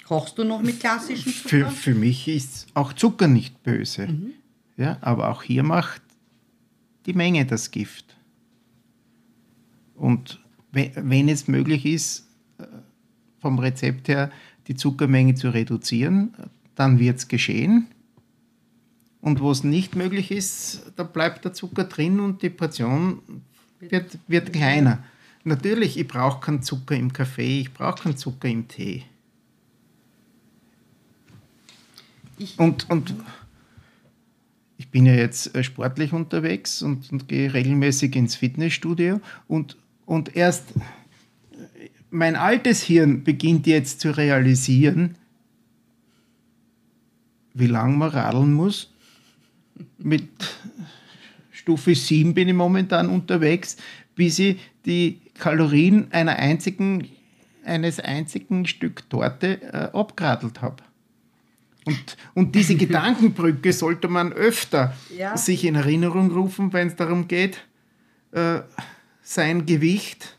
Kochst 0.05 0.37
du 0.37 0.43
noch 0.43 0.61
mit 0.61 0.79
klassischen 0.79 1.31
Zucker? 1.31 1.49
Für, 1.49 1.71
für 1.71 1.95
mich 1.95 2.27
ist 2.27 2.67
auch 2.73 2.93
Zucker 2.93 3.27
nicht 3.27 3.61
böse. 3.63 4.07
Mhm. 4.07 4.33
Ja, 4.77 4.97
aber 5.01 5.29
auch 5.29 5.43
hier 5.43 5.63
macht 5.63 6.01
die 7.05 7.13
Menge 7.13 7.45
das 7.45 7.69
Gift. 7.71 8.15
Und 9.95 10.39
wenn 10.71 11.27
es 11.27 11.47
möglich 11.47 11.85
ist, 11.85 12.27
äh, 12.57 12.65
vom 13.39 13.59
Rezept 13.59 14.07
her 14.07 14.31
die 14.67 14.75
Zuckermenge 14.75 15.35
zu 15.35 15.49
reduzieren, 15.49 16.33
dann 16.75 16.99
wird 16.99 17.17
es 17.17 17.27
geschehen. 17.27 17.87
Und 19.21 19.41
wo 19.41 19.51
es 19.51 19.63
nicht 19.63 19.95
möglich 19.95 20.31
ist, 20.31 20.91
da 20.95 21.03
bleibt 21.03 21.43
der 21.43 21.53
Zucker 21.53 21.83
drin 21.83 22.19
und 22.19 22.41
die 22.41 22.49
Portion 22.49 23.21
wird, 23.79 24.17
wird 24.27 24.53
kleiner. 24.53 25.03
Natürlich, 25.43 25.97
ich 25.97 26.07
brauche 26.07 26.39
keinen 26.39 26.61
Zucker 26.61 26.95
im 26.95 27.11
Kaffee, 27.11 27.61
ich 27.61 27.73
brauche 27.73 28.03
keinen 28.03 28.17
Zucker 28.17 28.47
im 28.47 28.67
Tee. 28.67 29.03
und, 32.57 32.89
und 32.89 33.13
ich 34.77 34.89
bin 34.89 35.05
ja 35.05 35.13
jetzt 35.13 35.53
äh, 35.55 35.63
sportlich 35.63 36.13
unterwegs 36.13 36.81
und, 36.81 37.11
und 37.11 37.27
gehe 37.27 37.53
regelmäßig 37.53 38.15
ins 38.15 38.35
Fitnessstudio 38.35 39.19
und, 39.47 39.77
und 40.05 40.35
erst 40.35 40.71
äh, 41.51 41.89
mein 42.09 42.35
altes 42.35 42.81
Hirn 42.81 43.23
beginnt 43.23 43.67
jetzt 43.67 43.99
zu 43.99 44.15
realisieren, 44.15 45.15
wie 47.53 47.67
lange 47.67 47.97
man 47.97 48.09
radeln 48.09 48.53
muss, 48.53 48.88
mit 49.97 50.29
Stufe 51.51 51.93
7 51.93 52.33
bin 52.33 52.47
ich 52.47 52.55
momentan 52.55 53.09
unterwegs, 53.09 53.77
bis 54.15 54.39
ich 54.39 54.57
die 54.85 55.21
Kalorien 55.37 56.11
einer 56.11 56.35
einzigen, 56.37 57.07
eines 57.63 57.99
einzigen 57.99 58.65
Stück 58.65 59.09
Torte 59.09 59.61
äh, 59.61 59.97
abgeradelt 59.97 60.61
habe. 60.61 60.83
Und, 61.85 62.17
und 62.33 62.55
diese 62.55 62.75
Gedankenbrücke 62.77 63.73
sollte 63.73 64.07
man 64.07 64.33
öfter 64.33 64.95
ja. 65.15 65.37
sich 65.37 65.65
in 65.65 65.75
Erinnerung 65.75 66.31
rufen, 66.31 66.73
wenn 66.73 66.87
es 66.87 66.95
darum 66.95 67.27
geht, 67.27 67.65
äh, 68.31 68.59
sein 69.21 69.65
Gewicht 69.65 70.37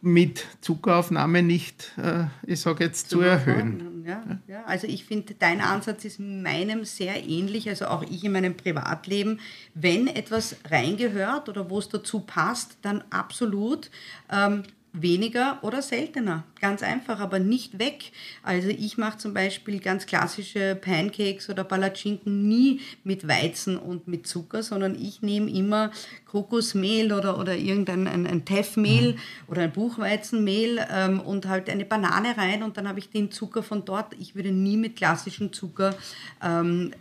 mit 0.00 0.46
Zuckeraufnahme 0.60 1.42
nicht, 1.42 1.92
äh, 1.96 2.24
ich 2.46 2.60
sage 2.60 2.84
jetzt, 2.84 3.10
zu, 3.10 3.18
zu 3.18 3.22
erhöhen. 3.22 3.91
Ja, 4.04 4.22
ja. 4.46 4.64
Also 4.64 4.86
ich 4.86 5.04
finde, 5.04 5.34
dein 5.34 5.60
Ansatz 5.60 6.04
ist 6.04 6.18
meinem 6.18 6.84
sehr 6.84 7.22
ähnlich, 7.26 7.68
also 7.68 7.86
auch 7.86 8.02
ich 8.02 8.24
in 8.24 8.32
meinem 8.32 8.56
Privatleben. 8.56 9.40
Wenn 9.74 10.06
etwas 10.06 10.56
reingehört 10.68 11.48
oder 11.48 11.70
wo 11.70 11.78
es 11.78 11.88
dazu 11.88 12.20
passt, 12.20 12.76
dann 12.82 13.04
absolut. 13.10 13.90
Ähm, 14.30 14.64
weniger 14.92 15.58
oder 15.62 15.80
seltener. 15.80 16.44
Ganz 16.60 16.82
einfach, 16.82 17.18
aber 17.20 17.38
nicht 17.38 17.78
weg. 17.78 18.12
Also 18.42 18.68
ich 18.68 18.98
mache 18.98 19.18
zum 19.18 19.32
Beispiel 19.32 19.80
ganz 19.80 20.04
klassische 20.06 20.74
Pancakes 20.74 21.48
oder 21.48 21.64
Palatschinken 21.64 22.46
nie 22.46 22.80
mit 23.02 23.26
Weizen 23.26 23.78
und 23.78 24.06
mit 24.06 24.26
Zucker, 24.26 24.62
sondern 24.62 24.94
ich 24.94 25.22
nehme 25.22 25.50
immer 25.50 25.90
Kokosmehl 26.26 27.12
oder, 27.12 27.38
oder 27.38 27.56
irgendein 27.56 28.06
ein, 28.06 28.26
ein 28.26 28.44
Teffmehl 28.44 29.14
mhm. 29.14 29.18
oder 29.48 29.62
ein 29.62 29.72
Buchweizenmehl 29.72 30.84
ähm, 30.90 31.20
und 31.20 31.48
halt 31.48 31.70
eine 31.70 31.86
Banane 31.86 32.36
rein 32.36 32.62
und 32.62 32.76
dann 32.76 32.86
habe 32.86 32.98
ich 32.98 33.08
den 33.08 33.30
Zucker 33.30 33.62
von 33.62 33.84
dort. 33.84 34.14
Ich 34.18 34.34
würde 34.34 34.52
nie 34.52 34.76
mit 34.76 34.96
klassischem 34.96 35.52
Zucker 35.52 35.94
ähm, 36.42 36.92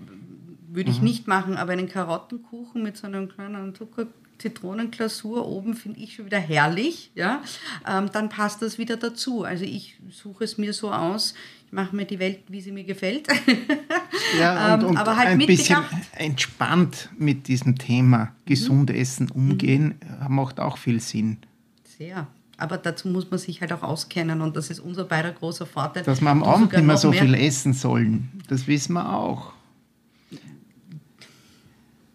würde 0.73 0.89
ich 0.89 0.99
mhm. 0.99 1.03
nicht 1.03 1.27
machen, 1.27 1.57
aber 1.57 1.73
einen 1.73 1.89
Karottenkuchen 1.89 2.81
mit 2.81 2.95
so 2.95 3.07
einem 3.07 3.27
kleinen 3.27 3.75
Zucker 3.75 4.07
Zitronenglasur 4.41 5.47
oben 5.47 5.75
finde 5.75 5.99
ich 5.99 6.15
schon 6.15 6.25
wieder 6.25 6.39
herrlich, 6.39 7.11
ja, 7.15 7.43
ähm, 7.87 8.09
dann 8.11 8.29
passt 8.29 8.61
das 8.61 8.77
wieder 8.77 8.97
dazu. 8.97 9.43
Also 9.43 9.63
ich 9.63 9.97
suche 10.09 10.43
es 10.43 10.57
mir 10.57 10.73
so 10.73 10.91
aus, 10.91 11.35
ich 11.67 11.71
mache 11.71 11.95
mir 11.95 12.05
die 12.05 12.19
Welt, 12.19 12.39
wie 12.47 12.61
sie 12.61 12.71
mir 12.71 12.83
gefällt. 12.83 13.27
Ja, 14.39 14.75
und, 14.75 14.81
ähm, 14.81 14.89
und 14.89 14.97
aber 14.97 15.17
halt 15.17 15.29
ein 15.29 15.39
bisschen 15.39 15.83
entspannt 16.13 17.09
mit 17.17 17.47
diesem 17.47 17.77
Thema 17.77 18.33
gesund 18.45 18.89
mhm. 18.89 18.95
essen 18.95 19.31
umgehen, 19.31 19.95
mhm. 19.99 20.35
macht 20.35 20.59
auch 20.59 20.77
viel 20.77 21.01
Sinn. 21.01 21.37
Sehr. 21.97 22.27
Aber 22.55 22.77
dazu 22.77 23.09
muss 23.09 23.29
man 23.29 23.39
sich 23.39 23.59
halt 23.59 23.73
auch 23.73 23.83
auskennen 23.83 24.41
und 24.41 24.55
das 24.55 24.69
ist 24.69 24.79
unser 24.79 25.03
beider 25.03 25.31
großer 25.31 25.65
Vorteil. 25.65 26.03
Dass 26.03 26.21
wir 26.21 26.29
am 26.29 26.43
Abend 26.43 26.71
nicht 26.71 26.85
mehr 26.85 26.95
so 26.95 27.09
mehr 27.09 27.23
viel 27.23 27.33
essen 27.33 27.73
sollen, 27.73 28.29
das 28.47 28.67
wissen 28.67 28.93
wir 28.93 29.11
auch. 29.11 29.51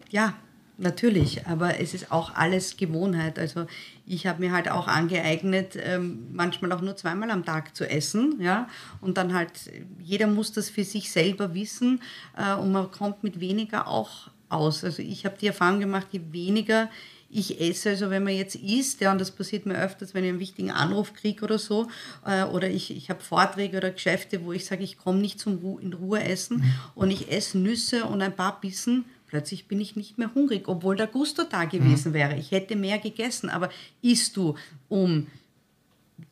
Ja, 0.09 0.33
Natürlich, 0.79 1.47
aber 1.47 1.79
es 1.79 1.95
ist 1.95 2.11
auch 2.11 2.35
alles 2.35 2.77
Gewohnheit. 2.77 3.39
Also 3.39 3.65
ich 4.05 4.27
habe 4.27 4.41
mir 4.41 4.51
halt 4.51 4.69
auch 4.69 4.87
angeeignet, 4.87 5.75
ähm, 5.75 6.27
manchmal 6.31 6.71
auch 6.71 6.81
nur 6.81 6.95
zweimal 6.95 7.31
am 7.31 7.43
Tag 7.43 7.75
zu 7.75 7.89
essen, 7.89 8.39
ja, 8.39 8.69
und 9.01 9.17
dann 9.17 9.33
halt, 9.33 9.51
jeder 9.99 10.27
muss 10.27 10.51
das 10.51 10.69
für 10.69 10.83
sich 10.83 11.11
selber 11.11 11.55
wissen 11.55 12.01
äh, 12.37 12.53
und 12.53 12.71
man 12.71 12.91
kommt 12.91 13.23
mit 13.23 13.39
weniger 13.39 13.87
auch 13.87 14.29
aus. 14.49 14.83
Also 14.83 15.01
ich 15.01 15.25
habe 15.25 15.35
die 15.41 15.47
Erfahrung 15.47 15.79
gemacht, 15.79 16.07
je 16.11 16.21
weniger 16.31 16.89
ich 17.29 17.59
esse, 17.59 17.89
also 17.89 18.09
wenn 18.09 18.23
man 18.23 18.33
jetzt 18.33 18.55
isst, 18.55 19.01
ja, 19.01 19.11
und 19.11 19.19
das 19.19 19.31
passiert 19.31 19.65
mir 19.65 19.77
öfters, 19.77 20.13
wenn 20.13 20.23
ich 20.23 20.29
einen 20.29 20.39
wichtigen 20.39 20.71
Anruf 20.71 21.13
kriege 21.13 21.43
oder 21.43 21.57
so, 21.57 21.87
äh, 22.25 22.43
oder 22.43 22.69
ich, 22.69 22.95
ich 22.95 23.09
habe 23.09 23.19
Vorträge 23.21 23.77
oder 23.77 23.91
Geschäfte, 23.91 24.45
wo 24.45 24.53
ich 24.53 24.65
sage, 24.65 24.83
ich 24.83 24.97
komme 24.97 25.19
nicht 25.19 25.39
zum 25.39 25.57
Ru 25.57 25.79
in 25.79 25.91
Ruhe 25.93 26.23
essen 26.23 26.57
mhm. 26.57 26.73
und 26.95 27.11
ich 27.11 27.31
esse 27.31 27.57
Nüsse 27.57 28.05
und 28.05 28.21
ein 28.21 28.35
paar 28.35 28.61
Bissen 28.61 29.05
Plötzlich 29.37 29.67
bin 29.67 29.79
ich 29.79 29.95
nicht 29.95 30.17
mehr 30.17 30.33
hungrig, 30.33 30.67
obwohl 30.67 30.95
der 30.95 31.05
Gusto 31.05 31.43
da 31.47 31.65
gewesen 31.65 32.09
mhm. 32.09 32.13
wäre. 32.15 32.35
Ich 32.37 32.49
hätte 32.49 32.75
mehr 32.75 32.97
gegessen. 32.97 33.51
Aber 33.51 33.69
isst 34.01 34.35
du 34.35 34.55
um 34.89 35.27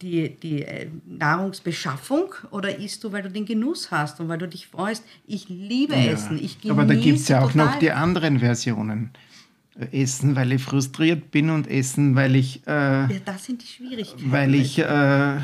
die, 0.01 0.35
die 0.41 0.63
äh, 0.63 0.87
Nahrungsbeschaffung 1.05 2.33
oder 2.49 2.79
isst 2.79 3.03
du, 3.03 3.11
weil 3.11 3.21
du 3.21 3.29
den 3.29 3.45
Genuss 3.45 3.91
hast 3.91 4.19
und 4.19 4.27
weil 4.27 4.39
du 4.39 4.47
dich 4.47 4.65
freust? 4.65 5.03
Ich 5.27 5.49
liebe 5.49 5.93
ja. 5.93 6.13
Essen. 6.13 6.43
Ich 6.43 6.59
genieße 6.59 6.71
Aber 6.71 6.91
da 6.91 6.99
gibt 6.99 7.19
es 7.19 7.27
ja 7.27 7.43
auch 7.43 7.53
noch 7.53 7.77
die 7.77 7.91
anderen 7.91 8.39
Versionen. 8.39 9.11
Essen, 9.91 10.35
weil 10.35 10.53
ich 10.53 10.63
frustriert 10.63 11.29
bin 11.29 11.51
und 11.51 11.69
Essen, 11.69 12.15
weil 12.15 12.35
ich. 12.35 12.65
Äh, 12.65 12.71
ja, 12.71 13.09
das 13.23 13.45
sind 13.45 13.61
die 13.61 13.67
Schwierigkeiten. 13.67 14.31
Weil 14.31 14.55
ich. 14.55 14.79
Äh, 14.79 15.37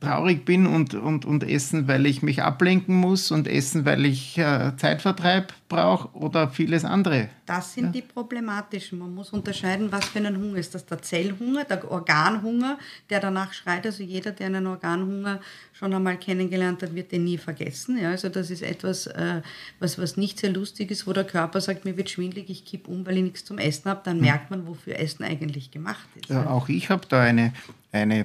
traurig 0.00 0.46
bin 0.46 0.66
und, 0.66 0.94
und, 0.94 1.26
und 1.26 1.44
essen, 1.44 1.86
weil 1.86 2.06
ich 2.06 2.22
mich 2.22 2.42
ablenken 2.42 2.94
muss 2.96 3.30
und 3.30 3.46
essen, 3.46 3.84
weil 3.84 4.06
ich 4.06 4.38
äh, 4.38 4.72
Zeitvertreib 4.76 5.52
brauche 5.68 6.08
oder 6.16 6.48
vieles 6.48 6.84
andere. 6.84 7.28
Das 7.44 7.74
sind 7.74 7.86
ja. 7.86 7.92
die 7.92 8.02
problematischen. 8.02 8.98
Man 8.98 9.14
muss 9.14 9.30
unterscheiden, 9.30 9.92
was 9.92 10.06
für 10.06 10.18
ein 10.18 10.36
Hunger 10.36 10.56
ist 10.56 10.74
das. 10.74 10.86
Der 10.86 11.02
Zellhunger, 11.02 11.64
der 11.64 11.90
Organhunger, 11.90 12.78
der 13.10 13.20
danach 13.20 13.52
schreit. 13.52 13.84
Also 13.84 14.02
jeder, 14.02 14.32
der 14.32 14.46
einen 14.46 14.66
Organhunger 14.66 15.40
schon 15.72 15.92
einmal 15.92 16.16
kennengelernt 16.16 16.82
hat, 16.82 16.94
wird 16.94 17.12
den 17.12 17.24
nie 17.24 17.38
vergessen. 17.38 17.98
Ja, 17.98 18.10
also 18.10 18.30
das 18.30 18.50
ist 18.50 18.62
etwas, 18.62 19.06
äh, 19.06 19.42
was, 19.80 19.98
was 19.98 20.16
nicht 20.16 20.38
sehr 20.38 20.50
lustig 20.50 20.90
ist, 20.90 21.06
wo 21.06 21.12
der 21.12 21.24
Körper 21.24 21.60
sagt, 21.60 21.84
mir 21.84 21.96
wird 21.96 22.08
schwindlig, 22.08 22.48
ich 22.48 22.64
kippe 22.64 22.90
um, 22.90 23.06
weil 23.06 23.18
ich 23.18 23.24
nichts 23.24 23.44
zum 23.44 23.58
Essen 23.58 23.90
habe. 23.90 24.00
Dann 24.04 24.16
hm. 24.16 24.22
merkt 24.22 24.50
man, 24.50 24.66
wofür 24.66 24.98
Essen 24.98 25.24
eigentlich 25.24 25.70
gemacht 25.70 26.08
ist. 26.16 26.30
Ja, 26.30 26.46
auch 26.46 26.68
ich 26.70 26.88
habe 26.88 27.06
da 27.06 27.20
eine, 27.20 27.52
eine 27.92 28.24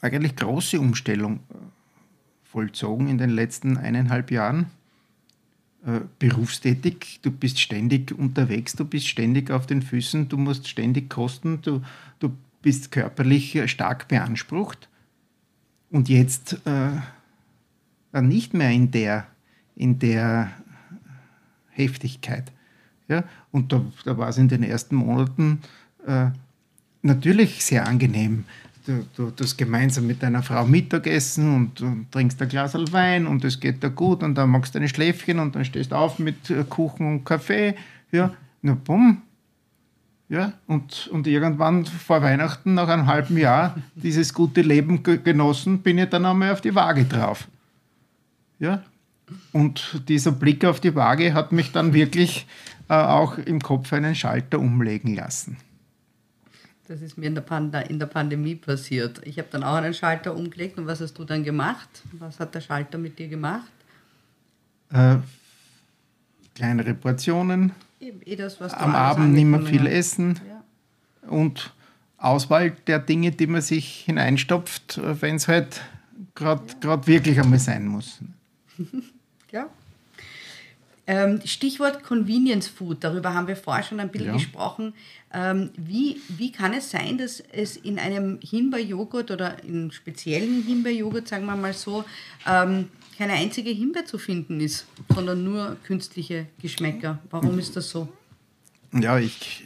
eigentlich 0.00 0.36
große 0.36 0.78
Umstellung 0.80 1.36
äh, 1.50 1.54
vollzogen 2.44 3.08
in 3.08 3.18
den 3.18 3.30
letzten 3.30 3.76
eineinhalb 3.76 4.30
Jahren. 4.30 4.66
Äh, 5.86 6.00
berufstätig, 6.18 7.20
du 7.22 7.30
bist 7.30 7.60
ständig 7.60 8.12
unterwegs, 8.12 8.74
du 8.74 8.84
bist 8.84 9.06
ständig 9.06 9.50
auf 9.50 9.66
den 9.66 9.80
Füßen, 9.80 10.28
du 10.28 10.36
musst 10.36 10.68
ständig 10.68 11.08
kosten, 11.08 11.62
du, 11.62 11.82
du 12.18 12.36
bist 12.62 12.90
körperlich 12.90 13.70
stark 13.70 14.08
beansprucht 14.08 14.88
und 15.90 16.08
jetzt 16.08 16.60
äh, 16.66 18.20
nicht 18.20 18.54
mehr 18.54 18.70
in 18.70 18.90
der, 18.90 19.26
in 19.76 19.98
der 19.98 20.50
Heftigkeit. 21.68 22.50
Ja? 23.06 23.24
Und 23.52 23.72
da, 23.72 23.84
da 24.04 24.18
war 24.18 24.28
es 24.28 24.38
in 24.38 24.48
den 24.48 24.62
ersten 24.62 24.96
Monaten 24.96 25.60
äh, 26.06 26.30
natürlich 27.02 27.64
sehr 27.64 27.86
angenehm. 27.86 28.44
Du, 28.88 29.04
du, 29.14 29.44
hast 29.44 29.58
gemeinsam 29.58 30.06
mit 30.06 30.22
deiner 30.22 30.42
Frau 30.42 30.64
Mittagessen 30.64 31.54
und, 31.54 31.82
und 31.82 32.10
trinkst 32.10 32.40
ein 32.40 32.48
Glas 32.48 32.72
Wein 32.72 33.26
und 33.26 33.44
es 33.44 33.60
geht 33.60 33.82
dir 33.82 33.90
gut 33.90 34.22
und 34.22 34.34
dann 34.34 34.48
machst 34.48 34.74
du 34.74 34.78
ein 34.78 34.88
Schläfchen 34.88 35.40
und 35.40 35.54
dann 35.54 35.66
stehst 35.66 35.92
du 35.92 35.96
auf 35.96 36.18
mit 36.18 36.50
Kuchen 36.70 37.06
und 37.06 37.24
Kaffee. 37.24 37.74
Ja, 38.12 38.32
na 38.62 38.72
bumm. 38.82 39.20
Ja, 40.30 40.54
und, 40.66 41.06
und 41.08 41.26
irgendwann 41.26 41.84
vor 41.84 42.22
Weihnachten, 42.22 42.72
nach 42.72 42.88
einem 42.88 43.06
halben 43.06 43.36
Jahr, 43.36 43.76
dieses 43.94 44.32
gute 44.32 44.62
Leben 44.62 45.02
genossen, 45.02 45.80
bin 45.80 45.98
ich 45.98 46.08
dann 46.08 46.24
einmal 46.24 46.52
auf 46.52 46.62
die 46.62 46.74
Waage 46.74 47.04
drauf. 47.04 47.46
Ja, 48.58 48.82
und 49.52 50.02
dieser 50.08 50.32
Blick 50.32 50.64
auf 50.64 50.80
die 50.80 50.94
Waage 50.94 51.34
hat 51.34 51.52
mich 51.52 51.72
dann 51.72 51.92
wirklich 51.92 52.46
äh, 52.88 52.94
auch 52.94 53.36
im 53.36 53.60
Kopf 53.60 53.92
einen 53.92 54.14
Schalter 54.14 54.58
umlegen 54.58 55.14
lassen. 55.14 55.58
Das 56.88 57.02
ist 57.02 57.18
mir 57.18 57.26
in 57.26 57.34
der, 57.34 57.42
Pand 57.42 57.74
in 57.90 57.98
der 57.98 58.06
Pandemie 58.06 58.54
passiert. 58.54 59.20
Ich 59.24 59.38
habe 59.38 59.48
dann 59.50 59.62
auch 59.62 59.74
einen 59.74 59.92
Schalter 59.92 60.34
umgelegt. 60.34 60.78
Und 60.78 60.86
was 60.86 61.02
hast 61.02 61.18
du 61.18 61.24
dann 61.24 61.44
gemacht? 61.44 61.88
Was 62.12 62.40
hat 62.40 62.54
der 62.54 62.62
Schalter 62.62 62.96
mit 62.96 63.18
dir 63.18 63.28
gemacht? 63.28 63.70
Äh, 64.90 65.16
kleinere 66.54 66.94
Portionen. 66.94 67.72
Eben, 68.00 68.22
eh 68.24 68.36
das, 68.36 68.58
was 68.58 68.72
Am 68.72 68.94
Abend 68.94 69.34
nicht 69.34 69.44
mehr 69.44 69.60
viel 69.60 69.86
essen. 69.86 70.40
Ja. 70.48 71.28
Und 71.28 71.74
Auswahl 72.16 72.70
der 72.86 73.00
Dinge, 73.00 73.32
die 73.32 73.46
man 73.46 73.60
sich 73.60 74.04
hineinstopft, 74.06 74.96
äh, 74.96 75.20
wenn 75.20 75.36
es 75.36 75.46
halt 75.46 75.82
gerade 76.34 76.62
ja. 76.82 77.06
wirklich 77.06 77.38
einmal 77.38 77.58
sein 77.58 77.86
muss. 77.86 78.20
ja. 79.52 79.68
Ähm, 81.10 81.40
Stichwort 81.46 82.04
Convenience 82.04 82.68
Food, 82.68 83.02
darüber 83.02 83.32
haben 83.32 83.46
wir 83.46 83.56
vorher 83.56 83.82
schon 83.82 83.98
ein 83.98 84.10
bisschen 84.10 84.28
ja. 84.28 84.34
gesprochen. 84.34 84.92
Ähm, 85.32 85.70
wie, 85.74 86.20
wie 86.28 86.52
kann 86.52 86.74
es 86.74 86.90
sein, 86.90 87.16
dass 87.16 87.40
es 87.40 87.78
in 87.78 87.98
einem 87.98 88.38
Himbeerjoghurt 88.42 89.30
oder 89.30 89.64
in 89.64 89.90
speziellen 89.90 90.62
Himbeerjoghurt, 90.64 91.26
sagen 91.26 91.46
wir 91.46 91.56
mal 91.56 91.72
so, 91.72 92.04
ähm, 92.46 92.90
keine 93.16 93.32
einzige 93.32 93.70
Himbeer 93.70 94.04
zu 94.04 94.18
finden 94.18 94.60
ist, 94.60 94.86
sondern 95.08 95.44
nur 95.44 95.78
künstliche 95.82 96.44
Geschmäcker? 96.60 97.20
Warum 97.30 97.58
ist 97.58 97.74
das 97.74 97.88
so? 97.88 98.12
Ja, 98.92 99.18
ich, 99.18 99.64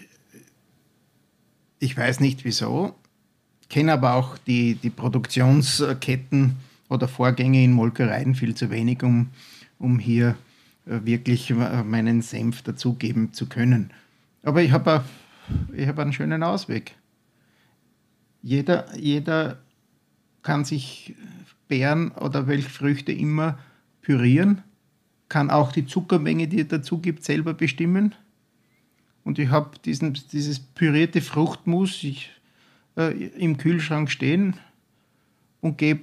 ich 1.81 1.97
weiß 1.97 2.21
nicht 2.21 2.45
wieso, 2.45 2.95
kenne 3.69 3.95
aber 3.95 4.15
auch 4.15 4.39
die, 4.39 4.77
die 4.77 4.91
Produktionsketten 4.91 6.55
oder 6.89 7.09
Vorgänge 7.09 7.65
in 7.65 7.73
Molkereien 7.73 8.37
viel 8.37 8.55
zu 8.55 8.71
wenig, 8.71 9.03
um, 9.03 9.31
um 9.81 9.99
hier 9.99 10.29
äh, 10.31 10.52
wirklich 10.85 11.51
äh, 11.51 11.83
meinen 11.85 12.23
Senf 12.23 12.63
dazugeben 12.63 13.33
zu 13.33 13.49
können. 13.49 13.93
Aber 14.43 14.63
ich 14.63 14.73
habe 14.73 15.05
hab 15.77 15.99
einen 15.99 16.13
schönen 16.13 16.43
Ausweg. 16.43 16.97
Jeder, 18.43 18.97
jeder 18.97 19.59
kann 20.43 20.65
sich 20.65 21.15
Beeren 21.69 22.11
oder 22.13 22.49
welche 22.49 22.69
Früchte 22.69 23.13
immer 23.13 23.59
pürieren, 24.03 24.63
kann 25.29 25.51
auch 25.51 25.73
die 25.73 25.87
Zuckermenge, 25.87 26.49
die 26.49 26.59
er 26.59 26.65
dazu 26.65 26.99
gibt, 26.99 27.25
selber 27.25 27.55
bestimmen. 27.55 28.15
Und 29.25 29.39
ich 29.39 29.51
habe 29.51 29.79
dieses 29.85 30.59
pürierte 30.59 31.21
Fruchtmus 31.21 32.03
ich, 32.03 32.31
äh, 32.97 33.13
im 33.39 33.57
Kühlschrank 33.57 34.11
stehen 34.11 34.57
und 35.61 35.79
gebe 35.79 36.03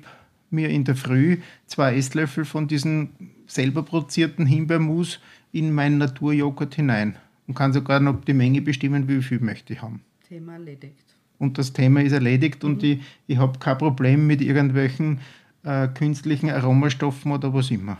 mir 0.51 0.69
in 0.69 0.84
der 0.84 0.95
Früh 0.95 1.38
zwei 1.67 1.95
Esslöffel 1.95 2.45
von 2.45 2.67
diesem 2.67 3.09
selber 3.47 3.84
produzierten 3.84 4.45
Himbeermus 4.45 5.19
in 5.51 5.73
meinen 5.73 5.97
Naturjoghurt 5.97 6.76
hinein 6.76 7.15
und 7.47 7.55
kann 7.55 7.73
sogar 7.73 7.99
noch 7.99 8.23
die 8.23 8.34
Menge 8.34 8.61
bestimmen, 8.61 9.07
wie 9.07 9.21
viel 9.21 9.39
möchte 9.39 9.73
ich 9.73 9.81
haben. 9.81 10.01
Thema 10.27 10.53
erledigt. 10.53 11.15
Und 11.39 11.57
das 11.57 11.73
Thema 11.73 12.01
ist 12.01 12.11
erledigt 12.11 12.63
mhm. 12.63 12.69
und 12.69 12.84
ich, 12.84 12.99
ich 13.27 13.38
habe 13.38 13.57
kein 13.59 13.77
Problem 13.77 14.27
mit 14.27 14.41
irgendwelchen 14.41 15.19
äh, 15.63 15.88
künstlichen 15.88 16.49
Aromastoffen 16.49 17.31
oder 17.31 17.53
was 17.53 17.71
immer. 17.71 17.97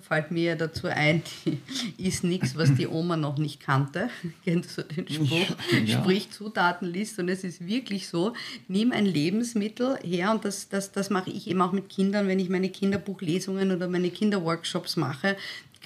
Fällt 0.00 0.30
mir 0.30 0.42
ja 0.42 0.54
dazu 0.56 0.86
ein, 0.88 1.22
die 1.44 1.58
ist 2.06 2.24
nichts, 2.24 2.56
was 2.56 2.74
die 2.74 2.86
Oma 2.86 3.16
noch 3.16 3.38
nicht 3.38 3.60
kannte. 3.60 4.08
Kennst 4.44 4.78
du 4.78 4.82
den 4.82 5.08
Spruch? 5.08 5.56
Ja. 5.84 6.00
Sprich 6.00 6.30
Zutatenliste 6.30 7.22
und 7.22 7.28
es 7.28 7.44
ist 7.44 7.66
wirklich 7.66 8.08
so, 8.08 8.32
nimm 8.68 8.92
ein 8.92 9.06
Lebensmittel 9.06 9.98
her 10.02 10.30
und 10.32 10.44
das, 10.44 10.68
das, 10.68 10.92
das 10.92 11.10
mache 11.10 11.30
ich 11.30 11.48
eben 11.48 11.60
auch 11.60 11.72
mit 11.72 11.88
Kindern, 11.88 12.28
wenn 12.28 12.38
ich 12.38 12.48
meine 12.48 12.68
Kinderbuchlesungen 12.68 13.72
oder 13.72 13.88
meine 13.88 14.10
Kinderworkshops 14.10 14.96
mache 14.96 15.36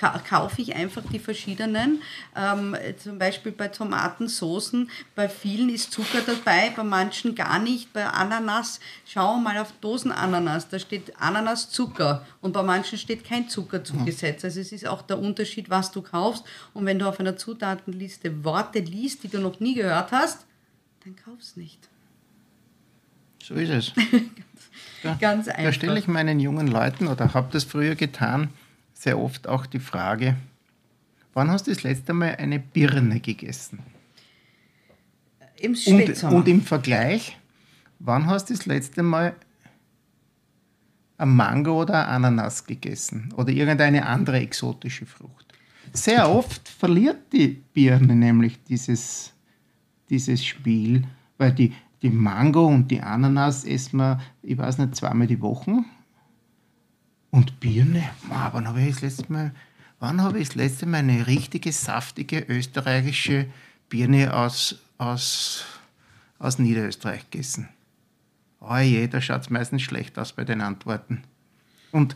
kaufe 0.00 0.62
ich 0.62 0.74
einfach 0.74 1.02
die 1.12 1.18
verschiedenen. 1.18 2.02
Ähm, 2.36 2.76
zum 2.98 3.18
Beispiel 3.18 3.52
bei 3.52 3.68
Tomatensoßen, 3.68 4.90
bei 5.14 5.28
vielen 5.28 5.68
ist 5.68 5.92
Zucker 5.92 6.20
dabei, 6.26 6.72
bei 6.74 6.82
manchen 6.82 7.34
gar 7.34 7.58
nicht. 7.58 7.92
Bei 7.92 8.06
Ananas, 8.06 8.80
schau 9.06 9.36
mal 9.36 9.58
auf 9.58 9.72
Dosenananas, 9.80 10.68
da 10.68 10.78
steht 10.78 11.20
Ananaszucker 11.20 12.26
und 12.40 12.52
bei 12.52 12.62
manchen 12.62 12.98
steht 12.98 13.24
kein 13.24 13.48
Zucker 13.48 13.84
zugesetzt. 13.84 14.44
Also 14.44 14.60
es 14.60 14.72
ist 14.72 14.86
auch 14.86 15.02
der 15.02 15.18
Unterschied, 15.18 15.70
was 15.70 15.92
du 15.92 16.02
kaufst. 16.02 16.44
Und 16.74 16.86
wenn 16.86 16.98
du 16.98 17.06
auf 17.08 17.20
einer 17.20 17.36
Zutatenliste 17.36 18.44
Worte 18.44 18.80
liest, 18.80 19.24
die 19.24 19.28
du 19.28 19.38
noch 19.38 19.60
nie 19.60 19.74
gehört 19.74 20.12
hast, 20.12 20.46
dann 21.04 21.16
kaufst 21.16 21.56
nicht. 21.56 21.88
So 23.42 23.54
ist 23.54 23.70
es. 23.70 23.92
ganz, 25.02 25.20
ganz 25.20 25.48
einfach. 25.48 25.64
Da 25.64 25.72
stelle 25.72 25.98
ich 25.98 26.08
meinen 26.08 26.40
jungen 26.40 26.68
Leuten 26.68 27.08
oder 27.08 27.34
habe 27.34 27.48
das 27.52 27.64
früher 27.64 27.94
getan, 27.94 28.50
sehr 29.00 29.18
oft 29.18 29.48
auch 29.48 29.64
die 29.64 29.78
Frage, 29.78 30.36
wann 31.32 31.50
hast 31.50 31.66
du 31.66 31.70
das 31.70 31.82
letzte 31.82 32.12
Mal 32.12 32.36
eine 32.36 32.58
Birne 32.58 33.18
gegessen? 33.18 33.78
Im 35.58 35.74
Spätsommer. 35.74 36.34
Und, 36.34 36.40
und 36.40 36.48
im 36.48 36.60
Vergleich, 36.60 37.38
wann 37.98 38.26
hast 38.26 38.50
du 38.50 38.54
das 38.54 38.66
letzte 38.66 39.02
Mal 39.02 39.34
ein 41.16 41.30
Mango 41.30 41.80
oder 41.80 42.08
ein 42.08 42.24
Ananas 42.26 42.66
gegessen 42.66 43.32
oder 43.36 43.50
irgendeine 43.50 44.06
andere 44.06 44.38
exotische 44.40 45.06
Frucht? 45.06 45.46
Sehr 45.94 46.28
oft 46.30 46.68
verliert 46.68 47.32
die 47.32 47.62
Birne 47.72 48.14
nämlich 48.14 48.62
dieses, 48.64 49.32
dieses 50.10 50.44
Spiel, 50.44 51.04
weil 51.38 51.52
die, 51.52 51.72
die 52.02 52.10
Mango 52.10 52.66
und 52.66 52.90
die 52.90 53.00
Ananas 53.00 53.64
essen 53.64 53.96
wir, 53.96 54.20
ich 54.42 54.58
weiß 54.58 54.76
nicht, 54.76 54.94
zweimal 54.94 55.26
die 55.26 55.40
Woche 55.40 55.84
und 57.30 57.60
Birne, 57.60 58.10
wann 58.28 58.66
habe 58.66 58.80
ich 58.80 58.94
das 58.94 59.02
letzte 59.02 59.32
Mal, 59.32 59.52
wann 60.00 60.20
habe 60.22 60.40
ich 60.40 60.48
das 60.48 60.56
letzte 60.56 60.86
Mal 60.86 60.98
eine 60.98 61.26
richtige, 61.26 61.72
saftige 61.72 62.40
österreichische 62.40 63.46
Birne 63.88 64.34
aus, 64.34 64.80
aus, 64.98 65.64
aus 66.38 66.58
Niederösterreich 66.58 67.30
gegessen? 67.30 67.68
Oh 68.60 68.76
je, 68.76 69.06
da 69.06 69.20
schaut 69.20 69.42
es 69.42 69.50
meistens 69.50 69.82
schlecht 69.82 70.18
aus 70.18 70.32
bei 70.32 70.44
den 70.44 70.60
Antworten. 70.60 71.22
Und, 71.92 72.14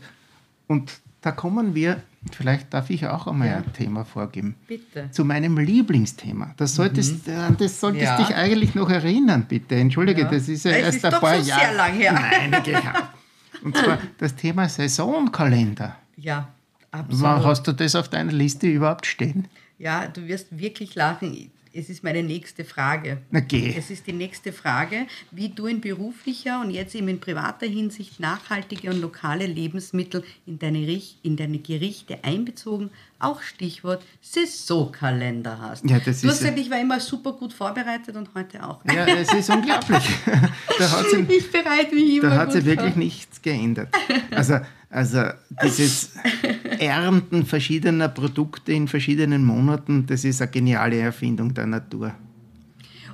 und 0.67 0.99
da 1.21 1.31
kommen 1.31 1.73
wir, 1.73 2.03
vielleicht 2.31 2.71
darf 2.73 2.91
ich 2.91 3.07
auch 3.07 3.25
einmal 3.25 3.47
ja. 3.47 3.57
ein 3.57 3.73
Thema 3.73 4.05
vorgeben. 4.05 4.55
Bitte. 4.67 5.09
Zu 5.09 5.25
meinem 5.25 5.57
Lieblingsthema. 5.57 6.53
Das 6.57 6.75
solltest, 6.75 7.27
mhm. 7.27 7.57
das 7.57 7.79
solltest 7.79 8.03
ja. 8.03 8.17
dich 8.17 8.35
eigentlich 8.35 8.75
noch 8.75 8.89
erinnern, 8.89 9.45
bitte. 9.47 9.75
Entschuldige, 9.75 10.21
ja. 10.21 10.29
das 10.29 10.47
ist 10.47 10.65
ja 10.65 10.71
es 10.71 10.77
erst 10.77 10.97
ist 10.97 11.05
ein 11.05 11.19
paar 11.19 11.41
so 11.41 11.49
Jahre. 11.49 11.61
sehr 11.61 11.73
lang 11.73 11.93
her. 11.93 12.13
Nein, 12.13 12.51
Und 13.65 13.75
zwar 13.75 13.97
das 14.19 14.35
Thema 14.35 14.69
Saisonkalender. 14.69 15.97
Ja, 16.15 16.47
absolut. 16.91 17.43
Hast 17.43 17.67
du 17.67 17.73
das 17.73 17.95
auf 17.95 18.07
deiner 18.07 18.31
Liste 18.31 18.67
überhaupt 18.67 19.05
stehen? 19.05 19.47
Ja, 19.77 20.07
du 20.07 20.25
wirst 20.27 20.57
wirklich 20.57 20.95
lachen 20.95 21.51
es 21.75 21.89
ist 21.89 22.03
meine 22.03 22.23
nächste 22.23 22.63
Frage. 22.63 23.17
Okay. 23.33 23.75
Es 23.77 23.89
ist 23.91 24.07
die 24.07 24.13
nächste 24.13 24.53
Frage, 24.53 25.07
wie 25.31 25.49
du 25.49 25.67
in 25.67 25.81
beruflicher 25.81 26.61
und 26.61 26.71
jetzt 26.71 26.95
eben 26.95 27.09
in 27.09 27.19
privater 27.19 27.65
Hinsicht 27.65 28.19
nachhaltige 28.19 28.89
und 28.89 29.01
lokale 29.01 29.45
Lebensmittel 29.45 30.23
in 30.45 30.57
deine, 30.57 31.01
in 31.23 31.35
deine 31.35 31.59
Gerichte 31.59 32.23
einbezogen, 32.23 32.91
auch 33.19 33.41
Stichwort 33.41 34.03
Saisonkalender 34.21 35.59
hast. 35.59 35.89
Ja, 35.89 35.97
das 35.97 36.21
du 36.21 36.27
ist 36.27 36.33
hast 36.33 36.39
gesagt, 36.39 36.59
ich 36.59 36.69
war 36.69 36.79
immer 36.79 36.99
super 36.99 37.33
gut 37.33 37.53
vorbereitet 37.53 38.15
und 38.15 38.29
heute 38.35 38.63
auch. 38.63 38.79
Ja, 38.85 39.05
es 39.07 39.33
ist 39.33 39.49
unglaublich. 39.49 40.03
da 40.79 40.91
hat 40.91 41.05
sie, 41.09 41.25
ich 41.29 41.51
bereite 41.51 41.93
mich 41.93 42.17
immer 42.17 42.29
Da 42.29 42.35
hat 42.37 42.53
sich 42.53 42.63
wirklich 42.63 42.95
nichts 42.95 43.41
geändert. 43.41 43.89
Also 44.31 44.59
also 44.95 45.23
dieses 45.61 46.11
Ernten 46.79 47.45
verschiedener 47.45 48.07
Produkte 48.07 48.71
in 48.71 48.87
verschiedenen 48.87 49.43
Monaten, 49.43 50.05
das 50.07 50.23
ist 50.23 50.41
eine 50.41 50.51
geniale 50.51 50.97
Erfindung 50.97 51.53
der 51.53 51.65
Natur. 51.65 52.13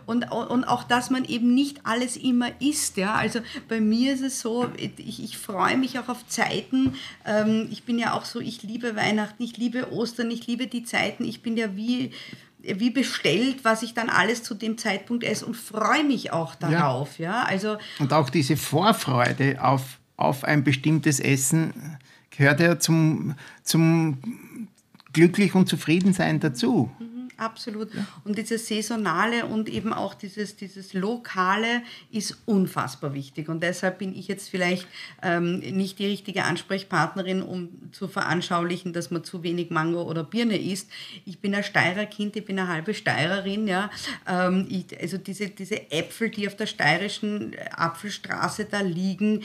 Und, 0.05 0.31
und 0.31 0.63
auch, 0.65 0.83
dass 0.83 1.09
man 1.09 1.25
eben 1.25 1.53
nicht 1.53 1.85
alles 1.85 2.17
immer 2.17 2.49
isst. 2.59 2.97
Ja? 2.97 3.15
Also 3.15 3.39
bei 3.67 3.79
mir 3.79 4.13
ist 4.13 4.21
es 4.21 4.41
so, 4.41 4.67
ich, 4.77 5.23
ich 5.23 5.37
freue 5.37 5.77
mich 5.77 5.97
auch 5.99 6.09
auf 6.09 6.27
Zeiten. 6.27 6.95
Ähm, 7.25 7.67
ich 7.71 7.83
bin 7.83 7.97
ja 7.97 8.13
auch 8.13 8.25
so, 8.25 8.39
ich 8.39 8.61
liebe 8.61 8.95
Weihnachten, 8.95 9.41
ich 9.41 9.57
liebe 9.57 9.91
Ostern, 9.91 10.29
ich 10.29 10.47
liebe 10.47 10.67
die 10.67 10.83
Zeiten. 10.83 11.23
Ich 11.23 11.41
bin 11.41 11.55
ja 11.55 11.75
wie 11.75 12.11
wie 12.63 12.91
bestellt, 12.91 13.63
was 13.63 13.81
ich 13.81 13.95
dann 13.95 14.09
alles 14.09 14.43
zu 14.43 14.53
dem 14.53 14.77
Zeitpunkt 14.77 15.23
esse 15.23 15.47
und 15.47 15.55
freue 15.55 16.03
mich 16.03 16.31
auch 16.31 16.53
darauf. 16.53 17.17
Ja. 17.17 17.31
ja. 17.31 17.43
Also 17.43 17.77
und 17.97 18.13
auch 18.13 18.29
diese 18.29 18.55
Vorfreude 18.55 19.57
auf 19.63 19.97
auf 20.21 20.43
ein 20.43 20.63
bestimmtes 20.63 21.19
Essen 21.19 21.73
gehört 22.29 22.59
ja 22.59 22.79
zum, 22.79 23.35
zum 23.63 24.17
glücklich 25.13 25.55
und 25.55 25.67
zufrieden 25.67 26.13
sein 26.13 26.39
dazu. 26.39 26.89
Mhm, 26.99 27.21
Absolut. 27.41 27.89
Und 28.23 28.37
dieses 28.37 28.67
Saisonale 28.67 29.47
und 29.47 29.67
eben 29.67 29.93
auch 29.93 30.13
dieses, 30.13 30.57
dieses 30.57 30.93
Lokale 30.93 31.81
ist 32.11 32.37
unfassbar 32.45 33.15
wichtig. 33.15 33.49
Und 33.49 33.63
deshalb 33.63 33.97
bin 33.97 34.15
ich 34.15 34.27
jetzt 34.27 34.47
vielleicht 34.47 34.87
ähm, 35.23 35.57
nicht 35.57 35.97
die 35.97 36.05
richtige 36.05 36.43
Ansprechpartnerin, 36.43 37.41
um 37.41 37.69
zu 37.93 38.07
veranschaulichen, 38.07 38.93
dass 38.93 39.09
man 39.09 39.23
zu 39.23 39.41
wenig 39.41 39.71
Mango 39.71 40.03
oder 40.03 40.23
Birne 40.23 40.61
isst. 40.61 40.91
Ich 41.25 41.39
bin 41.39 41.55
ein 41.55 41.63
Steirer 41.63 42.05
Kind, 42.05 42.35
ich 42.35 42.45
bin 42.45 42.59
eine 42.59 42.67
halbe 42.67 42.93
Steirerin. 42.93 43.67
Ja. 43.67 43.89
Ähm, 44.27 44.67
ich, 44.69 45.01
also 45.01 45.17
diese, 45.17 45.49
diese 45.49 45.91
Äpfel, 45.91 46.29
die 46.29 46.47
auf 46.47 46.55
der 46.55 46.67
steirischen 46.67 47.55
Apfelstraße 47.71 48.65
da 48.65 48.81
liegen, 48.81 49.41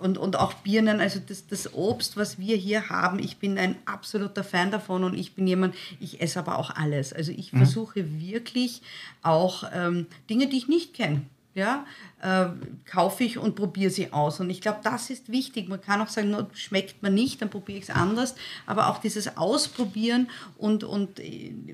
und, 0.00 0.18
und 0.18 0.36
auch 0.36 0.52
Birnen, 0.54 1.00
also 1.00 1.20
das, 1.26 1.46
das 1.46 1.74
Obst, 1.74 2.16
was 2.16 2.38
wir 2.38 2.56
hier 2.56 2.88
haben, 2.88 3.18
ich 3.18 3.38
bin 3.38 3.58
ein 3.58 3.76
absoluter 3.86 4.44
Fan 4.44 4.70
davon 4.70 5.04
und 5.04 5.14
ich 5.14 5.34
bin 5.34 5.46
jemand, 5.46 5.74
ich 6.00 6.20
esse 6.20 6.38
aber 6.38 6.58
auch 6.58 6.70
alles. 6.70 7.12
Also 7.12 7.32
ich 7.32 7.52
mhm. 7.52 7.58
versuche 7.58 8.20
wirklich 8.20 8.82
auch 9.22 9.64
ähm, 9.72 10.06
Dinge, 10.28 10.48
die 10.48 10.58
ich 10.58 10.68
nicht 10.68 10.94
kenne, 10.94 11.22
ja, 11.54 11.86
äh, 12.22 12.46
kaufe 12.86 13.24
ich 13.24 13.36
und 13.36 13.56
probiere 13.56 13.90
sie 13.90 14.12
aus. 14.12 14.40
Und 14.40 14.48
ich 14.48 14.62
glaube, 14.62 14.80
das 14.82 15.10
ist 15.10 15.30
wichtig. 15.30 15.68
Man 15.68 15.80
kann 15.80 16.00
auch 16.00 16.08
sagen, 16.08 16.30
no, 16.30 16.46
schmeckt 16.54 17.02
man 17.02 17.14
nicht, 17.14 17.42
dann 17.42 17.50
probiere 17.50 17.78
ich 17.78 17.84
es 17.84 17.90
anders. 17.90 18.34
Aber 18.64 18.88
auch 18.88 18.98
dieses 18.98 19.36
Ausprobieren 19.36 20.28
und, 20.56 20.82
und, 20.82 21.20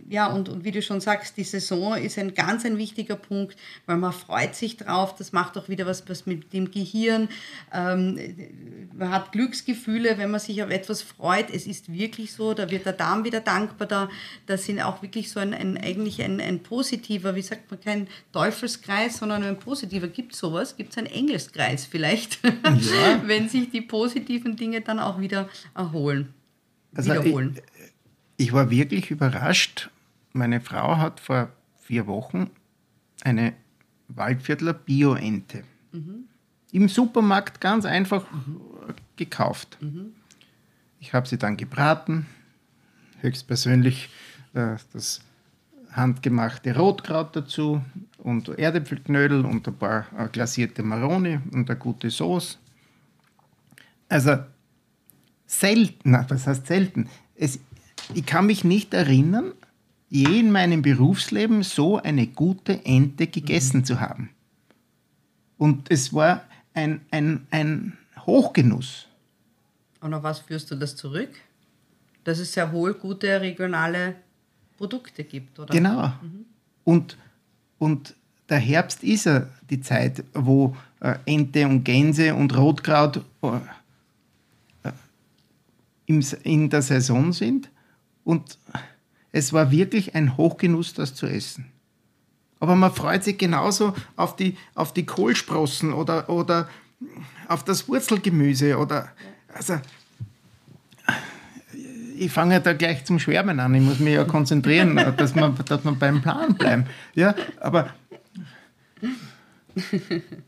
ja, 0.09 0.27
und, 0.27 0.49
und 0.49 0.65
wie 0.65 0.73
du 0.73 0.83
schon 0.83 1.01
sagst, 1.01 1.37
die 1.37 1.45
Saison 1.45 1.95
ist 1.95 2.19
ein 2.19 2.35
ganz 2.35 2.65
ein 2.65 2.77
wichtiger 2.77 3.15
Punkt, 3.15 3.57
weil 3.87 3.97
man 3.97 4.13
freut 4.13 4.57
sich 4.57 4.77
drauf. 4.77 5.15
Das 5.15 5.33
macht 5.33 5.57
auch 5.57 5.69
wieder 5.69 5.87
was, 5.87 6.09
was 6.09 6.27
mit 6.27 6.53
dem 6.53 6.73
Gehirn. 6.73 7.29
Ähm, 7.73 8.19
man 8.95 9.11
hat 9.11 9.31
Glücksgefühle, 9.31 10.19
wenn 10.19 10.33
man 10.33 10.41
sich 10.41 10.63
auf 10.63 10.71
etwas 10.71 11.03
freut. 11.03 11.51
Es 11.51 11.67
ist 11.67 11.93
wirklich 11.93 12.33
so, 12.33 12.53
da 12.53 12.69
wird 12.69 12.85
der 12.85 12.95
Darm 12.95 13.25
wieder 13.25 13.41
dankbar. 13.41 13.87
Da, 13.87 14.11
da 14.47 14.57
sind 14.57 14.81
auch 14.81 15.03
wirklich 15.03 15.31
so 15.31 15.39
ein, 15.39 15.55
ein 15.55 15.79
eigentlich 15.79 16.21
ein, 16.21 16.41
ein 16.41 16.65
positiver, 16.65 17.37
wie 17.37 17.43
sagt 17.43 17.71
man, 17.71 17.81
kein 17.81 18.09
Teufelskreis, 18.33 19.19
sondern 19.19 19.45
ein 19.45 19.59
positiver. 19.59 20.09
Gibt 20.09 20.32
es 20.35 20.41
sowas? 20.41 20.77
Gibt 20.77 20.93
es 20.93 20.99
einen 20.99 21.07
Engelskreis 21.07 21.87
vielleicht? 21.87 22.41
Ja. 22.45 23.23
wenn 23.27 23.49
sich 23.49 23.71
die 23.71 23.81
positiven 23.81 24.57
Dinge 24.57 24.81
dann 24.81 24.99
auch 24.99 25.21
wieder 25.21 25.49
erholen. 25.75 26.35
Also 26.95 27.13
wiederholen. 27.13 27.59
Ich, 28.37 28.49
ich 28.49 28.53
war 28.53 28.71
wirklich 28.71 29.11
überrascht. 29.11 29.91
Meine 30.33 30.61
Frau 30.61 30.97
hat 30.97 31.21
vor 31.21 31.53
vier 31.81 32.07
Wochen 32.07 32.51
eine 33.23 33.55
Waldviertler 34.09 34.75
Bio-Ente 34.75 35.65
mhm. 35.93 36.25
im 36.73 36.89
Supermarkt 36.89 37.61
ganz 37.61 37.85
einfach 37.85 38.25
mhm 38.31 38.73
gekauft. 39.17 39.79
Mhm. 39.81 40.15
Ich 41.01 41.13
habe 41.15 41.27
sie 41.29 41.39
dann 41.39 41.57
gebraten, 41.57 42.27
höchstpersönlich 43.21 44.09
äh, 44.55 44.77
das 44.93 45.21
handgemachte 45.91 46.77
Rotkraut 46.77 47.37
dazu 47.37 47.83
und 48.23 48.49
Erdäpfelknödel 48.49 49.45
und 49.45 49.67
ein 49.67 49.75
paar 49.75 50.07
äh, 50.17 50.29
glasierte 50.29 50.83
Maroni 50.83 51.41
und 51.53 51.69
eine 51.69 51.79
gute 51.79 52.11
Sauce. 52.11 52.59
Also 54.09 54.39
selten, 55.47 56.13
was 56.29 56.47
heißt 56.47 56.67
selten? 56.67 57.09
Es, 57.35 57.59
ich 58.15 58.25
kann 58.25 58.47
mich 58.47 58.65
nicht 58.65 58.95
erinnern, 58.95 59.53
je 60.09 60.41
in 60.41 60.53
meinem 60.53 60.83
Berufsleben 60.83 61.63
so 61.63 61.99
eine 61.99 62.27
gute 62.27 62.85
Ente 62.85 63.27
gegessen 63.27 63.79
mhm. 63.79 63.85
zu 63.85 64.01
haben. 64.01 64.31
Und 65.59 65.91
es 65.91 66.13
war 66.13 66.45
ein, 66.75 67.01
ein, 67.11 67.47
ein 67.51 67.97
Hochgenuss. 68.27 69.09
Und 70.01 70.15
auf 70.15 70.23
was 70.23 70.41
führst 70.41 70.71
du 70.71 70.77
das 70.77 70.97
zurück? 70.97 71.31
Dass 72.25 72.39
es 72.39 72.53
sehr 72.53 72.73
wohl 72.73 72.95
gute 72.95 73.41
regionale 73.41 74.17
Produkte 74.77 75.25
gibt, 75.25 75.59
oder? 75.59 75.73
Genau. 75.73 76.09
Mhm. 76.23 76.47
Und, 76.85 77.17
und 77.83 78.15
der 78.49 78.61
Herbst 78.61 79.03
ist 79.03 79.25
ja 79.25 79.49
die 79.69 79.81
Zeit, 79.81 80.23
wo 80.35 80.77
äh, 81.01 81.17
Ente 81.27 81.67
und 81.67 81.83
Gänse 81.83 82.33
und 82.33 82.57
Rotkraut 82.57 83.25
äh, 83.43 84.93
im, 86.07 86.25
in 86.45 86.71
der 86.71 86.83
Saison 86.83 87.33
sind. 87.33 87.71
Und 88.23 88.57
es 89.33 89.53
war 89.53 89.73
wirklich 89.73 90.15
ein 90.15 90.37
Hochgenuss, 90.37 90.95
das 90.95 91.17
zu 91.17 91.27
essen. 91.27 91.73
Aber 92.61 92.77
man 92.77 92.93
freut 92.93 93.25
sich 93.25 93.37
genauso 93.37 93.95
auf 94.15 94.37
die, 94.37 94.57
auf 94.77 94.95
die 94.95 95.05
Kohlsprossen 95.05 95.93
oder, 95.93 96.31
oder 96.31 96.69
auf 97.49 97.65
das 97.65 97.89
Wurzelgemüse 97.89 98.79
oder 98.79 99.09
also 99.53 99.81
ich 102.25 102.33
fange 102.33 102.61
da 102.61 102.73
gleich 102.73 103.05
zum 103.05 103.19
Schwärmen 103.19 103.61
an. 103.61 103.75
Ich 103.75 103.83
muss 103.83 103.99
mich 103.99 104.15
ja 104.15 104.25
konzentrieren, 104.25 104.97
dass 105.17 105.35
wir, 105.35 105.49
dass 105.65 105.85
wir 105.85 105.93
beim 105.93 106.23
Plan 106.23 106.55
bleiben. 106.55 106.87
Ja, 107.15 107.35
aber 107.61 107.91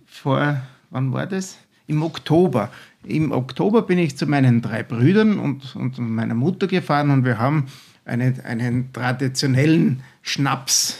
vor, 0.06 0.62
wann 0.90 1.12
war 1.12 1.26
das? 1.26 1.58
Im 1.86 2.02
Oktober. 2.02 2.70
Im 3.04 3.32
Oktober 3.32 3.82
bin 3.82 3.98
ich 3.98 4.16
zu 4.16 4.26
meinen 4.26 4.62
drei 4.62 4.82
Brüdern 4.82 5.38
und, 5.38 5.76
und 5.76 5.98
meiner 5.98 6.34
Mutter 6.34 6.66
gefahren 6.66 7.10
und 7.10 7.24
wir 7.24 7.38
haben 7.38 7.66
eine, 8.04 8.34
einen 8.44 8.92
traditionellen 8.92 10.02
Schnaps, 10.22 10.98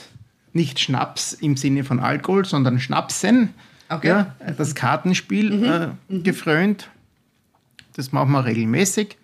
nicht 0.53 0.79
Schnaps 0.79 1.33
im 1.33 1.57
Sinne 1.57 1.83
von 1.83 1.99
Alkohol, 1.99 2.45
sondern 2.45 2.79
Schnapsen, 2.79 3.53
okay. 3.89 4.07
ja, 4.07 4.35
das 4.57 4.75
Kartenspiel 4.75 5.57
mhm. 5.57 5.63
äh, 5.63 5.87
mhm. 6.09 6.23
gefrönt. 6.23 6.89
Das 7.95 8.11
machen 8.11 8.31
wir 8.31 8.45
regelmäßig. 8.45 9.17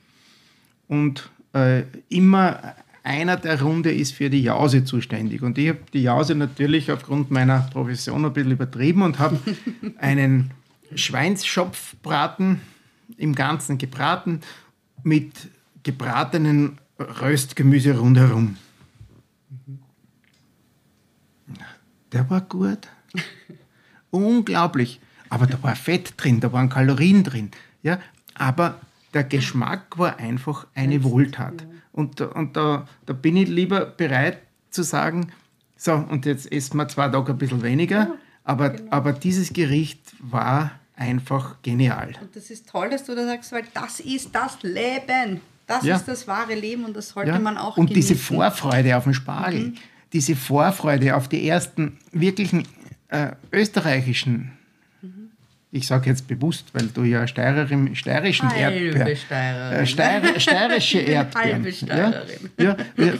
Und 0.87 1.29
äh, 1.53 1.83
immer 2.09 2.75
einer 3.03 3.37
der 3.37 3.61
Runde 3.61 3.91
ist 3.91 4.13
für 4.13 4.29
die 4.29 4.43
Jause 4.43 4.83
zuständig. 4.83 5.41
Und 5.41 5.57
ich 5.57 5.69
habe 5.69 5.79
die 5.93 6.03
Jause 6.03 6.35
natürlich 6.35 6.91
aufgrund 6.91 7.31
meiner 7.31 7.67
Profession 7.71 8.25
ein 8.25 8.33
bisschen 8.33 8.51
übertrieben 8.51 9.01
und 9.01 9.19
habe 9.19 9.39
einen 9.97 10.51
Schweinsschopfbraten 10.93 12.61
im 13.17 13.35
Ganzen 13.35 13.77
gebraten 13.77 14.41
mit 15.03 15.49
gebratenen 15.83 16.77
Röstgemüse 16.99 17.97
rundherum. 17.97 18.57
Der 22.11 22.29
war 22.29 22.41
gut. 22.41 22.87
Unglaublich. 24.11 24.99
Aber 25.29 25.47
da 25.47 25.61
war 25.63 25.75
Fett 25.75 26.13
drin, 26.17 26.39
da 26.41 26.51
waren 26.51 26.69
Kalorien 26.69 27.23
drin. 27.23 27.51
Ja? 27.83 27.99
Aber 28.35 28.81
der 29.13 29.23
Geschmack 29.23 29.97
war 29.97 30.17
einfach 30.17 30.67
eine 30.73 31.03
Wohltat. 31.03 31.65
Und, 31.91 32.21
und 32.21 32.55
da, 32.55 32.87
da 33.05 33.13
bin 33.13 33.35
ich 33.35 33.49
lieber 33.49 33.85
bereit 33.85 34.39
zu 34.69 34.83
sagen, 34.83 35.31
so, 35.75 35.93
und 35.93 36.25
jetzt 36.25 36.51
essen 36.51 36.77
wir 36.77 36.87
zwei 36.87 37.09
Tage 37.09 37.31
ein 37.31 37.37
bisschen 37.37 37.63
weniger, 37.63 37.99
ja, 37.99 38.15
aber, 38.43 38.69
genau. 38.69 38.91
aber 38.91 39.13
dieses 39.13 39.51
Gericht 39.51 39.99
war 40.19 40.71
einfach 40.95 41.61
genial. 41.63 42.13
Und 42.21 42.35
das 42.35 42.49
ist 42.49 42.69
toll, 42.69 42.89
dass 42.89 43.03
du 43.03 43.15
das 43.15 43.25
sagst, 43.25 43.51
weil 43.51 43.63
das 43.73 43.99
ist 43.99 44.33
das 44.33 44.61
Leben. 44.61 45.41
Das 45.65 45.83
ja. 45.83 45.95
ist 45.95 46.07
das 46.07 46.27
wahre 46.27 46.53
Leben 46.53 46.85
und 46.85 46.95
das 46.95 47.09
sollte 47.09 47.31
ja. 47.31 47.39
man 47.39 47.57
auch 47.57 47.77
Und 47.77 47.87
genießen. 47.87 48.15
diese 48.15 48.23
Vorfreude 48.23 48.95
auf 48.97 49.05
den 49.05 49.13
Spargel, 49.13 49.67
mhm. 49.67 49.77
diese 50.13 50.35
Vorfreude 50.35 51.15
auf 51.15 51.27
die 51.27 51.47
ersten 51.47 51.97
wirklichen 52.11 52.67
äh, 53.07 53.31
österreichischen 53.51 54.51
ich 55.73 55.87
sage 55.87 56.09
jetzt 56.09 56.27
bewusst, 56.27 56.65
weil 56.73 56.87
du 56.87 57.03
ja 57.03 57.25
Steirerin, 57.27 57.95
steirischen 57.95 58.51
Erdbeeren, 58.51 59.07
äh, 59.07 59.85
Steir, 59.85 60.39
steirische 60.39 60.99
Erdbeeren, 60.99 61.65
ja, 61.87 62.23
ja, 62.57 62.77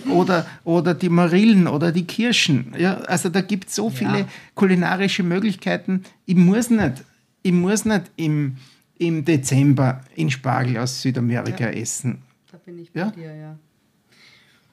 oder, 0.10 0.46
oder 0.66 0.94
die 0.94 1.08
Marillen 1.08 1.68
oder 1.68 1.94
die 1.94 2.04
Kirschen. 2.04 2.74
Ja, 2.78 2.96
also 3.02 3.30
da 3.30 3.40
gibt 3.40 3.70
es 3.70 3.76
so 3.76 3.90
viele 3.90 4.20
ja. 4.20 4.28
kulinarische 4.54 5.24
Möglichkeiten. 5.24 6.04
Ich 6.26 6.36
muss 6.36 6.70
nicht, 6.70 7.06
ich 7.42 7.54
muss 7.54 7.86
nicht 7.86 8.12
im, 8.18 8.58
im 8.98 9.24
Dezember 9.24 10.04
in 10.16 10.30
Spargel 10.30 10.78
aus 10.78 11.02
Südamerika 11.02 11.72
ja. 11.72 11.80
essen. 11.80 12.22
Da 12.52 12.58
bin 12.58 12.80
ich 12.80 12.92
bei 12.92 13.00
ja? 13.00 13.12
dir, 13.12 13.34
ja. 13.34 13.58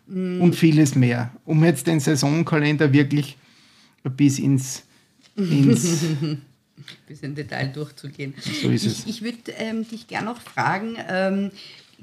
Und 0.08 0.56
vieles 0.56 0.94
mehr, 0.94 1.30
um 1.44 1.62
jetzt 1.64 1.86
den 1.86 2.00
Saisonkalender 2.00 2.92
wirklich 2.92 3.36
bis 4.16 4.38
ins, 4.38 4.84
ins 5.36 6.06
bis 7.06 7.20
in 7.20 7.34
Detail 7.34 7.68
durchzugehen. 7.68 8.34
So 8.38 8.70
ist 8.70 8.86
es. 8.86 9.00
Ich, 9.00 9.08
ich 9.08 9.22
würde 9.22 9.52
ähm, 9.58 9.88
dich 9.88 10.06
gerne 10.06 10.26
noch 10.26 10.40
fragen, 10.40 10.96
ähm, 11.08 11.50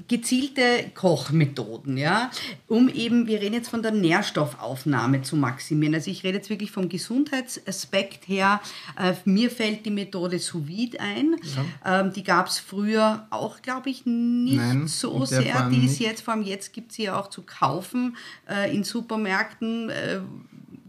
gezielte 0.08 0.90
Kochmethoden, 0.94 1.96
ja, 1.96 2.30
um 2.68 2.88
eben, 2.88 3.26
wir 3.26 3.40
reden 3.40 3.54
jetzt 3.54 3.70
von 3.70 3.82
der 3.82 3.92
Nährstoffaufnahme 3.92 5.22
zu 5.22 5.36
maximieren. 5.36 5.94
Also 5.94 6.10
ich 6.10 6.22
rede 6.22 6.36
jetzt 6.36 6.50
wirklich 6.50 6.70
vom 6.70 6.88
Gesundheitsaspekt 6.88 8.28
her. 8.28 8.60
Äh, 8.98 9.14
mir 9.24 9.50
fällt 9.50 9.86
die 9.86 9.90
Methode 9.90 10.38
sous 10.38 10.66
vide 10.66 11.00
ein. 11.00 11.36
Ja. 11.84 12.00
Ähm, 12.00 12.12
die 12.12 12.22
gab 12.22 12.48
es 12.48 12.58
früher 12.58 13.26
auch, 13.30 13.62
glaube 13.62 13.88
ich, 13.88 14.04
nicht 14.04 14.56
Nein, 14.56 14.86
so 14.86 15.24
sehr. 15.24 15.70
Die 15.70 15.86
ist 15.86 15.98
jetzt, 15.98 16.20
vor 16.22 16.34
allem 16.34 16.42
jetzt 16.42 16.74
gibt 16.74 16.92
sie 16.92 17.04
ja 17.04 17.18
auch 17.18 17.30
zu 17.30 17.42
kaufen 17.42 18.16
äh, 18.48 18.74
in 18.74 18.84
Supermärkten. 18.84 19.88
Äh, 19.88 20.20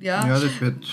ja. 0.02 0.28
ja, 0.28 0.40
das 0.40 0.60
wird 0.60 0.86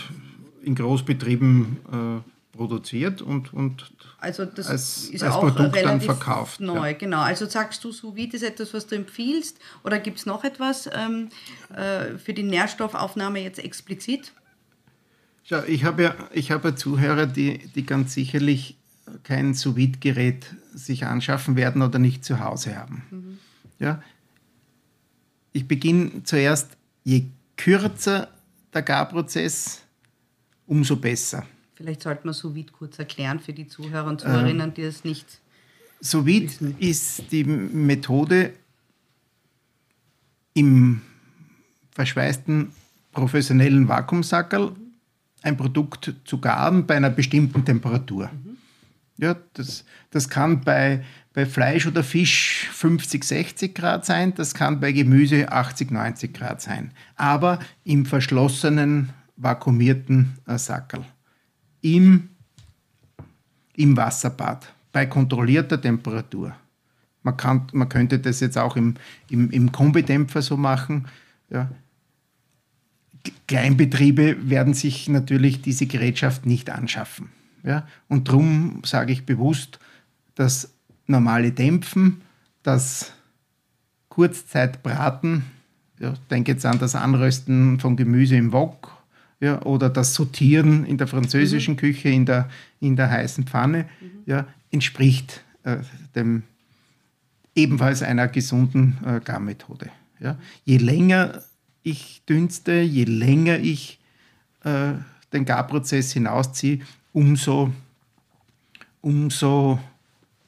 in 0.63 0.77
Großbetrieben 0.77 2.23
äh, 2.25 2.34
produziert 2.57 3.21
und, 3.21 3.53
und 3.53 3.93
also 4.19 4.45
das 4.45 4.69
als, 4.69 5.09
ist 5.09 5.23
als 5.23 5.35
auch 5.35 5.41
Produkt 5.41 5.77
dann 5.77 5.85
relativ 5.87 6.05
verkauft. 6.07 6.61
Neu, 6.61 6.89
ja. 6.89 6.93
genau. 6.93 7.21
Also 7.21 7.47
sagst 7.47 7.83
du, 7.85 7.93
sous 7.93 8.15
vide 8.15 8.37
ist 8.37 8.43
etwas, 8.43 8.73
was 8.73 8.87
du 8.87 8.95
empfiehlst? 8.95 9.59
Oder 9.83 9.99
gibt 9.99 10.19
es 10.19 10.27
noch 10.27 10.45
etwas 10.45 10.89
ähm, 10.93 11.29
äh, 11.75 12.17
für 12.19 12.33
die 12.33 12.43
Nährstoffaufnahme 12.43 13.41
jetzt 13.41 13.59
explizit? 13.59 14.33
Ja, 15.45 15.63
ich 15.67 15.85
habe 15.85 16.05
ja, 16.05 16.15
ich 16.33 16.51
habe 16.51 16.69
ja 16.69 16.77
Zuhörer, 16.77 17.27
die, 17.27 17.59
die 17.75 17.85
ganz 17.85 18.15
sicherlich 18.15 18.79
kein 19.23 19.55
sous 19.55 19.75
gerät 20.01 20.47
sich 20.73 21.05
anschaffen 21.05 21.57
werden 21.57 21.83
oder 21.83 21.99
nicht 21.99 22.25
zu 22.25 22.41
Hause 22.41 22.77
haben. 22.77 23.05
Mhm. 23.11 23.39
Ja? 23.79 24.03
Ich 25.53 25.69
beginne 25.69 26.23
zuerst, 26.25 26.77
je 27.05 27.27
kürzer 27.57 28.29
der 28.73 28.83
Garprozess, 28.83 29.83
umso 30.67 30.97
besser. 30.97 31.47
Vielleicht 31.85 32.03
sollte 32.03 32.23
man 32.25 32.33
sous 32.33 32.55
kurz 32.73 32.99
erklären 32.99 33.41
für 33.41 33.53
die 33.53 33.69
Zuhörer 33.69 34.07
und 34.07 34.23
Zuhörerinnen, 34.23 34.73
die 34.73 34.85
es 34.85 35.05
nicht 35.05 35.27
Sous 36.01 36.27
ist 36.79 37.31
die 37.31 37.45
Methode, 37.45 38.55
im 40.55 41.03
verschweißten 41.91 42.73
professionellen 43.13 43.87
Vakuumsackerl 43.87 44.73
ein 45.43 45.59
Produkt 45.59 46.15
zu 46.25 46.41
garen 46.41 46.87
bei 46.87 46.97
einer 46.97 47.11
bestimmten 47.11 47.67
Temperatur. 47.67 48.31
Mhm. 48.33 48.57
Ja, 49.19 49.37
das, 49.53 49.85
das 50.11 50.31
kann 50.31 50.63
bei, 50.63 51.05
bei 51.35 51.45
Fleisch 51.45 51.87
oder 51.87 52.03
Fisch 52.03 52.67
50, 52.73 53.23
60 53.25 53.75
Grad 53.75 54.07
sein, 54.07 54.33
das 54.35 54.55
kann 54.55 54.81
bei 54.81 54.93
Gemüse 54.93 55.53
80, 55.53 55.91
90 55.91 56.33
Grad 56.33 56.63
sein. 56.63 56.93
Aber 57.17 57.59
im 57.85 58.07
verschlossenen, 58.07 59.11
vakuumierten 59.37 60.39
äh, 60.47 60.57
Sackerl 60.57 61.05
im, 61.85 62.31
im 63.77 63.97
Wasserbad 63.97 64.73
bei 64.91 65.07
kontrollierter 65.07 65.81
Temperatur. 65.81 66.57
Man, 67.23 67.37
kann, 67.37 67.67
man 67.73 67.89
könnte 67.89 68.19
das 68.19 68.41
jetzt 68.41 68.57
auch 68.57 68.77
im, 68.77 68.95
im, 69.29 69.51
im 69.51 69.71
Kombidämpfer 69.71 70.41
so 70.41 70.57
machen. 70.57 71.07
Ja. 71.51 71.71
Kleinbetriebe 73.47 74.49
werden 74.49 74.73
sich 74.75 75.09
natürlich 75.09 75.61
diese 75.61 75.87
Gerätschaft 75.87 76.47
nicht 76.47 76.71
anschaffen. 76.71 77.29
Ja. 77.63 77.87
Und 78.09 78.29
darum 78.29 78.83
sage 78.85 79.13
ich 79.13 79.27
bewusst, 79.27 79.79
das 80.35 80.73
normale 81.07 81.53
Dämpfen, 81.53 82.23
das 82.63 83.13
Kurzzeitbraten, 84.09 85.45
ja, 85.99 86.15
denke 86.31 86.53
jetzt 86.53 86.65
an 86.65 86.79
das 86.79 86.95
Anrösten 86.95 87.79
von 87.79 87.97
Gemüse 87.97 88.37
im 88.37 88.53
Wok 88.53 88.94
ja, 89.45 89.61
oder 89.63 89.91
das 89.91 90.15
Sortieren 90.15 90.87
in 90.87 90.97
der 90.97 91.07
französischen 91.07 91.75
mhm. 91.75 91.79
Küche 91.79 92.09
in 92.09 92.25
der, 92.25 92.49
in 92.81 92.97
der 92.97 93.11
heißen 93.11 93.45
Pfanne, 93.45 93.87
mhm. 94.01 94.23
ja, 94.25 94.47
entspricht 94.71 95.45
äh, 95.65 95.77
dem 96.15 96.45
ebenfalls 97.55 98.03
einer 98.03 98.27
gesunden 98.29 98.97
äh, 99.05 99.21
Garmethode. 99.21 99.91
Ja. 100.19 100.39
Je 100.65 100.79
länger 100.79 101.43
ich 101.83 102.23
dünste, 102.27 102.81
je 102.81 103.05
länger 103.05 103.59
ich 103.59 104.01
äh, 104.65 104.95
den 105.35 105.45
Garprozess 105.45 106.13
hinausziehe, 106.13 106.81
umso, 107.13 107.71
umso 109.03 109.79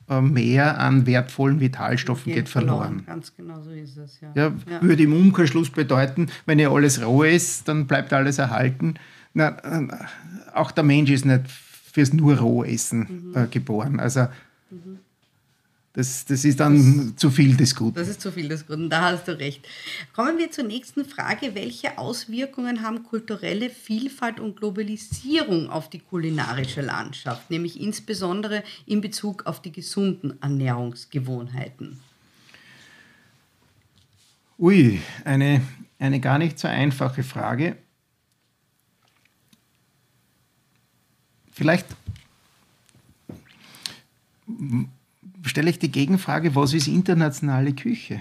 mehr 0.09 0.79
an 0.79 1.07
wertvollen 1.07 1.61
Vitalstoffen 1.61 2.27
geht, 2.27 2.35
geht 2.45 2.49
verloren. 2.49 3.05
verloren. 3.05 3.07
Ganz 3.07 3.35
genau 3.37 3.61
so 3.61 3.71
ist 3.71 3.97
es, 3.97 4.21
ja. 4.21 4.31
ja, 4.35 4.53
ja. 4.71 4.83
Würde 4.83 5.03
im 5.03 5.13
Umkehrschluss 5.13 5.71
bedeuten, 5.71 6.29
wenn 6.47 6.59
ihr 6.59 6.71
alles 6.71 7.05
roh 7.05 7.25
ist, 7.25 7.67
dann 7.69 7.87
bleibt 7.87 8.13
alles 8.13 8.39
erhalten. 8.39 8.95
Na, 9.35 9.57
äh, 9.65 9.89
auch 10.55 10.71
der 10.71 10.85
Mensch 10.85 11.11
ist 11.11 11.25
nicht 11.25 11.43
fürs 11.49 12.13
nur 12.13 12.39
Rohessen 12.39 13.33
mhm. 13.33 13.37
äh, 13.37 13.47
geboren. 13.49 13.99
Also 13.99 14.29
mhm. 14.71 14.99
Das, 15.97 16.27
das 16.27 16.45
ist 16.45 16.61
dann 16.61 17.07
das, 17.13 17.17
zu 17.17 17.31
viel 17.31 17.57
des 17.57 17.75
Guten. 17.75 17.95
Das 17.95 18.07
ist 18.07 18.21
zu 18.21 18.31
viel 18.31 18.51
des 18.51 18.67
Guten, 18.67 18.91
da 18.91 19.13
hast 19.13 19.29
du 19.29 19.39
recht. 19.39 19.67
Kommen 20.13 20.37
wir 20.37 20.51
zur 20.51 20.65
nächsten 20.65 21.07
Frage. 21.07 21.55
Welche 21.55 21.97
Auswirkungen 21.97 22.83
haben 22.83 23.03
kulturelle 23.03 23.71
Vielfalt 23.71 24.39
und 24.39 24.59
Globalisierung 24.59 25.71
auf 25.71 25.89
die 25.89 26.01
kulinarische 26.01 26.83
Landschaft, 26.83 27.51
nämlich 27.51 27.81
insbesondere 27.81 28.63
in 28.85 29.01
Bezug 29.01 29.47
auf 29.47 29.63
die 29.63 29.73
gesunden 29.73 30.37
Ernährungsgewohnheiten? 30.43 31.99
Ui, 34.59 35.01
eine, 35.25 35.63
eine 35.99 36.21
gar 36.21 36.37
nicht 36.37 36.59
so 36.59 36.69
einfache 36.69 37.23
Frage. 37.23 37.79
Vielleicht 41.53 41.87
stelle 45.49 45.71
ich 45.71 45.79
die 45.79 45.91
Gegenfrage, 45.91 46.55
was 46.55 46.75
ist 46.75 46.89
internationale 46.89 47.73
Küche? 47.73 48.21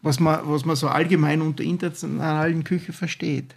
Was 0.00 0.20
man, 0.20 0.40
was 0.44 0.64
man 0.64 0.76
so 0.76 0.88
allgemein 0.88 1.42
unter 1.42 1.64
internationalen 1.64 2.64
Küche 2.64 2.92
versteht. 2.92 3.54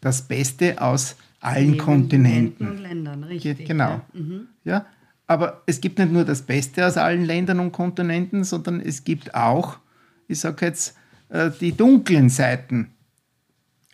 Das 0.00 0.26
Beste 0.26 0.80
aus 0.80 1.16
allen 1.40 1.76
Kontinenten. 1.76 2.68
Und 2.68 2.78
Ländern, 2.78 3.24
richtig. 3.24 3.66
Genau. 3.66 3.90
Ja. 3.90 4.06
Mhm. 4.12 4.48
ja. 4.64 4.86
Aber 5.26 5.62
es 5.66 5.80
gibt 5.80 5.98
nicht 5.98 6.12
nur 6.12 6.24
das 6.24 6.42
Beste 6.42 6.86
aus 6.86 6.96
allen 6.96 7.24
Ländern 7.24 7.60
und 7.60 7.72
Kontinenten, 7.72 8.44
sondern 8.44 8.80
es 8.80 9.04
gibt 9.04 9.34
auch, 9.34 9.78
ich 10.28 10.40
sage 10.40 10.66
jetzt, 10.66 10.96
äh, 11.28 11.50
die 11.60 11.72
dunklen 11.72 12.28
Seiten 12.28 12.90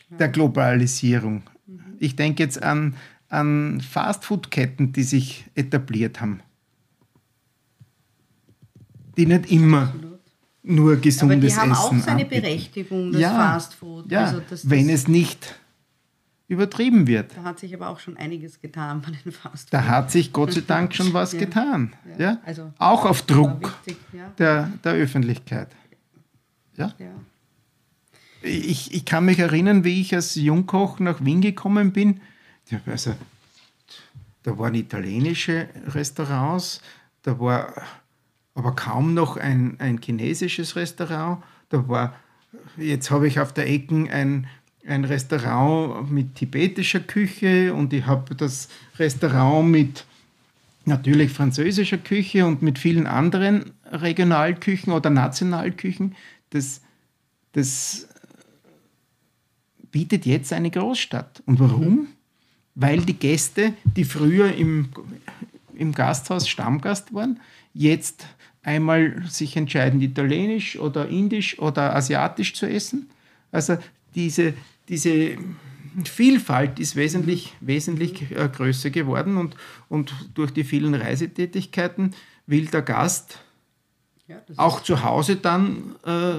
Klar. 0.06 0.18
der 0.18 0.28
Globalisierung. 0.28 1.42
Mhm. 1.66 1.80
Ich 1.98 2.16
denke 2.16 2.42
jetzt 2.42 2.62
an, 2.62 2.94
an 3.28 3.80
Fastfood-Ketten, 3.80 4.92
die 4.92 5.02
sich 5.02 5.44
etabliert 5.54 6.20
haben 6.20 6.40
die 9.18 9.26
nicht 9.26 9.50
immer 9.50 9.92
nur 10.62 10.96
gesundes 10.96 11.52
Essen 11.52 11.60
Aber 11.60 11.70
die 11.70 11.72
haben 11.72 11.72
Essen 11.72 12.00
auch 12.00 12.04
seine 12.04 12.22
anbieten. 12.22 12.42
Berechtigung, 12.42 13.12
das 13.12 13.20
ja, 13.20 13.30
Fastfood. 13.30 14.10
Ja, 14.10 14.24
also 14.26 14.40
das, 14.48 14.70
wenn 14.70 14.88
es 14.88 15.08
nicht 15.08 15.54
übertrieben 16.46 17.06
wird. 17.06 17.36
Da 17.36 17.42
hat 17.42 17.58
sich 17.58 17.74
aber 17.74 17.88
auch 17.88 17.98
schon 17.98 18.16
einiges 18.16 18.60
getan 18.60 19.02
bei 19.02 19.10
den 19.10 19.32
Fastfood. 19.32 19.72
Da 19.72 19.86
hat 19.86 20.10
sich 20.10 20.32
Gott 20.32 20.52
sei 20.52 20.62
Dank 20.66 20.94
schon 20.94 21.12
was 21.12 21.32
ja. 21.34 21.40
getan. 21.40 21.94
Ja. 22.18 22.24
ja? 22.24 22.38
Also, 22.44 22.72
auch 22.78 23.04
auf 23.04 23.22
Druck 23.22 23.74
wichtig, 23.84 23.96
der, 24.38 24.72
der 24.84 24.92
Öffentlichkeit. 24.92 25.68
Ja? 26.76 26.94
ja. 26.98 27.12
Ich, 28.42 28.94
ich 28.94 29.04
kann 29.04 29.24
mich 29.24 29.40
erinnern, 29.40 29.82
wie 29.82 30.00
ich 30.00 30.14
als 30.14 30.36
Jungkoch 30.36 31.00
nach 31.00 31.24
Wien 31.24 31.40
gekommen 31.40 31.92
bin. 31.92 32.20
Also, 32.86 33.14
da 34.44 34.56
waren 34.56 34.74
italienische 34.74 35.68
Restaurants, 35.88 36.80
da 37.22 37.38
war 37.40 37.74
aber 38.58 38.72
kaum 38.72 39.14
noch 39.14 39.36
ein, 39.36 39.76
ein 39.78 40.00
chinesisches 40.02 40.74
Restaurant. 40.74 41.42
Da 41.68 41.88
war, 41.88 42.16
jetzt 42.76 43.10
habe 43.10 43.28
ich 43.28 43.38
auf 43.38 43.52
der 43.52 43.70
Ecke 43.70 44.10
ein, 44.10 44.48
ein 44.86 45.04
Restaurant 45.04 46.10
mit 46.10 46.34
tibetischer 46.34 47.00
Küche 47.00 47.72
und 47.72 47.92
ich 47.92 48.04
habe 48.06 48.34
das 48.34 48.68
Restaurant 48.98 49.70
mit 49.70 50.04
natürlich 50.84 51.30
französischer 51.30 51.98
Küche 51.98 52.46
und 52.46 52.60
mit 52.60 52.78
vielen 52.78 53.06
anderen 53.06 53.72
Regionalküchen 53.92 54.92
oder 54.92 55.10
Nationalküchen. 55.10 56.16
Das, 56.50 56.80
das 57.52 58.08
bietet 59.92 60.26
jetzt 60.26 60.52
eine 60.52 60.70
Großstadt. 60.70 61.44
Und 61.46 61.60
warum? 61.60 61.94
Mhm. 61.94 62.06
Weil 62.74 63.02
die 63.02 63.14
Gäste, 63.14 63.74
die 63.84 64.04
früher 64.04 64.52
im, 64.54 64.88
im 65.74 65.92
Gasthaus 65.92 66.48
Stammgast 66.48 67.14
waren, 67.14 67.38
jetzt 67.74 68.26
einmal 68.62 69.22
sich 69.28 69.56
entscheiden, 69.56 70.00
italienisch 70.00 70.78
oder 70.78 71.08
indisch 71.08 71.58
oder 71.58 71.94
asiatisch 71.94 72.54
zu 72.54 72.66
essen. 72.66 73.08
Also 73.50 73.78
diese, 74.14 74.54
diese 74.88 75.36
Vielfalt 76.04 76.78
ist 76.78 76.96
wesentlich, 76.96 77.54
wesentlich 77.60 78.30
äh, 78.30 78.48
größer 78.48 78.90
geworden 78.90 79.36
und, 79.36 79.56
und 79.88 80.14
durch 80.34 80.52
die 80.52 80.64
vielen 80.64 80.94
Reisetätigkeiten 80.94 82.14
will 82.46 82.66
der 82.66 82.82
Gast 82.82 83.38
ja, 84.26 84.36
auch 84.56 84.82
zu 84.82 85.02
Hause 85.02 85.36
dann 85.36 85.96
äh, 86.04 86.34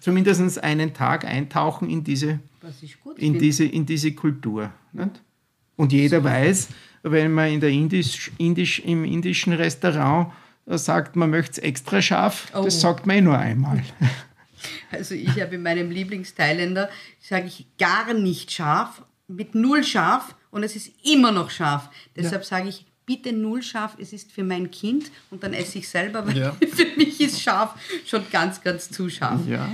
zumindest 0.00 0.62
einen 0.62 0.92
Tag 0.92 1.24
eintauchen 1.24 1.88
in 1.88 2.02
diese, 2.02 2.40
in 3.16 3.38
diese, 3.38 3.64
in 3.64 3.86
diese 3.86 4.12
Kultur. 4.12 4.72
Nicht? 4.92 5.22
Und 5.76 5.92
jeder 5.92 6.24
weiß, 6.24 6.68
wenn 7.02 7.32
man 7.32 7.52
in 7.52 7.60
der 7.60 7.70
Indisch, 7.70 8.32
Indisch, 8.38 8.80
im 8.80 9.04
indischen 9.04 9.52
Restaurant 9.52 10.32
sagt, 10.66 11.16
man 11.16 11.30
möchte 11.30 11.52
es 11.52 11.58
extra 11.58 12.02
scharf, 12.02 12.48
oh. 12.54 12.64
das 12.64 12.80
sagt 12.80 13.06
man 13.06 13.16
eh 13.16 13.20
nur 13.20 13.38
einmal. 13.38 13.82
Also 14.90 15.14
ich 15.14 15.40
habe 15.40 15.56
in 15.56 15.62
meinem 15.62 15.90
Lieblingsteiländer, 15.90 16.88
sage 17.20 17.46
ich 17.46 17.66
gar 17.78 18.14
nicht 18.14 18.50
scharf, 18.50 19.02
mit 19.28 19.54
null 19.54 19.84
scharf 19.84 20.34
und 20.50 20.62
es 20.62 20.74
ist 20.74 20.90
immer 21.04 21.30
noch 21.30 21.50
scharf. 21.50 21.88
Deshalb 22.16 22.42
ja. 22.42 22.48
sage 22.48 22.68
ich, 22.70 22.84
bitte 23.04 23.32
null 23.32 23.62
scharf, 23.62 23.96
es 24.00 24.12
ist 24.12 24.32
für 24.32 24.42
mein 24.42 24.70
Kind 24.70 25.10
und 25.30 25.42
dann 25.42 25.52
esse 25.52 25.78
ich 25.78 25.88
selber, 25.88 26.26
weil 26.26 26.38
ja. 26.38 26.52
für 26.74 26.86
mich 26.96 27.20
ist 27.20 27.42
scharf 27.42 27.74
schon 28.06 28.24
ganz, 28.32 28.62
ganz 28.62 28.90
zu 28.90 29.08
scharf. 29.08 29.40
Ja. 29.46 29.68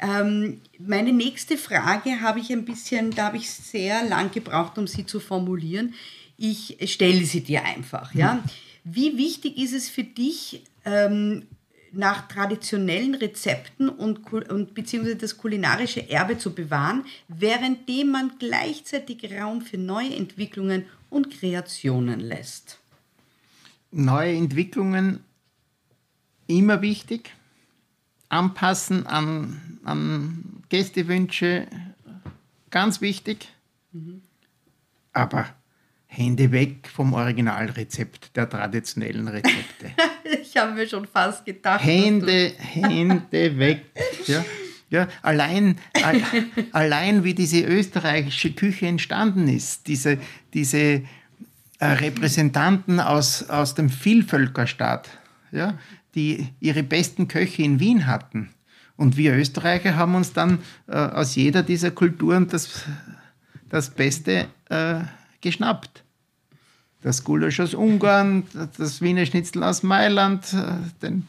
Ähm, 0.00 0.60
meine 0.78 1.12
nächste 1.12 1.58
Frage 1.58 2.20
habe 2.20 2.38
ich 2.38 2.50
ein 2.50 2.64
bisschen, 2.64 3.10
da 3.10 3.26
habe 3.26 3.38
ich 3.38 3.50
sehr 3.50 4.04
lang 4.04 4.30
gebraucht, 4.30 4.78
um 4.78 4.86
sie 4.86 5.04
zu 5.04 5.18
formulieren 5.18 5.94
ich 6.38 6.76
stelle 6.84 7.24
sie 7.24 7.42
dir 7.42 7.64
einfach. 7.64 8.14
Ja? 8.14 8.42
Wie 8.90 9.18
wichtig 9.18 9.58
ist 9.58 9.74
es 9.74 9.88
für 9.88 10.04
dich, 10.04 10.64
ähm, 10.84 11.46
nach 11.92 12.28
traditionellen 12.28 13.14
Rezepten 13.14 13.88
und, 13.88 14.32
und 14.32 14.74
beziehungsweise 14.74 15.16
das 15.16 15.36
kulinarische 15.36 16.08
Erbe 16.08 16.38
zu 16.38 16.54
bewahren, 16.54 17.04
währenddem 17.28 18.10
man 18.10 18.32
gleichzeitig 18.38 19.30
Raum 19.32 19.62
für 19.62 19.78
neue 19.78 20.14
Entwicklungen 20.14 20.84
und 21.10 21.30
Kreationen 21.30 22.20
lässt? 22.20 22.78
Neue 23.90 24.36
Entwicklungen 24.36 25.20
immer 26.46 26.82
wichtig. 26.82 27.30
Anpassen 28.28 29.06
an, 29.06 29.78
an 29.84 30.62
Gästewünsche, 30.68 31.66
ganz 32.70 33.00
wichtig. 33.00 33.48
Mhm. 33.92 34.20
Aber 35.14 35.46
Hände 36.10 36.50
weg 36.50 36.88
vom 36.92 37.12
Originalrezept 37.12 38.34
der 38.34 38.48
traditionellen 38.48 39.28
Rezepte. 39.28 39.92
ich 40.42 40.56
habe 40.56 40.72
mir 40.72 40.88
schon 40.88 41.06
fast 41.06 41.44
gedacht. 41.44 41.84
Hände, 41.84 42.52
Hände 42.58 43.58
weg. 43.58 43.84
Ja, 44.26 44.44
ja, 44.90 45.06
allein, 45.20 45.76
all, 46.02 46.22
allein 46.72 47.22
wie 47.22 47.34
diese 47.34 47.60
österreichische 47.60 48.52
Küche 48.52 48.86
entstanden 48.86 49.46
ist, 49.46 49.86
diese, 49.86 50.18
diese 50.54 51.02
äh, 51.78 51.86
Repräsentanten 51.86 52.98
aus, 52.98 53.48
aus 53.50 53.74
dem 53.74 53.90
Vielvölkerstaat, 53.90 55.10
ja, 55.52 55.78
die 56.14 56.48
ihre 56.58 56.82
besten 56.82 57.28
Köche 57.28 57.62
in 57.62 57.80
Wien 57.80 58.06
hatten. 58.06 58.48
Und 58.96 59.18
wir 59.18 59.36
Österreicher 59.36 59.94
haben 59.96 60.14
uns 60.14 60.32
dann 60.32 60.58
äh, 60.88 60.96
aus 60.96 61.36
jeder 61.36 61.62
dieser 61.62 61.90
Kulturen 61.90 62.48
das, 62.48 62.84
das 63.68 63.90
Beste 63.90 64.46
äh, 64.70 65.00
geschnappt. 65.40 66.04
Das 67.02 67.22
Gulasch 67.22 67.60
aus 67.60 67.74
Ungarn, 67.74 68.44
das 68.76 69.00
Wiener 69.00 69.24
Schnitzel 69.24 69.62
aus 69.62 69.82
Mailand, 69.82 70.52
äh, 70.52 70.72
den, 71.00 71.28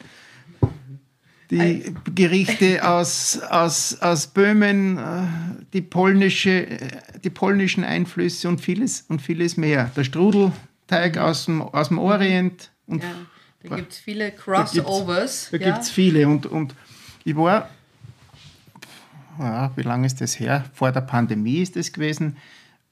die 1.51 1.93
Gerichte 2.15 2.87
aus, 2.87 3.39
aus, 3.39 4.01
aus 4.01 4.27
Böhmen, 4.27 4.97
äh, 4.97 5.01
die, 5.73 5.81
polnische, 5.81 6.67
die 7.23 7.29
polnischen 7.29 7.83
Einflüsse 7.83 8.47
und 8.47 8.61
vieles, 8.61 9.05
und 9.09 9.21
vieles 9.21 9.57
mehr. 9.57 9.91
Der 9.95 10.03
Strudelteig 10.03 11.17
aus 11.17 11.45
dem, 11.45 11.61
aus 11.61 11.89
dem 11.89 11.99
Orient. 11.99 12.71
Und 12.87 13.03
ja, 13.03 13.09
da 13.63 13.75
gibt 13.75 13.91
es 13.91 13.99
viele 13.99 14.31
Crossovers. 14.31 15.49
Da 15.51 15.57
gibt 15.59 15.79
es 15.79 15.87
ja. 15.89 15.93
viele. 15.93 16.27
Und, 16.27 16.47
und 16.47 16.73
ich 17.23 17.35
war, 17.35 17.69
ja, 19.37 19.71
wie 19.75 19.83
lange 19.83 20.07
ist 20.07 20.19
das 20.19 20.39
her? 20.39 20.65
Vor 20.73 20.91
der 20.91 21.01
Pandemie 21.01 21.61
ist 21.61 21.75
das 21.75 21.93
gewesen, 21.93 22.37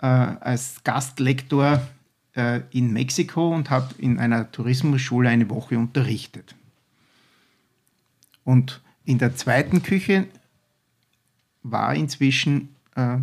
als 0.05 0.83
Gastlektor 0.83 1.81
äh, 2.35 2.61
in 2.71 2.93
Mexiko 2.93 3.53
und 3.53 3.69
habe 3.69 3.95
in 3.97 4.19
einer 4.19 4.51
Tourismusschule 4.51 5.29
eine 5.29 5.49
Woche 5.49 5.77
unterrichtet. 5.77 6.55
Und 8.43 8.81
in 9.05 9.17
der 9.17 9.35
zweiten 9.35 9.83
Küche 9.83 10.27
war 11.63 11.95
inzwischen 11.95 12.69
äh, 12.95 13.17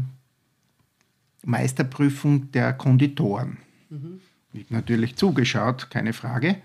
Meisterprüfung 1.44 2.50
der 2.52 2.72
Konditoren. 2.72 3.58
Mhm. 3.90 4.20
Ich 4.52 4.64
habe 4.64 4.74
natürlich 4.74 5.16
zugeschaut, 5.16 5.90
keine 5.90 6.12
Frage. 6.12 6.56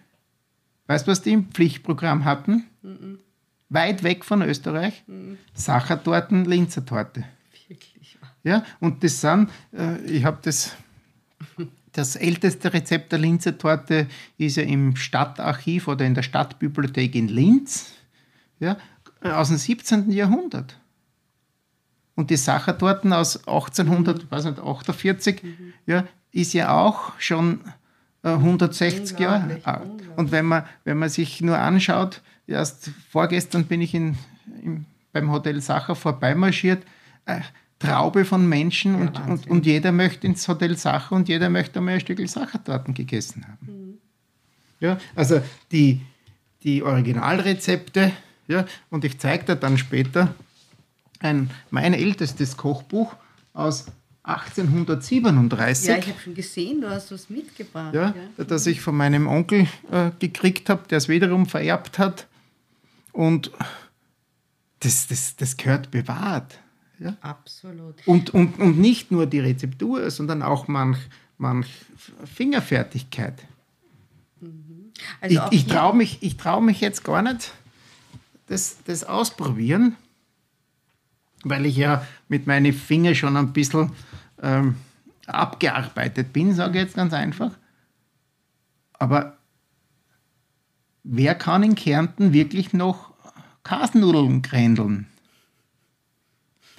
Weißt 0.87 1.07
du, 1.07 1.11
was 1.11 1.21
die 1.21 1.33
im 1.33 1.49
Pflichtprogramm 1.51 2.25
hatten? 2.25 2.65
Mhm. 2.81 3.19
Weit 3.69 4.03
weg 4.03 4.25
von 4.25 4.41
Österreich? 4.41 5.03
Mhm. 5.07 5.37
Sachertorten, 5.53 6.45
Linzertorte. 6.45 7.19
Wirklich? 7.19 7.38
Ja, 8.43 8.63
und 8.79 9.03
das 9.03 9.21
sind, 9.21 9.49
äh, 9.73 9.99
ich 10.05 10.23
habe 10.23 10.39
das, 10.41 10.75
das 11.91 12.15
älteste 12.15 12.73
Rezept 12.73 13.11
der 13.11 13.19
Linzertorte 13.19 14.07
ist 14.37 14.57
ja 14.57 14.63
im 14.63 14.95
Stadtarchiv 14.95 15.87
oder 15.87 16.05
in 16.05 16.13
der 16.13 16.23
Stadtbibliothek 16.23 17.15
in 17.15 17.27
Linz, 17.27 17.91
ja, 18.59 18.77
aus 19.21 19.49
dem 19.49 19.57
17. 19.57 20.11
Jahrhundert. 20.11 20.77
Und 22.15 22.29
die 22.29 22.37
Sachertorten 22.37 23.13
aus 23.13 23.37
1848 23.47 25.43
mhm. 25.43 25.73
ja, 25.85 26.05
ist 26.31 26.53
ja 26.53 26.73
auch 26.73 27.13
schon 27.17 27.61
160 28.23 29.17
äh, 29.17 29.23
Jahre 29.23 29.59
alt. 29.63 29.89
Und 30.15 30.31
wenn 30.31 30.45
man, 30.45 30.63
wenn 30.83 30.97
man 30.97 31.09
sich 31.09 31.41
nur 31.41 31.57
anschaut, 31.57 32.21
erst 32.47 32.91
vorgestern 33.09 33.65
bin 33.65 33.81
ich 33.81 33.93
in, 33.93 34.17
in 34.61 34.85
beim 35.11 35.31
Hotel 35.31 35.61
Sacher 35.61 35.95
vorbeimarschiert, 35.95 36.83
äh, 37.25 37.39
Traube 37.79 38.25
von 38.25 38.47
Menschen 38.47 38.93
ja, 38.93 38.99
und, 39.01 39.19
und, 39.27 39.47
und, 39.47 39.65
jeder 39.65 39.91
möchte 39.91 40.27
ins 40.27 40.47
Hotel 40.47 40.77
Sacher 40.77 41.15
und 41.15 41.29
jeder 41.29 41.49
möchte 41.49 41.79
einmal 41.79 41.95
ein 41.95 41.99
Stück 42.01 42.19
Sachertorten 42.27 42.93
gegessen 42.93 43.45
haben. 43.47 43.67
Mhm. 43.67 43.97
Ja, 44.81 44.97
also 45.15 45.41
die, 45.71 46.01
die 46.63 46.83
Originalrezepte, 46.83 48.11
ja, 48.47 48.65
und 48.89 49.05
ich 49.05 49.17
zeige 49.19 49.45
dir 49.45 49.55
dann 49.55 49.77
später 49.77 50.35
ein, 51.19 51.49
mein 51.69 51.93
ältestes 51.93 52.57
Kochbuch 52.57 53.15
aus 53.53 53.87
1837. 54.23 55.87
Ja, 55.87 55.97
ich 55.97 56.07
habe 56.07 56.19
schon 56.19 56.35
gesehen, 56.35 56.81
du 56.81 56.89
hast 56.89 57.11
was 57.11 57.29
mitgebracht. 57.29 57.93
Ja, 57.93 58.13
ja. 58.37 58.43
das 58.43 58.67
ich 58.67 58.81
von 58.81 58.95
meinem 58.95 59.27
Onkel 59.27 59.67
äh, 59.91 60.11
gekriegt 60.19 60.69
habe, 60.69 60.87
der 60.89 60.97
es 60.97 61.07
wiederum 61.07 61.45
vererbt 61.45 61.97
hat. 61.97 62.27
Und 63.11 63.51
das, 64.81 65.07
das, 65.07 65.35
das 65.35 65.57
gehört 65.57 65.91
bewahrt. 65.91 66.59
Ja? 66.99 67.15
Absolut. 67.21 67.95
Und, 68.05 68.31
und, 68.31 68.59
und 68.59 68.79
nicht 68.79 69.11
nur 69.11 69.25
die 69.25 69.39
Rezeptur, 69.39 70.09
sondern 70.11 70.41
auch 70.41 70.67
manch, 70.67 70.99
manch 71.37 71.67
Fingerfertigkeit. 72.25 73.41
Mhm. 74.41 74.91
Also 75.21 75.41
ich 75.51 75.61
ich 75.61 75.67
traue 75.67 75.95
mich, 75.95 76.37
trau 76.37 76.61
mich 76.61 76.81
jetzt 76.81 77.03
gar 77.03 77.21
nicht, 77.21 77.53
das, 78.47 78.77
das 78.85 79.03
ausprobieren, 79.03 79.95
weil 81.43 81.65
ich 81.65 81.77
ja 81.77 82.05
mit 82.27 82.47
meinen 82.47 82.73
Fingern 82.73 83.15
schon 83.15 83.37
ein 83.37 83.53
bisschen 83.53 83.91
ähm, 84.41 84.75
abgearbeitet 85.25 86.33
bin, 86.33 86.53
sage 86.53 86.79
ich 86.79 86.85
jetzt 86.85 86.95
ganz 86.95 87.13
einfach. 87.13 87.51
Aber 88.93 89.37
wer 91.03 91.35
kann 91.35 91.63
in 91.63 91.75
Kärnten 91.75 92.33
wirklich 92.33 92.73
noch 92.73 93.13
Kasnudeln 93.63 94.41
krändeln? 94.41 95.07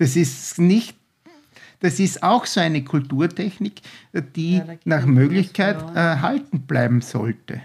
Das 0.00 0.16
ist 0.16 0.58
nicht, 0.58 0.96
das 1.80 2.00
ist 2.00 2.22
auch 2.22 2.46
so 2.46 2.58
eine 2.58 2.82
Kulturtechnik, 2.82 3.82
die 4.34 4.56
ja, 4.56 4.64
nach 4.86 5.04
Möglichkeit 5.04 5.76
erhalten 5.94 6.60
bleiben 6.60 7.02
sollte. 7.02 7.56
Ja. 7.56 7.60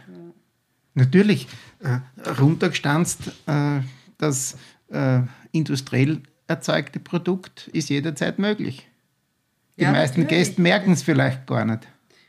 Natürlich, 0.96 1.48
äh, 1.80 2.00
runtergestanzt, 2.30 3.32
äh, 3.46 3.80
das 4.18 4.58
äh, 4.90 5.22
industriell 5.54 6.24
erzeugte 6.46 7.00
Produkt 7.00 7.70
ist 7.70 7.90
jederzeit 7.90 8.38
möglich. 8.38 8.86
Die 9.78 9.84
ja, 9.84 9.94
meisten 9.94 10.24
natürlich. 10.24 10.48
Gäste 10.48 10.62
merken 10.62 10.92
es 10.92 11.04
vielleicht 11.04 11.48
gar 11.48 11.64
nicht. 11.64 11.88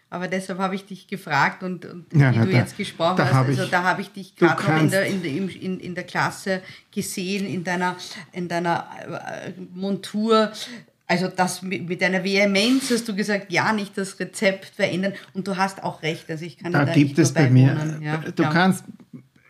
Aber 0.08 0.28
deshalb 0.28 0.60
habe 0.60 0.76
ich 0.76 0.86
dich 0.86 1.08
gefragt 1.08 1.64
und, 1.64 1.84
und 1.84 2.06
ja, 2.12 2.32
wie 2.32 2.38
na, 2.38 2.44
du 2.44 2.52
da, 2.52 2.58
jetzt 2.58 2.76
gesprochen 2.76 3.18
hast, 3.18 3.34
also 3.34 3.64
ich, 3.64 3.70
da 3.70 3.82
habe 3.82 4.02
ich 4.02 4.12
dich 4.12 4.36
gerade 4.36 4.62
noch 4.62 4.80
in 4.80 4.90
der, 4.90 5.06
in, 5.06 5.22
der, 5.22 5.32
in, 5.32 5.80
in 5.80 5.94
der 5.96 6.04
Klasse 6.04 6.62
gesehen, 6.92 7.44
in 7.46 7.64
deiner, 7.64 7.96
in 8.32 8.46
deiner 8.46 8.86
äh, 9.04 9.52
Montur. 9.74 10.52
Also 11.08 11.28
das 11.28 11.62
mit, 11.62 11.88
mit 11.88 12.00
deiner 12.02 12.22
Vehemenz 12.22 12.90
hast 12.90 13.08
du 13.08 13.16
gesagt, 13.16 13.52
ja, 13.52 13.72
nicht 13.72 13.98
das 13.98 14.18
Rezept 14.20 14.66
verändern. 14.66 15.12
Und 15.34 15.48
du 15.48 15.56
hast 15.56 15.82
auch 15.82 16.02
recht. 16.02 16.30
Also 16.30 16.44
ich 16.44 16.56
kann 16.56 16.72
da, 16.72 16.84
da 16.84 16.92
gibt 16.92 17.18
es 17.18 17.32
bei 17.32 17.50
mir. 17.50 17.98
Ja, 18.00 18.18
du 18.18 18.42
ja. 18.44 18.50
kannst 18.50 18.84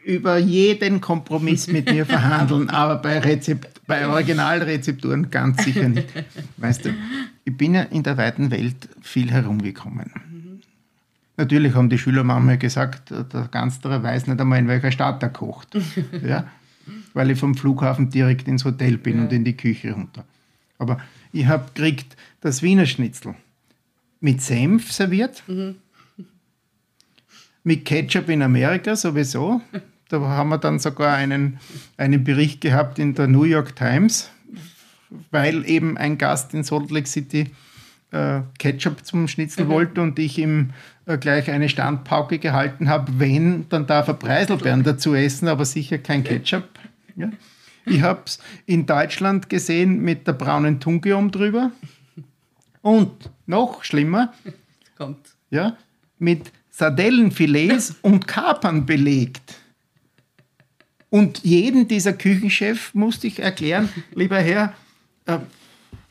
über 0.04 0.38
jeden 0.38 1.00
Kompromiss 1.00 1.66
mit 1.66 1.90
mir 1.90 2.06
verhandeln, 2.06 2.70
aber 2.70 2.96
bei, 2.96 3.18
Rezept, 3.18 3.86
bei 3.86 4.06
Originalrezepturen 4.06 5.30
ganz 5.30 5.64
sicher 5.64 5.88
nicht. 5.88 6.08
Weißt 6.56 6.84
du, 6.84 6.94
ich 7.44 7.56
bin 7.56 7.74
ja 7.74 7.82
in 7.82 8.02
der 8.02 8.16
weiten 8.16 8.50
Welt 8.50 8.88
viel 9.02 9.30
herumgekommen. 9.30 10.10
Natürlich 11.36 11.74
haben 11.74 11.90
die 11.90 11.98
Schüler 11.98 12.24
manchmal 12.24 12.56
gesagt, 12.56 13.10
der 13.10 13.48
Gansterer 13.50 14.02
weiß 14.02 14.26
nicht 14.26 14.40
einmal, 14.40 14.58
in 14.58 14.68
welcher 14.68 14.90
Stadt 14.90 15.22
er 15.22 15.28
kocht. 15.28 15.76
ja? 16.22 16.46
Weil 17.12 17.30
ich 17.30 17.38
vom 17.38 17.54
Flughafen 17.54 18.10
direkt 18.10 18.48
ins 18.48 18.64
Hotel 18.64 18.96
bin 18.96 19.16
ja. 19.18 19.22
und 19.24 19.32
in 19.32 19.44
die 19.44 19.56
Küche 19.56 19.92
runter. 19.92 20.24
Aber 20.78 20.98
ich 21.32 21.46
habe 21.46 21.66
gekriegt 21.74 22.16
das 22.40 22.62
Wiener 22.62 22.86
Schnitzel 22.86 23.34
mit 24.20 24.40
Senf 24.40 24.92
serviert, 24.92 25.42
mhm. 25.46 25.76
mit 27.64 27.84
Ketchup 27.84 28.28
in 28.28 28.42
Amerika 28.42 28.96
sowieso. 28.96 29.60
Da 30.08 30.20
haben 30.20 30.48
wir 30.50 30.58
dann 30.58 30.78
sogar 30.78 31.16
einen, 31.16 31.58
einen 31.96 32.24
Bericht 32.24 32.60
gehabt 32.60 32.98
in 32.98 33.14
der 33.14 33.26
New 33.26 33.44
York 33.44 33.76
Times, 33.76 34.30
weil 35.30 35.68
eben 35.68 35.98
ein 35.98 36.16
Gast 36.16 36.54
in 36.54 36.62
Salt 36.62 36.90
Lake 36.90 37.08
City 37.08 37.50
äh, 38.12 38.40
Ketchup 38.58 39.04
zum 39.04 39.28
Schnitzel 39.28 39.64
mhm. 39.64 39.68
wollte 39.68 40.00
und 40.00 40.18
ich 40.18 40.38
ihm 40.38 40.70
äh, 41.06 41.18
gleich 41.18 41.50
eine 41.50 41.68
Standpauke 41.68 42.38
gehalten 42.38 42.88
habe, 42.88 43.18
wenn, 43.18 43.68
dann 43.68 43.86
darf 43.86 44.08
er 44.08 44.14
Preiselbeeren 44.14 44.82
dazu 44.82 45.14
essen, 45.14 45.48
aber 45.48 45.64
sicher 45.64 45.98
kein 45.98 46.24
Ketchup. 46.24 46.68
Ja. 47.16 47.30
Ich 47.84 48.02
habe 48.02 48.22
es 48.26 48.40
in 48.66 48.86
Deutschland 48.86 49.48
gesehen 49.48 50.00
mit 50.00 50.26
der 50.26 50.32
braunen 50.32 50.80
Tunke 50.80 51.16
um 51.16 51.30
drüber. 51.30 51.70
Und 52.82 53.30
noch 53.46 53.84
schlimmer, 53.84 54.32
Kommt. 54.96 55.36
Ja, 55.50 55.76
mit 56.18 56.50
Sardellenfilets 56.70 57.96
und 58.02 58.26
Kapern 58.26 58.86
belegt. 58.86 59.56
Und 61.10 61.44
jeden 61.44 61.86
dieser 61.86 62.12
Küchenchef 62.12 62.92
musste 62.94 63.26
ich 63.26 63.40
erklären, 63.40 63.88
lieber 64.14 64.38
Herr, 64.38 64.74
äh, 65.26 65.38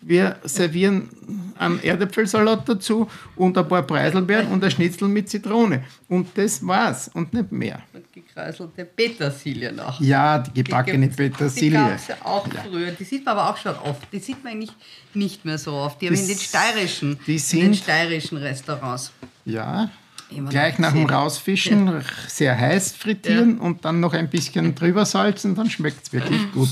wir 0.08 0.36
servieren 0.44 1.10
einen 1.58 1.82
Erdäpfelsalat 1.82 2.68
dazu 2.70 3.10
und 3.36 3.58
ein 3.58 3.68
paar 3.68 3.82
Preiselbeeren 3.84 4.48
und 4.48 4.64
ein 4.64 4.70
Schnitzel 4.70 5.08
mit 5.08 5.30
Zitrone. 5.30 5.84
Und 6.08 6.28
das 6.36 6.66
war's 6.66 7.10
und 7.14 7.34
nicht 7.34 7.52
mehr. 7.52 7.82
Und 7.94 8.12
gekräuselte 8.14 8.86
Petersilie 8.86 9.72
noch. 9.72 10.00
Ja, 10.00 10.38
die 10.40 10.64
gebackene 10.64 11.08
Die 11.08 11.16
Petersilie. 11.16 11.80
gab 11.80 11.96
es 11.96 12.08
ja 12.08 12.16
auch 12.24 12.46
Ja. 12.54 12.62
früher. 12.70 12.92
Die 12.92 13.04
sieht 13.04 13.26
man 13.26 13.38
aber 13.38 13.50
auch 13.50 13.58
schon 13.58 13.76
oft. 13.78 14.08
Die 14.12 14.20
sieht 14.20 14.44
man 14.44 14.54
eigentlich 14.54 14.74
nicht 15.14 15.44
mehr 15.46 15.58
so 15.58 15.74
oft. 15.74 16.00
Die 16.02 16.08
haben 16.08 16.14
Das- 16.14 16.22
in 16.22 16.28
den 16.28 16.38
steirischen, 16.38 17.20
die 17.26 17.32
in 17.32 17.38
den 17.38 17.40
sind- 17.40 17.76
steirischen 17.78 18.38
Restaurants. 18.38 19.12
Ja, 19.46 19.90
Immer 20.30 20.50
gleich 20.50 20.78
nach 20.80 20.92
dem. 20.94 21.06
Rausfischen 21.06 22.04
sehr 22.28 22.58
heiß 22.60 22.92
frittieren 22.94 23.60
und 23.60 23.86
dann 23.86 24.00
noch 24.02 24.14
ein 24.14 24.30
bisschen 24.30 24.76
drüber 24.76 25.06
salzen, 25.06 25.56
dann 25.56 25.70
schmeckt 25.70 26.06
es 26.06 26.12
wirklich 26.14 26.52
gut. 26.52 26.70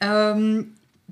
Ähm, 0.00 0.68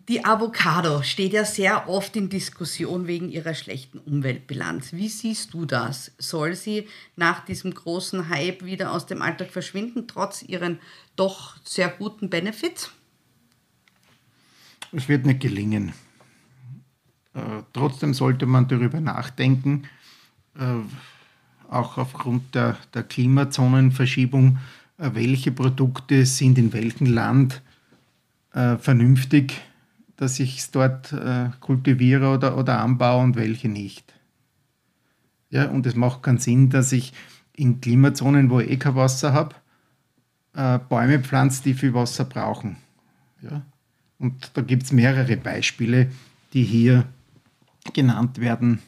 die 0.08 0.24
Avocado 0.24 1.02
steht 1.02 1.34
ja 1.34 1.44
sehr 1.44 1.86
oft 1.86 2.16
in 2.16 2.30
Diskussion 2.30 3.06
wegen 3.06 3.28
ihrer 3.28 3.52
schlechten 3.52 3.98
Umweltbilanz. 3.98 4.94
Wie 4.94 5.08
siehst 5.08 5.52
du 5.52 5.66
das? 5.66 6.12
Soll 6.16 6.54
sie 6.54 6.88
nach 7.16 7.44
diesem 7.44 7.74
großen 7.74 8.30
Hype 8.30 8.64
wieder 8.64 8.92
aus 8.92 9.04
dem 9.04 9.20
Alltag 9.20 9.50
verschwinden, 9.50 10.08
trotz 10.08 10.42
ihren 10.42 10.78
doch 11.14 11.56
sehr 11.62 11.90
guten 11.90 12.30
Benefits? 12.30 12.90
Es 14.92 15.08
wird 15.10 15.26
nicht 15.26 15.40
gelingen. 15.40 15.92
Äh, 17.34 17.62
trotzdem 17.74 18.14
sollte 18.14 18.46
man 18.46 18.66
darüber 18.66 19.00
nachdenken, 19.00 19.82
äh, 20.58 20.64
auch 21.70 21.98
aufgrund 21.98 22.54
der, 22.54 22.78
der 22.94 23.02
Klimazonenverschiebung, 23.02 24.56
äh, 24.96 25.10
welche 25.12 25.52
Produkte 25.52 26.24
sind 26.24 26.56
in 26.56 26.72
welchem 26.72 27.06
Land 27.06 27.62
vernünftig, 28.50 29.60
dass 30.18 30.40
ich 30.40 30.58
es 30.58 30.70
dort 30.72 31.12
äh, 31.12 31.48
kultiviere 31.60 32.34
oder, 32.34 32.58
oder 32.58 32.80
anbaue 32.80 33.22
und 33.22 33.36
welche 33.36 33.68
nicht. 33.68 34.12
Ja, 35.48 35.68
und 35.70 35.86
es 35.86 35.94
macht 35.94 36.22
keinen 36.22 36.38
Sinn, 36.38 36.68
dass 36.70 36.92
ich 36.92 37.14
in 37.54 37.80
Klimazonen, 37.80 38.50
wo 38.50 38.60
ich 38.60 38.70
eh 38.70 38.76
kein 38.76 38.96
Wasser 38.96 39.32
habe, 39.32 39.54
äh, 40.54 40.78
Bäume 40.88 41.20
pflanze, 41.20 41.62
die 41.62 41.72
viel 41.72 41.94
Wasser 41.94 42.24
brauchen. 42.24 42.76
Ja? 43.42 43.62
Und 44.18 44.50
da 44.54 44.62
gibt 44.62 44.82
es 44.82 44.92
mehrere 44.92 45.36
Beispiele, 45.36 46.10
die 46.52 46.64
hier 46.64 47.06
genannt 47.92 48.40
werden 48.40 48.80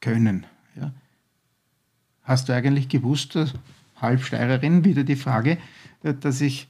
können. 0.00 0.44
Ja. 0.76 0.92
Hast 2.22 2.50
du 2.50 2.54
eigentlich 2.54 2.90
gewusst, 2.90 3.34
äh, 3.34 3.46
Halbsteirerin, 3.96 4.84
wieder 4.84 5.04
die 5.04 5.16
Frage, 5.16 5.56
äh, 6.02 6.12
dass 6.12 6.42
ich 6.42 6.68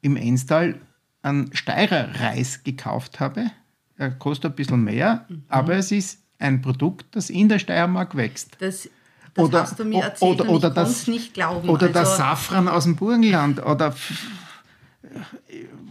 im 0.00 0.16
Enstal 0.16 0.80
einen 1.22 1.54
Steirer 1.54 2.08
Reis 2.20 2.62
gekauft 2.64 3.20
habe? 3.20 3.50
Er 3.96 4.10
kostet 4.10 4.52
ein 4.52 4.56
bisschen 4.56 4.82
mehr, 4.84 5.26
aber 5.48 5.74
es 5.74 5.92
ist 5.92 6.20
ein 6.38 6.62
Produkt, 6.62 7.14
das 7.14 7.28
in 7.30 7.48
der 7.48 7.58
Steiermark 7.58 8.16
wächst. 8.16 8.56
Das, 8.60 8.88
das 9.34 9.44
Oder- 9.44 9.62
hast 9.62 9.78
du 9.78 9.84
mir 9.84 10.02
erzählt 10.02 10.40
oder- 10.40 10.48
und 10.50 10.56
oder 10.56 10.68
ich 10.68 10.74
das- 10.74 11.06
nicht 11.06 11.34
glauben. 11.34 11.68
Oder 11.68 11.88
der 11.88 12.00
Also, 12.02 12.16
Safran 12.16 12.66
aus 12.68 12.84
dem 12.84 12.96
Burgenland. 12.96 13.64
Oder 13.64 13.94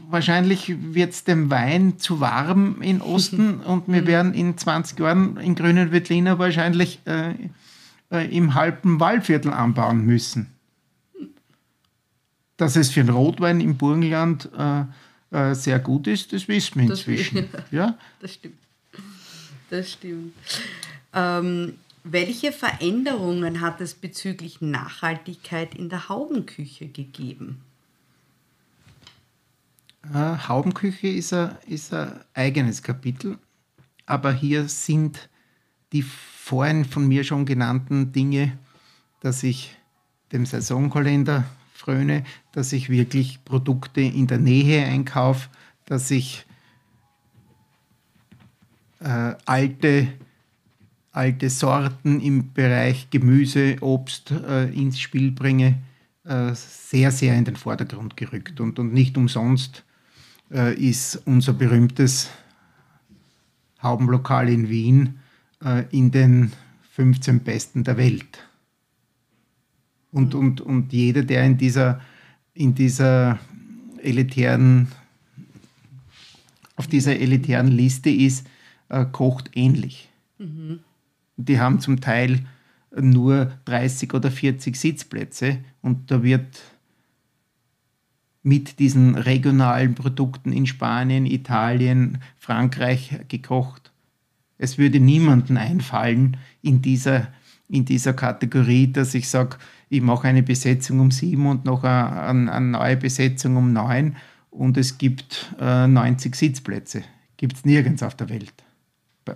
wahrscheinlich 0.09 0.75
wird 0.93 1.13
es 1.13 1.23
dem 1.23 1.49
Wein 1.51 1.99
zu 1.99 2.19
warm 2.19 2.81
in 2.81 3.01
Osten 3.01 3.59
und 3.61 3.87
wir 3.87 4.07
werden 4.07 4.33
in 4.33 4.57
20 4.57 4.99
Jahren 4.99 5.37
in 5.37 5.55
Grünen 5.55 5.91
Wettliner 5.91 6.39
wahrscheinlich 6.39 6.99
äh, 7.05 7.33
äh, 8.11 8.35
im 8.35 8.55
halben 8.55 8.99
Waldviertel 8.99 9.53
anbauen 9.53 10.05
müssen. 10.05 10.47
Dass 12.57 12.75
es 12.75 12.89
für 12.89 13.03
den 13.03 13.13
Rotwein 13.13 13.61
im 13.61 13.77
Burgenland 13.77 14.49
äh, 14.57 14.83
äh, 15.31 15.53
sehr 15.55 15.79
gut 15.79 16.07
ist, 16.07 16.33
das 16.33 16.47
wissen 16.47 16.81
wir 16.81 16.89
Das- 16.89 16.99
inzwischen. 16.99 17.49
ja? 17.71 17.97
Das 18.19 18.33
stimmt. 18.33 18.57
Das 19.69 19.91
stimmt. 19.91 20.33
Ähm, 21.13 21.75
welche 22.03 22.51
Veränderungen 22.51 23.61
hat 23.61 23.81
es 23.81 23.93
bezüglich 23.93 24.61
Nachhaltigkeit 24.61 25.75
in 25.75 25.89
der 25.89 26.09
Haubenküche 26.09 26.87
gegeben? 26.87 27.61
Äh, 30.13 30.37
Haubenküche 30.47 31.07
ist 31.07 31.33
ein, 31.33 31.55
ist 31.67 31.93
ein 31.93 32.19
eigenes 32.33 32.81
Kapitel, 32.81 33.37
aber 34.05 34.31
hier 34.33 34.67
sind 34.69 35.29
die 35.91 36.01
vorhin 36.03 36.85
von 36.85 37.07
mir 37.07 37.23
schon 37.23 37.45
genannten 37.45 38.11
Dinge, 38.11 38.57
dass 39.19 39.43
ich 39.43 39.75
dem 40.31 40.45
Saisonkalender 40.45 41.43
fröne, 41.89 42.23
dass 42.51 42.71
ich 42.71 42.89
wirklich 42.89 43.43
Produkte 43.45 44.01
in 44.01 44.27
der 44.27 44.37
Nähe 44.37 44.85
einkaufe, 44.85 45.49
dass 45.85 46.11
ich 46.11 46.45
äh, 48.99 49.33
alte, 49.45 50.07
alte 51.11 51.49
Sorten 51.49 52.19
im 52.19 52.53
Bereich 52.53 53.09
Gemüse, 53.09 53.77
Obst 53.81 54.31
äh, 54.31 54.69
ins 54.69 54.99
Spiel 54.99 55.31
bringe, 55.31 55.79
äh, 56.25 56.53
sehr, 56.53 57.11
sehr 57.11 57.35
in 57.35 57.45
den 57.45 57.55
Vordergrund 57.55 58.15
gerückt. 58.15 58.59
Und, 58.59 58.77
und 58.77 58.93
nicht 58.93 59.17
umsonst 59.17 59.83
äh, 60.51 60.75
ist 60.75 61.23
unser 61.25 61.53
berühmtes 61.53 62.29
Haubenlokal 63.81 64.47
in 64.47 64.69
Wien 64.69 65.19
äh, 65.63 65.85
in 65.89 66.11
den 66.11 66.51
15 66.91 67.39
Besten 67.39 67.83
der 67.83 67.97
Welt. 67.97 68.48
Und, 70.11 70.33
und, 70.35 70.61
und 70.61 70.91
jeder, 70.91 71.23
der 71.23 71.45
in 71.45 71.57
dieser, 71.57 72.01
in 72.53 72.73
dieser 72.73 73.39
elitären, 74.01 74.87
auf 76.75 76.87
dieser 76.87 77.19
elitären 77.19 77.67
Liste 77.67 78.09
ist, 78.09 78.47
äh, 78.89 79.05
kocht 79.05 79.51
ähnlich. 79.53 80.09
Die 81.35 81.59
haben 81.59 81.81
zum 81.81 81.99
Teil 81.99 82.45
nur 82.95 83.51
30 83.65 84.13
oder 84.13 84.31
40 84.31 84.75
Sitzplätze 84.75 85.59
und 85.81 86.09
da 86.11 86.23
wird 86.23 86.61
mit 88.41 88.79
diesen 88.79 89.15
regionalen 89.15 89.95
Produkten 89.95 90.53
in 90.53 90.65
Spanien, 90.65 91.25
Italien, 91.25 92.19
Frankreich 92.37 93.19
gekocht. 93.27 93.91
Es 94.57 94.77
würde 94.77 94.99
niemanden 94.99 95.57
einfallen 95.57 96.37
in 96.61 96.81
dieser, 96.81 97.27
in 97.67 97.85
dieser 97.85 98.13
Kategorie, 98.13 98.91
dass 98.91 99.13
ich 99.13 99.29
sage, 99.29 99.57
ich 99.89 100.01
mache 100.01 100.27
eine 100.27 100.43
Besetzung 100.43 100.99
um 100.99 101.11
sieben 101.11 101.45
und 101.47 101.65
noch 101.65 101.83
eine, 101.83 102.51
eine, 102.51 102.65
neue 102.67 102.97
Besetzung 102.97 103.57
um 103.57 103.73
neun 103.73 104.15
und 104.51 104.77
es 104.77 104.97
gibt 104.97 105.53
äh, 105.59 105.87
90 105.87 106.35
Sitzplätze. 106.35 107.03
Gibt 107.37 107.55
es 107.57 107.65
nirgends 107.65 108.03
auf 108.03 108.15
der 108.15 108.29
Welt. 108.29 108.53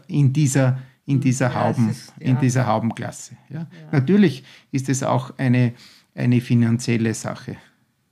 In 0.08 0.34
dieser, 0.34 0.80
in 1.06 1.20
dieser, 1.22 1.50
Ja, 1.52 1.56
Hauben, 1.56 1.90
ist- 1.90 2.14
in 2.20 2.36
ja. 2.36 2.40
dieser 2.42 2.68
Haubenklasse. 2.68 3.36
Ja? 3.50 3.68
Natürlich 3.92 4.44
ist 4.72 4.90
es 4.90 5.04
auch 5.04 5.38
eine, 5.38 5.74
eine 6.16 6.42
finanzielle 6.42 7.14
Sache. 7.14 7.58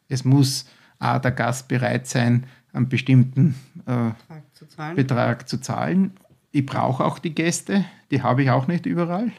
Es 0.08 0.24
muss 0.26 0.66
A, 1.00 1.20
der 1.20 1.32
Gast 1.32 1.68
bereit 1.68 2.08
sein, 2.08 2.46
einen 2.74 2.88
bestimmten 2.90 3.56
äh, 3.86 4.12
zu. 4.54 4.66
Betrag 4.96 5.50
zu 5.50 5.60
zahlen. 5.60 6.12
Ich 6.52 6.66
brauche 6.66 7.04
auch 7.04 7.18
die 7.20 7.34
Gäste, 7.34 7.86
die 8.12 8.22
habe 8.22 8.44
ich 8.44 8.50
auch 8.52 8.68
nicht 8.68 8.86
überall. 8.86 9.32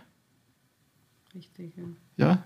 Richtig, 1.35 1.73
ja. 1.77 1.85
Ja? 2.17 2.43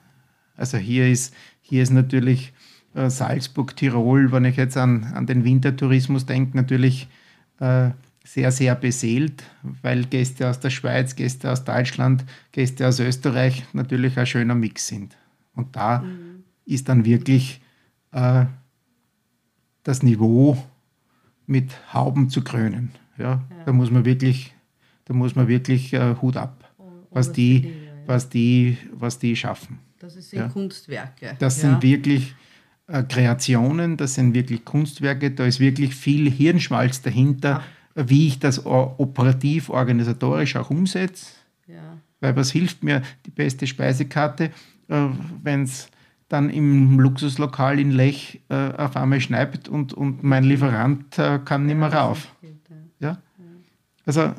Also 0.56 0.78
hier 0.78 1.08
ist, 1.08 1.34
hier 1.60 1.82
ist 1.82 1.90
natürlich 1.90 2.52
äh, 2.94 3.10
Salzburg, 3.10 3.76
Tirol, 3.76 4.32
wenn 4.32 4.44
ich 4.44 4.56
jetzt 4.56 4.76
an, 4.76 5.04
an 5.14 5.26
den 5.26 5.44
Wintertourismus 5.44 6.26
denke, 6.26 6.56
natürlich 6.56 7.08
äh, 7.60 7.90
sehr, 8.24 8.50
sehr 8.50 8.74
beseelt, 8.74 9.44
weil 9.82 10.04
Gäste 10.04 10.50
aus 10.50 10.58
der 10.58 10.70
Schweiz, 10.70 11.14
Gäste 11.14 11.50
aus 11.50 11.64
Deutschland, 11.64 12.24
Gäste 12.52 12.88
aus 12.88 12.98
Österreich 12.98 13.64
natürlich 13.72 14.18
ein 14.18 14.26
schöner 14.26 14.54
Mix 14.54 14.88
sind. 14.88 15.16
Und 15.54 15.76
da 15.76 16.04
ist 16.64 16.88
dann 16.88 17.04
wirklich 17.04 17.60
äh, 18.12 18.46
das 19.84 20.02
Niveau 20.02 20.58
mit 21.46 21.70
Hauben 21.94 22.28
zu 22.28 22.42
krönen. 22.42 22.90
Ja? 23.16 23.44
Da 23.64 23.72
muss 23.72 23.90
man 23.90 24.04
wirklich, 24.04 24.54
da 25.04 25.14
muss 25.14 25.36
man 25.36 25.46
wirklich 25.48 25.92
äh, 25.92 26.16
Hut 26.20 26.36
ab, 26.36 26.68
was 27.10 27.32
die, 27.32 27.60
ja. 27.60 27.70
was 28.06 28.28
die, 28.28 28.76
was 28.92 29.18
die 29.18 29.36
schaffen. 29.36 29.78
Das 30.14 30.30
sind 30.30 30.38
Ja. 30.38 30.48
Kunstwerke. 30.48 31.36
Das 31.38 31.62
ja. 31.62 31.70
sind 31.70 31.82
wirklich 31.82 32.34
äh, 32.86 33.02
Kreationen, 33.02 33.96
das 33.96 34.14
sind 34.14 34.34
wirklich 34.34 34.64
Kunstwerke, 34.64 35.30
da 35.30 35.44
ist 35.44 35.60
wirklich 35.60 35.94
viel 35.94 36.30
Hirnschmalz 36.30 37.02
dahinter, 37.02 37.62
wie 37.94 38.28
ich 38.28 38.38
das 38.38 38.64
operativ, 38.64 39.70
organisatorisch 39.70 40.56
auch 40.56 40.70
umsetze. 40.70 41.26
Ja. 41.66 41.98
Weil 42.20 42.36
was 42.36 42.50
hilft 42.50 42.84
mir 42.84 43.02
die 43.24 43.30
beste 43.30 43.66
Speisekarte, 43.66 44.50
äh, 44.88 45.06
wenn 45.42 45.62
es 45.62 45.88
dann 46.28 46.50
im 46.50 46.98
Luxuslokal 46.98 47.78
in 47.78 47.92
Lech 47.92 48.40
äh, 48.48 48.72
auf 48.72 48.96
einmal 48.96 49.20
schneit 49.20 49.68
und, 49.68 49.92
und 49.92 50.22
mein 50.22 50.44
Lieferant 50.44 51.18
äh, 51.18 51.38
kann 51.44 51.66
nicht 51.66 51.78
mehr 51.78 51.92
rauf. 51.92 52.34
Ja? 52.98 53.18
Also 54.04 54.32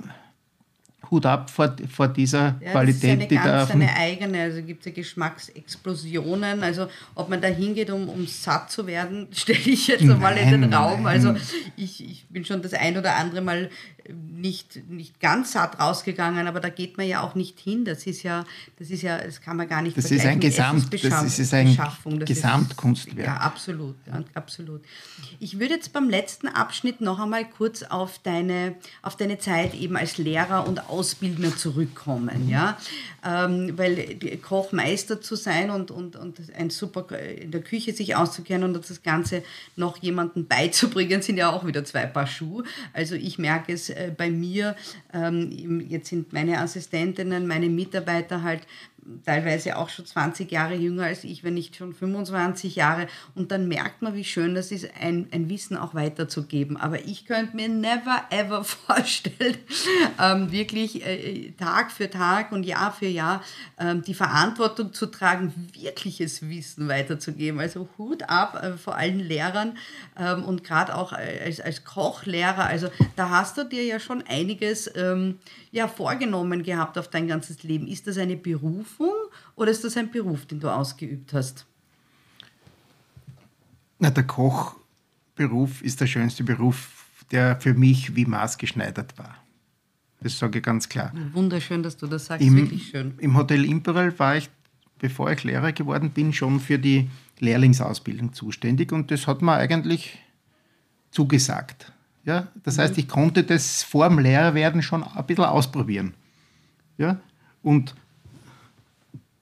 Hut 1.11 1.25
ab 1.25 1.49
vor, 1.49 1.75
vor 1.89 2.07
dieser 2.07 2.55
Ja, 2.61 2.71
Qualität, 2.71 3.19
das 3.19 3.23
ist 3.23 3.31
die 3.31 3.37
eine 3.37 3.45
da 3.45 3.51
ganz 3.57 3.63
auf 3.69 3.75
eine 3.75 3.95
eigene, 3.95 4.41
also 4.41 4.61
gibt 4.61 4.81
es 4.81 4.85
ja 4.87 4.91
Geschmacksexplosionen. 4.93 6.63
Also 6.63 6.87
ob 7.15 7.29
man 7.29 7.41
da 7.41 7.47
hingeht, 7.47 7.89
um, 7.89 8.09
um 8.09 8.25
satt 8.27 8.71
zu 8.71 8.87
werden, 8.87 9.27
stelle 9.31 9.59
ich 9.59 9.87
jetzt 9.87 10.01
einmal 10.03 10.37
in 10.37 10.51
den 10.51 10.61
Nein, 10.61 10.73
Raum. 10.73 11.03
nein. 11.03 11.13
Also 11.13 11.35
ich, 11.75 12.03
ich 12.03 12.25
bin 12.29 12.45
schon 12.45 12.61
das 12.61 12.73
ein 12.73 12.97
oder 12.97 13.15
andere 13.15 13.41
Mal 13.41 13.69
nicht, 14.09 14.87
nicht 14.89 15.19
ganz 15.19 15.51
satt 15.51 15.79
rausgegangen, 15.81 16.47
aber 16.47 16.61
da 16.61 16.69
geht 16.69 16.95
man 16.97 17.05
ja 17.07 17.21
auch 17.21 17.35
nicht 17.35 17.59
hin. 17.59 17.83
Das 17.83 18.05
ist 18.07 18.23
ja, 18.23 18.45
das 18.79 18.89
ist 18.89 19.01
ja, 19.01 19.17
das 19.17 19.41
kann 19.41 19.57
man 19.57 19.67
gar 19.67 19.81
nicht 19.81 19.97
Das 19.97 20.09
ist 20.11 20.25
ein 20.25 20.39
Gesamt- 20.39 20.93
das 20.93 21.39
ist 21.39 21.53
ein. 21.53 21.75
Das 21.75 22.25
Gesamtkunstwerk. 22.25 23.17
Ist, 23.19 23.25
ja, 23.25 23.37
absolut, 23.37 23.95
ja, 24.07 24.23
absolut. 24.33 24.81
Ich 25.39 25.59
würde 25.59 25.73
jetzt 25.73 25.91
beim 25.91 26.09
letzten 26.09 26.47
Abschnitt 26.47 27.01
noch 27.01 27.19
einmal 27.19 27.43
kurz 27.45 27.83
auf 27.83 28.19
deine, 28.19 28.75
auf 29.01 29.17
deine 29.17 29.39
Zeit 29.39 29.73
eben 29.73 29.97
als 29.97 30.17
Lehrer 30.17 30.65
und 30.67 30.89
Ausbildner 30.97 31.55
zurückkommen. 31.55 32.49
Ja? 32.49 32.77
Ähm, 33.25 33.77
weil 33.77 34.17
Kochmeister 34.41 35.21
zu 35.21 35.35
sein 35.35 35.69
und, 35.69 35.91
und, 35.91 36.15
und 36.15 36.41
ein 36.57 36.69
super 36.69 37.05
in 37.19 37.51
der 37.51 37.61
Küche 37.61 37.93
sich 37.93 38.15
auszukennen 38.15 38.63
und 38.63 38.89
das 38.89 39.03
Ganze 39.03 39.43
noch 39.75 39.97
jemandem 39.97 40.47
beizubringen, 40.47 41.21
sind 41.21 41.37
ja 41.37 41.51
auch 41.51 41.65
wieder 41.65 41.85
zwei 41.85 42.05
Paar 42.05 42.27
Schuhe. 42.27 42.63
Also 42.93 43.15
ich 43.15 43.37
merke 43.37 43.73
es 43.73 43.89
äh, 43.89 44.11
bei 44.15 44.29
mir, 44.29 44.75
ähm, 45.13 45.85
jetzt 45.89 46.09
sind 46.09 46.33
meine 46.33 46.59
Assistentinnen, 46.59 47.47
meine 47.47 47.69
Mitarbeiter 47.69 48.43
halt 48.43 48.61
teilweise 49.25 49.77
auch 49.77 49.89
schon 49.89 50.05
20 50.05 50.51
Jahre 50.51 50.75
jünger 50.75 51.03
als 51.03 51.23
ich, 51.23 51.43
wenn 51.43 51.53
nicht 51.53 51.75
schon 51.75 51.93
25 51.93 52.75
Jahre. 52.75 53.07
Und 53.35 53.51
dann 53.51 53.67
merkt 53.67 54.01
man, 54.01 54.15
wie 54.15 54.23
schön 54.23 54.55
das 54.55 54.71
ist, 54.71 54.87
ein, 54.99 55.27
ein 55.31 55.49
Wissen 55.49 55.77
auch 55.77 55.93
weiterzugeben. 55.93 56.77
Aber 56.77 57.05
ich 57.05 57.25
könnte 57.25 57.55
mir 57.55 57.69
never 57.69 58.23
ever 58.29 58.63
vorstellen, 58.63 59.57
ähm, 60.21 60.51
wirklich 60.51 61.05
äh, 61.05 61.51
Tag 61.51 61.91
für 61.91 62.09
Tag 62.09 62.51
und 62.51 62.63
Jahr 62.63 62.91
für 62.91 63.07
Jahr 63.07 63.43
ähm, 63.79 64.01
die 64.01 64.13
Verantwortung 64.13 64.93
zu 64.93 65.07
tragen, 65.07 65.53
wirkliches 65.73 66.47
Wissen 66.47 66.87
weiterzugeben. 66.87 67.59
Also 67.59 67.87
Hut 67.97 68.23
ab 68.23 68.61
äh, 68.61 68.77
vor 68.77 68.95
allen 68.95 69.19
Lehrern 69.19 69.77
ähm, 70.17 70.43
und 70.43 70.63
gerade 70.63 70.95
auch 70.95 71.13
äh, 71.13 71.41
als, 71.45 71.61
als 71.61 71.83
Kochlehrer. 71.83 72.65
Also 72.65 72.89
da 73.15 73.29
hast 73.29 73.57
du 73.57 73.63
dir 73.63 73.83
ja 73.83 73.99
schon 73.99 74.23
einiges 74.27 74.91
ähm, 74.95 75.39
ja, 75.71 75.87
vorgenommen 75.87 76.63
gehabt 76.63 76.97
auf 76.97 77.07
dein 77.07 77.27
ganzes 77.27 77.63
Leben. 77.63 77.87
Ist 77.87 78.07
das 78.07 78.17
eine 78.17 78.35
Berufung 78.35 78.96
oder 79.55 79.71
ist 79.71 79.83
das 79.83 79.97
ein 79.97 80.11
Beruf, 80.11 80.45
den 80.45 80.59
du 80.59 80.69
ausgeübt 80.69 81.33
hast? 81.33 81.65
Na, 83.99 84.11
der 84.11 84.25
Kochberuf 84.25 85.81
ist 85.81 85.99
der 86.01 86.07
schönste 86.07 86.43
Beruf, 86.43 87.05
der 87.31 87.59
für 87.59 87.73
mich 87.73 88.15
wie 88.15 88.25
maßgeschneidert 88.25 89.17
war. 89.17 89.35
Das 90.21 90.37
sage 90.37 90.59
ich 90.59 90.63
ganz 90.63 90.89
klar. 90.89 91.11
Wunderschön, 91.33 91.83
dass 91.83 91.97
du 91.97 92.07
das 92.07 92.25
sagst. 92.25 92.45
Im, 92.45 92.55
Wirklich 92.55 92.89
schön. 92.89 93.13
Im 93.19 93.35
Hotel 93.37 93.65
Imperial 93.65 94.17
war 94.19 94.37
ich, 94.37 94.49
bevor 94.99 95.31
ich 95.31 95.43
Lehrer 95.43 95.71
geworden 95.71 96.11
bin, 96.11 96.33
schon 96.33 96.59
für 96.59 96.79
die 96.79 97.09
Lehrlingsausbildung 97.39 98.33
zuständig 98.33 98.91
und 98.91 99.11
das 99.11 99.27
hat 99.27 99.41
mir 99.41 99.53
eigentlich 99.53 100.17
zugesagt. 101.11 101.91
Ja? 102.23 102.47
Das 102.63 102.77
heißt, 102.77 102.97
ich 102.97 103.07
konnte 103.07 103.43
das 103.43 103.83
vor 103.83 104.09
dem 104.09 104.19
Lehrerwerden 104.19 104.81
schon 104.81 105.03
ein 105.03 105.25
bisschen 105.25 105.45
ausprobieren. 105.45 106.13
Ja? 106.97 107.19
Und 107.61 107.95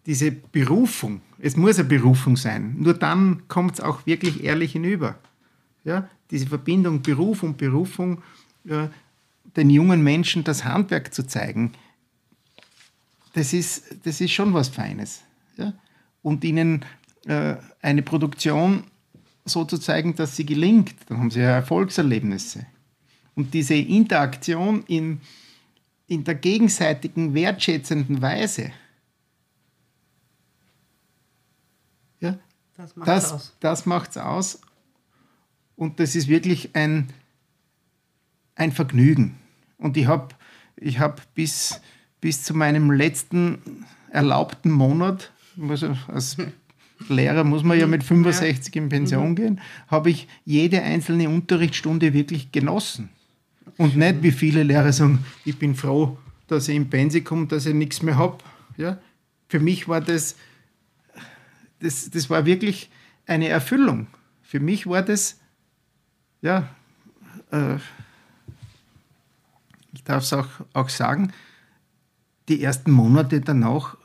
diese 0.06 0.32
Berufung, 0.32 1.22
es 1.40 1.56
muss 1.56 1.80
eine 1.80 1.88
Berufung 1.88 2.38
sein, 2.38 2.76
nur 2.77 2.94
dann 2.94 3.48
kommt 3.48 3.76
es 3.76 3.82
auch 3.82 4.06
wirklich 4.06 4.44
ehrlich 4.44 4.73
hinüber. 4.73 5.15
Ja? 5.84 6.10
Diese 6.32 6.48
Verbindung 6.48 7.02
Beruf 7.02 7.44
und 7.44 7.57
Berufung, 7.57 8.22
ja, 8.64 8.91
den 9.56 9.69
jungen 9.69 10.03
Menschen 10.03 10.44
das 10.44 10.65
Handwerk 10.65 11.14
zu 11.14 11.26
zeigen, 11.26 11.72
das 13.34 13.53
ist, 13.53 13.95
das 14.03 14.22
ist 14.22 14.32
schon 14.32 14.53
was 14.53 14.69
Feines. 14.69 15.23
Ja? 15.57 15.73
Und 16.22 16.44
ihnen 16.44 16.86
äh, 17.26 17.56
eine 17.82 18.02
Produktion 18.02 18.86
so 19.45 19.64
zu 19.65 19.77
zeigen, 19.77 20.15
dass 20.15 20.36
sie 20.36 20.45
gelingt, 20.45 20.95
dann 21.07 21.19
haben 21.19 21.32
sie 21.32 21.41
ja 21.41 21.52
Erfolgserlebnisse. 21.52 22.65
Und 23.36 23.53
diese 23.53 23.76
Interaktion 23.76 24.84
in, 24.88 25.22
in 26.07 26.23
der 26.23 26.36
gegenseitigen 26.36 27.34
wertschätzenden 27.34 28.22
Weise, 28.22 28.72
ja, 32.22 32.38
Das 32.78 32.96
macht 32.96 33.08
das, 33.08 33.32
aus. 33.32 33.56
das 33.60 33.86
macht's 33.86 34.18
aus. 34.18 34.62
Und 35.76 36.00
das 36.00 36.16
ist 36.16 36.28
wirklich 36.28 36.76
ein, 36.76 37.08
ein 38.56 38.72
Vergnügen. 38.72 39.38
Und 39.78 39.98
ich 39.98 40.08
habe 40.08 40.30
ich 40.78 41.00
hab 41.00 41.34
bis, 41.36 41.82
bis 42.22 42.44
zu 42.44 42.54
meinem 42.54 42.92
letzten 42.92 43.86
erlaubten 44.10 44.72
Monat, 44.72 45.32
also 45.70 45.96
als 46.08 46.38
Lehrer 47.10 47.44
muss 47.44 47.64
man 47.64 47.80
ja 47.80 47.88
mit 47.88 48.04
65 48.04 48.76
in 48.76 48.90
Pension 48.90 49.36
gehen, 49.36 49.60
habe 49.88 50.10
ich 50.10 50.28
jede 50.46 50.82
einzelne 50.82 51.30
Unterrichtsstunde 51.30 52.14
wirklich 52.14 52.52
genossen. 52.52 53.10
Und 53.78 53.98
nicht 53.98 54.24
wie 54.24 54.32
viele 54.32 54.64
Lehrer 54.64 54.94
sagen, 54.94 55.26
ich 55.44 55.58
bin 55.58 55.76
froh, 55.76 56.18
dass 56.48 56.68
ich 56.68 56.76
in 56.76 56.90
Pensi 56.90 57.22
komme, 57.22 57.48
dass 57.48 57.66
ich 57.66 57.74
nichts 57.74 58.02
mehr 58.02 58.18
habe. 58.18 58.38
Ja? 58.78 58.98
Für 59.50 59.60
mich 59.60 59.88
war 59.88 60.02
das, 60.02 60.36
das, 61.80 62.10
das 62.10 62.30
war 62.30 62.46
wirklich 62.46 62.90
eine 63.26 63.48
Erfüllung. 63.48 64.08
Für 64.42 64.60
mich 64.60 64.88
war 64.88 65.02
das, 65.02 65.40
ja, 66.42 66.70
äh, 67.52 67.76
ich 69.94 70.04
darf 70.04 70.24
es 70.24 70.34
auch, 70.34 70.48
auch 70.74 70.90
sagen, 70.90 71.32
die 72.48 72.62
ersten 72.62 72.92
Monate 72.92 73.42
danach 73.42 73.98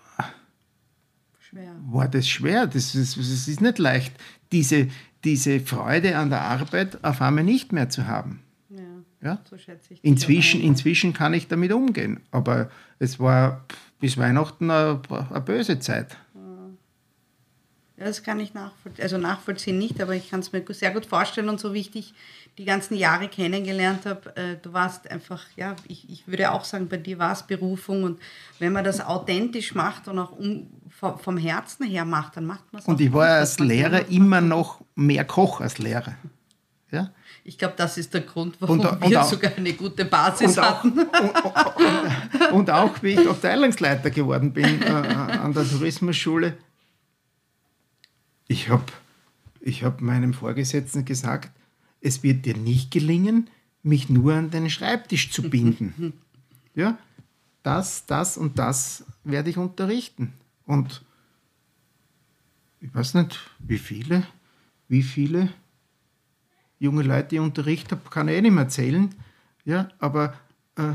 Schwer. 1.38 1.74
war 1.86 2.08
das 2.08 2.28
schwer. 2.28 2.66
Das 2.66 2.94
ist, 2.94 3.16
das 3.16 3.48
ist 3.48 3.60
nicht 3.60 3.78
leicht, 3.78 4.14
diese, 4.52 4.88
diese 5.24 5.60
Freude 5.60 6.16
an 6.16 6.30
der 6.30 6.42
Arbeit 6.42 7.02
auf 7.04 7.20
einmal 7.20 7.44
nicht 7.44 7.72
mehr 7.72 7.88
zu 7.88 8.06
haben. 8.06 8.40
Ja, 8.70 8.80
Ja? 9.20 9.38
so 9.48 9.58
schätze 9.58 9.94
ich 9.94 10.04
Inzwischen, 10.04 10.60
inzwischen 10.60 11.12
kann 11.12 11.34
ich 11.34 11.48
damit 11.48 11.72
umgehen. 11.72 12.20
Aber 12.30 12.70
es 12.98 13.20
war 13.20 13.64
bis 13.98 14.16
Weihnachten 14.16 14.70
eine, 14.70 15.00
eine 15.08 15.40
böse 15.40 15.78
Zeit. 15.80 16.16
Das 18.00 18.22
kann 18.22 18.40
ich 18.40 18.54
nachvollziehen, 18.54 19.02
also 19.02 19.18
nachvollziehen 19.18 19.76
nicht, 19.78 20.00
aber 20.00 20.14
ich 20.14 20.30
kann 20.30 20.40
es 20.40 20.52
mir 20.52 20.64
sehr 20.70 20.90
gut 20.90 21.04
vorstellen 21.04 21.50
und 21.50 21.60
so 21.60 21.74
wie 21.74 21.80
ich 21.80 21.90
dich 21.90 22.14
die 22.56 22.64
ganzen 22.64 22.94
Jahre 22.94 23.28
kennengelernt 23.28 24.06
habe, 24.06 24.34
äh, 24.36 24.56
du 24.60 24.72
warst 24.72 25.10
einfach, 25.10 25.44
ja, 25.56 25.76
ich, 25.86 26.08
ich 26.10 26.26
würde 26.26 26.50
auch 26.50 26.64
sagen, 26.64 26.88
bei 26.88 26.96
dir 26.96 27.18
war 27.18 27.32
es 27.32 27.42
Berufung 27.42 28.04
und 28.04 28.18
wenn 28.58 28.72
man 28.72 28.84
das 28.84 29.00
authentisch 29.02 29.74
macht 29.74 30.08
und 30.08 30.18
auch 30.18 30.32
um, 30.32 30.66
vom, 30.88 31.18
vom 31.18 31.36
Herzen 31.36 31.86
her 31.86 32.06
macht, 32.06 32.36
dann 32.38 32.46
macht 32.46 32.72
man 32.72 32.80
es 32.80 32.88
Und 32.88 33.00
ich 33.02 33.12
war 33.12 33.28
als 33.28 33.58
Lehrer 33.58 34.08
immer 34.08 34.40
noch 34.40 34.80
mehr 34.94 35.24
Koch 35.26 35.60
als 35.60 35.76
Lehrer. 35.76 36.14
Ja? 36.90 37.10
Ich 37.44 37.58
glaube, 37.58 37.74
das 37.76 37.98
ist 37.98 38.14
der 38.14 38.22
Grund, 38.22 38.56
warum 38.60 38.80
Und- 38.80 38.86
und 39.02 39.10
wir 39.10 39.20
auch- 39.22 39.28
sogar 39.28 39.52
eine 39.56 39.74
gute 39.74 40.06
Basis 40.06 40.56
Und 40.56 40.64
auch, 40.64 40.84
hatten. 40.84 40.98
und, 42.50 42.52
und 42.52 42.70
auch 42.70 43.02
wie 43.02 43.10
ich 43.12 43.28
Abteilungsleiter 43.28 44.10
geworden 44.10 44.52
bin 44.54 44.82
äh, 44.82 44.86
an 44.86 45.52
der 45.52 45.68
Tourismusschule, 45.68 46.56
ich 48.50 48.68
habe 48.68 48.86
ich 49.60 49.84
hab 49.84 50.00
meinem 50.00 50.34
Vorgesetzten 50.34 51.04
gesagt, 51.04 51.52
es 52.00 52.24
wird 52.24 52.46
dir 52.46 52.56
nicht 52.56 52.90
gelingen, 52.90 53.48
mich 53.84 54.10
nur 54.10 54.34
an 54.34 54.50
den 54.50 54.68
Schreibtisch 54.68 55.30
zu 55.30 55.48
binden. 55.48 56.14
ja, 56.74 56.98
das, 57.62 58.06
das 58.06 58.36
und 58.36 58.58
das 58.58 59.04
werde 59.22 59.50
ich 59.50 59.56
unterrichten. 59.56 60.32
Und 60.66 61.04
ich 62.80 62.92
weiß 62.92 63.14
nicht, 63.14 63.38
wie 63.60 63.78
viele, 63.78 64.26
wie 64.88 65.04
viele 65.04 65.50
junge 66.80 67.04
Leute 67.04 67.36
ich 67.36 67.40
unterrichtet 67.40 67.92
habe, 67.92 68.10
kann 68.10 68.26
ich 68.26 68.34
eh 68.34 68.42
nicht 68.42 68.54
mehr 68.54 68.68
zählen. 68.68 69.14
Ja, 69.64 69.90
aber 70.00 70.34
äh, 70.74 70.94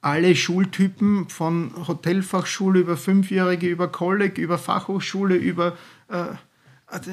alle 0.00 0.34
Schultypen 0.34 1.28
von 1.28 1.86
Hotelfachschule 1.86 2.80
über 2.80 2.96
Fünfjährige, 2.96 3.68
über 3.68 3.86
Kolleg, 3.86 4.38
über 4.38 4.58
Fachhochschule, 4.58 5.36
über 5.36 5.76
äh, 6.08 6.34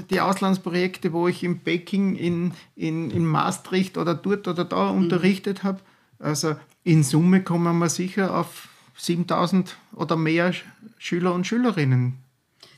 die 0.09 0.21
Auslandsprojekte, 0.21 1.13
wo 1.13 1.27
ich 1.27 1.43
in 1.43 1.59
Peking, 1.59 2.15
in, 2.15 2.53
in, 2.75 3.11
in 3.11 3.25
Maastricht 3.25 3.97
oder 3.97 4.13
dort 4.15 4.47
oder 4.47 4.65
da 4.65 4.89
unterrichtet 4.89 5.63
habe. 5.63 5.79
Also 6.19 6.55
in 6.83 7.03
Summe 7.03 7.43
kommen 7.43 7.77
wir 7.79 7.89
sicher 7.89 8.37
auf 8.37 8.67
7000 8.97 9.75
oder 9.93 10.15
mehr 10.15 10.53
Sch- 10.53 10.63
Schüler 10.97 11.33
und 11.33 11.47
Schülerinnen. 11.47 12.17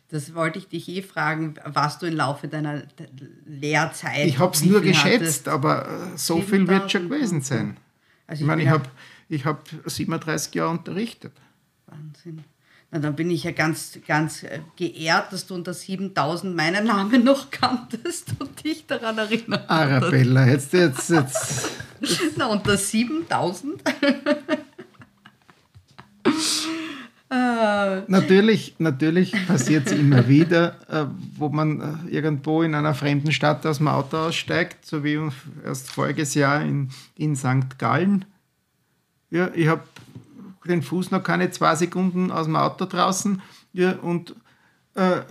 Das 0.10 0.36
wollte 0.36 0.60
ich 0.60 0.68
dich 0.68 0.88
eh 0.90 1.02
fragen, 1.02 1.56
was 1.66 1.98
du 2.00 2.06
im 2.06 2.16
Laufe 2.16 2.48
deiner 2.48 2.82
De- 2.82 3.08
Lehrzeit. 3.46 4.28
Ich 4.28 4.38
habe 4.40 4.54
es 4.54 4.64
nur 4.64 4.82
geschätzt, 4.82 5.22
hattest. 5.22 5.48
aber 5.48 5.88
äh, 5.88 6.18
so 6.18 6.40
viel 6.42 6.68
wird 6.68 6.92
schon 6.92 7.04
7000, 7.04 7.10
gewesen 7.10 7.42
sein. 7.42 7.78
Also 8.28 8.42
Ich 8.42 8.48
meine, 8.48 8.62
ich 8.64 8.70
habe 8.70 8.84
ich 9.30 9.46
hab 9.46 9.68
37 9.86 10.54
Jahre 10.54 10.70
unterrichtet. 10.72 11.34
Wahnsinn. 11.88 12.44
Na, 12.94 13.00
dann 13.00 13.16
bin 13.16 13.32
ich 13.32 13.44
ja 13.44 13.50
ganz, 13.52 13.98
ganz 14.06 14.44
äh, 14.44 14.60
geehrt, 14.76 15.34
dass 15.34 15.48
du 15.48 15.56
unter 15.56 15.74
7000 15.74 16.56
meinen 16.56 16.86
Namen 16.86 17.24
noch 17.26 17.50
kanntest 17.50 18.36
und 18.38 18.64
dich 18.64 18.86
daran 18.86 19.18
erinnert. 19.18 19.68
Arabella, 19.68 20.46
jetzt, 20.46 20.74
jetzt, 20.74 21.10
jetzt. 21.10 21.72
Na, 22.38 22.46
unter 22.46 22.78
7000? 22.78 23.82
Natürlich, 28.08 28.76
natürlich 28.78 29.34
passiert 29.48 29.88
es 29.88 29.94
immer 29.94 30.28
wieder, 30.28 30.76
äh, 30.88 31.08
wo 31.36 31.50
man 31.50 32.06
äh, 32.08 32.12
irgendwo 32.12 32.62
in 32.62 32.76
einer 32.76 32.94
fremden 32.94 33.32
Stadt 33.32 33.66
aus 33.66 33.80
dem 33.80 33.88
Auto 33.88 34.18
aussteigt, 34.18 34.86
so 34.86 35.04
wie 35.04 35.20
erst 35.66 35.90
voriges 35.90 36.36
Jahr 36.36 36.62
in, 36.62 36.90
in 37.16 37.36
St. 37.36 37.80
Gallen. 37.80 38.26
Ja, 39.32 39.50
ich 39.56 39.68
habe 39.68 39.82
den 40.68 40.82
Fuß 40.82 41.12
noch 41.12 41.24
keine 41.24 41.52
zwei 41.52 41.76
Sekunden 41.76 42.32
aus 42.32 42.46
dem 42.46 42.56
Auto 42.56 42.86
draußen 42.86 43.42
ja, 43.74 43.94
und 43.94 44.36
äh, 44.96 45.22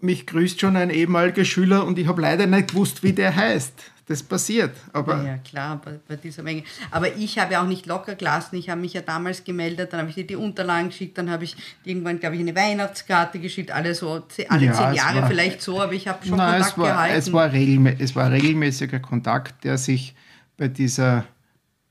mich 0.00 0.26
grüßt 0.26 0.60
schon 0.60 0.76
ein 0.76 0.90
ehemaliger 0.90 1.44
Schüler 1.44 1.84
und 1.84 1.98
ich 1.98 2.06
habe 2.06 2.22
leider 2.22 2.46
nicht 2.46 2.70
gewusst, 2.70 3.02
wie 3.02 3.12
der 3.12 3.34
heißt 3.34 3.92
das 4.08 4.22
passiert. 4.22 4.74
Aber 4.92 5.22
ja, 5.22 5.36
klar, 5.36 5.80
bei, 5.84 5.98
bei, 6.08 6.16
dieser 6.16 6.42
Menge. 6.42 6.64
Aber 6.90 7.14
ich 7.14 7.38
habe 7.38 7.52
ja 7.52 7.62
auch 7.62 7.66
nicht 7.66 7.84
locker 7.84 8.14
gelassen. 8.14 8.56
Ich 8.56 8.70
habe 8.70 8.80
mich 8.80 8.94
ja 8.94 9.02
damals 9.02 9.44
gemeldet, 9.44 9.92
dann 9.92 10.00
habe 10.00 10.08
ich 10.08 10.14
dir 10.14 10.26
die 10.26 10.36
Unterlagen 10.36 10.88
geschickt, 10.88 11.18
dann 11.18 11.30
habe 11.30 11.44
ich 11.44 11.54
irgendwann, 11.84 12.18
glaube 12.18 12.36
ich, 12.36 12.40
eine 12.40 12.56
Weihnachtskarte 12.56 13.38
geschickt, 13.38 13.70
alle 13.70 13.94
so 13.94 14.24
alle 14.48 14.64
ja, 14.64 14.72
zehn 14.72 14.94
Jahre 14.94 15.22
war, 15.22 15.28
vielleicht 15.28 15.60
so, 15.60 15.80
aber 15.80 15.92
ich 15.92 16.08
habe 16.08 16.26
schon 16.26 16.38
nein, 16.38 16.52
Kontakt 16.52 16.72
es 16.72 16.78
war, 16.78 16.86
gehalten. 16.88 17.18
Es 17.18 17.32
war, 17.32 17.54
es 18.00 18.16
war 18.16 18.30
regelmäßiger 18.32 19.00
Kontakt, 19.00 19.64
der 19.64 19.76
sich 19.76 20.14
bei 20.56 20.68
dieser 20.68 21.26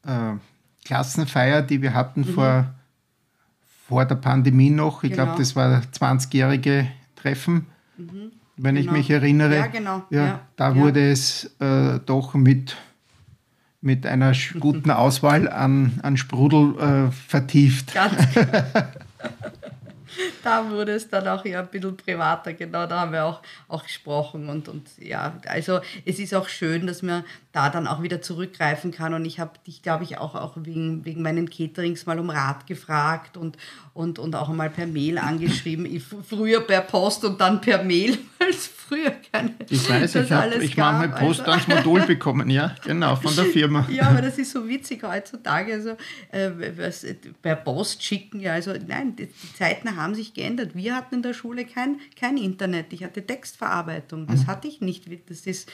äh, 0.03 0.33
Klassenfeier, 0.87 1.61
die 1.61 1.81
wir 1.81 1.93
hatten 1.93 2.21
mhm. 2.21 2.33
vor, 2.33 2.73
vor 3.87 4.05
der 4.05 4.15
Pandemie 4.15 4.69
noch, 4.69 5.03
ich 5.03 5.11
genau. 5.11 5.25
glaube, 5.25 5.39
das 5.39 5.55
war 5.55 5.81
20-jährige 5.81 6.87
Treffen, 7.15 7.67
mhm 7.97 8.31
wenn 8.57 8.75
genau. 8.75 8.91
ich 8.91 8.97
mich 8.97 9.09
erinnere. 9.09 9.55
Ja, 9.55 9.67
genau. 9.67 10.03
Ja, 10.09 10.25
ja. 10.25 10.39
Da 10.55 10.69
ja. 10.69 10.75
wurde 10.75 11.11
es 11.11 11.55
äh, 11.59 11.99
doch 12.05 12.33
mit, 12.33 12.75
mit 13.81 14.05
einer 14.05 14.33
guten 14.59 14.91
Auswahl 14.91 15.47
an, 15.47 15.99
an 16.03 16.17
Sprudel 16.17 16.75
äh, 16.79 17.11
vertieft. 17.11 17.93
Ganz 17.93 18.15
genau. 18.33 18.63
da 20.43 20.69
wurde 20.69 20.93
es 20.93 21.07
dann 21.09 21.27
auch 21.27 21.45
ja 21.45 21.59
ein 21.61 21.67
bisschen 21.67 21.95
privater, 21.95 22.53
genau, 22.53 22.87
da 22.87 23.01
haben 23.01 23.11
wir 23.11 23.25
auch, 23.25 23.41
auch 23.67 23.83
gesprochen 23.83 24.49
und, 24.49 24.67
und 24.67 24.89
ja, 24.97 25.37
also 25.45 25.79
es 26.05 26.17
ist 26.17 26.33
auch 26.33 26.49
schön, 26.49 26.87
dass 26.87 27.03
man 27.03 27.23
da 27.57 27.71
dann 27.71 27.87
auch 27.87 28.03
wieder 28.03 28.21
zurückgreifen 28.21 28.91
kann 28.91 29.15
und 29.15 29.25
ich 29.25 29.39
habe 29.39 29.53
dich, 29.65 29.81
glaube 29.81 30.03
ich, 30.03 30.19
auch, 30.19 30.35
auch 30.35 30.53
wegen, 30.57 31.05
wegen 31.05 31.23
meinen 31.23 31.49
Caterings 31.49 32.05
mal 32.05 32.19
um 32.19 32.29
Rat 32.29 32.67
gefragt 32.67 33.35
und, 33.35 33.57
und, 33.95 34.19
und 34.19 34.35
auch 34.35 34.49
mal 34.49 34.69
per 34.69 34.85
Mail 34.85 35.17
angeschrieben, 35.17 35.87
ich, 35.87 36.03
früher 36.03 36.61
per 36.61 36.81
Post 36.81 37.25
und 37.25 37.41
dann 37.41 37.59
per 37.59 37.83
Mail, 37.83 38.19
weil 38.37 38.49
es 38.49 38.67
früher 38.67 39.11
keine 39.31 39.55
Ich 39.69 39.89
weiß, 39.89 40.13
ich 40.13 40.31
habe 40.31 40.63
ich 40.63 40.77
mal 40.77 41.09
Post 41.09 41.39
also. 41.39 41.51
ans 41.51 41.67
Modul 41.67 42.01
bekommen, 42.01 42.51
ja, 42.51 42.75
genau, 42.85 43.15
von 43.15 43.35
der 43.35 43.45
Firma. 43.45 43.87
Ja, 43.97 44.09
aber 44.09 44.21
das 44.21 44.37
ist 44.37 44.51
so 44.51 44.67
witzig 44.67 45.01
heutzutage, 45.01 45.73
also 45.73 45.91
äh, 46.31 46.51
was, 46.77 47.03
per 47.41 47.55
Post 47.55 48.03
schicken, 48.03 48.39
ja, 48.39 48.53
also 48.53 48.73
nein, 48.85 49.15
die, 49.15 49.25
die 49.25 49.53
Zeiten 49.55 49.95
haben 49.95 50.13
sich 50.13 50.35
geändert. 50.35 50.75
Wir 50.75 50.95
hatten 50.95 51.15
in 51.15 51.21
der 51.23 51.33
Schule 51.33 51.65
kein, 51.65 51.97
kein 52.19 52.37
Internet. 52.37 52.93
Ich 52.93 53.03
hatte 53.03 53.25
Textverarbeitung. 53.25 54.27
Das 54.27 54.41
mhm. 54.41 54.47
hatte 54.47 54.67
ich 54.67 54.81
nicht. 54.81 55.05
Das, 55.29 55.47
ist, 55.47 55.71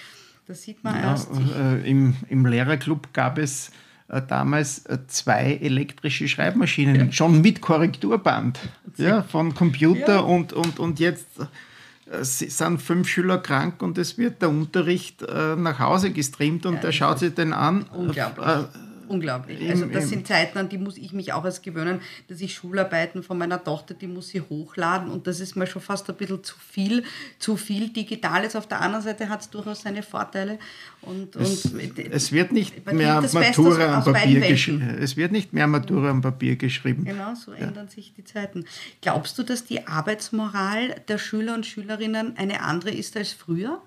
das 0.48 0.64
sieht 0.64 0.84
man 0.84 0.96
ja, 0.96 1.12
erst. 1.12 1.30
Äh, 1.32 1.90
im, 1.90 2.16
Im 2.30 2.46
Lehrerclub 2.46 3.14
gab 3.14 3.38
es 3.38 3.72
äh, 4.08 4.22
damals 4.28 4.86
äh, 4.86 5.00
zwei 5.08 5.60
elektrische 5.62 6.28
Schreibmaschinen, 6.28 6.96
ja. 7.08 7.12
schon 7.12 7.42
mit 7.42 7.62
Korrekturband. 7.62 8.60
Ja, 8.98 9.24
von 9.24 9.56
Computer 9.56 10.16
ja. 10.16 10.20
und, 10.20 10.54
und, 10.54 10.80
und 10.80 11.00
jetzt 11.00 11.28
äh, 11.40 12.24
sind 12.24 12.82
fünf 12.82 13.08
Schüler 13.08 13.38
krank 13.40 13.82
und 13.82 13.98
es 13.98 14.18
wird 14.18 14.42
der 14.42 14.50
Unterricht 14.50 15.22
äh, 15.24 15.56
nach 15.56 15.80
Hause 15.80 16.12
gestreamt 16.12 16.66
und 16.66 16.84
der 16.84 16.92
schaut 16.92 17.20
sich 17.20 17.34
den 17.34 17.54
an. 17.54 17.84
Unglaublich. 17.92 18.46
Unglaublich. 19.08 19.70
Also 19.70 19.86
das 19.86 20.10
sind 20.10 20.28
Zeiten, 20.28 20.58
an 20.58 20.70
die 20.70 20.78
muss 20.78 20.98
ich 20.98 21.14
mich 21.14 21.34
auch 21.34 21.46
erst 21.46 21.64
gewöhnen, 21.64 22.02
dass 22.28 22.42
ich 22.42 22.54
Schularbeiten 22.54 23.24
von 23.24 23.38
meiner 23.38 23.64
Tochter, 23.64 23.94
die 23.94 24.08
muss 24.08 24.30
sie 24.30 24.42
hochladen 24.42 25.10
und 25.10 25.28
das 25.28 25.40
ist 25.40 25.56
mir 25.56 25.68
schon 25.68 25.82
fast 25.82 26.10
ein 26.10 26.16
bisschen 26.16 26.44
zu 26.44 26.56
viel, 26.60 27.04
zu 27.40 27.58
viel 27.58 27.90
Digitales. 27.90 28.56
Auf 28.56 28.68
der 28.68 28.82
anderen 28.82 29.04
Seite 29.04 29.30
hat 29.30 29.42
es 29.42 29.50
durchaus 29.50 29.82
seine 29.82 30.04
Vorteile. 30.04 30.60
Und, 31.02 31.36
es, 31.36 31.66
und 31.66 32.00
es 32.00 32.32
wird 32.32 32.52
nicht 32.52 32.86
mehr 32.92 33.22
Matura 33.22 33.98
am 33.98 34.04
Papier 34.04 34.40
geschrieben. 34.42 34.98
Es 35.00 35.18
wird 35.18 35.32
nicht 35.32 35.54
mehr 35.54 35.68
Matura 35.68 36.10
am 36.10 36.22
Papier 36.22 36.56
geschrieben. 36.56 37.04
Genau, 37.04 37.36
so 37.36 37.52
ja. 37.52 37.60
ändern 37.60 37.90
sich 37.90 38.14
die 38.14 38.24
Zeiten. 38.24 38.66
Glaubst 39.02 39.38
du, 39.38 39.44
dass 39.44 39.66
die 39.66 39.86
Arbeitsmoral 39.88 41.02
der 41.08 41.18
Schüler 41.18 41.56
und 41.56 41.66
Schülerinnen 41.66 42.38
eine 42.38 42.62
andere 42.62 42.92
ist 42.92 43.18
als 43.18 43.34
früher? 43.34 43.82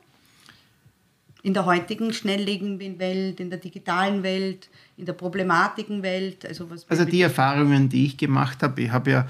In 1.46 1.54
der 1.54 1.64
heutigen 1.64 2.12
schnelllebigen 2.12 2.98
Welt, 2.98 3.38
in 3.38 3.50
der 3.50 3.60
digitalen 3.60 4.24
Welt, 4.24 4.68
in 4.96 5.06
der 5.06 5.12
Problematikenwelt? 5.12 6.44
Also, 6.44 6.68
was 6.68 6.90
also 6.90 7.04
die 7.04 7.22
Erfahrungen, 7.22 7.88
die 7.88 8.04
ich 8.04 8.16
gemacht 8.16 8.64
habe, 8.64 8.82
ich 8.82 8.90
habe 8.90 9.10
ja 9.12 9.28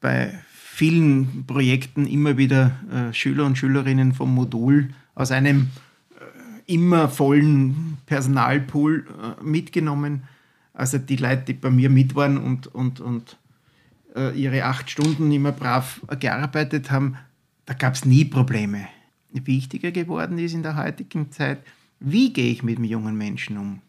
bei 0.00 0.32
vielen 0.50 1.44
Projekten 1.46 2.06
immer 2.06 2.38
wieder 2.38 2.72
äh, 2.90 3.12
Schüler 3.12 3.44
und 3.44 3.58
Schülerinnen 3.58 4.14
vom 4.14 4.34
Modul 4.34 4.94
aus 5.14 5.30
einem 5.30 5.68
äh, 6.18 6.72
immer 6.72 7.10
vollen 7.10 7.98
Personalpool 8.06 9.06
äh, 9.06 9.44
mitgenommen. 9.44 10.22
Also 10.72 10.96
die 10.96 11.16
Leute, 11.16 11.42
die 11.48 11.52
bei 11.52 11.68
mir 11.68 11.90
mit 11.90 12.14
waren 12.14 12.38
und, 12.38 12.66
und, 12.68 13.00
und 13.00 13.36
äh, 14.16 14.34
ihre 14.34 14.64
acht 14.64 14.88
Stunden 14.88 15.30
immer 15.30 15.52
brav 15.52 16.00
gearbeitet 16.18 16.90
haben, 16.90 17.16
da 17.66 17.74
gab 17.74 17.92
es 17.92 18.06
nie 18.06 18.24
Probleme 18.24 18.86
wichtiger 19.30 19.90
geworden 19.90 20.38
ist 20.38 20.54
in 20.54 20.62
der 20.62 20.76
heutigen 20.76 21.30
Zeit, 21.30 21.58
wie 22.00 22.32
gehe 22.32 22.50
ich 22.50 22.62
mit 22.62 22.78
dem 22.78 22.84
jungen 22.84 23.16
Menschen 23.16 23.58
um? 23.58 23.82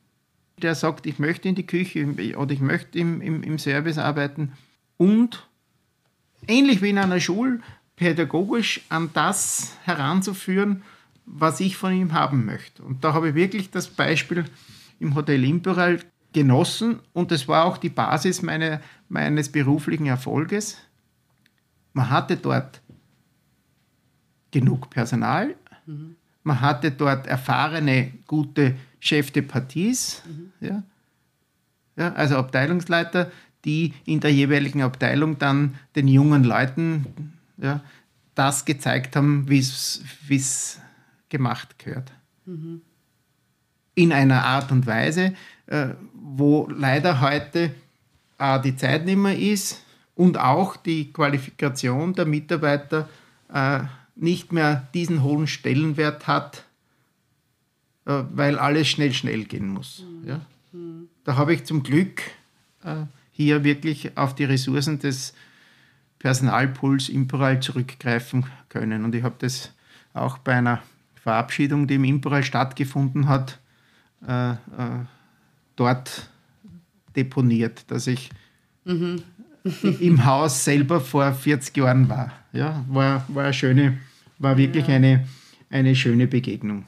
Der 0.61 0.75
sagt, 0.75 1.05
ich 1.05 1.19
möchte 1.19 1.47
in 1.47 1.55
die 1.55 1.65
Küche 1.65 2.05
oder 2.37 2.51
ich 2.51 2.59
möchte 2.59 2.99
im, 2.99 3.21
im, 3.21 3.43
im 3.43 3.59
Service 3.59 3.97
arbeiten 3.97 4.53
und 4.97 5.47
ähnlich 6.47 6.81
wie 6.81 6.89
in 6.89 6.97
einer 6.97 7.19
Schule 7.19 7.61
pädagogisch 7.95 8.81
an 8.89 9.09
das 9.13 9.77
heranzuführen, 9.83 10.83
was 11.25 11.59
ich 11.59 11.77
von 11.77 11.93
ihm 11.93 12.13
haben 12.13 12.45
möchte. 12.45 12.81
Und 12.81 13.03
da 13.03 13.13
habe 13.13 13.29
ich 13.29 13.35
wirklich 13.35 13.69
das 13.69 13.87
Beispiel 13.87 14.45
im 14.99 15.15
Hotel 15.15 15.43
Imperial 15.43 15.99
genossen 16.33 16.99
und 17.13 17.31
das 17.31 17.47
war 17.47 17.65
auch 17.65 17.77
die 17.77 17.89
Basis 17.89 18.41
meine, 18.41 18.81
meines 19.07 19.49
beruflichen 19.49 20.05
Erfolges. 20.05 20.77
Man 21.93 22.09
hatte 22.09 22.37
dort 22.37 22.81
genug 24.51 24.89
Personal. 24.89 25.55
Mhm. 25.85 26.15
Man 26.43 26.61
hatte 26.61 26.91
dort 26.91 27.27
erfahrene, 27.27 28.11
gute 28.25 28.75
Chef 28.99 29.31
de 29.31 29.41
Parties, 29.41 30.23
mhm. 30.25 30.51
ja? 30.65 30.83
Ja, 31.95 32.13
also 32.13 32.37
Abteilungsleiter, 32.37 33.29
die 33.65 33.93
in 34.05 34.21
der 34.21 34.33
jeweiligen 34.33 34.81
Abteilung 34.81 35.37
dann 35.37 35.75
den 35.97 36.07
jungen 36.07 36.45
Leuten 36.45 37.33
ja, 37.57 37.81
das 38.35 38.63
gezeigt 38.63 39.17
haben, 39.17 39.49
wie 39.49 39.59
es 39.59 40.79
gemacht 41.27 41.77
gehört. 41.77 42.11
Mhm. 42.45 42.81
In 43.95 44.13
einer 44.13 44.45
Art 44.45 44.71
und 44.71 44.87
Weise, 44.87 45.33
äh, 45.67 45.89
wo 46.13 46.69
leider 46.71 47.19
heute 47.19 47.71
äh, 48.37 48.61
die 48.61 48.77
Zeit 48.77 49.05
nicht 49.05 49.17
mehr 49.17 49.37
ist 49.37 49.83
und 50.15 50.37
auch 50.37 50.77
die 50.77 51.11
Qualifikation 51.11 52.13
der 52.13 52.25
Mitarbeiter 52.25 53.09
äh, 53.53 53.81
nicht 54.21 54.51
mehr 54.51 54.87
diesen 54.93 55.23
hohen 55.23 55.47
Stellenwert 55.47 56.27
hat, 56.27 56.65
äh, 58.05 58.23
weil 58.33 58.59
alles 58.59 58.87
schnell, 58.87 59.13
schnell 59.13 59.45
gehen 59.45 59.69
muss. 59.69 60.03
Mhm. 60.03 60.27
Ja? 60.27 60.41
Da 61.23 61.35
habe 61.35 61.53
ich 61.53 61.63
zum 61.63 61.83
Glück 61.83 62.21
äh, 62.83 63.05
hier 63.31 63.63
wirklich 63.63 64.17
auf 64.17 64.35
die 64.35 64.43
Ressourcen 64.43 64.99
des 64.99 65.33
Personalpools 66.19 67.09
Imperal 67.09 67.61
zurückgreifen 67.61 68.45
können. 68.67 69.05
Und 69.05 69.15
ich 69.15 69.23
habe 69.23 69.35
das 69.39 69.71
auch 70.13 70.37
bei 70.37 70.55
einer 70.55 70.83
Verabschiedung, 71.15 71.87
die 71.87 71.95
im 71.95 72.03
Imperal 72.03 72.43
stattgefunden 72.43 73.27
hat, 73.27 73.59
äh, 74.27 74.55
dort 75.75 76.29
deponiert, 77.15 77.89
dass 77.89 78.07
ich 78.07 78.29
mhm. 78.83 79.23
im 79.99 80.25
Haus 80.25 80.65
selber 80.65 80.99
vor 80.99 81.31
40 81.31 81.77
Jahren 81.77 82.09
war. 82.09 82.33
Ja, 82.51 82.83
war, 82.89 83.23
war 83.29 83.45
eine 83.45 83.53
schöne 83.53 83.97
war 84.39 84.57
wirklich 84.57 84.87
ja. 84.87 84.95
eine, 84.95 85.27
eine 85.69 85.95
schöne 85.95 86.27
Begegnung. 86.27 86.87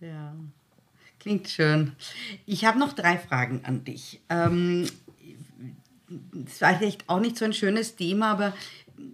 Ja, 0.00 0.34
klingt 1.18 1.48
schön. 1.48 1.92
Ich 2.46 2.64
habe 2.64 2.78
noch 2.78 2.92
drei 2.92 3.18
Fragen 3.18 3.62
an 3.64 3.84
dich. 3.84 4.20
Ähm, 4.28 4.86
das 6.32 6.60
war 6.60 6.76
vielleicht 6.76 7.08
auch 7.08 7.20
nicht 7.20 7.36
so 7.36 7.44
ein 7.44 7.52
schönes 7.52 7.96
Thema, 7.96 8.30
aber 8.32 8.54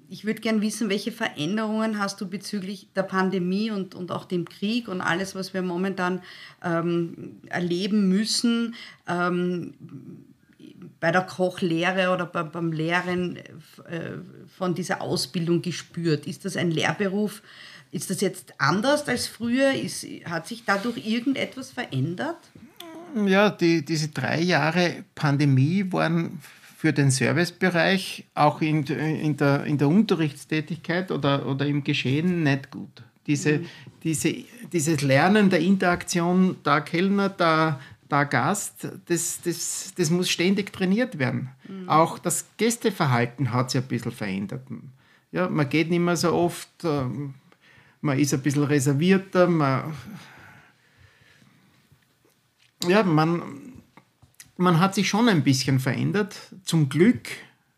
ich 0.08 0.24
würde 0.24 0.40
gerne 0.40 0.60
wissen, 0.60 0.88
welche 0.88 1.12
Veränderungen 1.12 1.98
hast 1.98 2.20
du 2.20 2.28
bezüglich 2.28 2.88
der 2.96 3.02
Pandemie 3.02 3.70
und, 3.70 3.94
und 3.94 4.10
auch 4.10 4.24
dem 4.24 4.48
Krieg 4.48 4.88
und 4.88 5.00
alles, 5.00 5.34
was 5.34 5.54
wir 5.54 5.62
momentan 5.62 6.22
ähm, 6.64 7.40
erleben 7.48 8.08
müssen, 8.08 8.74
ähm, 9.06 9.74
bei 11.00 11.12
der 11.12 11.22
Kochlehre 11.22 12.12
oder 12.12 12.26
bei, 12.26 12.42
beim 12.42 12.72
Lehren 12.72 13.36
äh, 13.36 14.16
von 14.56 14.74
dieser 14.74 15.02
Ausbildung 15.02 15.62
gespürt? 15.62 16.26
Ist 16.26 16.44
das 16.44 16.56
ein 16.56 16.70
Lehrberuf, 16.70 17.42
ist 17.96 18.10
das 18.10 18.20
jetzt 18.20 18.52
anders 18.58 19.08
als 19.08 19.26
früher? 19.26 19.72
Ist, 19.72 20.06
hat 20.26 20.46
sich 20.46 20.64
dadurch 20.66 21.06
irgendetwas 21.06 21.70
verändert? 21.70 22.36
Ja, 23.24 23.48
die, 23.48 23.82
diese 23.84 24.08
drei 24.08 24.40
Jahre 24.42 25.04
Pandemie 25.14 25.90
waren 25.90 26.40
für 26.76 26.92
den 26.92 27.10
Servicebereich 27.10 28.26
auch 28.34 28.60
in, 28.60 28.84
in, 28.84 29.38
der, 29.38 29.64
in 29.64 29.78
der 29.78 29.88
Unterrichtstätigkeit 29.88 31.10
oder, 31.10 31.46
oder 31.46 31.66
im 31.66 31.82
Geschehen 31.84 32.42
nicht 32.42 32.70
gut. 32.70 33.02
Diese, 33.26 33.60
mhm. 33.60 33.66
diese, 34.04 34.34
dieses 34.70 35.00
Lernen 35.00 35.48
der 35.48 35.60
Interaktion, 35.60 36.56
da 36.62 36.80
Kellner, 36.80 37.30
da, 37.30 37.80
da 38.10 38.24
Gast, 38.24 38.88
das, 39.06 39.40
das, 39.42 39.94
das 39.96 40.10
muss 40.10 40.28
ständig 40.28 40.70
trainiert 40.70 41.18
werden. 41.18 41.48
Mhm. 41.66 41.88
Auch 41.88 42.18
das 42.18 42.44
Gästeverhalten 42.58 43.54
hat 43.54 43.70
sich 43.70 43.80
ein 43.80 43.88
bisschen 43.88 44.12
verändert. 44.12 44.66
Ja, 45.32 45.48
man 45.48 45.68
geht 45.68 45.88
nicht 45.88 46.00
mehr 46.00 46.16
so 46.16 46.34
oft, 46.34 46.68
ähm, 46.84 47.34
man 48.00 48.18
ist 48.18 48.34
ein 48.34 48.40
bisschen 48.40 48.64
reservierter, 48.64 49.46
man, 49.48 49.94
ja, 52.86 53.02
man, 53.02 53.42
man 54.56 54.80
hat 54.80 54.94
sich 54.94 55.08
schon 55.08 55.28
ein 55.28 55.42
bisschen 55.42 55.80
verändert. 55.80 56.36
Zum 56.64 56.88
Glück, 56.88 57.28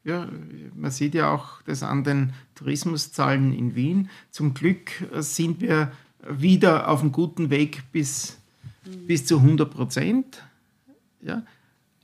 ja, 0.05 0.29
man 0.75 0.91
sieht 0.91 1.15
ja 1.15 1.31
auch 1.33 1.63
das 1.63 1.83
an 1.83 2.05
den 2.05 2.33
Tourismuszahlen 2.55 3.53
in 3.53 3.75
Wien. 3.75 4.11
Zum 4.31 4.55
Glück 4.55 4.91
sind 5.19 5.61
wir 5.61 5.93
wieder 6.29 6.89
auf 6.89 7.01
einem 7.01 7.13
guten 7.13 7.51
Weg 7.51 7.83
bis, 7.93 8.39
bis 9.07 9.27
zu 9.27 9.39
100 9.39 9.71
Prozent. 9.71 10.43
Ja, 11.21 11.43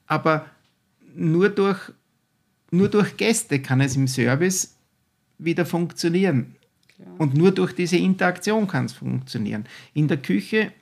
aber 0.07 0.47
nur 1.15 1.49
durch, 1.49 1.93
nur 2.71 2.89
durch 2.89 3.17
Gäste 3.17 3.61
kann 3.61 3.81
es 3.81 3.97
im 3.97 4.09
Service 4.09 4.77
wieder 5.39 5.67
funktionieren. 5.67 6.57
Und 7.19 7.35
nur 7.35 7.53
durch 7.53 7.73
diese 7.73 7.97
Interaktion 7.97 8.67
kann 8.69 8.87
es 8.87 8.93
funktionieren. 8.93 9.67
In 9.95 10.09
der 10.09 10.19
Küche 10.19 10.73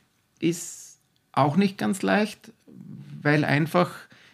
ist 0.40 0.98
auch 1.32 1.56
nicht 1.56 1.78
ganz 1.78 2.02
leicht, 2.02 2.52
weil 3.22 3.44
einfach, 3.44 3.90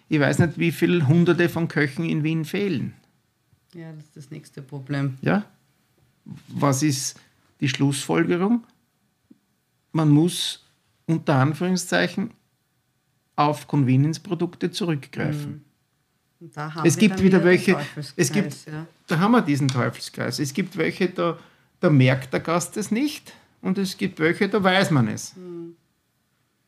ich 0.08 0.18
weiß 0.18 0.40
nicht, 0.40 0.58
wie 0.58 0.72
viele 0.72 1.06
Hunderte 1.06 1.48
von 1.48 1.68
Köchen 1.68 2.04
in 2.04 2.24
Wien 2.24 2.44
fehlen. 2.44 2.94
Ja, 3.74 3.92
das 3.92 4.04
ist 4.04 4.16
das 4.16 4.30
nächste 4.30 4.62
Problem. 4.62 5.18
Ja. 5.20 5.44
Was 6.48 6.82
ist 6.82 7.20
die 7.60 7.68
Schlussfolgerung? 7.68 8.64
Man 9.92 10.08
muss 10.08 10.64
unter 11.06 11.36
Anführungszeichen 11.36 12.30
auf 13.36 13.68
Convenience-Produkte 13.68 14.70
zurückgreifen. 14.70 15.64
Mhm. 16.40 16.50
es 16.84 16.96
gibt 16.98 17.22
wieder, 17.22 17.38
wieder 17.38 17.44
welche, 17.44 17.78
es 18.16 18.32
gibt, 18.32 18.66
ja. 18.66 18.86
da 19.06 19.18
haben 19.18 19.32
wir 19.32 19.42
diesen 19.42 19.68
Teufelskreis. 19.68 20.38
Es 20.38 20.52
gibt 20.52 20.76
welche, 20.76 21.08
da, 21.08 21.38
da 21.80 21.90
merkt 21.90 22.32
der 22.32 22.40
Gast 22.40 22.76
es 22.76 22.90
nicht 22.90 23.32
und 23.60 23.78
es 23.78 23.96
gibt 23.96 24.18
welche, 24.20 24.48
da 24.48 24.62
weiß 24.62 24.90
man 24.90 25.08
es. 25.08 25.36
Mhm. 25.36 25.74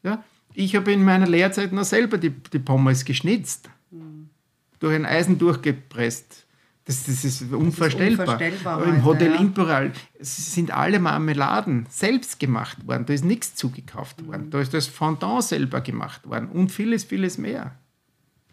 Ja? 0.03 0.25
Ich 0.55 0.75
habe 0.77 0.93
in 0.93 1.05
meiner 1.05 1.27
Lehrzeit 1.27 1.73
noch 1.73 1.85
selber 1.85 2.19
die, 2.19 2.31
die 2.31 2.59
Pommes 2.59 3.05
geschnitzt, 3.05 3.71
mhm. 3.91 4.31
durch 4.79 4.95
ein 4.95 5.07
Eisen 5.07 5.39
durchgepresst. 5.39 6.47
Das, 6.85 7.05
das 7.05 7.25
ist 7.25 7.43
unvorstellbar. 7.53 8.27
Das 8.27 8.41
ist 8.41 8.67
unvorstellbar 8.67 8.85
Im 8.85 9.05
Hotel 9.05 9.33
ja. 9.33 9.39
Imperial 9.39 9.93
sind 10.19 10.73
alle 10.73 10.99
Marmeladen 10.99 11.87
selbst 11.89 12.41
gemacht 12.41 12.85
worden. 12.87 13.07
Da 13.07 13.13
ist 13.13 13.25
nichts 13.25 13.55
zugekauft 13.55 14.27
worden. 14.27 14.47
Mhm. 14.47 14.51
Da 14.51 14.61
ist 14.61 14.75
das 14.75 14.87
Fondant 14.87 15.45
selber 15.45 15.83
gemacht 15.83 16.27
worden 16.27 16.49
und 16.49 16.71
vieles, 16.71 17.05
vieles 17.05 17.39
mehr. 17.39 17.77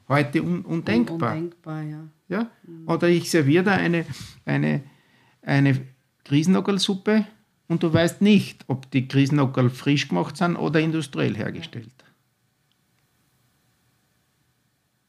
Heute 0.08 0.44
un 0.44 0.62
undenkbar. 0.62 1.34
Undenkbar, 1.34 1.82
ja. 1.82 2.08
ja? 2.28 2.52
Mhm. 2.64 2.88
Oder 2.88 3.08
ich 3.08 3.30
serviere 3.32 3.64
da 3.64 3.72
eine, 3.72 4.06
eine, 4.46 4.84
eine 5.42 5.82
Griesenockelsuppe 6.28 7.26
und 7.68 7.84
du 7.84 7.94
weißt 7.94 8.22
nicht, 8.22 8.64
ob 8.68 8.90
die 8.92 9.08
Griesenockel 9.08 9.70
frisch 9.70 10.08
gemacht 10.08 10.38
sind 10.38 10.56
oder 10.56 10.80
industriell 10.80 11.36
hergestellt. 11.36 11.92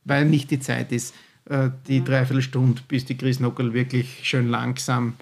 Weil 0.04 0.24
nicht 0.24 0.50
die 0.50 0.60
Zeit 0.60 0.90
ist, 0.92 1.14
äh, 1.46 1.70
die 1.86 2.02
Dreiviertelstunde, 2.02 2.82
bis 2.88 3.04
die 3.04 3.16
Griesenockel 3.16 3.72
wirklich 3.74 4.20
schön 4.22 4.48
langsam 4.48 5.14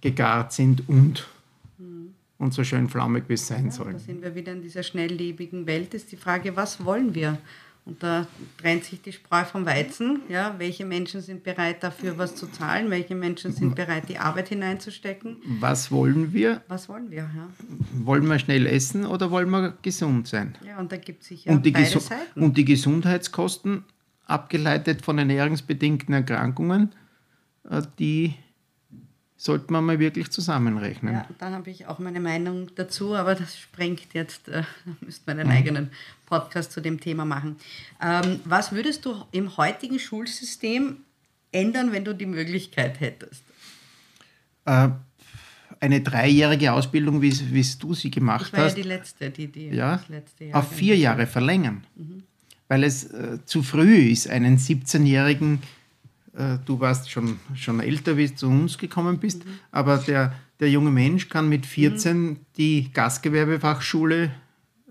gegart 0.00 0.52
sind 0.52 0.88
und, 0.88 1.26
mhm. 1.78 2.14
und 2.38 2.52
so 2.52 2.64
schön 2.64 2.88
flammig, 2.88 3.24
wie 3.28 3.34
es 3.34 3.46
sein 3.46 3.66
ja, 3.66 3.70
soll. 3.70 3.92
Da 3.92 3.98
sind 3.98 4.22
wir 4.22 4.34
wieder 4.34 4.52
in 4.52 4.62
dieser 4.62 4.82
schnelllebigen 4.82 5.66
Welt. 5.66 5.94
Ist 5.94 6.10
die 6.12 6.16
Frage, 6.16 6.56
was 6.56 6.84
wollen 6.84 7.14
wir? 7.14 7.38
Und 7.86 8.02
da 8.02 8.26
trennt 8.58 8.84
sich 8.84 9.02
die 9.02 9.12
Spreu 9.12 9.44
vom 9.44 9.66
Weizen. 9.66 10.22
Ja, 10.30 10.54
welche 10.56 10.86
Menschen 10.86 11.20
sind 11.20 11.44
bereit 11.44 11.82
dafür, 11.82 12.16
was 12.16 12.34
zu 12.34 12.46
zahlen? 12.46 12.88
Welche 12.90 13.14
Menschen 13.14 13.52
sind 13.52 13.74
bereit, 13.74 14.08
die 14.08 14.16
Arbeit 14.16 14.48
hineinzustecken? 14.48 15.36
Was 15.60 15.90
wollen 15.90 16.32
wir? 16.32 16.62
Was 16.68 16.88
wollen 16.88 17.10
wir, 17.10 17.28
ja. 17.36 17.50
Wollen 17.92 18.26
wir 18.26 18.38
schnell 18.38 18.66
essen 18.66 19.04
oder 19.04 19.30
wollen 19.30 19.50
wir 19.50 19.76
gesund 19.82 20.28
sein? 20.28 20.56
Ja, 20.66 20.78
und 20.78 20.92
da 20.92 20.96
gibt 20.96 21.22
es 21.22 21.28
sicher 21.28 21.50
und 21.50 21.66
die 21.66 21.72
beide 21.72 22.00
Seiten. 22.00 22.42
Und 22.42 22.56
die 22.56 22.64
Gesundheitskosten, 22.64 23.84
abgeleitet 24.26 25.02
von 25.02 25.18
ernährungsbedingten 25.18 26.14
Erkrankungen, 26.14 26.94
äh, 27.68 27.82
die 27.98 28.34
sollte 29.44 29.70
man 29.72 29.84
mal 29.84 29.98
wirklich 29.98 30.30
zusammenrechnen. 30.30 31.14
Ja, 31.14 31.28
dann 31.38 31.52
habe 31.52 31.68
ich 31.68 31.86
auch 31.86 31.98
meine 31.98 32.20
Meinung 32.20 32.70
dazu, 32.76 33.14
aber 33.14 33.34
das 33.34 33.58
sprengt 33.58 34.14
jetzt, 34.14 34.48
äh, 34.48 34.62
da 34.86 34.96
müsste 35.00 35.22
man 35.26 35.38
einen 35.38 35.50
mhm. 35.50 35.56
eigenen 35.56 35.90
Podcast 36.24 36.72
zu 36.72 36.80
dem 36.80 36.98
Thema 36.98 37.26
machen. 37.26 37.56
Ähm, 38.02 38.40
was 38.44 38.72
würdest 38.72 39.04
du 39.04 39.22
im 39.32 39.54
heutigen 39.58 39.98
Schulsystem 39.98 40.96
ändern, 41.52 41.92
wenn 41.92 42.06
du 42.06 42.14
die 42.14 42.24
Möglichkeit 42.24 43.00
hättest? 43.00 43.44
Äh, 44.64 44.88
eine 45.78 46.00
dreijährige 46.00 46.72
Ausbildung, 46.72 47.20
wie, 47.20 47.32
wie 47.52 47.66
du 47.78 47.92
sie 47.92 48.10
gemacht 48.10 48.46
ich 48.46 48.52
war 48.54 48.64
hast. 48.64 48.78
Ja, 48.78 48.82
die 48.82 48.88
letzte, 48.88 49.28
die, 49.28 49.48
die 49.48 49.68
ja, 49.68 50.02
letzte 50.08 50.44
Jahr 50.46 50.60
auf 50.60 50.72
vier 50.72 50.96
Jahre 50.96 51.26
verlängern. 51.26 51.84
Mhm. 51.96 52.22
Weil 52.68 52.82
es 52.82 53.04
äh, 53.12 53.44
zu 53.44 53.62
früh 53.62 54.08
ist, 54.08 54.30
einen 54.30 54.56
17-jährigen 54.56 55.60
äh, 56.36 56.58
du 56.64 56.80
warst 56.80 57.10
schon, 57.10 57.38
schon 57.54 57.80
älter, 57.80 58.16
wie 58.16 58.28
du 58.28 58.34
zu 58.34 58.48
uns 58.48 58.78
gekommen 58.78 59.18
bist, 59.18 59.44
mhm. 59.44 59.58
aber 59.70 59.98
der, 59.98 60.34
der 60.60 60.70
junge 60.70 60.90
Mensch 60.90 61.28
kann 61.28 61.48
mit 61.48 61.66
14 61.66 62.22
mhm. 62.22 62.36
die 62.56 62.90
Gastgewerbefachschule 62.92 64.30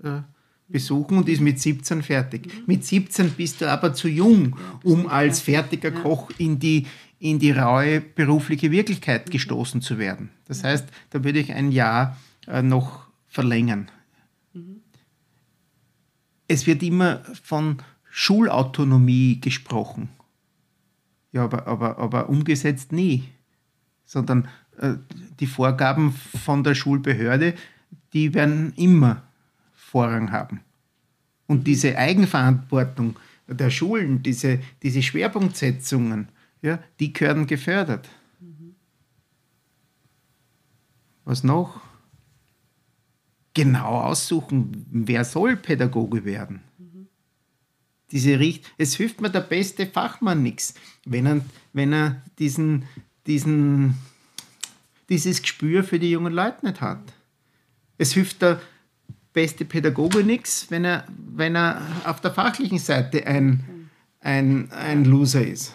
äh, 0.03 0.21
besuchen 0.69 1.17
und 1.17 1.29
ist 1.29 1.41
mit 1.41 1.59
17 1.59 2.01
fertig. 2.01 2.47
Mhm. 2.47 2.63
Mit 2.65 2.85
17 2.85 3.31
bist 3.31 3.61
du 3.61 3.69
aber 3.69 3.93
zu 3.93 4.07
jung, 4.07 4.55
um 4.83 5.07
als 5.07 5.41
fertiger 5.41 5.91
Koch 5.91 6.29
in 6.37 6.59
die, 6.59 6.87
in 7.19 7.39
die 7.39 7.51
raue 7.51 8.01
berufliche 8.01 8.71
Wirklichkeit 8.71 9.29
gestoßen 9.29 9.81
zu 9.81 9.97
werden. 9.97 10.29
Das 10.45 10.63
heißt, 10.63 10.87
da 11.09 11.23
würde 11.23 11.39
ich 11.39 11.53
ein 11.53 11.71
Jahr 11.71 12.17
äh, 12.47 12.61
noch 12.61 13.07
verlängern. 13.27 13.89
Es 16.47 16.67
wird 16.67 16.83
immer 16.83 17.23
von 17.41 17.77
Schulautonomie 18.09 19.39
gesprochen. 19.41 20.09
Ja, 21.33 21.43
aber, 21.43 21.67
aber, 21.67 21.97
aber 21.97 22.29
umgesetzt 22.29 22.93
nie. 22.93 23.29
Sondern 24.05 24.47
äh, 24.77 24.93
die 25.39 25.47
Vorgaben 25.47 26.13
von 26.13 26.63
der 26.63 26.75
Schulbehörde, 26.75 27.55
die 28.13 28.33
werden 28.33 28.73
immer 28.75 29.23
Vorrang 29.73 30.31
haben. 30.31 30.61
Und 31.47 31.67
diese 31.67 31.97
Eigenverantwortung 31.97 33.17
der 33.47 33.69
Schulen, 33.69 34.23
diese, 34.23 34.59
diese 34.81 35.01
Schwerpunktsetzungen, 35.01 36.29
ja, 36.61 36.79
die 36.99 37.11
gehören 37.11 37.45
gefördert. 37.45 38.07
Was 41.25 41.43
noch? 41.43 41.81
Genau 43.53 44.01
aussuchen, 44.01 44.85
wer 44.89 45.25
soll 45.25 45.57
Pädagoge 45.57 46.25
werden 46.25 46.61
diese 48.13 48.39
Richt 48.39 48.71
es 48.77 48.95
hilft 48.95 49.19
mir 49.19 49.29
der 49.29 49.41
beste 49.41 49.87
Fachmann 49.87 50.43
nichts, 50.43 50.75
wenn 51.03 51.25
er, 51.25 51.41
wenn 51.73 51.91
er 51.91 52.21
diesen, 52.37 52.85
diesen, 53.25 53.95
dieses 55.09 55.41
Gespür 55.41 55.83
für 55.83 55.99
die 55.99 56.11
jungen 56.11 56.31
Leute 56.31 56.65
nicht 56.65 56.79
hat. 56.79 57.01
Es 57.97 58.13
hilft 58.13 58.41
der 58.43 58.61
beste 59.33 59.65
Pädagoge 59.65 60.23
nichts, 60.23 60.67
wenn 60.69 60.85
er, 60.85 61.05
wenn 61.17 61.55
er 61.55 61.81
auf 62.05 62.21
der 62.21 62.31
fachlichen 62.31 62.77
Seite 62.77 63.25
ein, 63.25 63.89
ein, 64.19 64.71
ein 64.71 65.05
Loser 65.05 65.45
ist. 65.45 65.73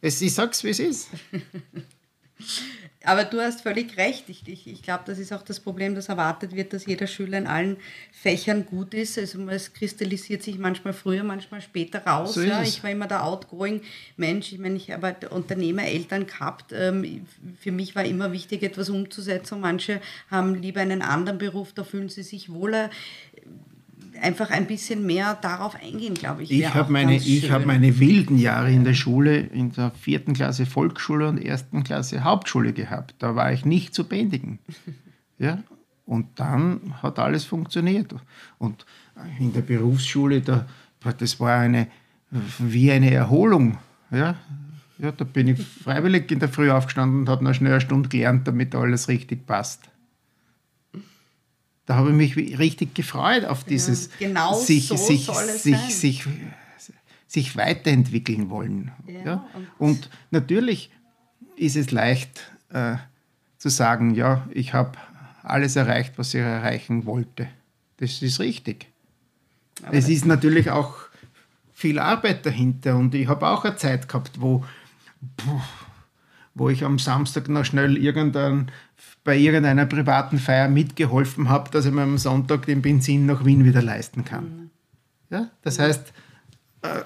Es, 0.00 0.22
ich 0.22 0.32
sag's, 0.32 0.62
wie 0.62 0.70
es 0.70 0.78
ist. 0.78 1.08
Aber 3.04 3.24
du 3.24 3.40
hast 3.40 3.60
völlig 3.60 3.96
recht. 3.96 4.28
Ich, 4.28 4.46
ich, 4.48 4.66
ich 4.66 4.82
glaube, 4.82 5.04
das 5.06 5.18
ist 5.18 5.32
auch 5.32 5.42
das 5.42 5.60
Problem, 5.60 5.94
dass 5.94 6.08
erwartet 6.08 6.56
wird, 6.56 6.72
dass 6.72 6.86
jeder 6.86 7.06
Schüler 7.06 7.38
in 7.38 7.46
allen 7.46 7.76
Fächern 8.10 8.66
gut 8.66 8.94
ist. 8.94 9.18
Also 9.18 9.48
es 9.48 9.72
kristallisiert 9.72 10.42
sich 10.42 10.58
manchmal 10.58 10.92
früher, 10.92 11.22
manchmal 11.22 11.60
später 11.60 12.04
raus. 12.04 12.34
So 12.34 12.42
ja. 12.42 12.62
Ich 12.62 12.82
war 12.82 12.90
immer 12.90 13.06
der 13.06 13.24
outgoing 13.24 13.82
Mensch. 14.16 14.52
Ich 14.52 14.58
meine, 14.58 14.76
ich 14.76 14.90
habe 14.90 15.06
halt 15.06 15.30
Unternehmereltern 15.30 16.26
gehabt. 16.26 16.72
Ähm, 16.72 17.26
für 17.60 17.70
mich 17.70 17.94
war 17.94 18.04
immer 18.04 18.32
wichtig, 18.32 18.62
etwas 18.62 18.88
umzusetzen. 18.88 19.60
Manche 19.60 20.00
haben 20.30 20.54
lieber 20.54 20.80
einen 20.80 21.02
anderen 21.02 21.38
Beruf, 21.38 21.72
da 21.72 21.84
fühlen 21.84 22.08
sie 22.08 22.22
sich 22.22 22.52
wohler 22.52 22.90
einfach 24.22 24.50
ein 24.50 24.66
bisschen 24.66 25.06
mehr 25.06 25.34
darauf 25.40 25.74
eingehen, 25.76 26.14
glaube 26.14 26.42
ich. 26.42 26.50
Ich 26.50 26.74
habe 26.74 26.92
meine, 26.92 27.18
hab 27.18 27.66
meine 27.66 27.98
wilden 27.98 28.38
Jahre 28.38 28.70
in 28.72 28.84
der 28.84 28.94
Schule, 28.94 29.38
in 29.38 29.72
der 29.72 29.90
vierten 29.92 30.34
Klasse 30.34 30.66
Volksschule 30.66 31.28
und 31.28 31.38
ersten 31.38 31.84
Klasse 31.84 32.24
Hauptschule 32.24 32.72
gehabt. 32.72 33.14
Da 33.18 33.34
war 33.34 33.52
ich 33.52 33.64
nicht 33.64 33.94
zu 33.94 34.04
bändigen. 34.04 34.58
ja? 35.38 35.62
Und 36.04 36.26
dann 36.36 36.94
hat 37.02 37.18
alles 37.18 37.44
funktioniert. 37.44 38.14
Und 38.58 38.86
in 39.38 39.52
der 39.52 39.62
Berufsschule, 39.62 40.40
da, 40.40 40.66
das 41.18 41.40
war 41.40 41.58
eine, 41.58 41.88
wie 42.58 42.92
eine 42.92 43.10
Erholung. 43.12 43.78
Ja, 44.10 44.36
ja, 44.98 45.12
da 45.12 45.24
bin 45.24 45.48
ich 45.48 45.60
freiwillig 45.60 46.30
in 46.30 46.38
der 46.38 46.48
Früh 46.48 46.70
aufgestanden 46.70 47.20
und 47.20 47.28
habe 47.28 47.44
noch 47.44 47.54
schnell 47.54 47.72
eine 47.72 47.80
Stunde 47.80 48.08
gelernt, 48.08 48.48
damit 48.48 48.74
alles 48.74 49.08
richtig 49.08 49.46
passt. 49.46 49.90
Da 51.86 51.94
habe 51.96 52.10
ich 52.10 52.36
mich 52.36 52.58
richtig 52.58 52.94
gefreut 52.94 53.44
auf 53.44 53.64
dieses 53.64 54.10
ja, 54.18 54.28
genau 54.28 54.54
sich, 54.58 54.88
so 54.88 54.96
sich, 54.96 55.26
sich, 55.30 55.78
sich, 55.94 56.24
sich 57.28 57.56
weiterentwickeln 57.56 58.50
wollen. 58.50 58.90
Ja, 59.06 59.20
Ja, 59.24 59.46
und- 59.54 59.68
Und 59.78 60.10
natürlich 60.30 60.90
ist 61.56 61.76
es 61.76 61.90
leicht 61.92 62.50
äh, 62.70 62.96
zu 63.58 63.68
sagen, 63.68 64.14
ja, 64.14 64.46
ich 64.52 64.74
habe 64.74 64.92
alles 65.42 65.76
erreicht, 65.76 66.14
was 66.16 66.34
ich 66.34 66.40
erreichen 66.40 67.06
wollte. 67.06 67.48
Das 67.98 68.20
ist 68.20 68.40
richtig. 68.40 68.88
es 69.92 70.08
ist 70.08 70.26
natürlich 70.26 70.70
auch 70.70 70.94
viel 71.72 71.98
Arbeit 71.98 72.44
dahinter 72.46 72.96
und 72.96 73.14
ich 73.14 73.28
habe 73.28 73.46
auch 73.46 73.64
eine 73.64 73.76
Zeit 73.76 74.08
gehabt, 74.08 74.40
wo, 74.40 74.64
puh, 75.36 75.60
wo 76.56 76.70
ich 76.70 76.84
am 76.84 76.98
Samstag 76.98 77.48
noch 77.48 77.66
schnell 77.66 77.98
irgendein, 77.98 78.70
bei 79.24 79.36
irgendeiner 79.36 79.84
privaten 79.84 80.38
Feier 80.38 80.68
mitgeholfen 80.68 81.50
habe, 81.50 81.70
dass 81.70 81.84
ich 81.84 81.92
mir 81.92 82.02
am 82.02 82.16
Sonntag 82.16 82.64
den 82.64 82.80
Benzin 82.80 83.26
nach 83.26 83.44
Wien 83.44 83.64
wieder 83.64 83.82
leisten 83.82 84.24
kann. 84.24 84.70
Ja, 85.28 85.50
das 85.60 85.78
heißt, 85.78 86.14
äh, 86.80 87.02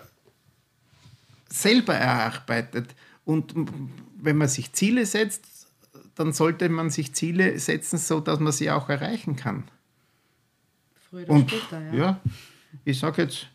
selber 1.49 1.95
erarbeitet. 1.95 2.95
Und 3.25 3.53
wenn 4.23 4.37
man 4.37 4.47
sich 4.47 4.73
Ziele 4.73 5.05
setzt, 5.05 5.67
dann 6.15 6.33
sollte 6.33 6.69
man 6.69 6.91
sich 6.91 7.13
Ziele 7.13 7.59
setzen, 7.59 7.99
so 7.99 8.21
dass 8.21 8.39
man 8.39 8.53
sie 8.53 8.71
auch 8.71 8.89
erreichen 8.89 9.35
kann. 9.35 9.65
Früher 11.11 11.25
oder 11.25 11.33
Und 11.33 11.51
später, 11.51 11.81
ja. 11.93 11.95
ja, 11.95 12.21
ich 12.85 13.01
sage 13.01 13.23
jetzt, 13.23 13.49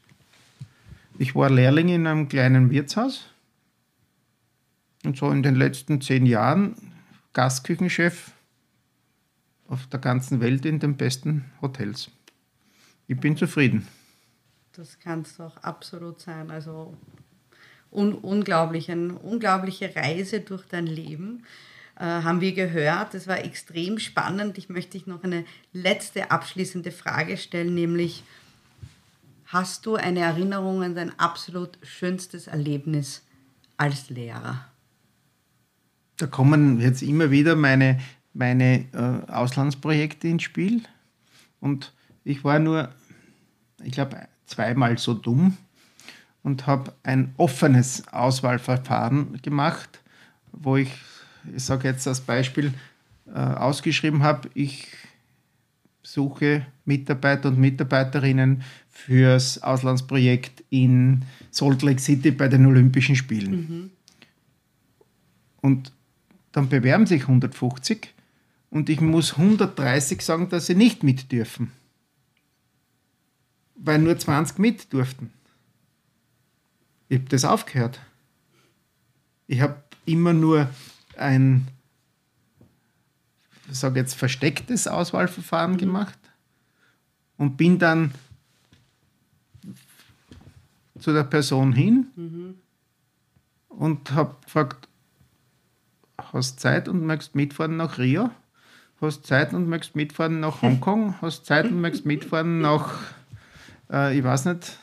ich 1.17 1.35
war 1.35 1.49
Lehrling 1.49 1.87
in 1.87 2.05
einem 2.05 2.27
kleinen 2.27 2.69
Wirtshaus 2.69 3.29
und 5.05 5.17
so 5.17 5.29
in 5.31 5.43
den 5.43 5.55
letzten 5.55 6.01
zehn 6.01 6.25
Jahren 6.25 6.75
Gastküchenchef 7.33 8.31
auf 9.67 9.87
der 9.87 9.99
ganzen 9.99 10.41
Welt 10.41 10.65
in 10.65 10.79
den 10.79 10.95
besten 10.97 11.45
Hotels. 11.61 12.09
Ich 13.07 13.19
bin 13.19 13.37
zufrieden. 13.37 13.87
Das 14.73 14.99
kann 14.99 15.21
es 15.21 15.37
doch 15.37 15.57
absolut 15.57 16.19
sein. 16.19 16.51
Also 16.51 16.95
un 17.91 18.13
unglaublich, 18.13 18.91
eine 18.91 19.13
unglaubliche 19.13 19.95
Reise 19.95 20.41
durch 20.41 20.65
dein 20.67 20.87
Leben. 20.87 21.43
Äh, 21.97 22.03
haben 22.03 22.41
wir 22.41 22.53
gehört. 22.53 23.13
Das 23.13 23.27
war 23.27 23.43
extrem 23.43 23.99
spannend. 23.99 24.57
Ich 24.57 24.69
möchte 24.69 24.97
dich 24.97 25.07
noch 25.07 25.23
eine 25.23 25.45
letzte 25.71 26.31
abschließende 26.31 26.91
Frage 26.91 27.37
stellen, 27.37 27.73
nämlich 27.73 28.23
hast 29.45 29.85
du 29.85 29.95
eine 29.95 30.19
Erinnerung 30.19 30.83
an 30.83 30.95
dein 30.95 31.17
absolut 31.19 31.77
schönstes 31.83 32.47
Erlebnis 32.47 33.23
als 33.77 34.09
Lehrer? 34.09 34.65
Da 36.17 36.27
kommen 36.27 36.79
jetzt 36.79 37.01
immer 37.01 37.31
wieder 37.31 37.55
meine, 37.55 37.99
meine 38.33 38.85
äh, 38.93 39.31
Auslandsprojekte 39.31 40.27
ins 40.27 40.43
Spiel. 40.43 40.81
Und 41.59 41.93
ich 42.23 42.43
war 42.43 42.59
nur, 42.59 42.89
ich 43.83 43.91
glaube, 43.91 44.27
zweimal 44.45 44.97
so 44.97 45.13
dumm 45.13 45.57
und 46.43 46.67
habe 46.67 46.93
ein 47.03 47.33
offenes 47.37 48.07
Auswahlverfahren 48.09 49.41
gemacht, 49.41 49.99
wo 50.51 50.77
ich, 50.77 50.91
ich 51.55 51.63
sage 51.63 51.87
jetzt 51.87 52.07
als 52.07 52.21
Beispiel, 52.21 52.73
äh, 53.27 53.39
ausgeschrieben 53.39 54.23
habe, 54.23 54.49
ich 54.53 54.87
suche 56.03 56.65
Mitarbeiter 56.85 57.49
und 57.49 57.57
Mitarbeiterinnen 57.57 58.61
fürs 58.89 59.61
Auslandsprojekt 59.63 60.63
in 60.69 61.23
Salt 61.51 61.81
Lake 61.81 61.99
City 61.99 62.31
bei 62.31 62.47
den 62.47 62.65
Olympischen 62.65 63.15
Spielen. 63.15 63.91
Und 65.61 65.91
dann 66.55 66.69
bewerben 66.69 67.05
sich 67.05 67.23
150 67.23 68.13
und 68.69 68.89
ich 68.89 69.01
muss 69.01 69.33
130 69.33 70.21
sagen, 70.21 70.47
dass 70.47 70.67
sie 70.67 70.75
nicht 70.75 71.03
mit 71.03 71.33
dürfen. 71.33 71.73
Weil 73.75 73.99
nur 73.99 74.17
20 74.17 74.57
mit 74.59 74.93
durften. 74.93 75.33
Ich 77.09 77.19
habe 77.19 77.29
das 77.29 77.43
aufgehört. 77.43 77.99
Ich 79.47 79.59
habe 79.59 79.83
immer 80.05 80.31
nur 80.31 80.69
ein, 81.17 81.67
ich 83.69 83.77
sage 83.77 83.99
jetzt, 83.99 84.13
verstecktes 84.13 84.87
Auswahlverfahren 84.87 85.75
gemacht 85.75 86.17
und 87.35 87.57
bin 87.57 87.79
dann 87.79 88.13
zu 90.99 91.11
der 91.11 91.25
Person 91.25 91.73
hin 91.73 92.55
und 93.67 94.11
habe 94.13 94.37
gefragt, 94.45 94.87
hast 96.35 96.59
Zeit 96.59 96.87
und 96.87 97.05
möchtest 97.05 97.35
mitfahren 97.35 97.77
nach 97.77 97.97
Rio? 97.97 98.29
Hast 99.01 99.25
Zeit 99.25 99.53
und 99.53 99.67
möchtest 99.67 99.95
mitfahren 99.95 100.39
nach 100.39 100.61
Hongkong? 100.61 101.15
Hast 101.21 101.45
Zeit 101.45 101.65
und 101.65 101.81
möchtest 101.81 102.05
mitfahren 102.05 102.59
nach, 102.61 102.99
äh, 103.91 104.17
ich 104.17 104.23
weiß 104.23 104.45
nicht, 104.45 104.77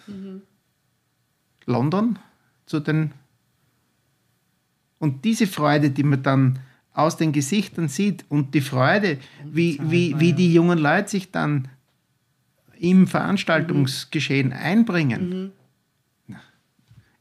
London 1.66 2.18
zu 2.66 2.80
den. 2.80 3.12
Und 4.98 5.24
diese 5.24 5.46
Freude, 5.46 5.90
die 5.90 6.02
man 6.02 6.22
dann 6.22 6.58
aus 6.94 7.16
den 7.16 7.32
Gesichtern 7.32 7.88
sieht 7.88 8.24
und 8.28 8.54
die 8.54 8.60
Freude, 8.60 9.18
wie, 9.44 9.80
wie, 9.82 10.18
wie 10.20 10.32
die 10.34 10.52
jungen 10.52 10.78
Leute 10.78 11.08
sich 11.08 11.30
dann 11.30 11.68
im 12.78 13.06
Veranstaltungsgeschehen 13.06 14.52
einbringen. 14.52 15.52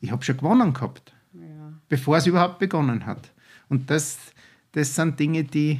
Ich 0.01 0.11
habe 0.11 0.23
schon 0.23 0.37
gewonnen 0.37 0.73
gehabt 0.73 1.13
Ja. 1.33 1.73
bevor 1.87 2.17
es 2.17 2.25
überhaupt 2.27 2.59
begonnen 2.59 3.05
hat. 3.05 3.31
Und 3.71 3.89
das, 3.89 4.17
das 4.73 4.93
sind 4.93 5.17
Dinge, 5.17 5.45
die, 5.45 5.79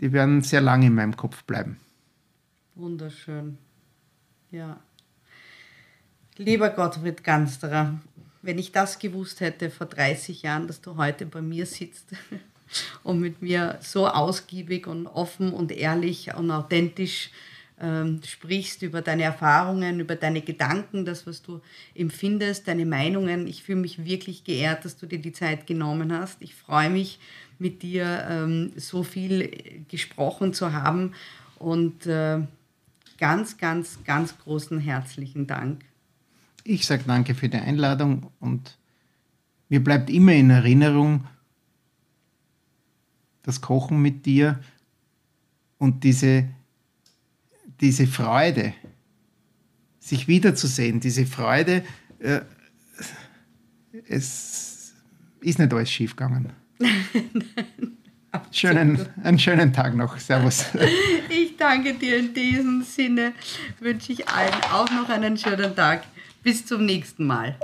die 0.00 0.12
werden 0.12 0.42
sehr 0.42 0.60
lange 0.60 0.88
in 0.88 0.94
meinem 0.94 1.16
Kopf 1.16 1.44
bleiben. 1.44 1.80
Wunderschön. 2.74 3.56
Ja. 4.50 4.78
Lieber 6.36 6.68
Gottfried 6.68 7.24
Gansterer, 7.24 7.98
wenn 8.42 8.58
ich 8.58 8.70
das 8.70 8.98
gewusst 8.98 9.40
hätte 9.40 9.70
vor 9.70 9.86
30 9.86 10.42
Jahren, 10.42 10.66
dass 10.66 10.82
du 10.82 10.96
heute 10.96 11.24
bei 11.24 11.40
mir 11.40 11.64
sitzt 11.64 12.08
und 13.02 13.20
mit 13.20 13.40
mir 13.40 13.78
so 13.80 14.06
ausgiebig 14.06 14.86
und 14.86 15.06
offen 15.06 15.54
und 15.54 15.72
ehrlich 15.72 16.34
und 16.34 16.50
authentisch 16.50 17.30
ähm, 17.82 18.20
sprichst 18.24 18.82
über 18.82 19.02
deine 19.02 19.24
Erfahrungen, 19.24 20.00
über 20.00 20.16
deine 20.16 20.40
Gedanken, 20.40 21.04
das, 21.04 21.26
was 21.26 21.42
du 21.42 21.60
empfindest, 21.94 22.68
deine 22.68 22.86
Meinungen. 22.86 23.46
Ich 23.46 23.62
fühle 23.62 23.80
mich 23.80 24.04
wirklich 24.04 24.44
geehrt, 24.44 24.84
dass 24.84 24.96
du 24.96 25.06
dir 25.06 25.18
die 25.18 25.32
Zeit 25.32 25.66
genommen 25.66 26.12
hast. 26.12 26.40
Ich 26.40 26.54
freue 26.54 26.88
mich, 26.88 27.18
mit 27.62 27.82
dir 27.82 28.26
ähm, 28.28 28.72
so 28.76 29.02
viel 29.04 29.84
gesprochen 29.88 30.52
zu 30.52 30.72
haben 30.72 31.12
und 31.58 32.06
äh, 32.06 32.40
ganz, 33.18 33.56
ganz, 33.56 34.00
ganz 34.04 34.36
großen 34.38 34.80
herzlichen 34.80 35.46
Dank. 35.46 35.84
Ich 36.64 36.86
sage 36.86 37.04
danke 37.06 37.34
für 37.34 37.48
die 37.48 37.58
Einladung 37.58 38.30
und 38.40 38.76
mir 39.68 39.82
bleibt 39.82 40.10
immer 40.10 40.32
in 40.32 40.50
Erinnerung 40.50 41.26
das 43.44 43.60
Kochen 43.60 44.02
mit 44.02 44.26
dir 44.26 44.58
und 45.78 46.04
diese, 46.04 46.48
diese 47.82 48.06
Freude, 48.06 48.72
sich 49.98 50.28
wiederzusehen, 50.28 51.00
diese 51.00 51.26
Freude, 51.26 51.82
äh, 52.20 52.40
es 54.08 54.94
ist 55.40 55.58
nicht 55.58 55.72
alles 55.72 55.90
schiefgegangen. 55.90 56.52
Schönen, 58.50 59.06
einen 59.22 59.38
schönen 59.38 59.74
Tag 59.74 59.94
noch. 59.94 60.16
Servus. 60.18 60.66
Ich 61.28 61.56
danke 61.56 61.94
dir 61.94 62.18
in 62.18 62.34
diesem 62.34 62.82
Sinne, 62.82 63.34
wünsche 63.78 64.12
ich 64.12 64.28
allen 64.28 64.54
auch 64.72 64.90
noch 64.90 65.08
einen 65.08 65.36
schönen 65.36 65.76
Tag. 65.76 66.04
Bis 66.42 66.66
zum 66.66 66.86
nächsten 66.86 67.26
Mal. 67.26 67.56